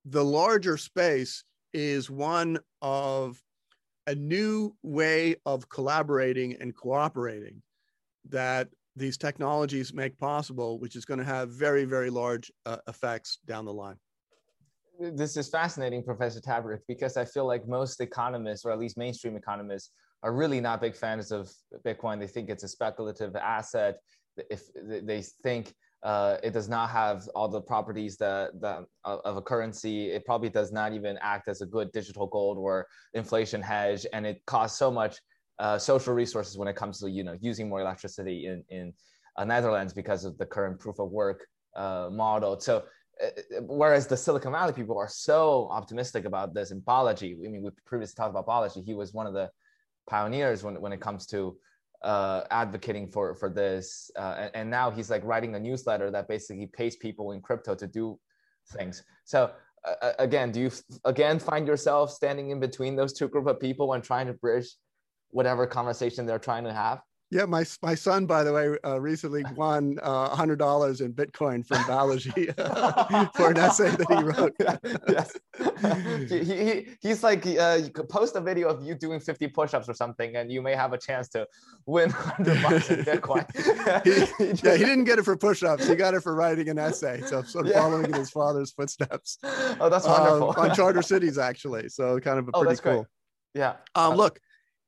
the 0.05 0.25
larger 0.25 0.77
space 0.77 1.45
is 1.73 2.11
one 2.11 2.59
of 2.83 3.41
a 4.07 4.15
new 4.15 4.75
way 4.83 5.37
of 5.47 5.69
collaborating 5.69 6.57
and 6.61 6.75
cooperating 6.75 7.63
that 8.29 8.69
these 8.97 9.17
technologies 9.17 9.95
make 9.95 10.19
possible, 10.19 10.79
which 10.79 10.97
is 10.97 11.05
going 11.05 11.19
to 11.19 11.25
have 11.25 11.51
very, 11.51 11.85
very 11.85 12.11
large 12.11 12.51
uh, 12.67 12.79
effects 12.89 13.39
down 13.47 13.65
the 13.65 13.73
line. 13.73 13.97
This 15.01 15.37
is 15.37 15.49
fascinating, 15.49 16.03
Professor 16.03 16.41
Tabarrok, 16.41 16.81
because 16.87 17.17
I 17.17 17.25
feel 17.25 17.47
like 17.47 17.67
most 17.67 18.01
economists, 18.01 18.65
or 18.65 18.73
at 18.73 18.79
least 18.79 18.99
mainstream 18.99 19.37
economists, 19.37 19.93
are 20.23 20.35
really 20.35 20.61
not 20.61 20.83
big 20.83 20.95
fans 20.95 21.33
of 21.33 21.51
Bitcoin. 21.87 22.21
They 22.21 22.27
think 22.27 22.51
it's 22.51 22.65
a 22.65 22.69
speculative 22.69 23.35
asset. 23.37 23.97
If 24.51 24.65
they 24.75 25.23
think 25.43 25.75
uh, 26.03 26.37
it 26.43 26.53
does 26.53 26.69
not 26.69 26.91
have 26.91 27.27
all 27.35 27.49
the 27.49 27.63
properties 27.63 28.19
that, 28.19 28.61
that 28.61 28.85
of 29.05 29.37
a 29.37 29.43
currency, 29.43 30.11
it 30.11 30.27
probably 30.27 30.51
does 30.51 30.73
not 30.73 30.93
even 30.93 31.19
act 31.23 31.49
as 31.49 31.63
a 31.63 31.67
good 31.67 31.93
digital 31.93 32.27
gold 32.27 32.59
or 32.59 32.87
inflation 33.15 33.63
hedge, 33.63 34.07
and 34.13 34.27
it 34.27 34.43
costs 34.47 34.79
so 34.79 34.91
much 34.91 35.19
uh, 35.61 35.79
social 35.79 36.15
resources 36.15 36.57
when 36.57 36.69
it 36.69 36.75
comes 36.75 36.99
to 36.99 37.11
you 37.11 37.23
know 37.23 37.37
using 37.41 37.69
more 37.69 37.81
electricity 37.81 38.47
in 38.47 38.65
in 38.71 38.93
uh, 39.37 39.45
Netherlands 39.45 39.93
because 39.93 40.25
of 40.25 40.37
the 40.39 40.47
current 40.47 40.81
proof 40.81 40.99
of 40.99 41.11
work 41.11 41.47
uh, 41.77 42.09
model. 42.11 42.59
So 42.59 42.85
uh, 43.23 43.29
whereas 43.67 44.07
the 44.07 44.17
Silicon 44.17 44.53
Valley 44.53 44.73
people 44.73 44.99
are 44.99 45.09
so 45.09 45.69
optimistic 45.71 46.25
about 46.25 46.55
this 46.55 46.71
in 46.71 46.81
Balaji. 46.81 47.35
I 47.47 47.49
mean, 47.49 47.63
we 47.63 47.71
previously 47.85 48.15
talked 48.17 48.31
about 48.31 48.47
Balaji. 48.47 48.85
He 48.85 48.95
was 48.95 49.13
one 49.13 49.27
of 49.27 49.35
the 49.35 49.51
pioneers 50.09 50.65
when, 50.65 50.81
when 50.81 50.93
it 50.93 51.01
comes 51.01 51.27
to 51.27 51.57
uh, 52.03 52.45
advocating 52.51 53.07
for 53.09 53.35
for 53.35 53.51
this 53.51 54.11
and, 54.17 54.51
and, 54.55 54.71
now 54.71 54.91
he's 54.91 55.11
like 55.11 55.23
writing 55.23 55.55
a 55.55 55.61
newsletter 55.61 56.11
that 56.11 56.27
basically 56.29 56.67
pays 56.67 56.97
people 56.97 57.33
in 57.33 57.43
crypto 57.43 57.75
to 57.75 57.87
do 57.87 58.19
things 58.73 59.03
so 59.25 59.51
uh, 59.87 60.13
again 60.19 60.51
do 60.51 60.61
you 60.61 60.71
again 61.05 61.39
find 61.39 61.67
yourself 61.67 62.11
standing 62.11 62.49
in 62.49 62.59
between 62.59 62.97
those 62.97 63.13
two 63.13 63.29
group 63.29 63.47
of 63.47 63.61
people 63.61 63.93
and 63.93 64.03
trying 64.03 64.27
to 64.27 64.33
bridge 64.33 64.69
whatever 65.31 65.67
conversation 65.67 66.27
they're 66.27 66.39
trying 66.39 66.65
to 66.65 66.73
have 66.73 67.03
yeah, 67.33 67.45
my 67.45 67.65
my 67.81 67.95
son, 67.95 68.27
by 68.27 68.43
the 68.43 68.53
way, 68.53 68.77
uh, 68.85 69.01
recently 69.01 69.45
won 69.57 69.99
uh, 70.03 70.31
hundred 70.31 70.59
dollars 70.59 71.01
in 71.01 71.13
Bitcoin 71.13 71.65
from 71.65 71.79
Balaji 71.85 72.53
for 73.37 73.51
an 73.51 73.57
essay 73.57 73.91
that 73.91 74.09
he 74.09 74.23
wrote. 74.25 74.55
yes, 75.09 75.37
he, 76.29 76.45
he, 76.45 76.87
he's 77.01 77.23
like, 77.23 77.47
uh, 77.47 77.79
you 77.83 77.91
could 77.91 78.09
post 78.09 78.35
a 78.35 78.41
video 78.41 78.69
of 78.69 78.83
you 78.83 78.97
doing 78.97 79.21
fifty 79.21 79.47
push-ups 79.47 79.89
or 79.89 79.95
something, 79.95 80.35
and 80.35 80.51
you 80.51 80.61
may 80.61 80.75
have 80.75 80.93
a 80.93 80.99
chance 80.99 81.29
to 81.29 81.47
win 81.87 82.11
hundred 82.11 82.61
bucks 82.63 82.91
in 82.91 83.05
Bitcoin. 83.05 83.47
he, 84.05 84.67
yeah, 84.67 84.77
he 84.77 84.85
didn't 84.85 85.05
get 85.05 85.21
it 85.21 85.25
for 85.25 85.37
push-ups; 85.37 85.87
he 85.87 85.95
got 85.95 86.15
it 86.15 86.23
for 86.25 86.35
writing 86.35 86.69
an 86.69 86.81
essay. 86.81 87.21
So 87.21 87.43
sort 87.43 87.67
of 87.67 87.71
yeah. 87.71 87.81
following 87.81 88.07
in 88.07 88.15
his 88.15 88.31
father's 88.31 88.73
footsteps. 88.73 89.39
Oh, 89.45 89.89
that's 89.89 90.07
wonderful. 90.07 90.55
on 90.61 90.75
Charter 90.75 91.03
Cities, 91.03 91.39
actually. 91.39 91.91
So 91.91 92.19
kind 92.19 92.41
of 92.41 92.49
a 92.49 92.51
oh, 92.55 92.63
pretty 92.63 92.83
cool. 92.83 92.93
Great. 92.93 93.07
Yeah. 93.55 93.75
Um, 93.95 94.15
look, 94.17 94.41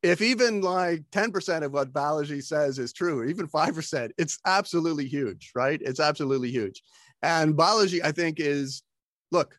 if 0.03 0.21
even 0.21 0.61
like 0.61 1.01
10% 1.11 1.63
of 1.63 1.71
what 1.71 1.93
Balaji 1.93 2.43
says 2.43 2.77
is 2.77 2.91
true, 2.91 3.19
or 3.19 3.25
even 3.25 3.47
5%, 3.47 4.11
it's 4.17 4.37
absolutely 4.45 5.07
huge, 5.07 5.51
right? 5.55 5.81
It's 5.81 6.01
absolutely 6.01 6.51
huge. 6.51 6.83
And 7.21 7.55
Balaji, 7.55 8.03
I 8.03 8.11
think, 8.11 8.39
is 8.39 8.83
look, 9.31 9.57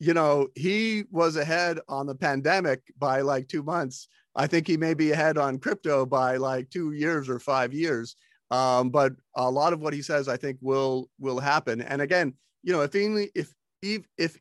you 0.00 0.12
know, 0.12 0.48
he 0.56 1.04
was 1.10 1.36
ahead 1.36 1.78
on 1.88 2.06
the 2.06 2.16
pandemic 2.16 2.82
by 2.98 3.20
like 3.20 3.46
two 3.46 3.62
months. 3.62 4.08
I 4.34 4.48
think 4.48 4.66
he 4.66 4.76
may 4.76 4.94
be 4.94 5.12
ahead 5.12 5.38
on 5.38 5.58
crypto 5.58 6.04
by 6.04 6.36
like 6.36 6.68
two 6.70 6.92
years 6.92 7.28
or 7.28 7.38
five 7.38 7.72
years. 7.72 8.16
Um, 8.50 8.90
but 8.90 9.12
a 9.36 9.48
lot 9.48 9.72
of 9.72 9.80
what 9.80 9.92
he 9.92 10.02
says, 10.02 10.26
I 10.26 10.36
think, 10.36 10.58
will 10.60 11.08
will 11.20 11.38
happen. 11.38 11.80
And 11.80 12.02
again, 12.02 12.34
you 12.64 12.72
know, 12.72 12.80
if 12.80 12.96
only 12.96 13.30
if 13.34 13.52
if 13.82 14.02
if 14.18 14.36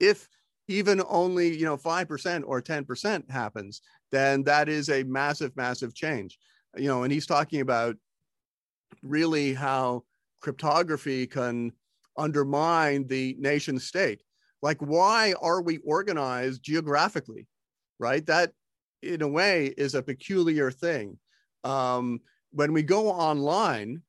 if 0.00 0.28
even 0.68 1.02
only 1.08 1.54
you 1.54 1.66
know 1.66 1.76
five 1.76 2.08
percent 2.08 2.44
or 2.46 2.62
ten 2.62 2.84
percent 2.84 3.30
happens, 3.30 3.82
then 4.12 4.44
that 4.44 4.68
is 4.68 4.88
a 4.88 5.02
massive, 5.02 5.56
massive 5.56 5.94
change. 5.94 6.38
You 6.76 6.88
know, 6.88 7.02
and 7.02 7.12
he's 7.12 7.26
talking 7.26 7.60
about 7.60 7.96
really 9.02 9.54
how 9.54 10.04
cryptography 10.40 11.26
can 11.26 11.72
undermine 12.16 13.06
the 13.08 13.36
nation 13.38 13.78
state. 13.78 14.22
Like, 14.60 14.78
why 14.80 15.34
are 15.40 15.60
we 15.60 15.78
organized 15.78 16.62
geographically? 16.62 17.48
Right? 17.98 18.24
That, 18.26 18.52
in 19.02 19.22
a 19.22 19.28
way, 19.28 19.74
is 19.76 19.94
a 19.94 20.02
peculiar 20.02 20.70
thing. 20.70 21.18
Um, 21.64 22.20
when 22.52 22.72
we 22.72 22.82
go 22.82 23.08
online, 23.08 24.02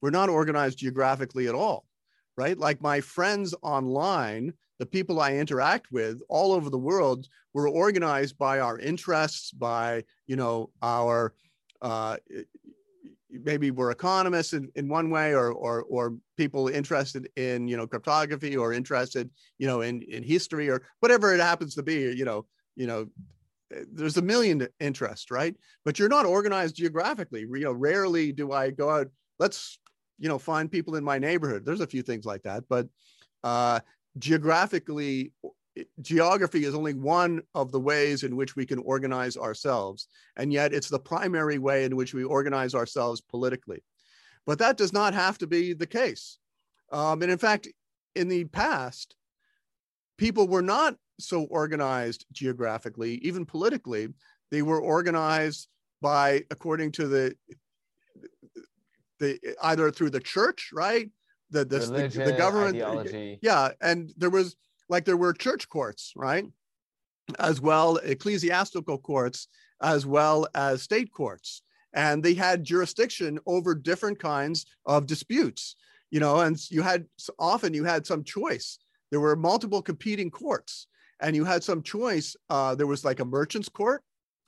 we're 0.00 0.10
not 0.10 0.28
organized 0.28 0.78
geographically 0.78 1.48
at 1.48 1.54
all, 1.54 1.86
right? 2.36 2.58
Like 2.58 2.80
my 2.80 3.00
friends 3.00 3.54
online 3.62 4.54
the 4.78 4.86
people 4.86 5.20
I 5.20 5.34
interact 5.34 5.92
with 5.92 6.20
all 6.28 6.52
over 6.52 6.70
the 6.70 6.78
world 6.78 7.28
were 7.54 7.68
organized 7.68 8.38
by 8.38 8.60
our 8.60 8.78
interests, 8.78 9.50
by 9.52 10.04
you 10.26 10.36
know 10.36 10.70
our 10.82 11.34
uh, 11.80 12.16
maybe 13.30 13.70
we're 13.70 13.90
economists 13.90 14.52
in, 14.52 14.68
in 14.74 14.88
one 14.88 15.10
way, 15.10 15.34
or, 15.34 15.52
or 15.52 15.82
or 15.82 16.16
people 16.36 16.68
interested 16.68 17.28
in 17.36 17.68
you 17.68 17.76
know 17.76 17.86
cryptography, 17.86 18.56
or 18.56 18.72
interested 18.72 19.30
you 19.58 19.66
know 19.66 19.80
in 19.80 20.02
in 20.02 20.22
history, 20.22 20.68
or 20.68 20.82
whatever 21.00 21.34
it 21.34 21.40
happens 21.40 21.74
to 21.74 21.82
be. 21.82 22.12
You 22.12 22.24
know, 22.24 22.46
you 22.76 22.86
know, 22.86 23.06
there's 23.92 24.16
a 24.16 24.22
million 24.22 24.68
interests, 24.80 25.30
right? 25.30 25.54
But 25.84 25.98
you're 25.98 26.08
not 26.08 26.26
organized 26.26 26.76
geographically. 26.76 27.40
You 27.40 27.60
know, 27.60 27.72
rarely 27.72 28.32
do 28.32 28.52
I 28.52 28.70
go 28.70 28.90
out. 28.90 29.08
Let's 29.38 29.78
you 30.18 30.28
know 30.28 30.38
find 30.38 30.70
people 30.70 30.96
in 30.96 31.04
my 31.04 31.18
neighborhood. 31.18 31.64
There's 31.64 31.80
a 31.80 31.86
few 31.86 32.02
things 32.02 32.24
like 32.24 32.42
that, 32.42 32.64
but 32.68 32.88
uh, 33.44 33.80
geographically 34.18 35.32
geography 36.02 36.64
is 36.64 36.74
only 36.74 36.94
one 36.94 37.42
of 37.54 37.72
the 37.72 37.80
ways 37.80 38.24
in 38.24 38.36
which 38.36 38.56
we 38.56 38.66
can 38.66 38.78
organize 38.80 39.36
ourselves 39.36 40.08
and 40.36 40.52
yet 40.52 40.74
it's 40.74 40.90
the 40.90 40.98
primary 40.98 41.58
way 41.58 41.84
in 41.84 41.96
which 41.96 42.12
we 42.12 42.24
organize 42.24 42.74
ourselves 42.74 43.20
politically. 43.20 43.82
But 44.44 44.58
that 44.58 44.76
does 44.76 44.92
not 44.92 45.14
have 45.14 45.38
to 45.38 45.46
be 45.46 45.72
the 45.72 45.86
case. 45.86 46.38
Um, 46.90 47.22
and 47.22 47.30
in 47.30 47.38
fact 47.38 47.68
in 48.14 48.28
the 48.28 48.44
past 48.44 49.16
people 50.18 50.46
were 50.46 50.62
not 50.62 50.96
so 51.18 51.44
organized 51.44 52.26
geographically 52.32 53.14
even 53.22 53.46
politically. 53.46 54.08
They 54.50 54.62
were 54.62 54.80
organized 54.80 55.68
by 56.02 56.44
according 56.50 56.92
to 56.92 57.08
the 57.08 57.34
the 59.20 59.38
either 59.62 59.90
through 59.90 60.10
the 60.10 60.20
church 60.20 60.70
right 60.74 61.08
the 61.52 61.64
the, 61.64 61.78
Religion, 61.80 62.24
the, 62.24 62.32
the 62.32 62.38
government 62.38 62.76
ideology. 62.76 63.38
yeah 63.42 63.70
and 63.80 64.12
there 64.16 64.30
was 64.30 64.56
like 64.88 65.04
there 65.04 65.16
were 65.16 65.32
church 65.32 65.68
courts 65.68 66.12
right? 66.16 66.46
As 67.38 67.60
well 67.60 67.96
ecclesiastical 67.98 68.98
courts 68.98 69.48
as 69.80 70.06
well 70.06 70.46
as 70.54 70.82
state 70.82 71.12
courts. 71.12 71.62
And 71.94 72.22
they 72.22 72.34
had 72.34 72.64
jurisdiction 72.64 73.38
over 73.46 73.74
different 73.74 74.18
kinds 74.18 74.66
of 74.86 75.06
disputes 75.06 75.76
you 76.10 76.20
know 76.20 76.40
and 76.40 76.58
you 76.70 76.82
had 76.82 77.06
often 77.38 77.74
you 77.74 77.84
had 77.84 78.06
some 78.06 78.24
choice. 78.24 78.78
There 79.10 79.20
were 79.20 79.36
multiple 79.36 79.82
competing 79.82 80.30
courts 80.30 80.86
and 81.20 81.36
you 81.36 81.44
had 81.44 81.62
some 81.62 81.82
choice 81.82 82.34
uh, 82.50 82.74
there 82.74 82.86
was 82.86 83.04
like 83.04 83.20
a 83.20 83.24
merchant's 83.24 83.68
court 83.68 84.02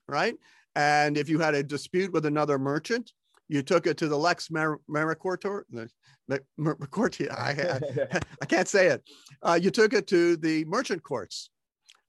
right? 0.08 0.34
And 0.76 1.16
if 1.16 1.28
you 1.28 1.38
had 1.38 1.54
a 1.54 1.62
dispute 1.62 2.12
with 2.12 2.26
another 2.26 2.58
merchant 2.58 3.12
you 3.48 3.62
took 3.62 3.86
it 3.86 3.96
to 3.98 4.08
the 4.08 4.16
Lex. 4.16 4.48
Mericortia. 4.50 5.64
I, 7.32 7.50
I, 7.50 8.18
I, 8.42 8.46
can't 8.46 8.68
say 8.68 8.88
it. 8.88 9.02
Uh, 9.42 9.58
you 9.60 9.70
took 9.70 9.92
it 9.92 10.06
to 10.08 10.36
the 10.36 10.64
merchant 10.64 11.02
courts. 11.02 11.50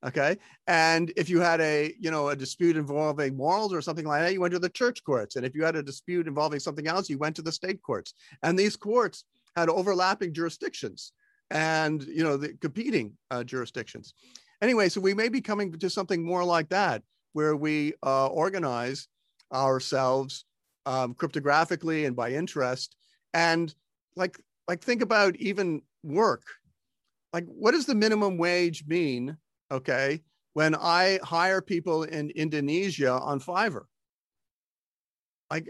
Okay. 0.05 0.37
And 0.67 1.11
if 1.17 1.29
you 1.29 1.39
had 1.39 1.59
a, 1.61 1.93
you 1.99 2.11
know, 2.11 2.29
a 2.29 2.35
dispute 2.35 2.77
involving 2.77 3.35
morals 3.35 3.73
or 3.73 3.81
something 3.81 4.05
like 4.05 4.21
that, 4.21 4.33
you 4.33 4.41
went 4.41 4.53
to 4.53 4.59
the 4.59 4.69
church 4.69 5.03
courts. 5.03 5.35
And 5.35 5.45
if 5.45 5.55
you 5.55 5.63
had 5.63 5.75
a 5.75 5.81
dispute 5.81 6.27
involving 6.27 6.59
something 6.59 6.87
else, 6.87 7.09
you 7.09 7.17
went 7.17 7.35
to 7.37 7.41
the 7.41 7.51
state 7.51 7.81
courts. 7.81 8.13
And 8.43 8.57
these 8.57 8.75
courts 8.75 9.23
had 9.55 9.67
overlapping 9.67 10.33
jurisdictions 10.33 11.11
and, 11.49 12.03
you 12.03 12.23
know, 12.23 12.37
the 12.37 12.53
competing 12.61 13.13
uh, 13.31 13.43
jurisdictions. 13.43 14.13
Anyway, 14.61 14.89
so 14.89 15.01
we 15.01 15.13
may 15.13 15.29
be 15.29 15.41
coming 15.41 15.71
to 15.71 15.89
something 15.89 16.23
more 16.23 16.43
like 16.43 16.69
that, 16.69 17.01
where 17.33 17.55
we 17.55 17.93
uh, 18.03 18.27
organize 18.27 19.07
ourselves 19.51 20.45
um, 20.85 21.13
cryptographically 21.13 22.05
and 22.05 22.15
by 22.15 22.31
interest. 22.31 22.95
And 23.33 23.73
like, 24.15 24.39
like 24.67 24.81
think 24.81 25.01
about 25.01 25.35
even 25.37 25.81
work. 26.03 26.43
Like, 27.33 27.45
what 27.47 27.71
does 27.71 27.85
the 27.85 27.95
minimum 27.95 28.37
wage 28.37 28.85
mean? 28.87 29.37
Okay, 29.71 30.21
when 30.53 30.75
I 30.75 31.19
hire 31.23 31.61
people 31.61 32.03
in 32.03 32.29
Indonesia 32.29 33.11
on 33.11 33.39
Fiverr, 33.39 33.85
like 35.51 35.67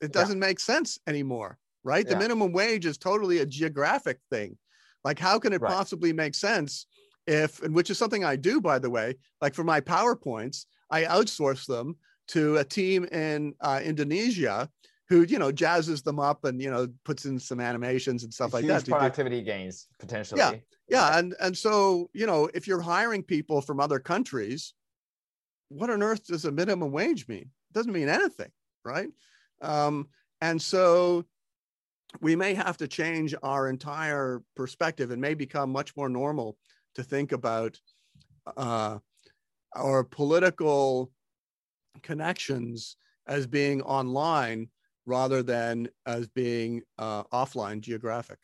it 0.00 0.12
doesn't 0.12 0.38
yeah. 0.38 0.46
make 0.46 0.60
sense 0.60 0.98
anymore, 1.06 1.58
right? 1.84 2.04
Yeah. 2.06 2.14
The 2.14 2.20
minimum 2.20 2.52
wage 2.52 2.86
is 2.86 2.98
totally 2.98 3.38
a 3.38 3.46
geographic 3.46 4.18
thing. 4.30 4.56
Like, 5.04 5.18
how 5.18 5.38
can 5.38 5.52
it 5.52 5.60
right. 5.60 5.72
possibly 5.72 6.12
make 6.12 6.34
sense 6.34 6.86
if, 7.26 7.62
and 7.62 7.74
which 7.74 7.90
is 7.90 7.98
something 7.98 8.24
I 8.24 8.36
do, 8.36 8.60
by 8.60 8.78
the 8.78 8.90
way, 8.90 9.16
like 9.40 9.54
for 9.54 9.64
my 9.64 9.80
PowerPoints, 9.80 10.66
I 10.90 11.04
outsource 11.04 11.66
them 11.66 11.96
to 12.28 12.56
a 12.56 12.64
team 12.64 13.04
in 13.04 13.54
uh, 13.60 13.80
Indonesia 13.82 14.68
who 15.08 15.22
you 15.22 15.38
know 15.38 15.52
jazzes 15.52 16.02
them 16.02 16.18
up 16.18 16.44
and 16.44 16.60
you 16.60 16.70
know 16.70 16.88
puts 17.04 17.24
in 17.24 17.38
some 17.38 17.60
animations 17.60 18.24
and 18.24 18.32
stuff 18.32 18.54
like 18.54 18.66
that. 18.66 18.86
Productivity 18.86 19.42
gains 19.42 19.88
potentially. 19.98 20.40
Yeah, 20.40 20.52
yeah, 20.88 21.18
and 21.18 21.34
and 21.40 21.56
so 21.56 22.08
you 22.14 22.26
know 22.26 22.48
if 22.54 22.66
you're 22.66 22.80
hiring 22.80 23.22
people 23.22 23.60
from 23.60 23.80
other 23.80 23.98
countries, 23.98 24.74
what 25.68 25.90
on 25.90 26.02
earth 26.02 26.26
does 26.26 26.44
a 26.44 26.52
minimum 26.52 26.92
wage 26.92 27.28
mean? 27.28 27.42
It 27.42 27.72
doesn't 27.72 27.92
mean 27.92 28.08
anything, 28.08 28.50
right? 28.84 29.08
Um, 29.60 30.08
and 30.40 30.60
so 30.60 31.24
we 32.20 32.36
may 32.36 32.54
have 32.54 32.76
to 32.78 32.88
change 32.88 33.34
our 33.42 33.68
entire 33.68 34.42
perspective 34.56 35.10
and 35.10 35.20
may 35.20 35.34
become 35.34 35.70
much 35.70 35.96
more 35.96 36.08
normal 36.08 36.56
to 36.94 37.02
think 37.02 37.32
about 37.32 37.78
uh, 38.56 38.98
our 39.74 40.04
political 40.04 41.10
connections 42.02 42.96
as 43.26 43.46
being 43.46 43.82
online 43.82 44.68
rather 45.06 45.42
than 45.42 45.88
as 46.06 46.28
being 46.28 46.82
uh, 46.98 47.24
offline 47.24 47.80
geographic. 47.80 48.38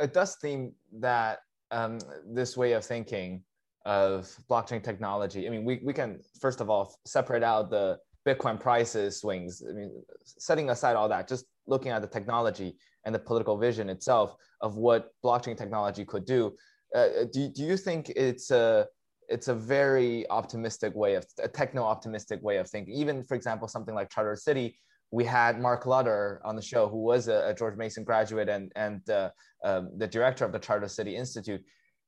It 0.00 0.12
does 0.12 0.36
seem 0.40 0.72
that 0.98 1.40
um, 1.70 1.98
this 2.26 2.56
way 2.56 2.72
of 2.72 2.84
thinking 2.84 3.42
of 3.84 4.34
blockchain 4.50 4.82
technology, 4.82 5.46
I 5.46 5.50
mean, 5.50 5.64
we, 5.64 5.80
we 5.84 5.92
can, 5.92 6.20
first 6.40 6.60
of 6.60 6.70
all, 6.70 6.98
separate 7.04 7.42
out 7.42 7.70
the 7.70 7.98
Bitcoin 8.26 8.58
prices 8.58 9.20
swings. 9.20 9.62
I 9.68 9.72
mean, 9.72 10.02
setting 10.24 10.70
aside 10.70 10.96
all 10.96 11.08
that, 11.10 11.28
just 11.28 11.44
looking 11.66 11.92
at 11.92 12.00
the 12.00 12.08
technology 12.08 12.76
and 13.04 13.14
the 13.14 13.18
political 13.18 13.58
vision 13.58 13.90
itself 13.90 14.34
of 14.60 14.76
what 14.76 15.10
blockchain 15.22 15.56
technology 15.56 16.04
could 16.04 16.24
do. 16.24 16.54
Uh, 16.94 17.24
do, 17.32 17.50
do 17.50 17.62
you 17.62 17.76
think 17.76 18.10
it's 18.10 18.50
a 18.50 18.86
it's 19.28 19.48
a 19.48 19.54
very 19.54 20.28
optimistic 20.30 20.94
way 20.94 21.14
of 21.14 21.24
a 21.42 21.48
techno 21.48 21.82
optimistic 21.82 22.42
way 22.42 22.58
of 22.58 22.68
thinking. 22.68 22.94
Even 22.94 23.22
for 23.22 23.34
example, 23.34 23.68
something 23.68 23.94
like 23.94 24.10
Charter 24.10 24.36
City, 24.36 24.78
we 25.10 25.24
had 25.24 25.60
Mark 25.60 25.86
Lutter 25.86 26.40
on 26.44 26.56
the 26.56 26.62
show, 26.62 26.88
who 26.88 27.02
was 27.02 27.28
a, 27.28 27.48
a 27.48 27.54
George 27.54 27.76
Mason 27.76 28.04
graduate 28.04 28.48
and 28.48 28.72
and 28.76 29.08
uh, 29.10 29.30
um, 29.64 29.90
the 29.96 30.06
director 30.06 30.44
of 30.44 30.52
the 30.52 30.58
Charter 30.58 30.88
City 30.88 31.16
Institute, 31.16 31.62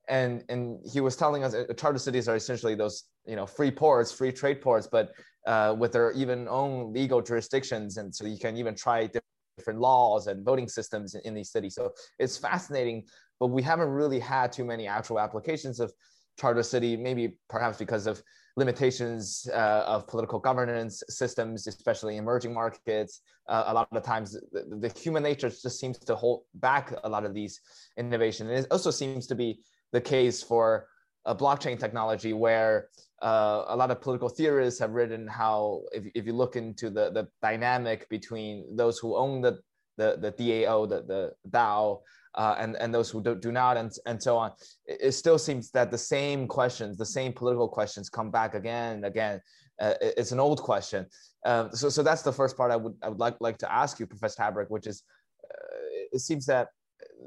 and 0.08 0.44
and 0.48 0.78
he 0.92 1.00
was 1.00 1.16
telling 1.16 1.44
us 1.44 1.54
uh, 1.54 1.64
charter 1.76 1.98
cities 1.98 2.28
are 2.28 2.36
essentially 2.36 2.74
those 2.74 3.04
you 3.26 3.36
know 3.36 3.46
free 3.46 3.70
ports, 3.70 4.12
free 4.12 4.32
trade 4.32 4.60
ports, 4.60 4.88
but 4.90 5.12
uh, 5.46 5.74
with 5.78 5.92
their 5.92 6.12
even 6.12 6.48
own 6.48 6.92
legal 6.92 7.22
jurisdictions, 7.22 7.96
and 7.96 8.14
so 8.14 8.26
you 8.26 8.38
can 8.38 8.56
even 8.56 8.74
try 8.74 9.08
different 9.56 9.80
laws 9.80 10.26
and 10.26 10.44
voting 10.44 10.68
systems 10.68 11.14
in, 11.14 11.20
in 11.22 11.34
these 11.34 11.50
cities. 11.50 11.74
So 11.74 11.92
it's 12.18 12.36
fascinating, 12.36 13.04
but 13.40 13.48
we 13.48 13.62
haven't 13.62 13.88
really 13.88 14.20
had 14.20 14.52
too 14.52 14.64
many 14.64 14.86
actual 14.86 15.18
applications 15.18 15.80
of 15.80 15.92
charter 16.38 16.62
city, 16.62 16.96
maybe 16.96 17.36
perhaps 17.48 17.78
because 17.78 18.06
of 18.06 18.22
limitations 18.56 19.48
uh, 19.52 19.84
of 19.86 20.06
political 20.06 20.38
governance 20.38 21.02
systems, 21.08 21.66
especially 21.66 22.16
emerging 22.16 22.54
markets. 22.54 23.20
Uh, 23.48 23.64
a 23.66 23.74
lot 23.74 23.86
of 23.90 24.02
the 24.02 24.06
times, 24.06 24.32
the, 24.52 24.76
the, 24.80 24.98
human 24.98 25.22
nature 25.22 25.48
just 25.48 25.78
seems 25.78 25.98
to 25.98 26.14
hold 26.14 26.42
back 26.54 26.92
a 27.04 27.08
lot 27.08 27.24
of 27.24 27.34
these 27.34 27.60
innovations. 27.96 28.50
And 28.50 28.58
it 28.60 28.66
also 28.70 28.90
seems 28.90 29.26
to 29.28 29.34
be 29.34 29.60
the 29.92 30.00
case 30.00 30.42
for 30.42 30.88
a 31.26 31.34
blockchain 31.34 31.78
technology, 31.78 32.32
where 32.32 32.88
uh, 33.22 33.64
a 33.68 33.76
lot 33.76 33.90
of 33.90 34.00
political 34.00 34.28
theorists 34.28 34.80
have 34.80 34.90
written 34.90 35.26
how, 35.26 35.82
if, 35.92 36.04
if 36.14 36.26
you 36.26 36.32
look 36.32 36.56
into 36.56 36.90
the, 36.90 37.10
the 37.10 37.28
dynamic 37.42 38.08
between 38.08 38.74
those 38.74 38.98
who 38.98 39.16
own 39.16 39.42
the 39.42 39.60
the, 39.96 40.16
the 40.20 40.32
DAO, 40.32 40.88
the, 40.88 41.02
the 41.02 41.32
DAO, 41.48 42.00
uh, 42.36 42.54
and, 42.58 42.76
and 42.76 42.94
those 42.94 43.10
who 43.10 43.22
do, 43.22 43.34
do 43.34 43.50
not, 43.50 43.76
and, 43.76 43.92
and 44.06 44.22
so 44.22 44.36
on. 44.36 44.52
It, 44.86 44.98
it, 45.00 45.12
still 45.12 45.38
seems 45.38 45.70
that 45.70 45.90
the 45.90 45.98
same 45.98 46.46
questions, 46.46 46.96
the 46.96 47.06
same 47.06 47.32
political 47.32 47.68
questions 47.68 48.10
come 48.10 48.30
back 48.30 48.54
again 48.54 48.96
and 48.96 49.06
again. 49.06 49.40
Uh, 49.80 49.94
it's 50.00 50.32
an 50.32 50.40
old 50.40 50.62
question. 50.62 51.06
Uh, 51.44 51.70
so, 51.70 51.88
so 51.88 52.02
that's 52.02 52.22
the 52.22 52.32
first 52.32 52.56
part 52.56 52.70
I 52.70 52.76
would, 52.76 52.94
I 53.02 53.08
would 53.08 53.18
like, 53.18 53.36
like 53.40 53.58
to 53.58 53.72
ask 53.72 53.98
you, 53.98 54.06
Professor 54.06 54.42
Tabarrok, 54.42 54.70
which 54.70 54.86
is, 54.86 55.02
uh, 55.44 56.08
it 56.12 56.20
seems 56.20 56.46
that 56.46 56.68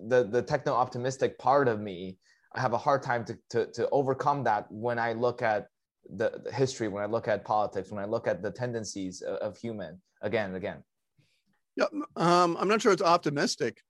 the, 0.08 0.24
the 0.26 0.42
techno-optimistic 0.42 1.38
part 1.38 1.68
of 1.68 1.80
me, 1.80 2.18
I 2.54 2.62
have 2.62 2.74
a 2.74 2.78
hard 2.78 3.04
time 3.04 3.26
to, 3.26 3.38
to, 3.52 3.66
to 3.74 3.90
overcome 3.90 4.44
that 4.44 4.66
when 4.72 4.98
I 5.00 5.14
look 5.14 5.42
at 5.42 5.68
the, 6.12 6.42
the 6.44 6.52
history, 6.52 6.88
when 6.88 7.04
I 7.04 7.06
look 7.06 7.28
at 7.28 7.46
politics, 7.46 7.92
when 7.92 8.04
I 8.04 8.08
look 8.08 8.28
at 8.28 8.42
the 8.42 8.52
tendencies 8.52 9.22
of, 9.22 9.38
of 9.38 9.58
human 9.58 10.02
again 10.22 10.48
and 10.48 10.56
again. 10.56 10.84
Yeah, 11.76 11.86
um, 12.16 12.58
I'm 12.60 12.68
not 12.68 12.82
sure 12.82 12.92
it's 12.92 13.02
optimistic. 13.02 13.82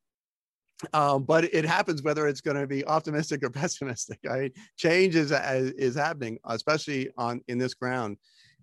Um, 0.93 1.23
but 1.23 1.43
it 1.53 1.65
happens 1.65 2.01
whether 2.01 2.27
it's 2.27 2.41
going 2.41 2.57
to 2.57 2.67
be 2.67 2.85
optimistic 2.85 3.43
or 3.43 3.49
pessimistic. 3.61 4.19
Right? 4.25 4.51
Change 4.77 5.15
is, 5.15 5.31
is 5.31 5.95
happening, 5.95 6.39
especially 6.45 7.09
on 7.17 7.41
in 7.47 7.57
this 7.57 7.73
ground. 7.73 8.17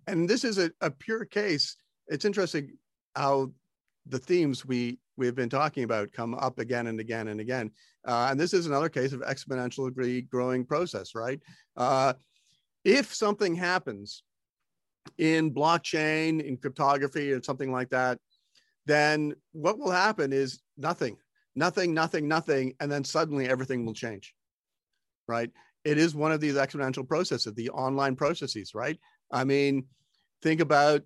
And 0.07 0.29
this 0.29 0.43
is 0.43 0.57
a, 0.57 0.71
a 0.81 0.89
pure 0.89 1.25
case. 1.25 1.75
It's 2.07 2.25
interesting 2.25 2.77
how 3.15 3.51
the 4.07 4.19
themes 4.19 4.65
we 4.65 4.99
we've 5.17 5.35
been 5.35 5.49
talking 5.49 5.83
about 5.83 6.11
come 6.13 6.35
up 6.35 6.59
again 6.59 6.87
and 6.87 6.99
again 6.99 7.27
and 7.27 7.39
again. 7.39 7.71
Uh, 8.07 8.27
and 8.31 8.39
this 8.39 8.53
is 8.53 8.67
another 8.67 8.89
case 8.89 9.11
of 9.11 9.21
exponential 9.21 9.87
degree 9.87 10.21
growing 10.21 10.63
process, 10.63 11.13
right? 11.15 11.41
Uh, 11.75 12.13
if 12.85 13.13
something 13.13 13.55
happens 13.55 14.23
in 15.17 15.53
blockchain, 15.53 16.41
in 16.41 16.55
cryptography, 16.55 17.31
or 17.31 17.41
something 17.41 17.71
like 17.71 17.89
that, 17.89 18.19
then 18.85 19.33
what 19.51 19.77
will 19.77 19.91
happen 19.91 20.31
is 20.31 20.61
nothing 20.77 21.17
nothing, 21.57 21.93
nothing, 21.93 22.27
nothing, 22.27 22.73
and 22.79 22.89
then 22.89 23.03
suddenly 23.03 23.49
everything 23.49 23.85
will 23.85 23.93
change, 23.93 24.33
right? 25.27 25.49
It 25.83 25.97
is 25.97 26.13
one 26.13 26.31
of 26.31 26.39
these 26.39 26.53
exponential 26.53 27.07
processes, 27.07 27.53
the 27.55 27.69
online 27.71 28.15
processes, 28.15 28.73
right? 28.75 28.97
I 29.31 29.43
mean, 29.43 29.85
think 30.43 30.61
about 30.61 31.01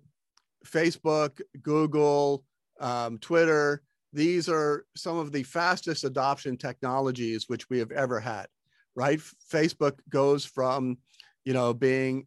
Facebook, 0.66 1.40
Google, 1.62 2.44
um, 2.80 3.18
Twitter. 3.18 3.82
These 4.12 4.48
are 4.48 4.84
some 4.94 5.16
of 5.18 5.32
the 5.32 5.42
fastest 5.42 6.04
adoption 6.04 6.58
technologies 6.58 7.48
which 7.48 7.70
we 7.70 7.78
have 7.78 7.90
ever 7.90 8.20
had, 8.20 8.46
right? 8.94 9.20
Facebook 9.50 9.98
goes 10.10 10.44
from, 10.44 10.98
you 11.46 11.54
know, 11.54 11.72
being 11.72 12.26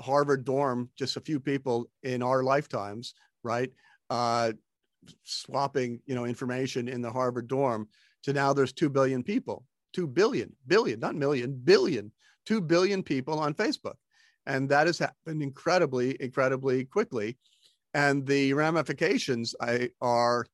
Harvard 0.00 0.44
dorm, 0.44 0.88
just 0.96 1.16
a 1.16 1.20
few 1.20 1.40
people 1.40 1.90
in 2.04 2.22
our 2.22 2.44
lifetimes, 2.44 3.14
right? 3.42 3.70
Uh, 4.08 4.52
swapping 5.24 6.00
you 6.06 6.14
know 6.14 6.24
information 6.24 6.88
in 6.88 7.00
the 7.00 7.10
harvard 7.10 7.48
dorm 7.48 7.88
to 8.22 8.32
now 8.32 8.52
there's 8.52 8.72
2 8.72 8.90
billion 8.90 9.22
people 9.22 9.64
2 9.94 10.06
billion 10.06 10.54
billion 10.66 11.00
not 11.00 11.14
million 11.14 11.58
billion 11.64 12.12
2 12.46 12.60
billion 12.60 13.02
people 13.02 13.38
on 13.38 13.54
facebook. 13.54 13.94
And 14.46 14.68
that 14.70 14.86
has 14.86 14.98
happened 14.98 15.42
incredibly 15.42 16.16
incredibly 16.20 16.84
quickly. 16.84 17.38
And 17.94 18.26
the 18.26 18.54
ramifications 18.54 19.54
I, 19.60 19.90
are 20.00 20.46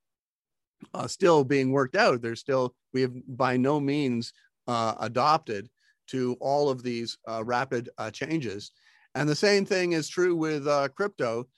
uh, 0.92 1.06
still 1.06 1.44
being 1.44 1.72
worked 1.72 1.96
out. 1.96 2.20
There's 2.20 2.40
still 2.40 2.74
we 2.92 3.02
have 3.02 3.14
by 3.28 3.56
no 3.56 3.80
means 3.80 4.32
uh, 4.66 4.94
adopted 5.00 5.68
to 6.08 6.36
all 6.40 6.68
of 6.68 6.82
these 6.82 7.16
uh, 7.28 7.42
rapid 7.44 7.88
uh, 7.98 8.10
changes. 8.10 8.72
And 9.14 9.28
the 9.28 9.34
same 9.34 9.64
thing 9.64 9.92
is 9.92 10.08
true 10.08 10.36
with 10.36 10.66
uh, 10.66 10.88
crypto 10.88 11.48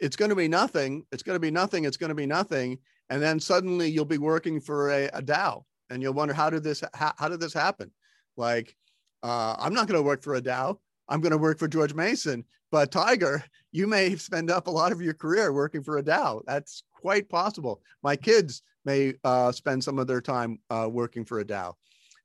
it's 0.00 0.16
going 0.16 0.30
to 0.30 0.36
be 0.36 0.48
nothing. 0.48 1.04
It's 1.12 1.22
going 1.22 1.36
to 1.36 1.40
be 1.40 1.50
nothing. 1.50 1.84
It's 1.84 1.96
going 1.96 2.08
to 2.08 2.14
be 2.14 2.26
nothing. 2.26 2.78
And 3.10 3.22
then 3.22 3.38
suddenly 3.40 3.88
you'll 3.88 4.04
be 4.04 4.18
working 4.18 4.60
for 4.60 4.90
a, 4.90 5.06
a 5.08 5.22
DAO 5.22 5.64
and 5.90 6.02
you'll 6.02 6.14
wonder, 6.14 6.34
how 6.34 6.50
did 6.50 6.62
this, 6.62 6.82
how, 6.94 7.12
how 7.18 7.28
did 7.28 7.40
this 7.40 7.52
happen? 7.52 7.90
Like, 8.36 8.76
uh, 9.22 9.56
I'm 9.58 9.74
not 9.74 9.86
going 9.86 9.98
to 9.98 10.06
work 10.06 10.22
for 10.22 10.34
a 10.34 10.40
DAO. 10.42 10.78
I'm 11.08 11.20
going 11.20 11.32
to 11.32 11.38
work 11.38 11.58
for 11.58 11.68
George 11.68 11.92
Mason. 11.92 12.44
But 12.70 12.92
Tiger, 12.92 13.42
you 13.72 13.86
may 13.86 14.16
spend 14.16 14.50
up 14.50 14.66
a 14.66 14.70
lot 14.70 14.92
of 14.92 15.02
your 15.02 15.14
career 15.14 15.52
working 15.52 15.82
for 15.82 15.98
a 15.98 16.02
DAO. 16.02 16.42
That's 16.46 16.84
quite 16.92 17.28
possible. 17.28 17.82
My 18.02 18.16
kids 18.16 18.62
may 18.84 19.14
uh, 19.24 19.52
spend 19.52 19.82
some 19.82 19.98
of 19.98 20.06
their 20.06 20.20
time 20.20 20.60
uh, 20.70 20.88
working 20.90 21.24
for 21.24 21.40
a 21.40 21.44
DAO, 21.44 21.74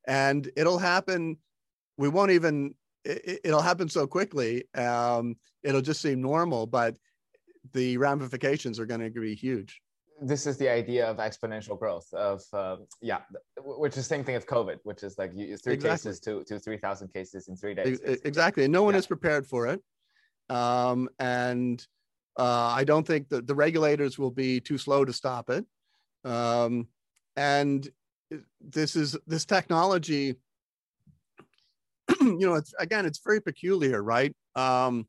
and 0.06 0.48
it'll 0.56 0.78
happen. 0.78 1.36
We 1.98 2.08
won't 2.08 2.30
even. 2.30 2.74
It, 3.04 3.40
will 3.44 3.62
happen 3.62 3.88
so 3.88 4.06
quickly. 4.06 4.64
Um, 4.74 5.36
it'll 5.62 5.80
just 5.80 6.00
seem 6.00 6.20
normal, 6.20 6.66
but 6.66 6.96
the 7.72 7.96
ramifications 7.96 8.78
are 8.78 8.86
going 8.86 9.00
to 9.00 9.20
be 9.20 9.34
huge. 9.34 9.80
This 10.20 10.46
is 10.46 10.56
the 10.56 10.68
idea 10.68 11.06
of 11.06 11.18
exponential 11.18 11.78
growth 11.78 12.06
of 12.14 12.42
uh, 12.52 12.76
yeah 13.02 13.20
which 13.58 13.92
is 13.92 13.96
the 13.96 14.02
same 14.02 14.24
thing 14.24 14.34
as 14.34 14.46
covid 14.46 14.78
which 14.84 15.02
is 15.02 15.18
like 15.18 15.32
you, 15.34 15.56
three 15.58 15.74
exactly. 15.74 16.10
cases 16.10 16.20
to, 16.20 16.42
to 16.44 16.58
3000 16.58 17.12
cases 17.12 17.48
in 17.48 17.56
three 17.56 17.74
days 17.74 18.00
exactly 18.24 18.64
and 18.64 18.72
no 18.72 18.82
one 18.82 18.94
yeah. 18.94 18.98
is 18.98 19.06
prepared 19.06 19.46
for 19.46 19.66
it. 19.66 19.82
Um, 20.48 21.08
and 21.18 21.84
uh, 22.38 22.72
i 22.74 22.84
don't 22.84 23.06
think 23.06 23.28
that 23.28 23.46
the 23.46 23.54
regulators 23.54 24.18
will 24.18 24.30
be 24.30 24.60
too 24.60 24.78
slow 24.78 25.04
to 25.04 25.12
stop 25.12 25.50
it. 25.50 25.66
Um, 26.24 26.88
and 27.36 27.86
this 28.60 28.96
is 28.96 29.16
this 29.26 29.44
technology 29.44 30.34
you 32.20 32.46
know 32.46 32.54
it's 32.54 32.72
again 32.78 33.04
it's 33.04 33.20
very 33.22 33.40
peculiar 33.40 34.02
right? 34.02 34.34
Um, 34.54 35.06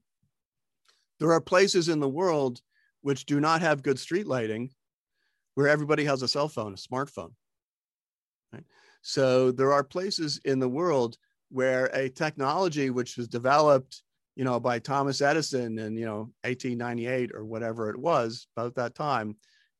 there 1.19 1.31
are 1.31 1.41
places 1.41 1.89
in 1.89 1.99
the 1.99 2.09
world 2.09 2.61
which 3.01 3.25
do 3.25 3.39
not 3.39 3.61
have 3.61 3.83
good 3.83 3.99
street 3.99 4.27
lighting 4.27 4.69
where 5.55 5.67
everybody 5.67 6.05
has 6.05 6.21
a 6.21 6.27
cell 6.27 6.47
phone, 6.47 6.73
a 6.73 6.77
smartphone. 6.77 7.31
Right? 8.53 8.63
So 9.01 9.51
there 9.51 9.73
are 9.73 9.83
places 9.83 10.39
in 10.45 10.59
the 10.59 10.69
world 10.69 11.17
where 11.49 11.85
a 11.87 12.09
technology 12.09 12.89
which 12.89 13.17
was 13.17 13.27
developed, 13.27 14.03
you 14.35 14.43
know, 14.43 14.59
by 14.59 14.79
Thomas 14.79 15.21
Edison 15.21 15.79
in, 15.79 15.97
you 15.97 16.05
know, 16.05 16.31
1898 16.43 17.31
or 17.33 17.45
whatever 17.45 17.89
it 17.89 17.97
was, 17.97 18.47
about 18.55 18.75
that 18.75 18.93
time, 18.93 19.35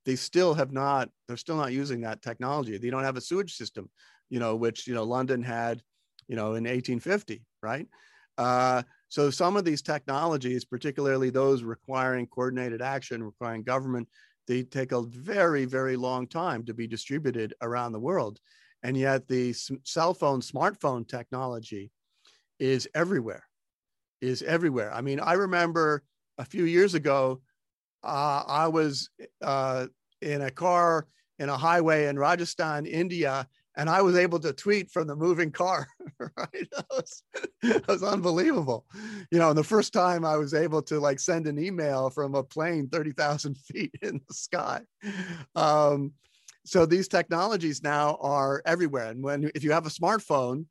they 0.05 0.15
still 0.15 0.53
have 0.53 0.71
not, 0.71 1.09
they're 1.27 1.37
still 1.37 1.57
not 1.57 1.73
using 1.73 2.01
that 2.01 2.21
technology. 2.21 2.77
They 2.77 2.89
don't 2.89 3.03
have 3.03 3.17
a 3.17 3.21
sewage 3.21 3.55
system, 3.55 3.89
you 4.29 4.39
know, 4.39 4.55
which, 4.55 4.87
you 4.87 4.95
know, 4.95 5.03
London 5.03 5.43
had, 5.43 5.81
you 6.27 6.35
know, 6.35 6.55
in 6.55 6.63
1850, 6.63 7.43
right? 7.61 7.87
Uh, 8.37 8.83
so 9.09 9.29
some 9.29 9.55
of 9.55 9.65
these 9.65 9.81
technologies, 9.81 10.65
particularly 10.65 11.29
those 11.29 11.63
requiring 11.63 12.27
coordinated 12.27 12.81
action, 12.81 13.23
requiring 13.23 13.63
government 13.63 14.07
they 14.47 14.63
take 14.63 14.93
a 14.93 15.01
very, 15.01 15.65
very 15.65 15.97
long 15.97 16.25
time 16.25 16.63
to 16.63 16.73
be 16.73 16.87
distributed 16.87 17.53
around 17.61 17.91
the 17.91 17.99
world. 17.99 18.39
And 18.81 18.95
yet 18.95 19.27
the 19.27 19.53
cell 19.83 20.13
phone, 20.13 20.41
smartphone 20.41 21.07
technology 21.07 21.91
is 22.59 22.87
everywhere, 22.95 23.43
is 24.21 24.41
everywhere. 24.41 24.93
I 24.93 25.01
mean, 25.01 25.19
I 25.19 25.33
remember 25.33 26.03
a 26.37 26.45
few 26.45 26.63
years 26.63 26.93
ago, 26.93 27.41
uh, 28.03 28.43
I 28.47 28.67
was 28.67 29.09
uh, 29.41 29.87
in 30.21 30.41
a 30.41 30.51
car 30.51 31.07
in 31.39 31.49
a 31.49 31.57
highway 31.57 32.07
in 32.07 32.17
Rajasthan, 32.17 32.85
India, 32.85 33.47
and 33.77 33.89
I 33.89 34.01
was 34.01 34.17
able 34.17 34.39
to 34.39 34.51
tweet 34.51 34.91
from 34.91 35.07
the 35.07 35.15
moving 35.15 35.51
car. 35.51 35.87
Right, 36.19 36.67
that 36.71 36.85
was, 36.89 37.23
that 37.61 37.87
was 37.87 38.01
unbelievable. 38.01 38.87
You 39.29 39.37
know, 39.37 39.49
and 39.49 39.57
the 39.57 39.63
first 39.63 39.93
time 39.93 40.25
I 40.25 40.35
was 40.35 40.55
able 40.55 40.81
to 40.83 40.99
like 40.99 41.19
send 41.19 41.45
an 41.45 41.59
email 41.59 42.09
from 42.09 42.33
a 42.33 42.43
plane 42.43 42.89
thirty 42.89 43.11
thousand 43.11 43.55
feet 43.71 43.91
in 44.01 44.19
the 44.27 44.33
sky. 44.33 44.81
Um, 45.55 46.13
so 46.65 46.87
these 46.87 47.07
technologies 47.07 47.83
now 47.83 48.17
are 48.19 48.63
everywhere, 48.65 49.11
and 49.11 49.21
when 49.21 49.51
if 49.53 49.63
you 49.63 49.71
have 49.73 49.85
a 49.85 49.91
smartphone, 49.91 50.65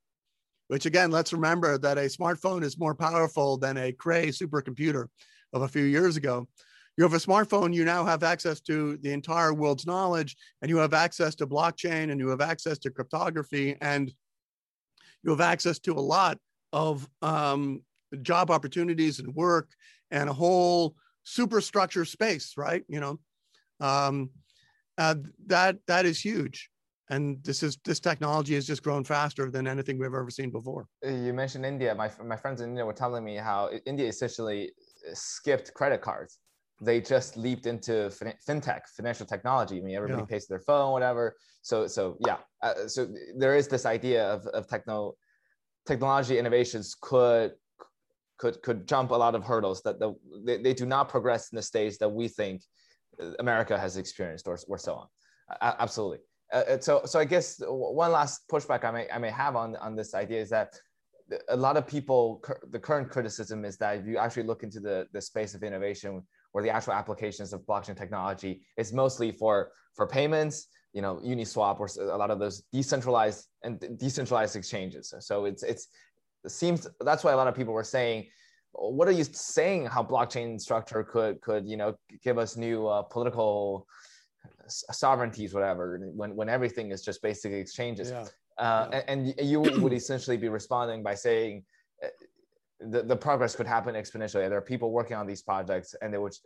which 0.67 0.85
again, 0.85 1.13
let's 1.13 1.33
remember 1.33 1.79
that 1.79 1.97
a 1.97 2.03
smartphone 2.03 2.65
is 2.65 2.77
more 2.77 2.97
powerful 2.97 3.57
than 3.57 3.77
a 3.77 3.93
Cray 3.93 4.29
supercomputer 4.29 5.07
of 5.53 5.63
a 5.63 5.69
few 5.69 5.85
years 5.85 6.17
ago 6.17 6.49
you 6.97 7.05
have 7.05 7.13
a 7.13 7.19
smartphone, 7.19 7.75
you 7.75 7.85
now 7.85 8.05
have 8.05 8.23
access 8.23 8.61
to 8.63 8.97
the 8.99 9.13
entire 9.13 9.53
world's 9.53 9.87
knowledge, 9.87 10.37
and 10.63 10.71
you 10.71 10.79
have 10.79 10.95
access 10.95 11.35
to 11.37 11.47
blockchain, 11.47 12.11
and 12.11 12.19
you 12.19 12.29
have 12.29 12.41
access 12.41 12.79
to 12.79 12.91
cryptography, 12.91 13.77
and 13.81 14.13
you 15.23 15.31
have 15.31 15.43
access 15.43 15.79
to 15.81 15.93
a 15.93 16.01
lot 16.01 16.39
of 16.73 17.09
um, 17.21 17.83
job 18.23 18.51
opportunities 18.51 19.19
and 19.19 19.35
work 19.35 19.69
and 20.11 20.31
a 20.31 20.33
whole 20.33 20.95
superstructure 21.25 22.05
space, 22.05 22.55
right? 22.57 22.85
You 22.89 23.01
know, 23.01 23.21
um, 23.81 24.31
uh, 24.97 25.17
that 25.47 25.77
that 25.89 26.07
is 26.07 26.19
huge, 26.19 26.71
and 27.11 27.45
this 27.45 27.63
is 27.63 27.77
this 27.85 28.01
technology 28.01 28.55
has 28.55 28.67
just 28.67 28.83
grown 28.83 29.05
faster 29.05 29.51
than 29.51 29.67
anything 29.67 29.99
we've 29.99 30.07
ever 30.07 30.31
seen 30.31 30.51
before. 30.51 30.87
You 31.03 31.35
mentioned 31.35 31.67
India. 31.67 31.95
My 31.95 32.11
my 32.25 32.37
friends 32.37 32.63
in 32.63 32.71
India 32.71 32.87
were 32.87 32.95
telling 32.95 33.23
me 33.23 33.37
how 33.37 33.69
India 33.85 34.09
essentially 34.09 34.73
skipped 35.13 35.75
credit 35.75 36.01
cards 36.01 36.39
they 36.81 37.01
just 37.01 37.37
leaped 37.37 37.67
into 37.67 38.11
fin- 38.11 38.35
fintech, 38.47 38.83
financial 38.97 39.27
technology. 39.27 39.79
I 39.79 39.81
mean, 39.81 39.97
everybody 39.97 40.23
yeah. 40.23 40.27
pays 40.27 40.47
their 40.47 40.61
phone, 40.61 40.93
whatever. 40.93 41.37
So, 41.63 41.87
so 41.87 42.17
yeah. 42.27 42.37
Uh, 42.63 42.87
so 42.87 43.09
there 43.37 43.57
is 43.57 43.69
this 43.69 43.87
idea 43.87 44.27
of, 44.27 44.47
of 44.49 44.69
techno 44.69 45.15
technology 45.87 46.39
innovations 46.39 46.97
could 47.01 47.53
could 48.39 48.61
could 48.63 48.87
jump 48.87 49.11
a 49.11 49.15
lot 49.15 49.35
of 49.35 49.45
hurdles 49.45 49.81
that 49.83 49.99
the, 49.99 50.15
they, 50.45 50.59
they 50.59 50.75
do 50.75 50.85
not 50.85 51.09
progress 51.09 51.51
in 51.53 51.57
the 51.57 51.63
stage 51.63 51.97
that 51.99 52.09
we 52.09 52.29
think 52.29 52.63
America 53.39 53.79
has 53.79 53.97
experienced 53.97 54.47
or, 54.47 54.59
or 54.69 54.79
so 54.79 54.95
on. 54.95 55.07
Uh, 55.61 55.73
absolutely. 55.79 56.19
Uh, 56.53 56.79
so, 56.79 57.03
so 57.05 57.19
I 57.19 57.25
guess 57.25 57.61
one 57.67 58.13
last 58.13 58.43
pushback 58.49 58.85
I 58.85 58.91
may 58.91 59.09
I 59.11 59.19
may 59.19 59.31
have 59.31 59.57
on 59.57 59.77
on 59.77 59.97
this 59.97 60.15
idea 60.15 60.41
is 60.41 60.51
that 60.51 60.79
a 61.49 61.57
lot 61.57 61.77
of 61.77 61.87
people 61.87 62.45
the 62.71 62.79
current 62.79 63.11
criticism 63.11 63.65
is 63.65 63.77
that 63.79 63.99
if 63.99 64.07
you 64.07 64.19
actually 64.19 64.45
look 64.45 64.63
into 64.63 64.81
the 64.81 65.09
the 65.13 65.21
space 65.21 65.55
of 65.55 65.63
innovation 65.63 66.23
or 66.57 66.63
the 66.63 66.71
actual 66.71 66.95
applications 66.95 67.53
of 67.53 67.61
blockchain 67.67 67.95
technology 67.95 68.63
is 68.79 68.91
mostly 68.91 69.31
for 69.31 69.73
for 69.95 70.07
payments 70.07 70.69
you 70.95 71.03
know 71.03 71.21
uniswap 71.23 71.79
or 71.79 71.89
a 72.15 72.17
lot 72.17 72.31
of 72.31 72.39
those 72.39 72.63
decentralized 72.73 73.45
and 73.63 73.75
decentralized 73.99 74.57
exchanges 74.57 75.13
so 75.21 75.45
it's 75.45 75.63
it's 75.63 75.89
it 76.45 76.51
seems 76.51 76.89
that's 77.01 77.23
why 77.23 77.33
a 77.33 77.37
lot 77.37 77.47
of 77.47 77.55
people 77.55 77.75
were 77.75 77.91
saying 77.99 78.25
what 78.73 79.07
are 79.07 79.17
you 79.21 79.25
saying 79.25 79.85
how 79.85 80.03
blockchain 80.03 80.59
structure 80.59 81.05
could 81.05 81.39
could 81.43 81.69
you 81.69 81.77
know 81.77 81.95
give 82.25 82.39
us 82.39 82.57
new 82.57 82.87
uh, 82.87 83.03
political 83.03 83.87
sovereignties 84.69 85.53
whatever 85.53 85.85
when 86.15 86.35
when 86.35 86.49
everything 86.49 86.91
is 86.91 87.03
just 87.03 87.21
basically 87.21 87.61
exchanges 87.61 88.11
yeah. 88.11 88.25
Uh, 88.59 88.89
yeah. 88.91 89.03
And, 89.09 89.35
and 89.39 89.51
you 89.51 89.61
would 89.61 89.93
essentially 89.93 90.39
be 90.39 90.49
responding 90.49 91.03
by 91.03 91.15
saying 91.15 91.63
the, 92.81 93.03
the 93.03 93.17
progress 93.17 93.57
could 93.57 93.67
happen 93.67 93.95
exponentially. 93.95 94.49
There 94.49 94.59
are 94.59 94.63
people 94.63 94.91
working 94.91 95.17
on 95.17 95.27
these 95.27 95.43
projects, 95.43 95.95
and 96.03 96.15
it, 96.15 96.21
which 96.21 96.37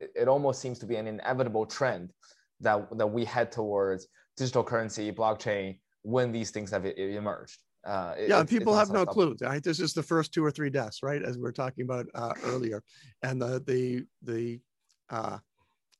it, 0.00 0.10
it 0.14 0.28
almost 0.28 0.60
seems 0.60 0.78
to 0.80 0.86
be 0.86 0.96
an 0.96 1.06
inevitable 1.06 1.66
trend 1.66 2.12
that 2.60 2.86
that 2.98 3.06
we 3.06 3.24
head 3.24 3.50
towards 3.52 4.06
digital 4.36 4.62
currency, 4.62 5.10
blockchain, 5.12 5.78
when 6.02 6.32
these 6.32 6.50
things 6.50 6.70
have 6.70 6.86
emerged. 6.86 7.58
Uh, 7.84 8.14
yeah, 8.28 8.38
and 8.40 8.48
people 8.48 8.74
have 8.74 8.90
no 8.90 9.04
clue. 9.04 9.36
Right? 9.40 9.62
This 9.62 9.80
is 9.80 9.92
the 9.92 10.02
first 10.02 10.32
two 10.32 10.44
or 10.44 10.50
three 10.50 10.70
deaths, 10.70 11.02
right? 11.02 11.22
As 11.22 11.36
we 11.36 11.42
were 11.42 11.52
talking 11.52 11.84
about 11.84 12.06
uh, 12.14 12.32
earlier, 12.44 12.82
and 13.22 13.42
the 13.42 13.62
the 13.66 14.04
the 14.22 14.60
uh, 15.10 15.38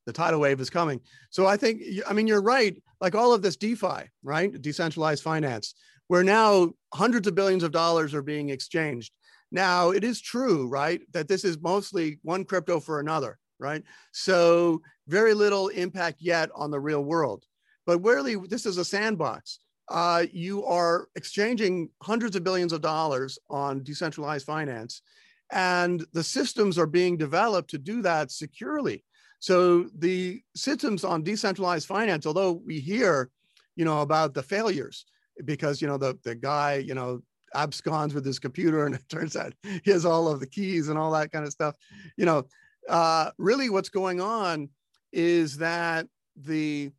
the 0.05 0.13
tidal 0.13 0.39
wave 0.39 0.59
is 0.59 0.69
coming. 0.69 0.99
So 1.29 1.45
I 1.45 1.57
think, 1.57 1.81
I 2.07 2.13
mean, 2.13 2.27
you're 2.27 2.41
right. 2.41 2.81
Like 2.99 3.15
all 3.15 3.33
of 3.33 3.41
this 3.41 3.55
DeFi, 3.55 4.09
right? 4.21 4.61
Decentralized 4.61 5.23
finance, 5.23 5.75
where 6.07 6.23
now 6.23 6.71
hundreds 6.93 7.27
of 7.27 7.35
billions 7.35 7.63
of 7.63 7.71
dollars 7.71 8.13
are 8.13 8.21
being 8.21 8.49
exchanged. 8.49 9.13
Now, 9.53 9.91
it 9.91 10.03
is 10.03 10.19
true, 10.19 10.67
right, 10.67 10.99
that 11.13 11.27
this 11.27 11.45
is 11.45 11.61
mostly 11.61 12.19
one 12.23 12.43
crypto 12.43 12.79
for 12.79 12.99
another, 12.99 13.37
right? 13.59 13.83
So 14.11 14.81
very 15.07 15.35
little 15.35 15.67
impact 15.67 16.17
yet 16.21 16.49
on 16.55 16.71
the 16.71 16.79
real 16.79 17.03
world. 17.03 17.45
But 17.85 17.99
really, 17.99 18.35
this 18.35 18.65
is 18.65 18.79
a 18.79 18.85
sandbox. 18.85 19.59
Uh, 19.89 20.25
you 20.31 20.65
are 20.65 21.07
exchanging 21.15 21.89
hundreds 22.01 22.35
of 22.35 22.43
billions 22.43 22.73
of 22.73 22.81
dollars 22.81 23.37
on 23.47 23.83
decentralized 23.83 24.45
finance, 24.45 25.03
and 25.51 26.03
the 26.13 26.23
systems 26.23 26.79
are 26.79 26.87
being 26.87 27.15
developed 27.15 27.69
to 27.69 27.77
do 27.77 28.01
that 28.01 28.31
securely. 28.31 29.05
So 29.39 29.87
the 29.99 30.41
systems 30.55 31.03
on 31.03 31.21
decentralized 31.21 31.87
finance, 31.87 32.25
although 32.25 32.53
we 32.53 32.79
hear, 32.79 33.29
you 33.75 33.85
know, 33.85 34.01
about 34.01 34.33
the 34.33 34.41
failures, 34.41 35.05
because 35.45 35.79
you 35.79 35.87
know 35.87 35.97
the 35.97 36.17
the 36.23 36.33
guy, 36.33 36.77
you 36.77 36.95
know, 36.95 37.21
absconds 37.55 38.13
with 38.13 38.25
his 38.25 38.39
computer 38.39 38.85
and 38.85 38.95
it 38.95 39.09
turns 39.09 39.35
out 39.35 39.53
he 39.83 39.91
has 39.91 40.05
all 40.05 40.27
of 40.27 40.39
the 40.39 40.47
keys 40.47 40.89
and 40.89 40.97
all 40.97 41.11
that 41.11 41.31
kind 41.31 41.45
of 41.45 41.51
stuff 41.51 41.75
you 42.17 42.25
know 42.25 42.45
uh, 42.89 43.31
really 43.37 43.69
what's 43.69 43.89
going 43.89 44.19
on 44.19 44.69
is 45.11 45.57
that 45.57 46.07
the 46.35 46.91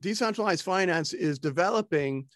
decentralized 0.00 0.64
finance 0.64 1.12
is 1.12 1.38
developing 1.38 2.26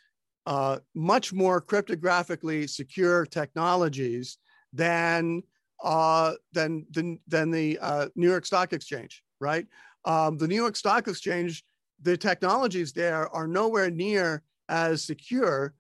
uh, 0.47 0.79
much 0.95 1.33
more 1.33 1.61
cryptographically 1.61 2.69
secure 2.69 3.25
technologies 3.25 4.39
than 4.73 5.43
uh, 5.83 6.35
than, 6.53 6.87
than, 6.91 7.19
than 7.27 7.51
the 7.51 7.79
uh, 7.81 8.09
New 8.15 8.29
York 8.29 8.45
Stock 8.45 8.73
Exchange, 8.75 9.23
right? 9.41 9.67
Um, 10.05 10.37
the 10.37 10.47
New 10.47 10.57
York 10.57 10.77
Stock 10.77 11.09
Exchange, 11.09 11.65
the 12.03 12.17
technologies 12.17 12.93
there 12.93 13.29
are 13.35 13.47
nowhere 13.47 13.91
near 13.91 14.43
as 14.69 15.03
secure 15.05 15.73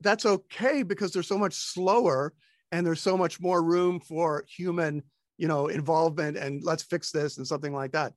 that's 0.00 0.26
okay 0.26 0.82
because 0.82 1.12
they're 1.12 1.22
so 1.22 1.38
much 1.38 1.54
slower 1.54 2.32
and 2.72 2.86
there's 2.86 3.00
so 3.00 3.16
much 3.16 3.40
more 3.40 3.62
room 3.62 4.00
for 4.00 4.44
human 4.48 5.02
you 5.36 5.48
know 5.48 5.68
involvement 5.68 6.36
and 6.36 6.62
let's 6.64 6.82
fix 6.82 7.10
this 7.10 7.38
and 7.38 7.46
something 7.46 7.72
like 7.72 7.92
that. 7.92 8.12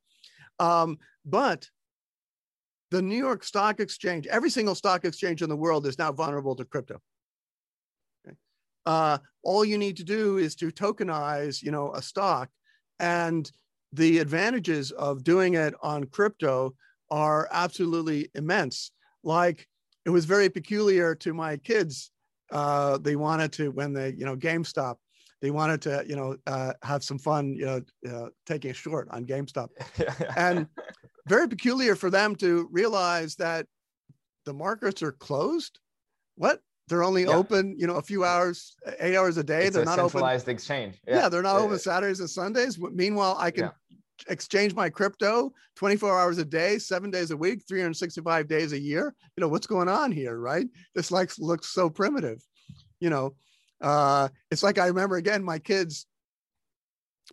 Um, 0.58 0.98
but 1.24 1.68
the 2.90 3.02
new 3.02 3.16
york 3.16 3.42
stock 3.42 3.80
exchange 3.80 4.26
every 4.26 4.50
single 4.50 4.74
stock 4.74 5.04
exchange 5.04 5.40
in 5.40 5.48
the 5.48 5.56
world 5.56 5.86
is 5.86 5.98
now 5.98 6.12
vulnerable 6.12 6.56
to 6.56 6.64
crypto. 6.64 7.00
Uh, 8.84 9.18
all 9.44 9.64
you 9.64 9.78
need 9.78 9.96
to 9.96 10.04
do 10.04 10.38
is 10.38 10.56
to 10.56 10.70
tokenize 10.70 11.62
you 11.62 11.70
know 11.70 11.92
a 11.94 12.02
stock 12.02 12.50
and 12.98 13.50
the 13.92 14.18
advantages 14.18 14.90
of 14.92 15.22
doing 15.22 15.54
it 15.54 15.74
on 15.82 16.04
crypto 16.04 16.74
are 17.10 17.48
absolutely 17.52 18.30
immense. 18.34 18.90
Like 19.22 19.68
it 20.04 20.10
was 20.10 20.24
very 20.24 20.48
peculiar 20.48 21.14
to 21.14 21.32
my 21.32 21.56
kids 21.56 22.10
uh, 22.52 22.98
they 22.98 23.16
wanted 23.16 23.52
to 23.52 23.70
when 23.70 23.92
they 23.92 24.10
you 24.10 24.24
know 24.24 24.36
GameStop 24.36 24.96
they 25.42 25.50
wanted 25.50 25.82
to 25.82 26.04
you 26.06 26.16
know 26.16 26.36
uh, 26.46 26.72
have 26.82 27.02
some 27.02 27.18
fun 27.18 27.54
you 27.54 27.66
know 27.66 27.80
uh, 28.08 28.28
taking 28.46 28.70
a 28.70 28.74
short 28.74 29.08
on 29.10 29.26
GameStop. 29.26 29.68
And 30.36 30.68
very 31.26 31.48
peculiar 31.48 31.94
for 31.94 32.10
them 32.10 32.34
to 32.36 32.68
realize 32.72 33.36
that 33.36 33.66
the 34.44 34.52
markets 34.52 35.02
are 35.02 35.12
closed? 35.12 35.78
What? 36.36 36.60
They're 36.88 37.04
only 37.04 37.22
yeah. 37.22 37.30
open 37.30 37.76
you 37.78 37.86
know 37.86 37.96
a 37.96 38.02
few 38.02 38.24
hours 38.24 38.76
eight 39.00 39.16
hours 39.16 39.36
a 39.36 39.44
day. 39.44 39.66
It's 39.66 39.74
they're 39.74 39.82
a 39.82 39.86
not 39.86 39.96
centralized 39.96 40.44
open 40.44 40.54
exchange. 40.54 41.00
Yeah, 41.06 41.20
yeah 41.20 41.28
they're 41.28 41.42
not 41.42 41.56
open 41.56 41.78
saturdays 41.78 42.20
and 42.20 42.30
sundays. 42.30 42.78
Meanwhile 42.78 43.36
i 43.38 43.50
can 43.50 43.70
exchange 44.28 44.74
my 44.74 44.88
crypto 44.88 45.52
24 45.76 46.20
hours 46.20 46.38
a 46.38 46.44
day, 46.44 46.78
seven 46.78 47.10
days 47.10 47.30
a 47.30 47.36
week, 47.36 47.62
365 47.66 48.48
days 48.48 48.72
a 48.72 48.78
year. 48.78 49.14
You 49.36 49.40
know, 49.40 49.48
what's 49.48 49.66
going 49.66 49.88
on 49.88 50.12
here, 50.12 50.38
right? 50.38 50.66
This 50.94 51.10
like 51.10 51.30
looks 51.38 51.68
so 51.68 51.90
primitive. 51.90 52.42
You 53.00 53.10
know, 53.10 53.34
uh, 53.80 54.28
it's 54.50 54.62
like 54.62 54.78
I 54.78 54.86
remember 54.86 55.16
again, 55.16 55.42
my 55.42 55.58
kids, 55.58 56.06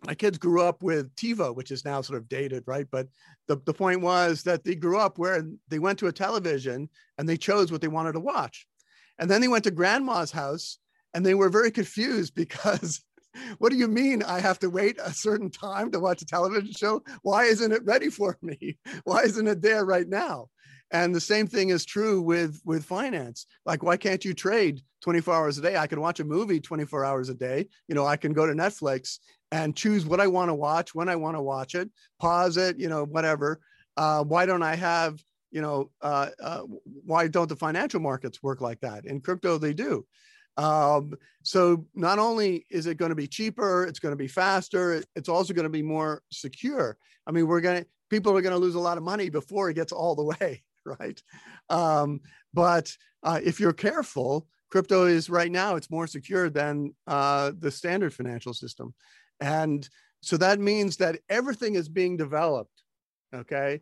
my 0.04 0.14
kids 0.14 0.38
grew 0.38 0.62
up 0.62 0.82
with 0.82 1.14
TiVo, 1.14 1.54
which 1.54 1.70
is 1.70 1.84
now 1.84 2.00
sort 2.00 2.18
of 2.18 2.28
dated, 2.28 2.64
right? 2.66 2.86
But 2.90 3.08
the, 3.48 3.56
the 3.64 3.74
point 3.74 4.00
was 4.00 4.42
that 4.44 4.64
they 4.64 4.74
grew 4.74 4.98
up 4.98 5.18
where 5.18 5.44
they 5.68 5.78
went 5.78 5.98
to 6.00 6.06
a 6.06 6.12
television 6.12 6.88
and 7.18 7.28
they 7.28 7.36
chose 7.36 7.70
what 7.70 7.80
they 7.80 7.88
wanted 7.88 8.12
to 8.12 8.20
watch. 8.20 8.66
And 9.18 9.30
then 9.30 9.40
they 9.40 9.48
went 9.48 9.64
to 9.64 9.70
grandma's 9.70 10.30
house 10.30 10.78
and 11.14 11.24
they 11.24 11.34
were 11.34 11.48
very 11.48 11.70
confused 11.70 12.34
because 12.36 13.02
what 13.58 13.70
do 13.70 13.76
you 13.76 13.88
mean 13.88 14.22
I 14.22 14.40
have 14.40 14.58
to 14.60 14.70
wait 14.70 14.98
a 15.02 15.12
certain 15.12 15.50
time 15.50 15.90
to 15.92 16.00
watch 16.00 16.22
a 16.22 16.26
television 16.26 16.72
show? 16.72 17.02
Why 17.22 17.44
isn't 17.44 17.72
it 17.72 17.84
ready 17.84 18.10
for 18.10 18.38
me? 18.42 18.78
Why 19.04 19.22
isn't 19.22 19.46
it 19.46 19.62
there 19.62 19.84
right 19.84 20.08
now? 20.08 20.48
And 20.92 21.14
the 21.14 21.20
same 21.20 21.46
thing 21.46 21.68
is 21.68 21.84
true 21.84 22.20
with 22.20 22.60
with 22.64 22.84
finance. 22.84 23.46
Like, 23.64 23.82
why 23.82 23.96
can't 23.96 24.24
you 24.24 24.34
trade 24.34 24.80
24 25.02 25.34
hours 25.34 25.58
a 25.58 25.62
day? 25.62 25.76
I 25.76 25.86
can 25.86 26.00
watch 26.00 26.18
a 26.20 26.24
movie 26.24 26.60
24 26.60 27.04
hours 27.04 27.28
a 27.28 27.34
day. 27.34 27.68
You 27.86 27.94
know, 27.94 28.06
I 28.06 28.16
can 28.16 28.32
go 28.32 28.44
to 28.46 28.52
Netflix 28.52 29.18
and 29.52 29.76
choose 29.76 30.04
what 30.04 30.20
I 30.20 30.26
want 30.26 30.48
to 30.48 30.54
watch, 30.54 30.94
when 30.94 31.08
I 31.08 31.16
want 31.16 31.36
to 31.36 31.42
watch 31.42 31.74
it, 31.74 31.90
pause 32.18 32.56
it, 32.56 32.78
you 32.78 32.88
know, 32.88 33.04
whatever. 33.04 33.60
Uh, 33.96 34.24
why 34.24 34.46
don't 34.46 34.62
I 34.62 34.76
have, 34.76 35.22
you 35.50 35.60
know, 35.60 35.90
uh, 36.02 36.30
uh, 36.42 36.62
why 37.04 37.28
don't 37.28 37.48
the 37.48 37.56
financial 37.56 38.00
markets 38.00 38.42
work 38.42 38.60
like 38.60 38.80
that? 38.80 39.06
In 39.06 39.20
crypto, 39.20 39.58
they 39.58 39.74
do. 39.74 40.06
Um, 40.60 41.14
so 41.42 41.86
not 41.94 42.18
only 42.18 42.66
is 42.68 42.86
it 42.86 42.98
going 42.98 43.08
to 43.08 43.14
be 43.14 43.26
cheaper, 43.26 43.86
it's 43.86 43.98
going 43.98 44.12
to 44.12 44.16
be 44.16 44.28
faster, 44.28 45.02
it's 45.16 45.28
also 45.28 45.54
going 45.54 45.64
to 45.64 45.70
be 45.70 45.82
more 45.82 46.22
secure. 46.30 46.98
I 47.26 47.30
mean, 47.30 47.46
we're 47.46 47.62
going 47.62 47.82
to, 47.82 47.88
people 48.10 48.36
are 48.36 48.42
going 48.42 48.52
to 48.52 48.58
lose 48.58 48.74
a 48.74 48.80
lot 48.80 48.98
of 48.98 49.02
money 49.02 49.30
before 49.30 49.70
it 49.70 49.74
gets 49.74 49.90
all 49.90 50.14
the 50.14 50.24
way, 50.24 50.62
right? 50.84 51.22
Um, 51.70 52.20
but 52.52 52.94
uh, 53.22 53.40
if 53.42 53.58
you're 53.58 53.72
careful, 53.72 54.48
crypto 54.70 55.06
is 55.06 55.30
right 55.30 55.50
now, 55.50 55.76
it's 55.76 55.90
more 55.90 56.06
secure 56.06 56.50
than 56.50 56.94
uh, 57.06 57.52
the 57.58 57.70
standard 57.70 58.12
financial 58.12 58.52
system. 58.52 58.92
And 59.40 59.88
so 60.20 60.36
that 60.36 60.60
means 60.60 60.98
that 60.98 61.20
everything 61.30 61.74
is 61.74 61.88
being 61.88 62.18
developed, 62.18 62.82
okay? 63.34 63.80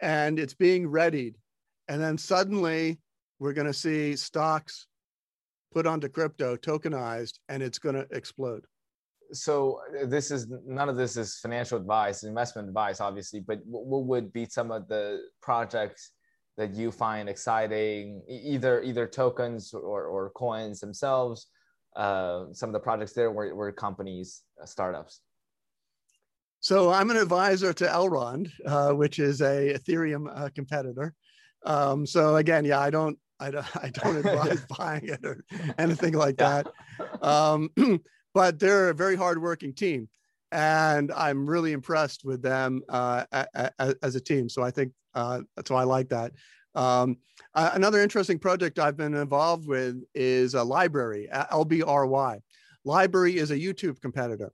And 0.00 0.38
it's 0.38 0.54
being 0.54 0.86
readied. 0.86 1.36
And 1.88 2.00
then 2.00 2.16
suddenly 2.16 3.00
we're 3.40 3.54
going 3.54 3.66
to 3.66 3.74
see 3.74 4.14
stocks 4.14 4.86
put 5.72 5.86
onto 5.86 6.08
crypto, 6.08 6.56
tokenized, 6.56 7.34
and 7.48 7.62
it's 7.62 7.78
going 7.78 7.94
to 7.94 8.06
explode. 8.10 8.64
So 9.32 9.80
uh, 10.00 10.06
this 10.06 10.30
is 10.30 10.46
none 10.66 10.88
of 10.88 10.96
this 10.96 11.16
is 11.16 11.38
financial 11.38 11.78
advice, 11.78 12.22
investment 12.22 12.68
advice, 12.68 13.00
obviously. 13.00 13.40
But 13.40 13.60
what 13.64 14.04
would 14.04 14.32
be 14.32 14.44
some 14.46 14.70
of 14.70 14.88
the 14.88 15.20
projects 15.40 16.12
that 16.58 16.74
you 16.74 16.90
find 16.90 17.28
exciting, 17.28 18.22
either 18.28 18.82
either 18.82 19.06
tokens 19.06 19.72
or, 19.72 20.04
or 20.04 20.30
coins 20.30 20.80
themselves? 20.80 21.46
Uh, 21.96 22.44
some 22.52 22.68
of 22.70 22.72
the 22.72 22.80
projects 22.80 23.12
there 23.12 23.30
were, 23.30 23.54
were 23.54 23.72
companies, 23.72 24.42
uh, 24.62 24.66
startups. 24.66 25.20
So 26.60 26.90
I'm 26.90 27.10
an 27.10 27.16
advisor 27.16 27.72
to 27.72 27.84
Elrond, 27.86 28.50
uh, 28.66 28.92
which 28.92 29.18
is 29.18 29.40
a 29.40 29.74
Ethereum 29.74 30.24
uh, 30.32 30.48
competitor. 30.54 31.12
Um, 31.64 32.06
so 32.06 32.36
again, 32.36 32.64
yeah, 32.64 32.80
I 32.80 32.90
don't 32.90 33.18
I 33.40 33.50
don't, 33.50 33.76
I 33.76 33.88
don't 33.94 34.16
advise 34.16 34.64
buying 34.76 35.08
it 35.08 35.24
or 35.24 35.44
anything 35.78 36.14
like 36.14 36.36
that. 36.36 36.68
Um, 37.20 37.70
but 38.34 38.58
they're 38.58 38.90
a 38.90 38.94
very 38.94 39.16
hardworking 39.16 39.74
team, 39.74 40.08
and 40.50 41.12
I'm 41.12 41.48
really 41.48 41.72
impressed 41.72 42.24
with 42.24 42.42
them 42.42 42.82
uh, 42.88 43.24
as 44.02 44.14
a 44.14 44.20
team. 44.20 44.48
So 44.48 44.62
I 44.62 44.70
think 44.70 44.92
uh, 45.14 45.40
why 45.68 45.82
I 45.82 45.84
like 45.84 46.08
that. 46.10 46.32
Um, 46.74 47.18
uh, 47.54 47.70
another 47.74 48.00
interesting 48.00 48.38
project 48.38 48.78
I've 48.78 48.96
been 48.96 49.14
involved 49.14 49.66
with 49.66 50.02
is 50.14 50.54
a 50.54 50.62
library, 50.62 51.28
LBRY. 51.32 52.40
Library 52.84 53.36
is 53.36 53.50
a 53.50 53.58
YouTube 53.58 54.00
competitor. 54.00 54.52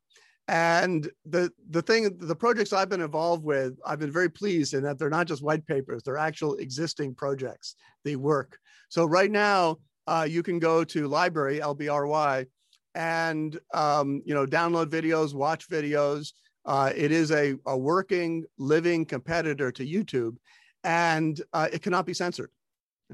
And 0.49 1.11
the 1.27 1.53
the 1.69 1.83
thing, 1.83 2.17
the 2.19 2.35
projects 2.35 2.73
I've 2.73 2.89
been 2.89 3.03
involved 3.03 3.45
with, 3.45 3.79
I've 3.85 3.99
been 3.99 4.11
very 4.11 4.31
pleased 4.31 4.73
in 4.73 4.83
that 4.85 4.99
they're 4.99 5.11
not 5.11 5.27
just 5.27 5.43
white 5.43 5.67
papers; 5.67 6.03
they're 6.03 6.17
actual 6.17 6.55
existing 6.57 7.15
projects. 7.15 7.77
They 8.03 8.17
work. 8.17 8.59
So 8.89 9.05
right 9.05 9.31
now, 9.31 9.79
uh, 10.07 10.27
you 10.29 10.43
can 10.43 10.59
go 10.59 10.85
to 10.85 11.07
library, 11.07 11.61
LBRY 11.61 12.47
and 12.95 13.59
um, 13.75 14.23
you 14.25 14.35
know 14.35 14.47
download 14.47 14.87
videos, 14.87 15.35
watch 15.35 15.69
videos. 15.69 16.33
Uh, 16.65 16.93
it 16.95 17.13
is 17.13 17.31
a, 17.31 17.55
a 17.67 17.77
working, 17.77 18.45
living 18.59 19.05
competitor 19.05 19.71
to 19.73 19.87
YouTube, 19.87 20.37
and 20.85 21.41
uh, 21.53 21.69
it 21.73 21.83
cannot 21.83 22.07
be 22.07 22.15
censored. 22.15 22.51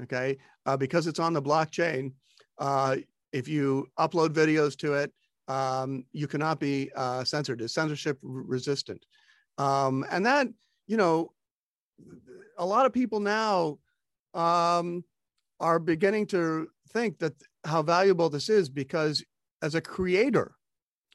Okay, 0.03 0.37
uh, 0.65 0.77
because 0.77 1.07
it's 1.07 1.19
on 1.19 1.33
the 1.33 1.41
blockchain. 1.41 2.13
Uh, 2.57 2.97
if 3.33 3.47
you 3.47 3.85
upload 3.99 4.29
videos 4.29 4.77
to 4.77 4.93
it, 4.93 5.11
um, 5.47 6.05
you 6.13 6.27
cannot 6.27 6.59
be 6.59 6.89
uh, 6.95 7.23
censored. 7.23 7.61
It's 7.61 7.73
censorship 7.73 8.17
resistant. 8.21 9.05
Um, 9.57 10.05
and 10.09 10.25
that, 10.25 10.47
you 10.87 10.97
know, 10.97 11.31
a 12.57 12.65
lot 12.65 12.85
of 12.85 12.93
people 12.93 13.19
now 13.19 13.77
um, 14.33 15.03
are 15.59 15.79
beginning 15.79 16.27
to 16.27 16.67
think 16.89 17.19
that 17.19 17.33
how 17.65 17.81
valuable 17.81 18.29
this 18.29 18.49
is 18.49 18.69
because 18.69 19.23
as 19.61 19.75
a 19.75 19.81
creator, 19.81 20.55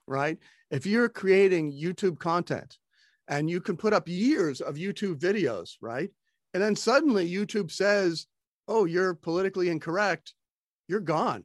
right? 0.06 0.38
If 0.70 0.86
you're 0.86 1.08
creating 1.08 1.72
YouTube 1.72 2.18
content 2.18 2.78
and 3.28 3.48
you 3.50 3.60
can 3.60 3.76
put 3.76 3.92
up 3.92 4.08
years 4.08 4.60
of 4.60 4.76
YouTube 4.76 5.18
videos, 5.18 5.74
right? 5.80 6.10
And 6.54 6.62
then 6.62 6.74
suddenly 6.74 7.30
YouTube 7.30 7.70
says, 7.70 8.26
oh, 8.66 8.84
you're 8.84 9.14
politically 9.14 9.68
incorrect, 9.68 10.34
you're 10.88 11.00
gone. 11.00 11.44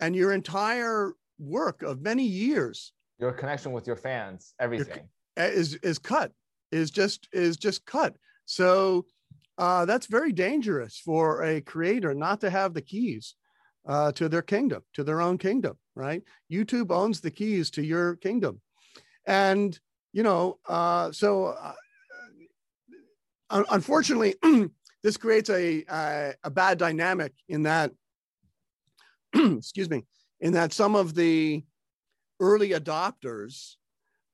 And 0.00 0.14
your 0.14 0.32
entire 0.32 1.14
work 1.38 1.82
of 1.82 2.02
many 2.02 2.24
years 2.24 2.92
your 3.18 3.32
connection 3.32 3.72
with 3.72 3.86
your 3.86 3.96
fans 3.96 4.54
everything 4.60 5.08
eh, 5.36 5.48
is 5.48 5.74
is 5.76 5.98
cut 5.98 6.32
is 6.72 6.90
just 6.90 7.28
is 7.32 7.56
just 7.56 7.84
cut 7.86 8.14
so 8.44 9.04
uh, 9.58 9.84
that's 9.84 10.06
very 10.06 10.32
dangerous 10.32 10.98
for 11.04 11.42
a 11.42 11.60
creator 11.60 12.14
not 12.14 12.40
to 12.40 12.50
have 12.50 12.74
the 12.74 12.82
keys 12.82 13.34
uh, 13.86 14.12
to 14.12 14.28
their 14.28 14.42
kingdom 14.42 14.82
to 14.94 15.04
their 15.04 15.20
own 15.20 15.38
kingdom 15.38 15.76
right? 15.98 16.22
Youtube 16.50 16.92
owns 16.92 17.20
the 17.20 17.30
keys 17.30 17.70
to 17.72 17.84
your 17.84 18.16
kingdom. 18.16 18.60
And 19.26 19.78
you 20.12 20.22
know 20.22 20.58
uh, 20.66 21.12
so 21.12 21.56
uh, 23.50 23.64
unfortunately 23.70 24.36
this 25.02 25.16
creates 25.16 25.50
a, 25.50 25.84
a, 25.90 26.34
a 26.44 26.50
bad 26.50 26.78
dynamic 26.78 27.32
in 27.48 27.64
that 27.64 27.92
excuse 29.34 29.90
me 29.90 30.04
in 30.40 30.54
that 30.54 30.72
some 30.72 30.94
of 30.94 31.14
the 31.14 31.62
early 32.40 32.70
adopters 32.70 33.74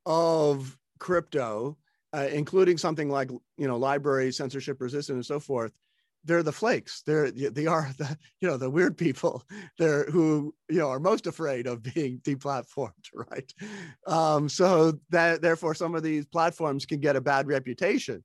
of 0.06 0.76
crypto, 0.98 1.76
uh, 2.14 2.28
including 2.32 2.78
something 2.78 3.10
like 3.10 3.30
you 3.58 3.68
know 3.68 3.76
library 3.76 4.32
censorship 4.32 4.80
resistant, 4.80 5.16
and 5.16 5.26
so 5.26 5.40
forth, 5.40 5.72
they're 6.24 6.42
the 6.44 6.52
flakes. 6.52 7.02
They're 7.06 7.30
they 7.30 7.66
are 7.66 7.88
the 7.98 8.16
you 8.40 8.48
know 8.48 8.56
the 8.56 8.70
weird 8.70 8.96
people. 8.96 9.42
They're 9.78 10.04
who 10.10 10.54
you 10.70 10.78
know 10.78 10.88
are 10.90 11.00
most 11.00 11.26
afraid 11.26 11.66
of 11.66 11.82
being 11.82 12.20
deplatformed, 12.20 13.06
right? 13.30 13.52
Um, 14.06 14.48
so 14.48 14.98
that 15.10 15.42
therefore 15.42 15.74
some 15.74 15.94
of 15.94 16.02
these 16.02 16.26
platforms 16.26 16.86
can 16.86 17.00
get 17.00 17.16
a 17.16 17.20
bad 17.20 17.46
reputation. 17.48 18.24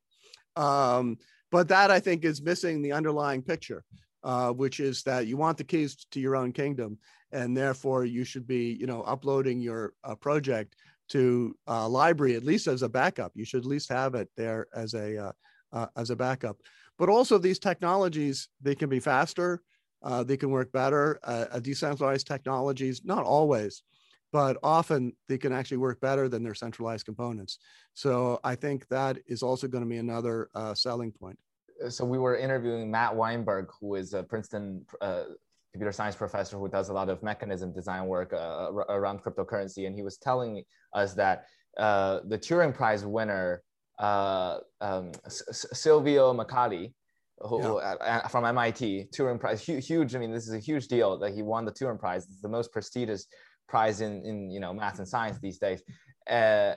Um, 0.56 1.18
but 1.52 1.68
that 1.70 1.90
I 1.92 2.00
think 2.00 2.26
is 2.26 2.42
missing 2.42 2.82
the 2.82 2.92
underlying 2.94 3.42
picture. 3.42 3.84
uh, 4.24 4.52
which 4.52 4.80
is 4.80 5.04
that 5.04 5.28
you 5.28 5.38
want 5.38 5.58
the 5.58 5.64
keys 5.64 5.96
to 6.12 6.20
your 6.20 6.36
own 6.36 6.52
kingdom, 6.52 6.98
and 7.32 7.56
therefore 7.56 8.06
you 8.06 8.24
should 8.24 8.48
be, 8.48 8.74
you 8.80 8.86
know, 8.88 9.02
uploading 9.04 9.60
your 9.60 9.94
uh, 10.04 10.16
project 10.16 10.76
to 11.10 11.56
uh, 11.68 11.88
LBRY 11.88 12.36
at 12.36 12.44
least 12.44 12.68
as 12.68 12.82
a 12.82 12.90
backup. 12.90 13.32
You 13.36 13.46
should 13.46 13.62
at 13.62 13.66
least 13.66 13.90
have 13.90 14.16
it 14.16 14.30
there 14.38 14.68
as 14.74 14.94
a 14.94 15.18
uh, 15.18 15.32
uh, 15.72 15.88
as 15.96 16.10
a 16.10 16.16
backup. 16.16 16.58
But 16.98 17.10
also 17.10 17.38
these 17.38 17.60
technologies, 17.60 18.50
they 18.62 18.76
can 18.76 18.90
be 18.90 19.00
faster, 19.00 19.62
uh, 20.04 20.24
they 20.24 20.38
can 20.38 20.50
work 20.50 20.72
better. 20.72 21.20
decentralized 21.62 22.28
technologies, 22.28 23.02
not 23.06 23.24
always, 23.24 23.84
but 24.32 24.58
often 24.64 25.14
they 25.28 25.38
can 25.38 25.54
actually 25.54 25.78
work 25.78 26.02
better 26.02 26.28
than 26.28 26.44
their 26.44 26.56
centralized 26.56 27.06
components. 27.06 27.60
So 27.94 28.40
I 28.44 28.56
think 28.56 28.88
that 28.90 29.20
is 29.28 29.44
also 29.44 29.68
going 29.68 29.84
to 29.84 29.90
be 29.90 29.98
another 29.98 30.50
selling 30.74 31.12
point 31.12 31.40
so 31.88 32.04
we 32.04 32.18
were 32.18 32.36
interviewing 32.36 32.92
Matt 32.92 33.16
Weinberg, 33.16 33.70
who 33.80 33.96
is 33.96 34.14
a 34.14 34.24
Princeton 34.24 34.86
uh, 35.00 35.24
computer 35.72 35.92
science 35.92 36.16
professor 36.16 36.58
who 36.58 36.68
does 36.68 36.90
a 36.90 36.94
lot 36.94 37.10
of 37.10 37.22
mechanism 37.22 37.74
design 37.74 38.06
work 38.06 38.34
uh, 38.34 38.72
around 38.90 39.22
cryptocurrency, 39.24 39.88
and 39.88 39.96
he 39.96 40.02
was 40.02 40.18
telling 40.18 40.64
us 40.94 41.14
that 41.14 41.46
uh, 41.78 42.20
the 42.28 42.38
Turing 42.38 42.74
Prize 42.74 43.06
winner 43.06 43.64
uh, 44.00 44.58
um, 44.82 45.12
Silvio 45.28 46.34
Micali, 46.34 46.94
who, 47.40 47.80
yeah. 47.80 48.28
from 48.28 48.46
MIT, 48.46 49.08
Turing 49.16 49.40
Prize, 49.40 49.62
huge, 49.62 49.88
huge. 49.88 50.16
I 50.16 50.20
mean, 50.20 50.34
this 50.34 50.48
is 50.48 50.54
a 50.54 50.60
huge 50.60 50.88
deal 50.88 51.18
that 51.20 51.34
he 51.34 51.42
won 51.42 51.66
the 51.66 51.72
Turing 51.72 52.00
Prize. 52.00 52.24
It's 52.26 52.42
the 52.42 52.50
most 52.50 52.72
prestigious 52.72 53.28
prize 53.68 54.02
in 54.02 54.26
in 54.26 54.50
you 54.50 54.60
know 54.60 54.74
math 54.74 54.98
and 54.98 55.08
science 55.08 55.38
these 55.40 55.60
days. 55.60 55.82
Uh, 56.30 56.76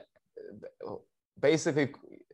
basically, 1.39 1.89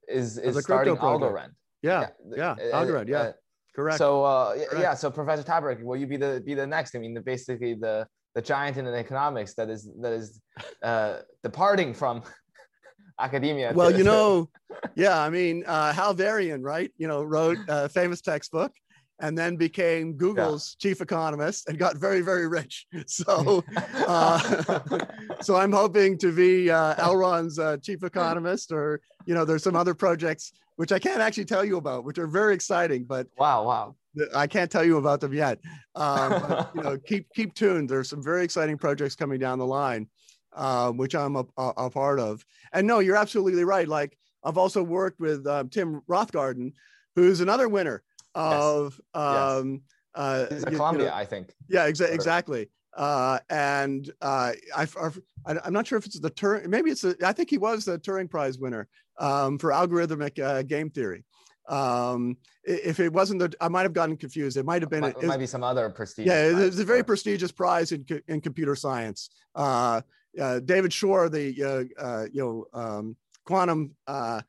is 0.08 0.38
is 0.38 0.58
starting 0.64 0.96
Algorand. 0.98 1.52
Yeah, 1.82 2.10
yeah, 2.36 2.56
yeah. 2.60 2.72
Uh, 2.74 2.84
Algorand, 2.84 3.08
yeah. 3.08 3.32
Correct. 3.76 3.98
So 3.98 4.24
uh, 4.24 4.54
Correct. 4.54 4.74
yeah, 4.80 4.94
so 4.94 5.12
Professor 5.12 5.44
Tabarrok, 5.44 5.82
will 5.84 5.98
you 5.98 6.08
be 6.08 6.18
the 6.18 6.42
be 6.46 6.54
the 6.54 6.68
next? 6.68 6.96
I 6.96 7.00
mean, 7.00 7.14
the, 7.14 7.22
basically 7.22 7.76
the 7.76 8.08
the 8.36 8.42
giant 8.42 8.78
in 8.78 8.88
economics 8.88 9.54
that 9.56 9.70
is 9.70 9.90
that 10.02 10.14
is 10.14 10.42
uh, 10.84 11.20
departing 11.44 11.94
from 11.94 12.24
academia. 13.20 13.74
Well, 13.74 13.96
you 13.96 14.04
know, 14.04 14.50
yeah, 14.96 15.20
I 15.20 15.30
mean, 15.30 15.64
uh, 15.66 15.94
Hal 15.94 16.14
Varian, 16.14 16.62
right? 16.62 16.92
You 16.98 17.08
know, 17.08 17.24
wrote 17.24 17.58
a 17.68 17.90
famous 17.90 18.22
textbook 18.22 18.72
and 19.22 19.38
then 19.38 19.56
became 19.56 20.14
Google's 20.14 20.76
yeah. 20.80 20.90
chief 20.90 21.02
economist 21.02 21.68
and 21.68 21.78
got 21.78 21.98
very, 21.98 22.22
very 22.22 22.48
rich. 22.48 22.88
So, 23.06 23.64
uh, 24.08 24.80
so 25.42 25.56
I'm 25.56 25.72
hoping 25.72 26.18
to 26.20 26.34
be 26.34 26.70
uh, 26.70 26.96
Elrond's 26.96 27.60
uh, 27.60 27.78
chief 27.78 28.04
economist, 28.04 28.72
or 28.72 29.02
you 29.26 29.34
know, 29.34 29.46
there's 29.46 29.64
some 29.64 29.76
other 29.76 29.94
projects 29.94 30.54
which 30.80 30.94
I 30.94 30.98
can't 30.98 31.20
actually 31.20 31.44
tell 31.44 31.66
you 31.66 31.76
about, 31.76 32.06
which 32.06 32.18
are 32.20 32.26
very 32.26 32.54
exciting. 32.54 33.04
But 33.04 33.28
wow, 33.38 33.66
wow, 33.66 33.96
I 34.34 34.48
can't 34.48 34.72
tell 34.72 34.86
you 34.86 34.96
about 34.96 35.20
them 35.20 35.34
yet. 35.34 35.60
Um, 35.94 36.30
but, 36.30 36.72
you 36.76 36.82
know, 36.82 36.98
keep 36.98 37.28
keep 37.36 37.54
tuned. 37.54 37.90
There's 37.90 38.10
some 38.10 38.24
very 38.24 38.46
exciting 38.46 38.78
projects 38.78 39.14
coming 39.14 39.42
down 39.42 39.60
the 39.60 39.66
line, 39.66 40.08
uh, 40.54 40.92
which 40.92 41.16
I'm 41.16 41.36
a, 41.36 41.44
a, 41.58 41.68
a, 41.76 41.90
part 41.90 42.22
of. 42.22 42.46
And 42.72 42.88
no, 42.88 43.00
you're 43.00 43.18
absolutely 43.18 43.66
right. 43.66 43.90
Like 43.90 44.18
I've 44.42 44.58
also 44.58 44.82
worked 44.82 45.20
with 45.20 45.46
um, 45.48 45.68
Tim 45.68 46.02
Roughgarden, 46.10 46.72
who's 47.14 47.42
another 47.42 47.68
winner 47.68 48.02
of 48.34 49.02
yes. 49.14 49.22
um 49.22 49.82
yes. 50.16 50.24
uh 50.24 50.48
He's 50.50 50.64
a 50.64 50.72
Columbia, 50.72 51.04
you 51.04 51.10
know, 51.10 51.16
I 51.18 51.26
think. 51.26 51.52
Yeah, 51.68 51.90
exa- 51.90 52.14
exactly. 52.14 52.70
Uh, 53.00 53.40
and 53.50 54.12
uh, 54.22 54.52
I, 54.76 54.86
am 55.48 55.72
not 55.72 55.88
sure 55.88 55.98
if 55.98 56.06
it's 56.06 56.20
the 56.20 56.30
Turing, 56.30 56.68
maybe 56.68 56.92
it's, 56.92 57.06
a, 57.06 57.16
I 57.24 57.32
think 57.32 57.50
he 57.50 57.58
was 57.58 57.86
the 57.86 57.98
Turing 57.98 58.30
Prize 58.30 58.60
winner 58.60 58.90
um, 59.18 59.58
for 59.58 59.70
algorithmic 59.70 60.38
uh, 60.38 60.64
game 60.64 60.90
theory. 60.90 61.24
Um, 61.70 62.36
if 62.66 63.00
it 63.00 63.14
wasn't 63.14 63.40
the, 63.40 63.54
I 63.62 63.70
might 63.70 63.84
have 63.84 63.94
gotten 63.94 64.18
confused. 64.18 64.58
It 64.58 64.66
might 64.66 64.82
have 64.82 64.90
been. 64.90 65.06
It, 65.06 65.16
it 65.22 65.28
might 65.28 65.38
be 65.38 65.46
some 65.46 65.64
other 65.64 65.90
prestigious. 65.90 66.30
Yeah, 66.30 66.66
it's 66.66 66.80
a 66.80 66.84
very 66.84 67.04
prestigious 67.04 67.54
prize 67.54 67.94
in, 67.94 68.06
in 68.28 68.42
computer 68.42 68.76
science. 68.76 69.30
Uh, 69.56 70.02
uh, 70.38 70.60
David 70.60 70.92
Shor, 70.92 71.30
the 71.30 71.88
uh, 71.98 72.04
uh, 72.04 72.26
you 72.34 72.42
know 72.74 72.80
um, 72.80 73.16
quantum 73.46 73.96
uh, 74.08 74.42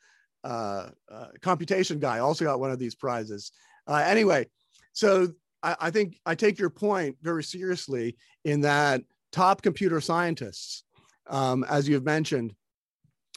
computation 1.40 2.00
guy, 2.00 2.18
also 2.18 2.44
got 2.44 2.58
one 2.58 2.72
of 2.72 2.80
these 2.80 2.96
prizes. 2.96 3.52
anyway, 3.88 4.46
so 4.92 5.28
I, 5.62 5.76
I 5.80 5.90
think 5.90 6.18
I 6.26 6.34
take 6.34 6.58
your 6.58 6.70
point 6.70 7.16
very 7.22 7.44
seriously 7.44 8.16
in 8.44 8.60
that 8.62 9.02
top 9.32 9.62
computer 9.62 10.00
scientists, 10.00 10.84
um, 11.28 11.64
as 11.68 11.88
you've 11.88 12.04
mentioned, 12.04 12.54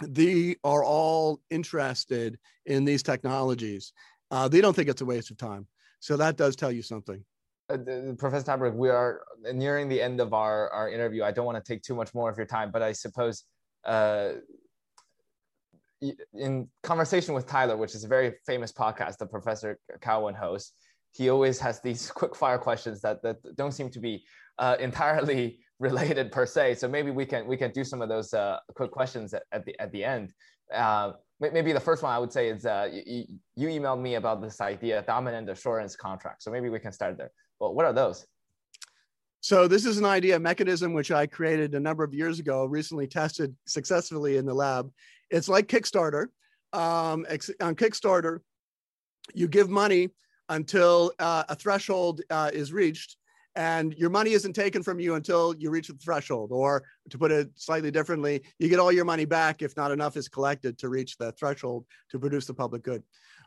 they 0.02 0.56
are 0.64 0.84
all 0.84 1.40
interested 1.50 2.40
in 2.66 2.86
these 2.86 3.04
technologies. 3.04 3.94
Uh, 4.32 4.48
they 4.48 4.62
don't 4.62 4.76
think 4.76 4.90
it's 4.90 5.02
a 5.02 5.06
waste 5.06 5.30
of 5.32 5.38
time. 5.38 5.68
So 6.00 6.18
that 6.18 6.38
does 6.38 6.56
tell 6.56 6.72
you 6.72 6.82
something. 6.82 7.24
Uh, 7.70 7.78
Professor 8.18 8.52
Tabarrok, 8.52 8.76
we 8.76 8.90
are 8.90 9.22
nearing 9.54 9.88
the 9.88 10.02
end 10.02 10.20
of 10.20 10.34
our, 10.34 10.70
our 10.72 10.90
interview. 10.90 11.24
I 11.24 11.32
don't 11.32 11.46
want 11.46 11.64
to 11.64 11.74
take 11.74 11.82
too 11.82 11.96
much 11.96 12.14
more 12.14 12.30
of 12.30 12.38
your 12.38 12.48
time, 12.48 12.72
but 12.72 12.82
I 12.82 12.92
suppose 12.92 13.44
uh, 13.86 14.34
in 16.34 16.68
conversation 16.82 17.34
with 17.34 17.48
Tyler, 17.48 17.78
which 17.78 17.96
is 17.96 18.04
a 18.04 18.08
very 18.08 18.34
famous 18.46 18.72
podcast 18.72 19.18
that 19.18 19.32
Professor 19.32 19.80
Cowen 20.02 20.36
hosts, 20.36 20.74
he 21.14 21.30
always 21.30 21.60
has 21.60 21.80
these 21.82 22.12
quick 22.20 22.36
fire 22.36 22.58
questions 22.58 23.02
that, 23.02 23.22
that 23.24 23.38
don't 23.56 23.72
seem 23.72 23.90
to 23.92 24.00
be 24.00 24.26
uh, 24.60 24.76
entirely 24.80 25.60
related 25.80 26.32
per 26.32 26.46
se. 26.46 26.76
So 26.76 26.88
maybe 26.88 27.12
we 27.12 27.26
can 27.26 27.48
we 27.48 27.58
can 27.58 27.72
do 27.72 27.84
some 27.84 28.02
of 28.02 28.10
those 28.10 28.34
uh, 28.34 28.60
quick 28.76 28.92
questions 28.92 29.34
at, 29.34 29.44
at 29.52 29.66
the 29.66 29.80
at 29.80 29.92
the 29.92 30.04
end. 30.04 30.34
Uh, 30.74 31.14
maybe 31.40 31.74
the 31.74 31.80
first 31.80 32.04
one 32.04 32.12
I 32.12 32.20
would 32.20 32.32
say 32.32 32.50
is 32.50 32.66
uh, 32.66 32.90
you, 32.92 33.26
you 33.56 33.68
emailed 33.68 34.02
me 34.02 34.16
about 34.16 34.42
this 34.42 34.62
idea 34.62 35.02
dominant 35.02 35.50
assurance 35.50 35.96
contract. 35.96 36.42
So 36.44 36.52
maybe 36.52 36.70
we 36.70 36.80
can 36.80 36.92
start 36.92 37.18
there. 37.18 37.32
Well, 37.60 37.74
what 37.74 37.86
are 37.86 37.94
those? 37.94 38.26
So 39.42 39.68
this 39.68 39.86
is 39.86 39.98
an 39.98 40.06
idea 40.06 40.40
mechanism 40.40 40.94
which 40.94 41.12
I 41.12 41.28
created 41.28 41.76
a 41.76 41.80
number 41.80 42.06
of 42.06 42.14
years 42.14 42.40
ago, 42.40 42.64
recently 42.64 43.08
tested 43.08 43.54
successfully 43.68 44.38
in 44.38 44.46
the 44.46 44.54
lab. 44.54 44.90
It's 45.30 45.50
like 45.50 45.68
Kickstarter. 45.68 46.28
Um, 46.72 47.26
on 47.60 47.76
Kickstarter, 47.76 48.40
you 49.34 49.50
give 49.50 49.70
money 49.70 50.12
until 50.48 51.12
uh, 51.20 51.44
a 51.50 51.56
threshold 51.56 52.22
uh, 52.30 52.52
is 52.54 52.72
reached 52.72 53.18
and 53.56 53.94
your 53.94 54.10
money 54.10 54.32
isn't 54.32 54.54
taken 54.54 54.82
from 54.82 55.00
you 55.00 55.16
until 55.16 55.54
you 55.58 55.70
reach 55.70 55.88
the 55.88 55.94
threshold 55.96 56.52
or 56.52 56.84
to 57.10 57.18
put 57.18 57.32
it 57.32 57.50
slightly 57.56 57.92
differently 57.92 58.42
you 58.60 58.70
get 58.70 58.80
all 58.80 58.92
your 58.92 59.06
money 59.06 59.26
back 59.26 59.62
if 59.62 59.76
not 59.78 59.92
enough 59.92 60.18
is 60.18 60.28
collected 60.28 60.78
to 60.78 60.90
reach 60.90 61.18
the 61.18 61.32
threshold 61.34 61.86
to 62.10 62.20
produce 62.20 62.46
the 62.46 62.54
public 62.54 62.84
good. 62.84 63.04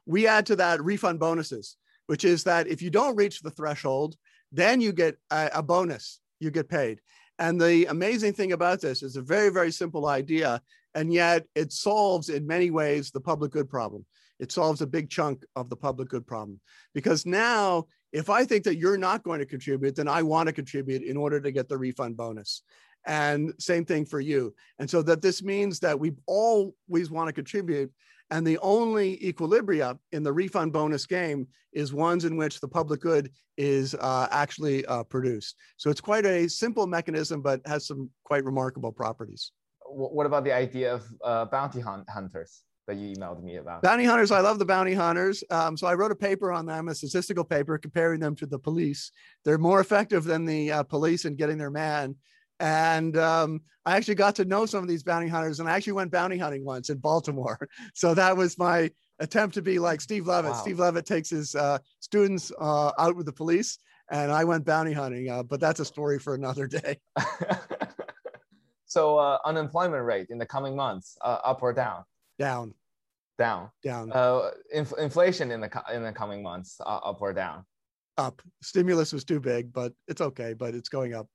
We 0.07 0.27
add 0.27 0.47
to 0.47 0.57
that 0.57 0.83
refund 0.83 1.19
bonuses 1.19 1.77
which 2.07 2.25
is 2.25 2.45
that 2.45 2.69
if 2.69 2.83
you 2.83 2.91
don't 2.91 3.17
reach 3.17 3.41
the 3.41 3.51
threshold 3.51 4.17
then 4.53 4.81
you 4.81 4.93
get 4.93 5.17
a, 5.31 5.51
a 5.55 5.63
bonus 5.63 6.21
you 6.39 6.51
get 6.51 6.69
paid. 6.69 7.01
And 7.39 7.61
the 7.61 7.87
amazing 7.87 8.33
thing 8.33 8.53
about 8.53 8.81
this 8.81 9.03
is 9.03 9.17
a 9.17 9.23
very 9.23 9.51
very 9.51 9.73
simple 9.73 10.07
idea 10.07 10.61
and 10.95 11.13
yet 11.13 11.45
it 11.55 11.73
solves 11.73 12.29
in 12.29 12.47
many 12.47 12.71
ways 12.71 13.11
the 13.11 13.21
public 13.21 13.53
good 13.53 13.69
problem. 13.69 14.07
It 14.39 14.53
solves 14.53 14.83
a 14.83 14.87
big 14.87 15.09
chunk 15.11 15.45
of 15.55 15.71
the 15.71 15.77
public 15.77 16.09
good 16.09 16.27
problem. 16.27 16.61
Because 16.95 17.25
now 17.25 17.87
if 18.17 18.31
I 18.31 18.47
think 18.47 18.65
that 18.65 18.79
you're 18.79 18.97
not 18.97 19.23
going 19.23 19.41
to 19.41 19.47
contribute, 19.47 19.95
then 19.95 20.09
I 20.09 20.23
want 20.23 20.47
to 20.47 20.53
contribute 20.55 21.03
in 21.03 21.19
order 21.19 21.39
to 21.39 21.51
get 21.53 21.69
the 21.69 21.77
refund 21.77 22.17
bonus. 22.17 22.63
And 23.07 23.53
same 23.59 23.85
thing 23.85 24.07
for 24.07 24.21
you. 24.21 24.55
And 24.79 24.89
so 24.89 25.03
that 25.03 25.21
this 25.21 25.43
means 25.43 25.81
that 25.81 26.01
we 26.01 26.13
always 26.27 27.11
want 27.11 27.29
to 27.29 27.35
contribute. 27.35 27.93
And 28.31 28.47
the 28.47 28.59
only 28.61 29.19
equilibria 29.19 29.99
in 30.13 30.23
the 30.23 30.33
refund 30.33 30.73
bonus 30.73 31.05
game 31.05 31.47
is 31.75 31.93
ones 31.93 32.25
in 32.25 32.39
which 32.39 32.59
the 32.59 32.69
public 32.69 33.01
good 33.03 33.31
is 33.59 33.95
uh, 33.97 34.29
actually 34.31 34.87
uh, 34.87 35.05
produced. 35.05 35.57
So 35.77 35.91
it's 35.91 36.01
quite 36.01 36.25
a 36.25 36.49
simple 36.49 36.87
mechanism, 36.87 37.43
but 37.43 37.61
has 37.67 37.87
some 37.87 38.09
quite 38.25 38.45
remarkable 38.45 38.93
properties. 38.93 39.53
What 39.89 40.25
about 40.25 40.45
the 40.45 40.53
idea 40.53 40.95
of 40.95 41.05
uh, 41.23 41.45
bounty 41.45 41.81
hunters? 41.81 42.63
That 42.87 42.97
you 42.97 43.15
emailed 43.15 43.43
me 43.43 43.57
about. 43.57 43.83
Bounty 43.83 44.05
hunters, 44.05 44.31
I 44.31 44.41
love 44.41 44.59
the 44.59 44.65
bounty 44.65 44.95
hunters. 44.95 45.43
Um, 45.51 45.77
so 45.77 45.87
I 45.87 45.95
wrote 45.95 46.13
a 46.13 46.17
paper 46.17 46.53
on 46.53 46.67
them, 46.67 46.89
a 46.89 46.95
statistical 46.95 47.45
paper 47.45 47.79
comparing 47.79 48.21
them 48.21 48.37
to 48.37 48.47
the 48.47 48.59
police. 48.59 49.11
They're 49.45 49.59
more 49.59 49.81
effective 49.81 50.25
than 50.25 50.45
the 50.45 50.73
uh, 50.73 50.83
police 50.85 51.25
in 51.25 51.37
getting 51.37 51.59
their 51.59 51.71
man. 51.71 52.15
And 52.61 53.17
um, 53.19 53.61
I 53.85 53.97
actually 53.97 54.15
got 54.15 54.37
to 54.37 54.45
know 54.45 54.67
some 54.67 54.83
of 54.83 54.89
these 54.89 55.03
bounty 55.03 55.29
hunters, 55.29 55.61
and 55.61 55.69
I 55.69 55.77
actually 55.77 55.95
went 55.95 56.11
bounty 56.11 56.39
hunting 56.39 56.65
once 56.65 56.89
in 56.91 56.99
Baltimore. 56.99 57.69
So 57.95 58.15
that 58.15 58.37
was 58.37 58.59
my 58.59 58.91
attempt 59.19 59.55
to 59.55 59.63
be 59.63 59.79
like 59.79 60.01
Steve 60.01 60.27
Levitt. 60.27 60.53
Wow. 60.53 60.61
Steve 60.61 60.79
Levitt 60.79 61.07
takes 61.07 61.31
his 61.31 61.55
uh, 61.55 61.79
students 62.01 62.53
uh, 62.59 62.93
out 62.99 63.17
with 63.17 63.27
the 63.27 63.33
police, 63.33 63.79
and 64.11 64.31
I 64.31 64.45
went 64.45 64.65
bounty 64.65 64.93
hunting. 64.93 65.29
Uh, 65.31 65.43
but 65.43 65.61
that's 65.61 65.81
a 65.81 65.85
story 65.85 66.19
for 66.19 66.35
another 66.35 66.67
day. 66.67 66.99
so 68.87 69.19
uh, 69.19 69.39
unemployment 69.45 70.05
rate 70.05 70.29
in 70.31 70.39
the 70.39 70.47
coming 70.47 70.77
months, 70.77 71.17
uh, 71.23 71.39
up 71.45 71.63
or 71.63 71.73
down? 71.73 72.05
Down. 72.39 72.75
Down. 73.39 73.71
Down. 73.83 74.13
Uh, 74.13 74.51
inf- 74.73 74.97
inflation 74.99 75.51
in 75.51 75.61
the 75.61 75.69
co- 75.69 75.93
in 75.93 76.03
the 76.03 76.13
coming 76.13 76.43
months, 76.43 76.81
uh, 76.81 76.99
up 76.99 77.21
or 77.21 77.33
down? 77.33 77.65
Up. 78.19 78.41
Stimulus 78.63 79.13
was 79.13 79.25
too 79.25 79.41
big, 79.41 79.73
but 79.73 79.93
it's 80.09 80.21
okay. 80.21 80.55
But 80.55 80.75
it's 80.75 80.89
going 80.89 81.15
up. 81.15 81.29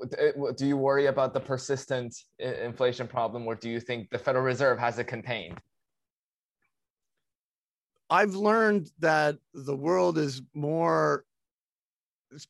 Uh, 0.00 0.52
do 0.56 0.66
you 0.66 0.76
worry 0.76 1.06
about 1.06 1.32
the 1.32 1.40
persistent 1.40 2.14
inflation 2.38 3.08
problem, 3.08 3.46
or 3.46 3.54
do 3.54 3.68
you 3.68 3.80
think 3.80 4.10
the 4.10 4.18
Federal 4.18 4.44
Reserve 4.44 4.78
has 4.78 4.98
it 4.98 5.04
contained? 5.04 5.58
I've 8.10 8.34
learned 8.34 8.90
that 9.00 9.36
the 9.52 9.76
world 9.76 10.18
is 10.18 10.42
more 10.54 11.24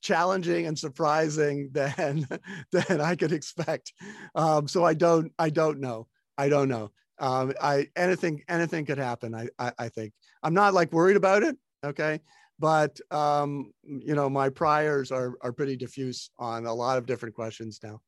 challenging 0.01 0.67
and 0.67 0.79
surprising 0.79 1.71
than 1.73 2.27
than 2.73 3.01
I 3.01 3.17
could 3.17 3.33
expect. 3.33 3.93
Um, 4.35 4.69
so 4.69 4.85
I 4.85 4.95
don't 4.95 5.33
I 5.39 5.51
don't 5.51 5.81
know. 5.81 6.09
I 6.37 6.49
don't 6.49 6.69
know. 6.69 6.91
Um, 7.21 7.53
I 7.61 7.89
anything 7.97 8.43
anything 8.49 8.85
could 8.85 8.99
happen. 8.99 9.35
I, 9.35 9.49
I, 9.59 9.73
I 9.79 9.89
think 9.89 10.13
I'm 10.43 10.55
not 10.55 10.75
like 10.75 10.93
worried 10.93 11.17
about 11.17 11.43
it. 11.43 11.57
Okay, 11.85 12.21
but 12.59 12.99
um, 13.11 13.73
you 13.85 14.15
know 14.15 14.29
my 14.29 14.49
priors 14.49 15.11
are 15.11 15.35
are 15.43 15.53
pretty 15.53 15.77
diffuse 15.77 16.31
on 16.39 16.67
a 16.67 16.75
lot 16.75 16.99
of 16.99 17.07
different 17.07 17.35
questions 17.35 17.81
now. 17.83 18.01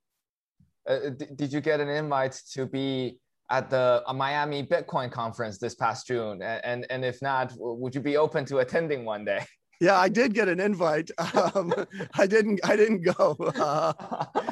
Uh, 0.89 1.11
did 1.37 1.53
you 1.53 1.61
get 1.61 1.81
an 1.81 1.89
invite 1.89 2.41
to 2.53 2.67
be 2.67 3.19
at 3.51 3.69
the 3.69 4.03
Miami 4.15 4.65
Bitcoin 4.65 5.11
conference 5.11 5.59
this 5.59 5.75
past 5.75 6.07
June? 6.07 6.43
And, 6.43 6.65
and 6.65 6.87
and 6.91 7.05
if 7.05 7.21
not, 7.23 7.53
would 7.57 7.95
you 7.95 8.01
be 8.01 8.17
open 8.17 8.45
to 8.47 8.59
attending 8.59 9.05
one 9.05 9.25
day? 9.25 9.45
Yeah, 9.83 9.99
I 9.99 10.11
did 10.11 10.35
get 10.35 10.49
an 10.49 10.61
invite. 10.61 11.11
Um, 11.55 11.73
I 12.13 12.27
didn't. 12.27 12.61
I 12.65 12.77
didn't 12.77 13.01
go. 13.01 13.35
Uh, 13.41 13.95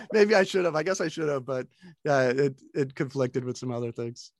maybe 0.12 0.34
I 0.34 0.42
should 0.42 0.64
have. 0.64 0.74
I 0.74 0.82
guess 0.82 1.02
I 1.02 1.08
should 1.08 1.28
have, 1.28 1.44
but 1.44 1.66
yeah, 2.02 2.30
it 2.30 2.58
it 2.74 2.94
conflicted 2.94 3.44
with 3.44 3.58
some 3.58 3.70
other 3.70 3.92
things. 3.92 4.32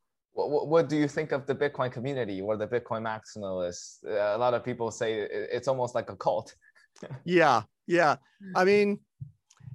What, 0.47 0.69
what 0.69 0.89
do 0.89 0.97
you 0.97 1.09
think 1.09 1.33
of 1.33 1.47
the 1.47 1.55
Bitcoin 1.55 1.91
community 1.91 2.41
or 2.41 2.57
the 2.57 2.67
Bitcoin 2.67 3.03
maximalists? 3.03 4.05
Uh, 4.07 4.37
a 4.37 4.39
lot 4.39 4.55
of 4.55 4.65
people 4.65 4.91
say 4.91 5.27
it's 5.31 5.67
almost 5.67 5.95
like 5.95 6.11
a 6.11 6.17
cult. 6.17 6.55
yeah, 7.25 7.63
yeah. 7.87 8.17
I 8.55 8.65
mean, 8.65 9.01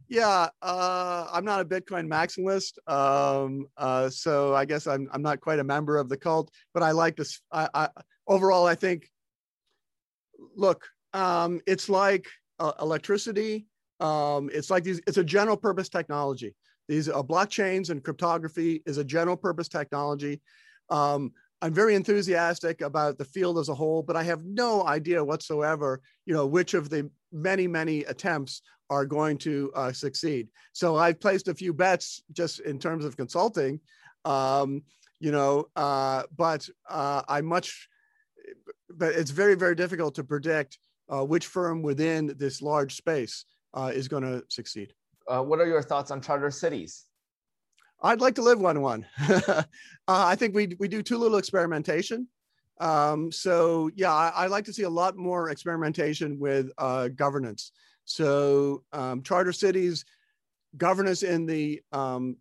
yeah. 0.07 0.49
Uh, 0.61 1.27
I'm 1.31 1.43
not 1.43 1.59
a 1.59 1.65
Bitcoin 1.65 2.07
maximalist, 2.07 2.77
um, 2.87 3.65
uh, 3.77 4.09
so 4.09 4.55
I 4.55 4.63
guess 4.63 4.87
I'm 4.87 5.09
I'm 5.11 5.21
not 5.21 5.41
quite 5.41 5.59
a 5.59 5.63
member 5.63 5.97
of 5.97 6.07
the 6.07 6.17
cult. 6.17 6.49
But 6.73 6.83
I 6.83 6.91
like 6.91 7.17
this. 7.17 7.41
I, 7.51 7.67
I 7.73 7.89
overall, 8.27 8.65
I 8.65 8.75
think. 8.75 9.09
Look, 10.55 10.87
um, 11.13 11.61
it's 11.65 11.89
like 11.89 12.27
uh, 12.59 12.73
electricity. 12.79 13.67
Um, 13.99 14.49
it's 14.53 14.69
like 14.69 14.83
these, 14.83 15.01
it's 15.07 15.17
a 15.17 15.23
general 15.23 15.57
purpose 15.57 15.89
technology. 15.89 16.55
These 16.87 17.09
uh, 17.09 17.23
blockchains 17.23 17.89
and 17.89 18.03
cryptography 18.03 18.81
is 18.85 18.97
a 18.97 19.03
general 19.03 19.37
purpose 19.37 19.67
technology. 19.67 20.41
Um, 20.89 21.31
I'm 21.61 21.73
very 21.73 21.95
enthusiastic 21.95 22.81
about 22.81 23.17
the 23.17 23.23
field 23.25 23.57
as 23.57 23.69
a 23.69 23.73
whole, 23.73 24.03
but 24.03 24.17
I 24.17 24.23
have 24.23 24.43
no 24.43 24.85
idea 24.85 25.23
whatsoever, 25.23 26.01
you 26.25 26.33
know, 26.33 26.45
which 26.45 26.73
of 26.73 26.89
the 26.89 27.09
many, 27.31 27.67
many 27.67 28.03
attempts 28.03 28.61
are 28.89 29.05
going 29.05 29.37
to 29.39 29.71
uh, 29.73 29.93
succeed. 29.93 30.49
So 30.73 30.97
I've 30.97 31.21
placed 31.21 31.47
a 31.47 31.55
few 31.55 31.73
bets 31.73 32.21
just 32.33 32.59
in 32.59 32.79
terms 32.79 33.05
of 33.05 33.15
consulting, 33.15 33.79
um, 34.25 34.83
you 35.21 35.31
know, 35.31 35.67
uh, 35.77 36.23
but 36.35 36.67
uh, 36.89 37.21
I 37.29 37.39
much, 37.39 37.87
but 38.89 39.13
it's 39.15 39.31
very, 39.31 39.55
very 39.55 39.75
difficult 39.75 40.15
to 40.15 40.23
predict 40.25 40.77
uh, 41.09 41.23
which 41.23 41.47
firm 41.47 41.81
within 41.81 42.35
this 42.37 42.61
large 42.61 42.95
space 42.95 43.45
uh, 43.73 43.91
is 43.93 44.09
going 44.09 44.23
to 44.23 44.43
succeed. 44.49 44.93
Uh, 45.27 45.41
what 45.41 45.59
are 45.59 45.67
your 45.67 45.81
thoughts 45.81 46.11
on 46.11 46.21
charter 46.21 46.51
cities? 46.51 47.05
I'd 48.01 48.21
like 48.21 48.35
to 48.35 48.41
live 48.41 48.59
one 48.59 48.81
one. 48.81 49.05
uh, 49.29 49.63
I 50.07 50.35
think 50.35 50.53
we 50.53 50.75
we 50.79 50.87
do 50.87 51.01
too 51.01 51.17
little 51.17 51.37
experimentation. 51.37 52.27
Um, 52.79 53.31
so 53.31 53.89
yeah, 53.95 54.11
I, 54.11 54.29
I, 54.35 54.47
like 54.47 54.65
to 54.65 54.73
see 54.73 54.83
a 54.83 54.89
lot 54.89 55.15
more 55.15 55.51
experimentation 55.51 56.39
with 56.39 56.71
uh, 56.77 57.09
governance. 57.09 57.71
So 58.03 58.83
um, 58.91 59.21
charter 59.21 59.53
cities, 59.53 60.03
governance 60.75 61.23
in 61.23 61.45
the 61.45 61.81
um, 61.93 62.35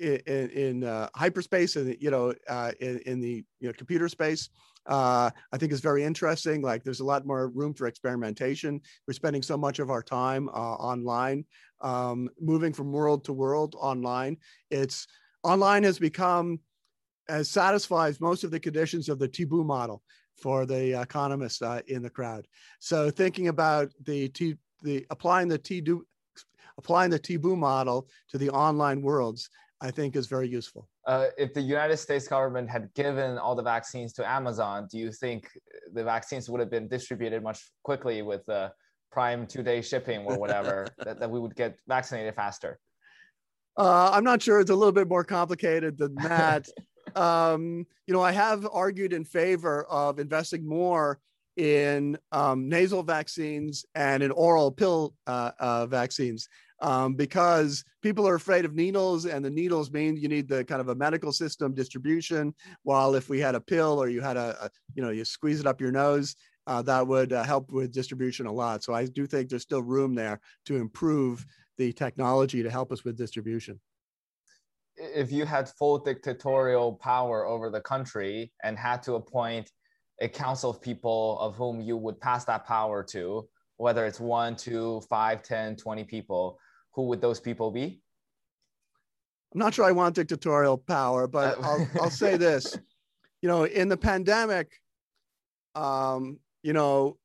in, 0.00 0.50
in 0.50 0.84
uh, 0.84 1.08
hyperspace 1.14 1.76
and 1.76 1.96
you 2.00 2.10
know 2.10 2.34
uh, 2.48 2.72
in, 2.80 2.98
in 3.00 3.20
the 3.20 3.44
you 3.60 3.68
know 3.68 3.72
computer 3.74 4.08
space 4.08 4.48
uh, 4.86 5.30
I 5.52 5.58
think 5.58 5.72
is 5.72 5.80
very 5.80 6.04
interesting. 6.04 6.62
Like 6.62 6.84
there's 6.84 7.00
a 7.00 7.04
lot 7.04 7.26
more 7.26 7.48
room 7.48 7.74
for 7.74 7.86
experimentation. 7.86 8.80
We're 9.06 9.14
spending 9.14 9.42
so 9.42 9.56
much 9.56 9.78
of 9.78 9.90
our 9.90 10.02
time 10.02 10.48
uh, 10.48 10.52
online, 10.52 11.44
um, 11.80 12.28
moving 12.40 12.72
from 12.72 12.92
world 12.92 13.24
to 13.24 13.32
world 13.32 13.74
online. 13.78 14.36
It's 14.70 15.06
online 15.42 15.84
has 15.84 15.98
become 15.98 16.60
as 17.28 17.48
satisfies 17.48 18.20
most 18.20 18.44
of 18.44 18.50
the 18.50 18.60
conditions 18.60 19.08
of 19.08 19.18
the 19.18 19.28
Tiebout 19.28 19.64
model 19.64 20.02
for 20.36 20.66
the 20.66 21.00
economists 21.00 21.62
uh, 21.62 21.80
in 21.86 22.02
the 22.02 22.10
crowd. 22.10 22.46
So 22.80 23.10
thinking 23.10 23.48
about 23.48 23.90
the 24.04 24.28
T, 24.28 24.56
the 24.82 25.06
applying 25.10 25.48
the 25.48 25.58
Tiebout 25.58 26.00
applying 26.78 27.10
the 27.10 27.18
Tiebout 27.18 27.58
model 27.58 28.08
to 28.30 28.38
the 28.38 28.50
online 28.50 29.02
worlds 29.02 29.50
I 29.82 29.90
think 29.90 30.14
is 30.14 30.26
very 30.26 30.48
useful. 30.48 30.88
Uh, 31.06 31.28
if 31.38 31.54
the 31.54 31.60
United 31.60 31.96
States 31.96 32.28
government 32.28 32.68
had 32.68 32.92
given 32.94 33.38
all 33.38 33.54
the 33.54 33.62
vaccines 33.62 34.12
to 34.14 34.28
Amazon, 34.28 34.86
do 34.90 34.98
you 34.98 35.10
think 35.10 35.48
the 35.94 36.04
vaccines 36.04 36.50
would 36.50 36.60
have 36.60 36.70
been 36.70 36.86
distributed 36.86 37.42
much 37.42 37.70
quickly 37.82 38.20
with 38.20 38.44
the 38.44 38.70
prime 39.10 39.46
two 39.46 39.62
day 39.62 39.82
shipping 39.82 40.24
or 40.24 40.38
whatever, 40.38 40.86
that, 41.04 41.20
that 41.20 41.30
we 41.30 41.40
would 41.40 41.54
get 41.54 41.76
vaccinated 41.86 42.34
faster? 42.34 42.78
Uh, 43.76 44.10
I'm 44.12 44.24
not 44.24 44.42
sure. 44.42 44.60
It's 44.60 44.70
a 44.70 44.74
little 44.74 44.92
bit 44.92 45.08
more 45.08 45.24
complicated 45.24 45.96
than 45.98 46.14
that. 46.22 46.68
um, 47.14 47.86
you 48.06 48.14
know, 48.14 48.20
I 48.20 48.32
have 48.32 48.66
argued 48.70 49.12
in 49.12 49.24
favor 49.24 49.84
of 49.84 50.18
investing 50.18 50.68
more 50.68 51.18
in 51.56 52.16
um, 52.32 52.68
nasal 52.68 53.02
vaccines 53.02 53.84
and 53.94 54.22
in 54.22 54.30
oral 54.30 54.70
pill 54.70 55.14
uh, 55.26 55.50
uh, 55.58 55.86
vaccines 55.86 56.48
um, 56.80 57.14
because 57.14 57.84
people 58.02 58.26
are 58.26 58.34
afraid 58.34 58.64
of 58.64 58.74
needles, 58.74 59.26
and 59.26 59.44
the 59.44 59.50
needles 59.50 59.90
mean 59.90 60.16
you 60.16 60.28
need 60.28 60.48
the 60.48 60.64
kind 60.64 60.80
of 60.80 60.88
a 60.88 60.94
medical 60.94 61.32
system 61.32 61.74
distribution. 61.74 62.54
While 62.82 63.14
if 63.14 63.28
we 63.28 63.38
had 63.38 63.54
a 63.54 63.60
pill 63.60 64.02
or 64.02 64.08
you 64.08 64.20
had 64.20 64.36
a, 64.36 64.56
a 64.64 64.70
you 64.94 65.02
know, 65.02 65.10
you 65.10 65.24
squeeze 65.24 65.60
it 65.60 65.66
up 65.66 65.80
your 65.80 65.92
nose, 65.92 66.34
uh, 66.66 66.82
that 66.82 67.06
would 67.06 67.32
uh, 67.32 67.42
help 67.42 67.72
with 67.72 67.92
distribution 67.92 68.46
a 68.46 68.52
lot. 68.52 68.82
So 68.84 68.92
I 68.94 69.06
do 69.06 69.26
think 69.26 69.48
there's 69.48 69.62
still 69.62 69.82
room 69.82 70.14
there 70.14 70.40
to 70.66 70.76
improve 70.76 71.44
the 71.78 71.92
technology 71.92 72.62
to 72.62 72.70
help 72.70 72.92
us 72.92 73.04
with 73.04 73.16
distribution. 73.16 73.80
If 74.96 75.32
you 75.32 75.46
had 75.46 75.68
full 75.78 75.98
dictatorial 75.98 76.94
power 76.94 77.46
over 77.46 77.70
the 77.70 77.80
country 77.80 78.52
and 78.62 78.78
had 78.78 79.02
to 79.04 79.14
appoint 79.14 79.70
a 80.20 80.28
council 80.28 80.70
of 80.70 80.82
people 80.82 81.38
of 81.40 81.56
whom 81.56 81.80
you 81.80 81.96
would 81.96 82.20
pass 82.20 82.44
that 82.44 82.66
power 82.66 83.02
to, 83.04 83.48
whether 83.78 84.04
it's 84.04 84.20
one, 84.20 84.54
two, 84.54 85.00
five, 85.08 85.42
10, 85.42 85.76
20 85.76 86.04
people, 86.04 86.58
who 86.92 87.04
would 87.04 87.22
those 87.22 87.40
people 87.40 87.70
be? 87.70 88.02
I'm 89.54 89.58
not 89.58 89.72
sure 89.74 89.86
I 89.86 89.92
want 89.92 90.14
dictatorial 90.14 90.76
power, 90.76 91.26
but 91.26 91.58
uh, 91.58 91.62
I'll, 91.62 91.88
I'll 92.02 92.10
say 92.10 92.36
this. 92.36 92.76
You 93.40 93.48
know, 93.48 93.64
in 93.64 93.88
the 93.88 93.96
pandemic, 93.96 94.70
um, 95.74 96.38
you 96.62 96.72
know, 96.72 97.16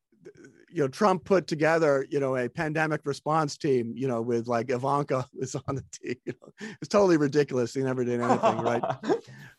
you 0.69 0.81
know, 0.81 0.87
Trump 0.87 1.23
put 1.23 1.47
together, 1.47 2.05
you 2.09 2.19
know, 2.19 2.35
a 2.35 2.49
pandemic 2.49 3.01
response 3.05 3.57
team, 3.57 3.93
you 3.95 4.07
know, 4.07 4.21
with 4.21 4.47
like 4.47 4.69
Ivanka 4.69 5.25
was 5.33 5.55
on 5.67 5.75
the 5.75 5.85
team. 5.93 6.15
You 6.25 6.33
know, 6.41 6.67
it's 6.81 6.89
totally 6.89 7.17
ridiculous. 7.17 7.73
He 7.73 7.81
never 7.81 8.03
did 8.03 8.21
anything, 8.21 8.57
right? 8.57 8.83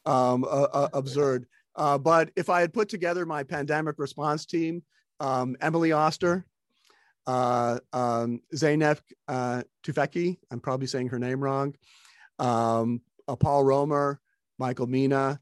Um, 0.05 0.45
uh, 0.45 0.69
uh, 0.73 0.89
absurd. 0.93 1.47
Uh, 1.75 1.99
but 1.99 2.31
if 2.37 2.49
I 2.49 2.61
had 2.61 2.73
put 2.73 2.89
together 2.89 3.27
my 3.27 3.43
pandemic 3.43 3.97
response 3.99 4.47
team, 4.47 4.85
um, 5.19 5.57
Emily 5.61 5.91
Oster, 5.91 6.47
uh, 7.27 7.81
um, 7.93 8.41
Zeynep 8.55 9.01
uh, 9.27 9.63
Tufekci, 9.85 10.39
I'm 10.53 10.61
probably 10.61 10.87
saying 10.87 11.09
her 11.09 11.19
name 11.19 11.43
wrong, 11.43 11.75
um, 12.39 13.01
uh, 13.27 13.35
Paul 13.35 13.65
Romer, 13.65 14.21
Michael 14.59 14.87
Mina, 14.87 15.41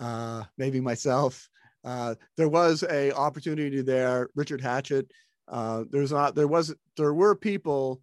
uh, 0.00 0.44
maybe 0.58 0.80
myself. 0.80 1.48
Uh, 1.84 2.14
there 2.36 2.48
was 2.48 2.82
a 2.84 3.12
opportunity 3.12 3.82
there. 3.82 4.28
Richard 4.34 4.60
Hatchett. 4.60 5.10
Uh, 5.46 5.84
there's 5.90 6.12
not. 6.12 6.34
There 6.34 6.48
was. 6.48 6.74
There 6.96 7.14
were 7.14 7.36
people 7.36 8.00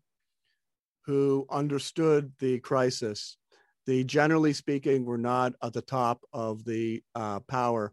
who 1.05 1.45
understood 1.49 2.31
the 2.39 2.59
crisis. 2.59 3.37
They, 3.87 4.03
generally 4.03 4.53
speaking 4.53 5.05
were 5.05 5.17
not 5.17 5.53
at 5.63 5.73
the 5.73 5.81
top 5.81 6.23
of 6.31 6.63
the 6.63 7.01
uh, 7.15 7.39
power, 7.41 7.91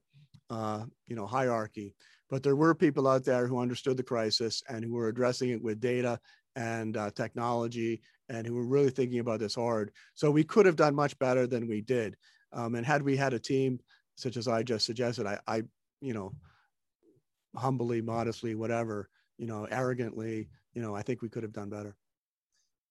uh, 0.50 0.84
you 1.06 1.16
know, 1.16 1.26
hierarchy. 1.26 1.94
But 2.28 2.42
there 2.42 2.56
were 2.56 2.74
people 2.74 3.08
out 3.08 3.24
there 3.24 3.46
who 3.46 3.58
understood 3.58 3.96
the 3.96 4.02
crisis 4.02 4.62
and 4.68 4.84
who 4.84 4.92
were 4.92 5.08
addressing 5.08 5.48
it 5.48 5.62
with 5.62 5.80
data 5.80 6.20
and 6.56 6.96
uh, 6.96 7.10
technology 7.12 8.02
and 8.28 8.46
who 8.46 8.54
were 8.54 8.66
really 8.66 8.90
thinking 8.90 9.20
about 9.20 9.40
this 9.40 9.54
hard. 9.54 9.90
So 10.14 10.30
we 10.30 10.44
could 10.44 10.66
have 10.66 10.76
done 10.76 10.94
much 10.94 11.18
better 11.18 11.46
than 11.46 11.66
we 11.66 11.80
did. 11.80 12.16
Um, 12.52 12.74
and 12.74 12.84
had 12.84 13.02
we 13.02 13.16
had 13.16 13.32
a 13.32 13.38
team 13.38 13.80
such 14.16 14.36
as 14.36 14.48
I 14.48 14.62
just 14.62 14.84
suggested, 14.84 15.26
I, 15.26 15.38
I, 15.46 15.62
you 16.00 16.14
know, 16.14 16.32
humbly, 17.56 18.00
modestly, 18.00 18.54
whatever, 18.54 19.08
you 19.36 19.46
know, 19.46 19.66
arrogantly, 19.70 20.48
you 20.74 20.82
know, 20.82 20.94
I 20.94 21.02
think 21.02 21.22
we 21.22 21.28
could 21.28 21.42
have 21.42 21.52
done 21.52 21.70
better. 21.70 21.96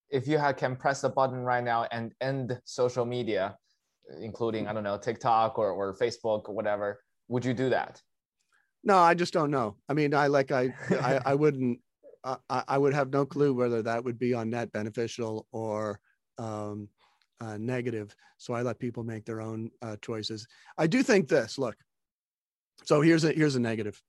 If 0.10 0.28
you 0.28 0.38
had, 0.38 0.58
can 0.58 0.76
press 0.76 1.02
the 1.02 1.10
button 1.10 1.40
right 1.40 1.64
now 1.64 1.88
and 1.92 2.14
end 2.22 2.60
social 2.66 3.06
media, 3.06 3.58
including, 4.22 4.68
I 4.68 4.74
don't 4.74 4.84
know, 4.84 4.98
TikTok 4.98 5.60
or, 5.60 5.72
or 5.72 5.94
Facebook 5.98 6.48
or 6.48 6.56
whatever, 6.56 7.02
would 7.28 7.44
you 7.44 7.54
do 7.54 7.70
that? 7.70 8.02
No, 8.84 8.98
I 8.98 9.14
just 9.16 9.34
don't 9.34 9.52
know. 9.52 9.76
I 9.90 9.94
mean, 9.94 10.14
I 10.14 10.28
like 10.28 10.52
I 10.52 10.74
I, 10.92 11.20
I 11.26 11.36
wouldn't. 11.36 11.80
I, 12.24 12.64
I 12.68 12.78
would 12.78 12.94
have 12.94 13.12
no 13.12 13.26
clue 13.26 13.54
whether 13.54 13.82
that 13.82 14.04
would 14.04 14.20
be 14.20 14.34
on 14.34 14.50
net 14.50 14.72
beneficial 14.72 15.46
or 15.52 16.00
um, 16.38 16.90
uh, 17.40 17.58
negative. 17.58 18.16
So 18.38 18.54
I 18.54 18.62
let 18.62 18.80
people 18.80 19.04
make 19.04 19.26
their 19.26 19.42
own 19.42 19.72
uh, 19.82 19.96
choices. 20.02 20.48
I 20.78 20.88
do 20.88 21.04
think 21.04 21.28
this. 21.28 21.58
Look, 21.58 21.76
so 22.84 23.02
here's 23.02 23.24
a 23.24 23.32
here's 23.32 23.56
a 23.56 23.60
negative. 23.60 24.02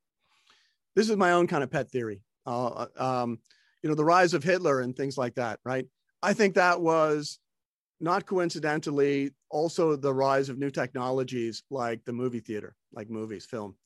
This 0.94 1.08
is 1.08 1.16
my 1.16 1.32
own 1.32 1.46
kind 1.46 1.62
of 1.62 1.70
pet 1.70 1.90
theory. 1.90 2.22
Uh, 2.46 2.86
um, 2.96 3.38
you 3.82 3.88
know, 3.88 3.94
the 3.94 4.04
rise 4.04 4.34
of 4.34 4.42
Hitler 4.42 4.80
and 4.80 4.96
things 4.96 5.16
like 5.16 5.34
that, 5.36 5.60
right? 5.64 5.86
I 6.22 6.32
think 6.32 6.54
that 6.54 6.80
was 6.80 7.38
not 8.00 8.26
coincidentally 8.26 9.30
also 9.50 9.96
the 9.96 10.12
rise 10.12 10.48
of 10.48 10.58
new 10.58 10.70
technologies 10.70 11.62
like 11.70 12.04
the 12.04 12.12
movie 12.12 12.40
theater, 12.40 12.74
like 12.92 13.10
movies, 13.10 13.46
film. 13.46 13.76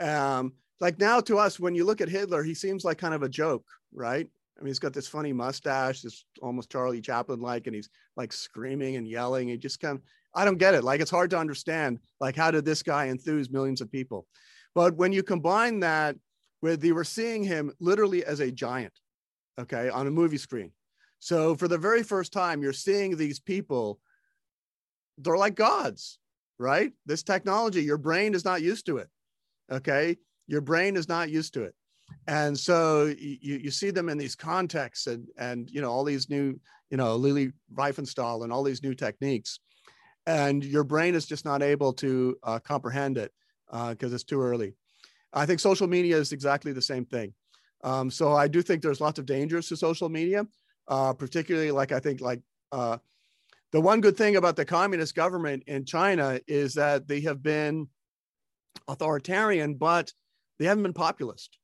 Um, 0.00 0.54
like 0.80 0.98
now 0.98 1.20
to 1.20 1.38
us, 1.38 1.58
when 1.58 1.74
you 1.74 1.84
look 1.84 2.00
at 2.00 2.08
Hitler, 2.08 2.42
he 2.42 2.54
seems 2.54 2.84
like 2.84 2.98
kind 2.98 3.14
of 3.14 3.22
a 3.22 3.28
joke, 3.28 3.66
right? 3.92 4.26
I 4.58 4.62
mean, 4.62 4.68
he's 4.68 4.78
got 4.78 4.92
this 4.92 5.08
funny 5.08 5.32
mustache, 5.32 6.02
this 6.02 6.24
almost 6.42 6.70
Charlie 6.70 7.00
Chaplin 7.00 7.40
like, 7.40 7.66
and 7.66 7.74
he's 7.76 7.90
like 8.16 8.32
screaming 8.32 8.96
and 8.96 9.06
yelling. 9.06 9.48
He 9.48 9.56
just 9.56 9.80
kind 9.80 9.98
of, 9.98 10.04
I 10.38 10.44
don't 10.44 10.56
get 10.56 10.74
it. 10.74 10.84
Like, 10.84 11.00
it's 11.00 11.10
hard 11.10 11.30
to 11.30 11.38
understand. 11.38 11.98
Like, 12.20 12.36
how 12.36 12.52
did 12.52 12.64
this 12.64 12.80
guy 12.80 13.08
enthuse 13.08 13.50
millions 13.50 13.80
of 13.80 13.90
people? 13.90 14.24
But 14.72 14.94
when 14.94 15.12
you 15.12 15.24
combine 15.24 15.80
that 15.80 16.14
with 16.62 16.80
the, 16.80 16.92
we're 16.92 17.02
seeing 17.02 17.42
him 17.42 17.72
literally 17.80 18.24
as 18.24 18.38
a 18.38 18.52
giant, 18.52 18.92
okay, 19.58 19.88
on 19.88 20.06
a 20.06 20.12
movie 20.12 20.38
screen. 20.38 20.70
So 21.18 21.56
for 21.56 21.66
the 21.66 21.76
very 21.76 22.04
first 22.04 22.32
time, 22.32 22.62
you're 22.62 22.72
seeing 22.72 23.16
these 23.16 23.40
people, 23.40 23.98
they're 25.18 25.36
like 25.36 25.56
gods, 25.56 26.20
right? 26.56 26.92
This 27.04 27.24
technology, 27.24 27.82
your 27.82 27.98
brain 27.98 28.32
is 28.32 28.44
not 28.44 28.62
used 28.62 28.86
to 28.86 28.98
it, 28.98 29.08
okay? 29.72 30.18
Your 30.46 30.60
brain 30.60 30.94
is 30.94 31.08
not 31.08 31.30
used 31.30 31.54
to 31.54 31.64
it 31.64 31.74
and 32.26 32.58
so 32.58 33.06
you, 33.18 33.56
you 33.56 33.70
see 33.70 33.90
them 33.90 34.08
in 34.08 34.16
these 34.16 34.34
contexts 34.34 35.06
and 35.06 35.28
and 35.36 35.68
you 35.70 35.82
know 35.82 35.90
all 35.90 36.04
these 36.04 36.30
new 36.30 36.58
you 36.90 36.96
know 36.96 37.16
Leni 37.16 37.52
Riefenstahl 37.74 38.44
and 38.44 38.52
all 38.52 38.62
these 38.62 38.82
new 38.82 38.94
techniques 38.94 39.60
and 40.28 40.62
your 40.64 40.84
brain 40.84 41.14
is 41.14 41.26
just 41.26 41.44
not 41.44 41.62
able 41.62 41.92
to 41.94 42.36
uh, 42.42 42.58
comprehend 42.58 43.18
it 43.18 43.32
because 43.70 44.12
uh, 44.12 44.14
it's 44.14 44.24
too 44.24 44.40
early. 44.40 44.74
I 45.32 45.46
think 45.46 45.60
social 45.60 45.86
media 45.86 46.16
is 46.16 46.32
exactly 46.32 46.72
the 46.72 46.82
same 46.82 47.04
thing. 47.04 47.34
Um, 47.84 48.10
so 48.10 48.32
i 48.32 48.48
do 48.48 48.60
think 48.60 48.82
there's 48.82 49.00
lots 49.00 49.20
of 49.20 49.26
dangers 49.26 49.68
to 49.68 49.76
social 49.76 50.08
media 50.08 50.44
uh, 50.88 51.12
particularly 51.12 51.70
like 51.70 51.92
i 51.92 52.00
think 52.00 52.20
like 52.20 52.42
uh, 52.72 52.98
the 53.70 53.80
one 53.80 54.00
good 54.00 54.16
thing 54.16 54.34
about 54.34 54.56
the 54.56 54.64
communist 54.64 55.14
government 55.14 55.62
in 55.68 55.84
china 55.84 56.40
is 56.48 56.74
that 56.74 57.06
they 57.06 57.20
have 57.20 57.40
been 57.40 57.86
authoritarian 58.88 59.74
but 59.74 60.12
they 60.58 60.64
haven't 60.66 60.82
been 60.82 60.92
populist. 60.92 61.58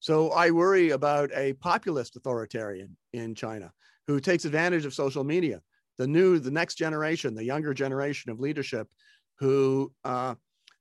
So 0.00 0.30
I 0.30 0.50
worry 0.50 0.90
about 0.90 1.30
a 1.34 1.54
populist 1.54 2.16
authoritarian 2.16 2.96
in 3.12 3.34
China 3.34 3.72
who 4.06 4.20
takes 4.20 4.44
advantage 4.44 4.84
of 4.84 4.92
social 4.92 5.24
media. 5.24 5.62
The 5.98 6.06
new, 6.06 6.38
the 6.38 6.50
next 6.50 6.74
generation, 6.76 7.34
the 7.34 7.44
younger 7.44 7.74
generation 7.74 8.30
of 8.30 8.40
leadership 8.40 8.88
who 9.38 9.92
uh, 10.04 10.34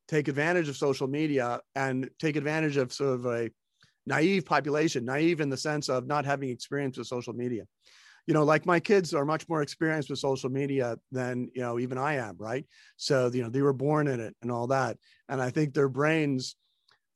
take 0.08 0.28
advantage 0.28 0.70
of 0.70 0.78
social 0.78 1.08
media 1.08 1.60
and 1.76 2.10
take 2.20 2.36
advantage 2.36 2.78
of 2.78 2.94
sort 2.94 3.20
of 3.20 3.26
a 3.26 3.50
naive 4.06 4.46
population, 4.46 5.06
naive 5.06 5.40
in 5.42 5.50
the 5.50 5.58
sense 5.58 5.90
of 5.90 6.08
not 6.08 6.26
having 6.26 6.50
experience 6.50 6.98
with 6.98 7.08
social 7.08 7.34
media. 7.34 7.64
You 8.26 8.34
know, 8.34 8.44
like 8.44 8.66
my 8.66 8.80
kids 8.80 9.14
are 9.14 9.26
much 9.26 9.50
more 9.50 9.62
experienced 9.62 10.10
with 10.10 10.20
social 10.20 10.50
media 10.50 10.98
than, 11.12 11.50
you 11.54 11.62
know, 11.62 11.78
even 11.80 11.98
I 11.98 12.16
am, 12.16 12.38
right? 12.38 12.66
So, 12.96 13.30
you 13.34 13.44
know, 13.44 13.50
they 13.50 13.62
were 13.62 13.74
born 13.74 14.08
in 14.08 14.20
it 14.20 14.36
and 14.42 14.50
all 14.50 14.68
that. 14.68 14.98
And 15.28 15.42
I 15.42 15.50
think 15.50 15.74
their 15.74 15.90
brains 15.90 16.56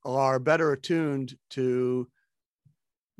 are 0.03 0.39
better 0.39 0.71
attuned 0.71 1.37
to 1.51 2.07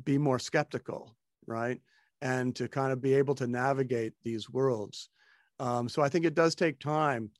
be 0.04 0.18
more 0.18 0.38
skeptical, 0.38 1.16
right? 1.46 1.80
And 2.20 2.54
to 2.56 2.68
kind 2.68 2.92
of 2.92 3.00
be 3.00 3.14
able 3.14 3.34
to 3.36 3.46
navigate 3.46 4.12
these 4.24 4.50
worlds. 4.50 5.10
Um, 5.60 5.88
so 5.88 6.02
I 6.02 6.08
think 6.08 6.24
it 6.24 6.34
does 6.34 6.54
take 6.54 6.80
time. 6.80 7.30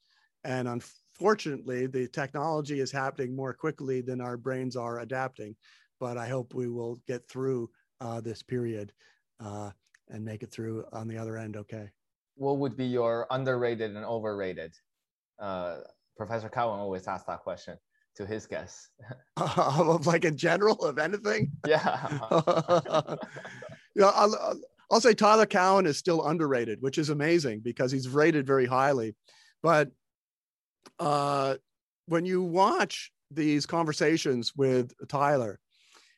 And 0.44 0.68
unfortunately, 0.68 1.86
the 1.86 2.06
technology 2.08 2.80
is 2.80 2.92
happening 2.92 3.34
more 3.34 3.52
quickly 3.52 4.00
than 4.00 4.20
our 4.20 4.36
brains 4.36 4.76
are 4.76 5.00
adapting. 5.00 5.56
But 5.98 6.16
I 6.16 6.28
hope 6.28 6.54
we 6.54 6.68
will 6.68 7.00
get 7.08 7.28
through 7.28 7.70
uh, 8.00 8.20
this 8.20 8.42
period 8.42 8.92
uh, 9.40 9.70
and 10.08 10.24
make 10.24 10.42
it 10.42 10.52
through 10.52 10.84
on 10.92 11.08
the 11.08 11.18
other 11.18 11.36
end 11.36 11.56
okay. 11.56 11.90
What 12.36 12.58
would 12.58 12.76
be 12.76 12.86
your 12.86 13.26
underrated 13.30 13.96
and 13.96 14.04
overrated? 14.04 14.74
Uh, 15.40 15.78
Professor 16.16 16.48
Cowen 16.48 16.78
always 16.78 17.06
asks 17.06 17.26
that 17.26 17.40
question 17.40 17.76
to 18.16 18.26
his 18.26 18.46
guests? 18.46 18.90
Uh, 19.40 19.96
like 20.04 20.24
in 20.24 20.36
general 20.36 20.76
of 20.84 20.98
anything? 20.98 21.52
Yeah. 21.66 22.18
yeah, 23.98 24.12
I'll, 24.14 24.60
I'll 24.90 25.00
say 25.00 25.12
Tyler 25.12 25.46
Cowen 25.46 25.86
is 25.86 25.98
still 25.98 26.26
underrated, 26.26 26.80
which 26.80 26.98
is 26.98 27.10
amazing 27.10 27.60
because 27.60 27.92
he's 27.92 28.08
rated 28.08 28.46
very 28.46 28.64
highly. 28.64 29.16
But 29.62 29.90
uh, 30.98 31.56
when 32.06 32.24
you 32.24 32.42
watch 32.42 33.12
these 33.30 33.66
conversations 33.66 34.54
with 34.56 34.92
Tyler, 35.08 35.58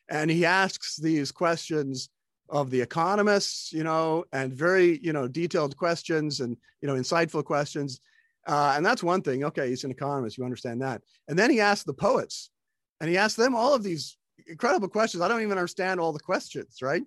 and 0.09 0.29
he 0.29 0.45
asks 0.45 0.97
these 0.97 1.31
questions 1.31 2.09
of 2.49 2.69
the 2.69 2.81
economists, 2.81 3.71
you 3.73 3.83
know, 3.83 4.25
and 4.31 4.53
very, 4.53 4.99
you 5.01 5.13
know, 5.13 5.27
detailed 5.27 5.75
questions 5.75 6.41
and, 6.41 6.57
you 6.81 6.87
know, 6.87 6.95
insightful 6.95 7.43
questions. 7.43 7.99
Uh, 8.45 8.73
and 8.75 8.85
that's 8.85 9.03
one 9.03 9.21
thing. 9.21 9.43
Okay, 9.45 9.69
he's 9.69 9.83
an 9.85 9.91
economist. 9.91 10.37
You 10.37 10.43
understand 10.43 10.81
that. 10.81 11.01
And 11.27 11.39
then 11.39 11.49
he 11.49 11.61
asked 11.61 11.85
the 11.85 11.93
poets, 11.93 12.51
and 12.99 13.09
he 13.09 13.17
asked 13.17 13.37
them 13.37 13.55
all 13.55 13.73
of 13.73 13.83
these 13.83 14.17
incredible 14.47 14.89
questions. 14.89 15.21
I 15.21 15.27
don't 15.27 15.41
even 15.41 15.57
understand 15.57 15.99
all 15.99 16.11
the 16.11 16.19
questions, 16.19 16.79
right? 16.81 17.03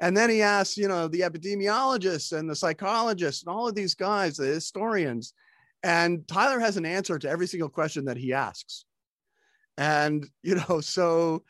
And 0.00 0.16
then 0.16 0.28
he 0.28 0.42
asks, 0.42 0.76
you 0.76 0.88
know, 0.88 1.08
the 1.08 1.20
epidemiologists 1.20 2.36
and 2.36 2.48
the 2.48 2.56
psychologists 2.56 3.42
and 3.42 3.54
all 3.54 3.68
of 3.68 3.74
these 3.74 3.94
guys, 3.94 4.36
the 4.36 4.46
historians. 4.46 5.32
And 5.82 6.26
Tyler 6.28 6.60
has 6.60 6.76
an 6.76 6.84
answer 6.86 7.18
to 7.18 7.28
every 7.28 7.46
single 7.46 7.68
question 7.68 8.04
that 8.06 8.16
he 8.16 8.32
asks. 8.32 8.84
And, 9.78 10.26
you 10.42 10.56
know, 10.56 10.80
so 10.82 11.44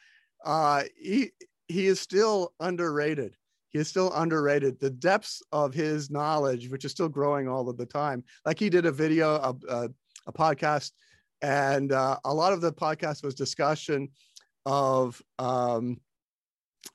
uh, 0.45 0.85
he, 0.97 1.31
he 1.69 1.87
is 1.87 2.01
still 2.01 2.53
underrated 2.61 3.37
he 3.77 3.83
is 3.83 3.89
still 3.89 4.11
underrated. 4.15 4.81
The 4.81 4.89
depths 4.89 5.43
of 5.53 5.75
his 5.75 6.11
knowledge, 6.11 6.71
which 6.71 6.87
is 6.87 6.93
still 6.93 7.11
growing 7.11 7.47
all 7.47 7.69
of 7.69 7.77
the 7.77 7.85
time. 7.85 8.25
Like 8.47 8.59
he 8.59 8.71
did 8.71 8.87
a 8.87 8.91
video, 8.91 9.35
a, 9.35 9.55
a, 9.69 9.89
a 10.27 10.33
podcast, 10.33 10.93
and 11.43 11.93
uh, 11.93 12.17
a 12.25 12.33
lot 12.33 12.55
of 12.55 12.63
the 12.63 12.73
podcast 12.73 13.23
was 13.23 13.35
discussion 13.35 14.09
of 14.65 15.21
um, 15.39 16.01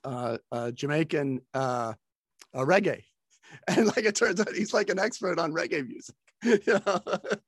uh, 0.03 0.37
uh, 0.51 0.71
Jamaican 0.71 1.41
uh, 1.53 1.93
reggae. 2.55 3.03
And 3.67 3.87
like 3.87 4.05
it 4.05 4.15
turns 4.15 4.39
out, 4.39 4.53
he's 4.53 4.73
like 4.73 4.89
an 4.89 4.97
expert 4.97 5.37
on 5.37 5.51
reggae 5.51 5.85
music. 5.85 6.15
you 6.43 6.79
know? 6.85 7.01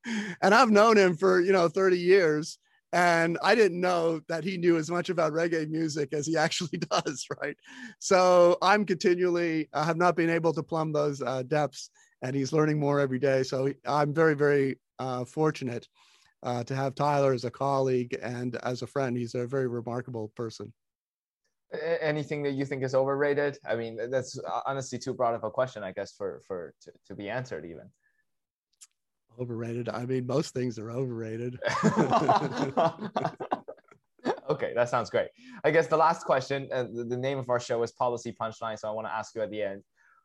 and 0.42 0.54
I've 0.54 0.70
known 0.70 0.98
him 0.98 1.16
for 1.16 1.40
you 1.40 1.52
know 1.52 1.68
30 1.68 1.98
years, 1.98 2.58
and 2.92 3.38
I 3.42 3.54
didn't 3.54 3.80
know 3.80 4.20
that 4.28 4.44
he 4.44 4.56
knew 4.56 4.76
as 4.76 4.90
much 4.90 5.08
about 5.08 5.32
reggae 5.32 5.68
music 5.68 6.12
as 6.12 6.26
he 6.26 6.36
actually 6.36 6.78
does, 6.90 7.26
right? 7.42 7.56
So 7.98 8.56
I'm 8.62 8.84
continually, 8.84 9.68
I 9.72 9.84
have 9.84 9.96
not 9.96 10.14
been 10.14 10.30
able 10.30 10.52
to 10.52 10.62
plumb 10.62 10.92
those 10.92 11.20
uh, 11.20 11.42
depths, 11.42 11.90
and 12.22 12.36
he's 12.36 12.52
learning 12.52 12.78
more 12.78 13.00
every 13.00 13.18
day. 13.18 13.42
So 13.42 13.72
I'm 13.86 14.14
very, 14.14 14.34
very 14.34 14.78
uh, 14.98 15.24
fortunate 15.24 15.88
uh, 16.44 16.62
to 16.64 16.76
have 16.76 16.94
Tyler 16.94 17.32
as 17.32 17.44
a 17.44 17.50
colleague 17.50 18.16
and 18.22 18.56
as 18.62 18.82
a 18.82 18.86
friend. 18.86 19.16
He's 19.16 19.34
a 19.34 19.46
very 19.46 19.66
remarkable 19.66 20.30
person. 20.36 20.72
Anything 22.00 22.42
that 22.44 22.52
you 22.52 22.64
think 22.64 22.82
is 22.82 22.94
overrated? 22.94 23.58
I 23.68 23.76
mean, 23.76 23.98
that's 24.10 24.38
uh, 24.38 24.60
honestly 24.66 24.98
too 24.98 25.14
broad 25.14 25.34
of 25.34 25.44
a 25.44 25.50
question, 25.50 25.82
I 25.82 25.92
guess, 25.92 26.12
for 26.12 26.40
for 26.46 26.74
to, 26.82 26.92
to 27.06 27.14
be 27.14 27.28
answered 27.28 27.64
even. 27.64 27.90
Overrated. 29.38 29.88
I 29.88 30.06
mean, 30.06 30.26
most 30.26 30.54
things 30.54 30.78
are 30.78 30.90
overrated. 30.90 31.58
okay, 34.48 34.72
that 34.74 34.88
sounds 34.88 35.10
great. 35.10 35.28
I 35.64 35.70
guess 35.72 35.88
the 35.88 35.96
last 35.96 36.24
question, 36.24 36.68
uh, 36.72 36.84
the, 36.84 37.04
the, 37.04 37.16
name 37.16 37.38
of 37.38 37.50
our 37.50 37.58
show 37.58 37.82
is 37.82 37.90
Policy 37.90 38.32
Punchline. 38.40 38.78
So 38.78 38.88
I 38.88 38.92
want 38.92 39.08
to 39.08 39.12
ask 39.12 39.34
you 39.34 39.42
at 39.42 39.50
the 39.50 39.60
end, 39.60 39.82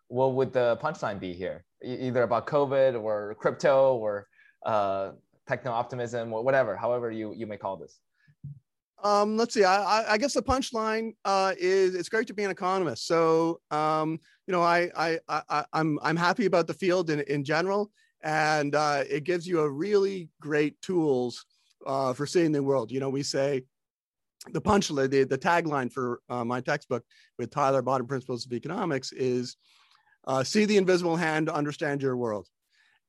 what 0.09 0.33
would 0.33 0.53
the 0.53 0.77
punchline 0.81 1.19
be 1.19 1.33
here? 1.33 1.65
E- 1.83 2.07
either 2.07 2.21
about 2.21 2.45
COVID 2.45 3.01
or 3.01 3.35
crypto 3.39 3.95
or 3.95 4.27
uh, 4.63 5.11
techno 5.47 5.71
optimism 5.71 6.31
or 6.31 6.43
whatever, 6.43 6.75
however 6.75 7.09
you, 7.09 7.33
you 7.35 7.47
may 7.47 7.57
call 7.57 7.77
this. 7.77 7.99
Um, 9.03 9.37
let's 9.37 9.53
see. 9.53 9.63
I, 9.63 10.13
I 10.13 10.17
guess 10.17 10.33
the 10.33 10.41
punchline 10.41 11.13
uh, 11.23 11.53
is 11.57 11.95
it's 11.95 12.09
great 12.09 12.27
to 12.27 12.33
be 12.33 12.43
an 12.43 12.51
economist. 12.51 13.07
So 13.07 13.61
um, 13.71 14.19
you 14.45 14.51
know, 14.51 14.61
I, 14.61 14.89
I 14.95 15.19
I 15.29 15.65
I'm 15.73 15.99
I'm 16.01 16.17
happy 16.17 16.45
about 16.45 16.67
the 16.67 16.73
field 16.73 17.09
in 17.09 17.21
in 17.21 17.43
general 17.43 17.91
and 18.21 18.75
uh, 18.75 19.03
it 19.09 19.23
gives 19.23 19.47
you 19.47 19.61
a 19.61 19.69
really 19.69 20.29
great 20.41 20.81
tools 20.81 21.45
uh, 21.85 22.13
for 22.13 22.25
seeing 22.25 22.51
the 22.51 22.61
world. 22.61 22.91
You 22.91 22.99
know, 22.99 23.09
we 23.09 23.23
say 23.23 23.63
the 24.51 24.61
punchline, 24.61 25.09
the, 25.09 25.23
the 25.23 25.37
tagline 25.37 25.91
for 25.91 26.21
uh, 26.29 26.43
my 26.43 26.61
textbook 26.61 27.03
with 27.37 27.51
Tyler 27.51 27.81
Modern 27.81 28.07
Principles 28.07 28.45
of 28.45 28.53
Economics 28.53 29.11
is 29.11 29.55
uh, 30.27 30.43
see 30.43 30.65
the 30.65 30.77
invisible 30.77 31.15
hand, 31.15 31.49
understand 31.49 32.01
your 32.01 32.17
world. 32.17 32.47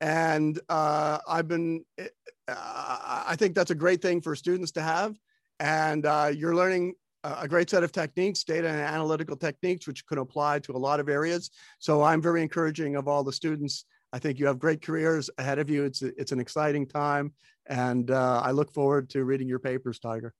And 0.00 0.58
uh, 0.68 1.18
I've 1.28 1.48
been, 1.48 1.84
eh, 1.98 2.08
I 2.48 3.34
think 3.36 3.54
that's 3.54 3.70
a 3.70 3.74
great 3.74 4.00
thing 4.00 4.20
for 4.20 4.34
students 4.34 4.72
to 4.72 4.82
have. 4.82 5.14
And 5.60 6.04
uh, 6.06 6.32
you're 6.34 6.56
learning 6.56 6.94
a 7.22 7.46
great 7.46 7.70
set 7.70 7.84
of 7.84 7.92
techniques, 7.92 8.42
data 8.44 8.68
and 8.68 8.80
analytical 8.80 9.36
techniques, 9.36 9.86
which 9.86 10.04
can 10.06 10.18
apply 10.18 10.58
to 10.60 10.72
a 10.72 10.78
lot 10.78 11.00
of 11.00 11.08
areas. 11.08 11.50
So 11.78 12.02
I'm 12.02 12.20
very 12.20 12.42
encouraging 12.42 12.96
of 12.96 13.06
all 13.06 13.22
the 13.22 13.32
students 13.32 13.84
I 14.12 14.18
think 14.18 14.38
you 14.38 14.46
have 14.46 14.58
great 14.58 14.82
careers 14.82 15.30
ahead 15.38 15.58
of 15.58 15.70
you. 15.70 15.84
It's 15.84 16.02
it's 16.02 16.32
an 16.32 16.40
exciting 16.40 16.86
time, 16.86 17.32
and 17.66 18.10
uh, 18.10 18.40
I 18.44 18.50
look 18.50 18.72
forward 18.72 19.08
to 19.10 19.24
reading 19.24 19.48
your 19.48 19.60
papers, 19.60 19.98
Tiger. 19.98 20.34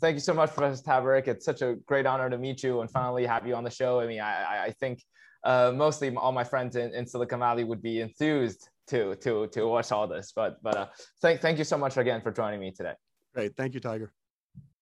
thank 0.00 0.14
you 0.14 0.20
so 0.20 0.34
much, 0.34 0.52
Professor 0.52 0.82
Tabarrok. 0.82 1.28
It's 1.28 1.44
such 1.44 1.62
a 1.62 1.76
great 1.86 2.06
honor 2.06 2.28
to 2.30 2.38
meet 2.38 2.62
you 2.62 2.80
and 2.80 2.90
finally 2.90 3.26
have 3.26 3.46
you 3.46 3.54
on 3.54 3.64
the 3.64 3.70
show. 3.70 4.00
I 4.00 4.06
mean, 4.06 4.20
I, 4.20 4.66
I 4.66 4.74
think 4.80 5.02
uh, 5.44 5.72
mostly 5.74 6.14
all 6.14 6.32
my 6.32 6.44
friends 6.44 6.76
in, 6.76 6.92
in 6.94 7.06
Silicon 7.06 7.38
Valley 7.38 7.64
would 7.64 7.82
be 7.82 8.00
enthused 8.00 8.68
to 8.88 9.14
to 9.16 9.46
to 9.48 9.66
watch 9.66 9.92
all 9.92 10.08
this. 10.08 10.32
But 10.34 10.60
but 10.62 10.76
uh, 10.76 10.86
thank 11.22 11.40
thank 11.40 11.58
you 11.58 11.64
so 11.64 11.78
much 11.78 11.96
again 11.96 12.20
for 12.20 12.32
joining 12.32 12.58
me 12.58 12.72
today. 12.72 12.94
Great, 13.34 13.56
thank 13.56 13.74
you, 13.74 13.80
Tiger. 13.80 14.12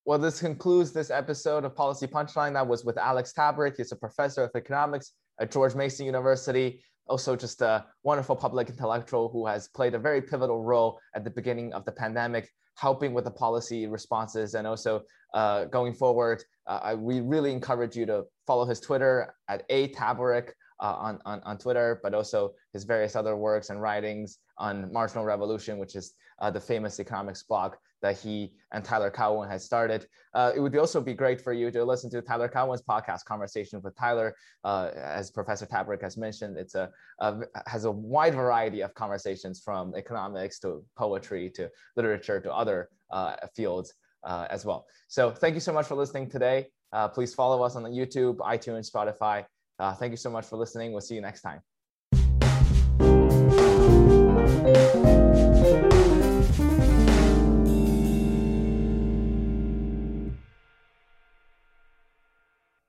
Well, 0.05 0.19
this 0.19 0.41
concludes 0.41 0.93
this 0.93 1.11
episode 1.11 1.65
of 1.65 1.77
Policy 1.77 2.07
Punchline. 2.07 2.55
That 2.55 2.67
was 2.67 2.83
with 2.83 2.97
Alex 2.97 3.33
Tabarrok. 3.37 3.77
He's 3.77 3.93
a 3.93 3.97
professor 3.97 4.45
of 4.45 4.51
economics 4.55 5.13
at 5.39 5.51
George 5.51 5.75
Mason 5.75 6.07
University. 6.07 6.83
Also, 7.09 7.37
just 7.37 7.61
a 7.61 7.85
wonderful 8.05 8.35
public 8.35 8.71
intellectual 8.71 9.29
who 9.29 9.47
has 9.47 9.69
played 9.69 9.95
a 9.95 9.99
very 9.99 10.23
pivotal 10.23 10.63
role 10.63 10.99
at 11.15 11.25
the 11.25 11.31
beginning 11.31 11.75
of 11.75 11.85
the 11.85 11.93
pandemic, 11.93 12.49
helping 12.77 13.13
with 13.13 13.25
the 13.25 13.31
policy 13.31 13.87
responses. 13.87 14.55
And 14.55 14.67
also, 14.67 15.03
uh, 15.35 15.67
going 15.67 15.93
forward, 15.93 16.43
uh, 16.67 16.81
I, 16.83 16.95
we 16.95 17.21
really 17.21 17.53
encourage 17.53 17.95
you 17.95 18.07
to 18.07 18.25
follow 18.47 18.65
his 18.65 18.81
Twitter 18.81 19.35
at 19.49 19.63
a 19.69 19.89
Tabarrok 19.89 20.51
uh, 20.81 20.95
on, 20.95 21.19
on, 21.27 21.41
on 21.45 21.59
Twitter, 21.59 22.01
but 22.03 22.15
also 22.15 22.53
his 22.73 22.85
various 22.85 23.15
other 23.15 23.37
works 23.37 23.69
and 23.69 23.83
writings 23.83 24.39
on 24.57 24.91
marginal 24.91 25.25
revolution, 25.25 25.77
which 25.77 25.97
is 25.97 26.15
uh, 26.41 26.51
the 26.51 26.61
famous 26.61 26.99
economics 26.99 27.43
blog 27.43 27.75
that 28.03 28.19
he 28.19 28.53
and 28.73 28.85
Tyler 28.85 29.11
Cowen 29.11 29.49
has 29.49 29.65
started. 29.65 30.07
Uh, 30.35 30.53
it 30.55 30.61
would 30.61 30.77
also 30.77 31.01
be 31.01 31.15
great 31.15 31.41
for 31.41 31.53
you 31.53 31.71
to 31.71 31.85
listen 31.85 32.11
to 32.11 32.23
Tyler 32.23 32.49
Cowen's 32.49 32.83
podcast, 32.83 33.25
Conversations 33.25 33.83
with 33.83 33.97
Tyler. 33.97 34.35
Uh, 34.65 34.91
as 34.95 35.31
Professor 35.31 35.67
Tabarrok 35.67 36.03
has 36.03 36.17
mentioned, 36.17 36.57
it's 36.57 36.75
a, 36.75 36.91
a, 37.21 37.41
has 37.67 37.85
a 37.85 37.91
wide 37.91 38.35
variety 38.35 38.83
of 38.83 38.95
conversations 38.95 39.61
from 39.65 39.95
economics 39.97 40.59
to 40.61 40.85
poetry 40.97 41.51
to 41.57 41.71
literature 41.97 42.41
to 42.41 42.53
other 42.53 42.89
uh, 43.11 43.37
fields 43.55 43.95
uh, 44.25 44.47
as 44.51 44.65
well. 44.65 44.87
So 45.09 45.31
thank 45.31 45.55
you 45.55 45.61
so 45.61 45.73
much 45.73 45.87
for 45.87 45.95
listening 45.95 46.29
today. 46.31 46.67
Uh, 46.93 47.09
please 47.09 47.35
follow 47.35 47.63
us 47.63 47.77
on 47.77 47.85
YouTube, 47.85 48.37
iTunes, 48.39 48.91
Spotify. 48.91 49.45
Uh, 49.79 49.95
thank 49.95 50.11
you 50.11 50.17
so 50.17 50.31
much 50.31 50.47
for 50.47 50.57
listening. 50.57 50.93
We'll 50.93 51.01
see 51.01 51.15
you 51.15 51.21
next 51.21 51.43
time. 51.43 51.61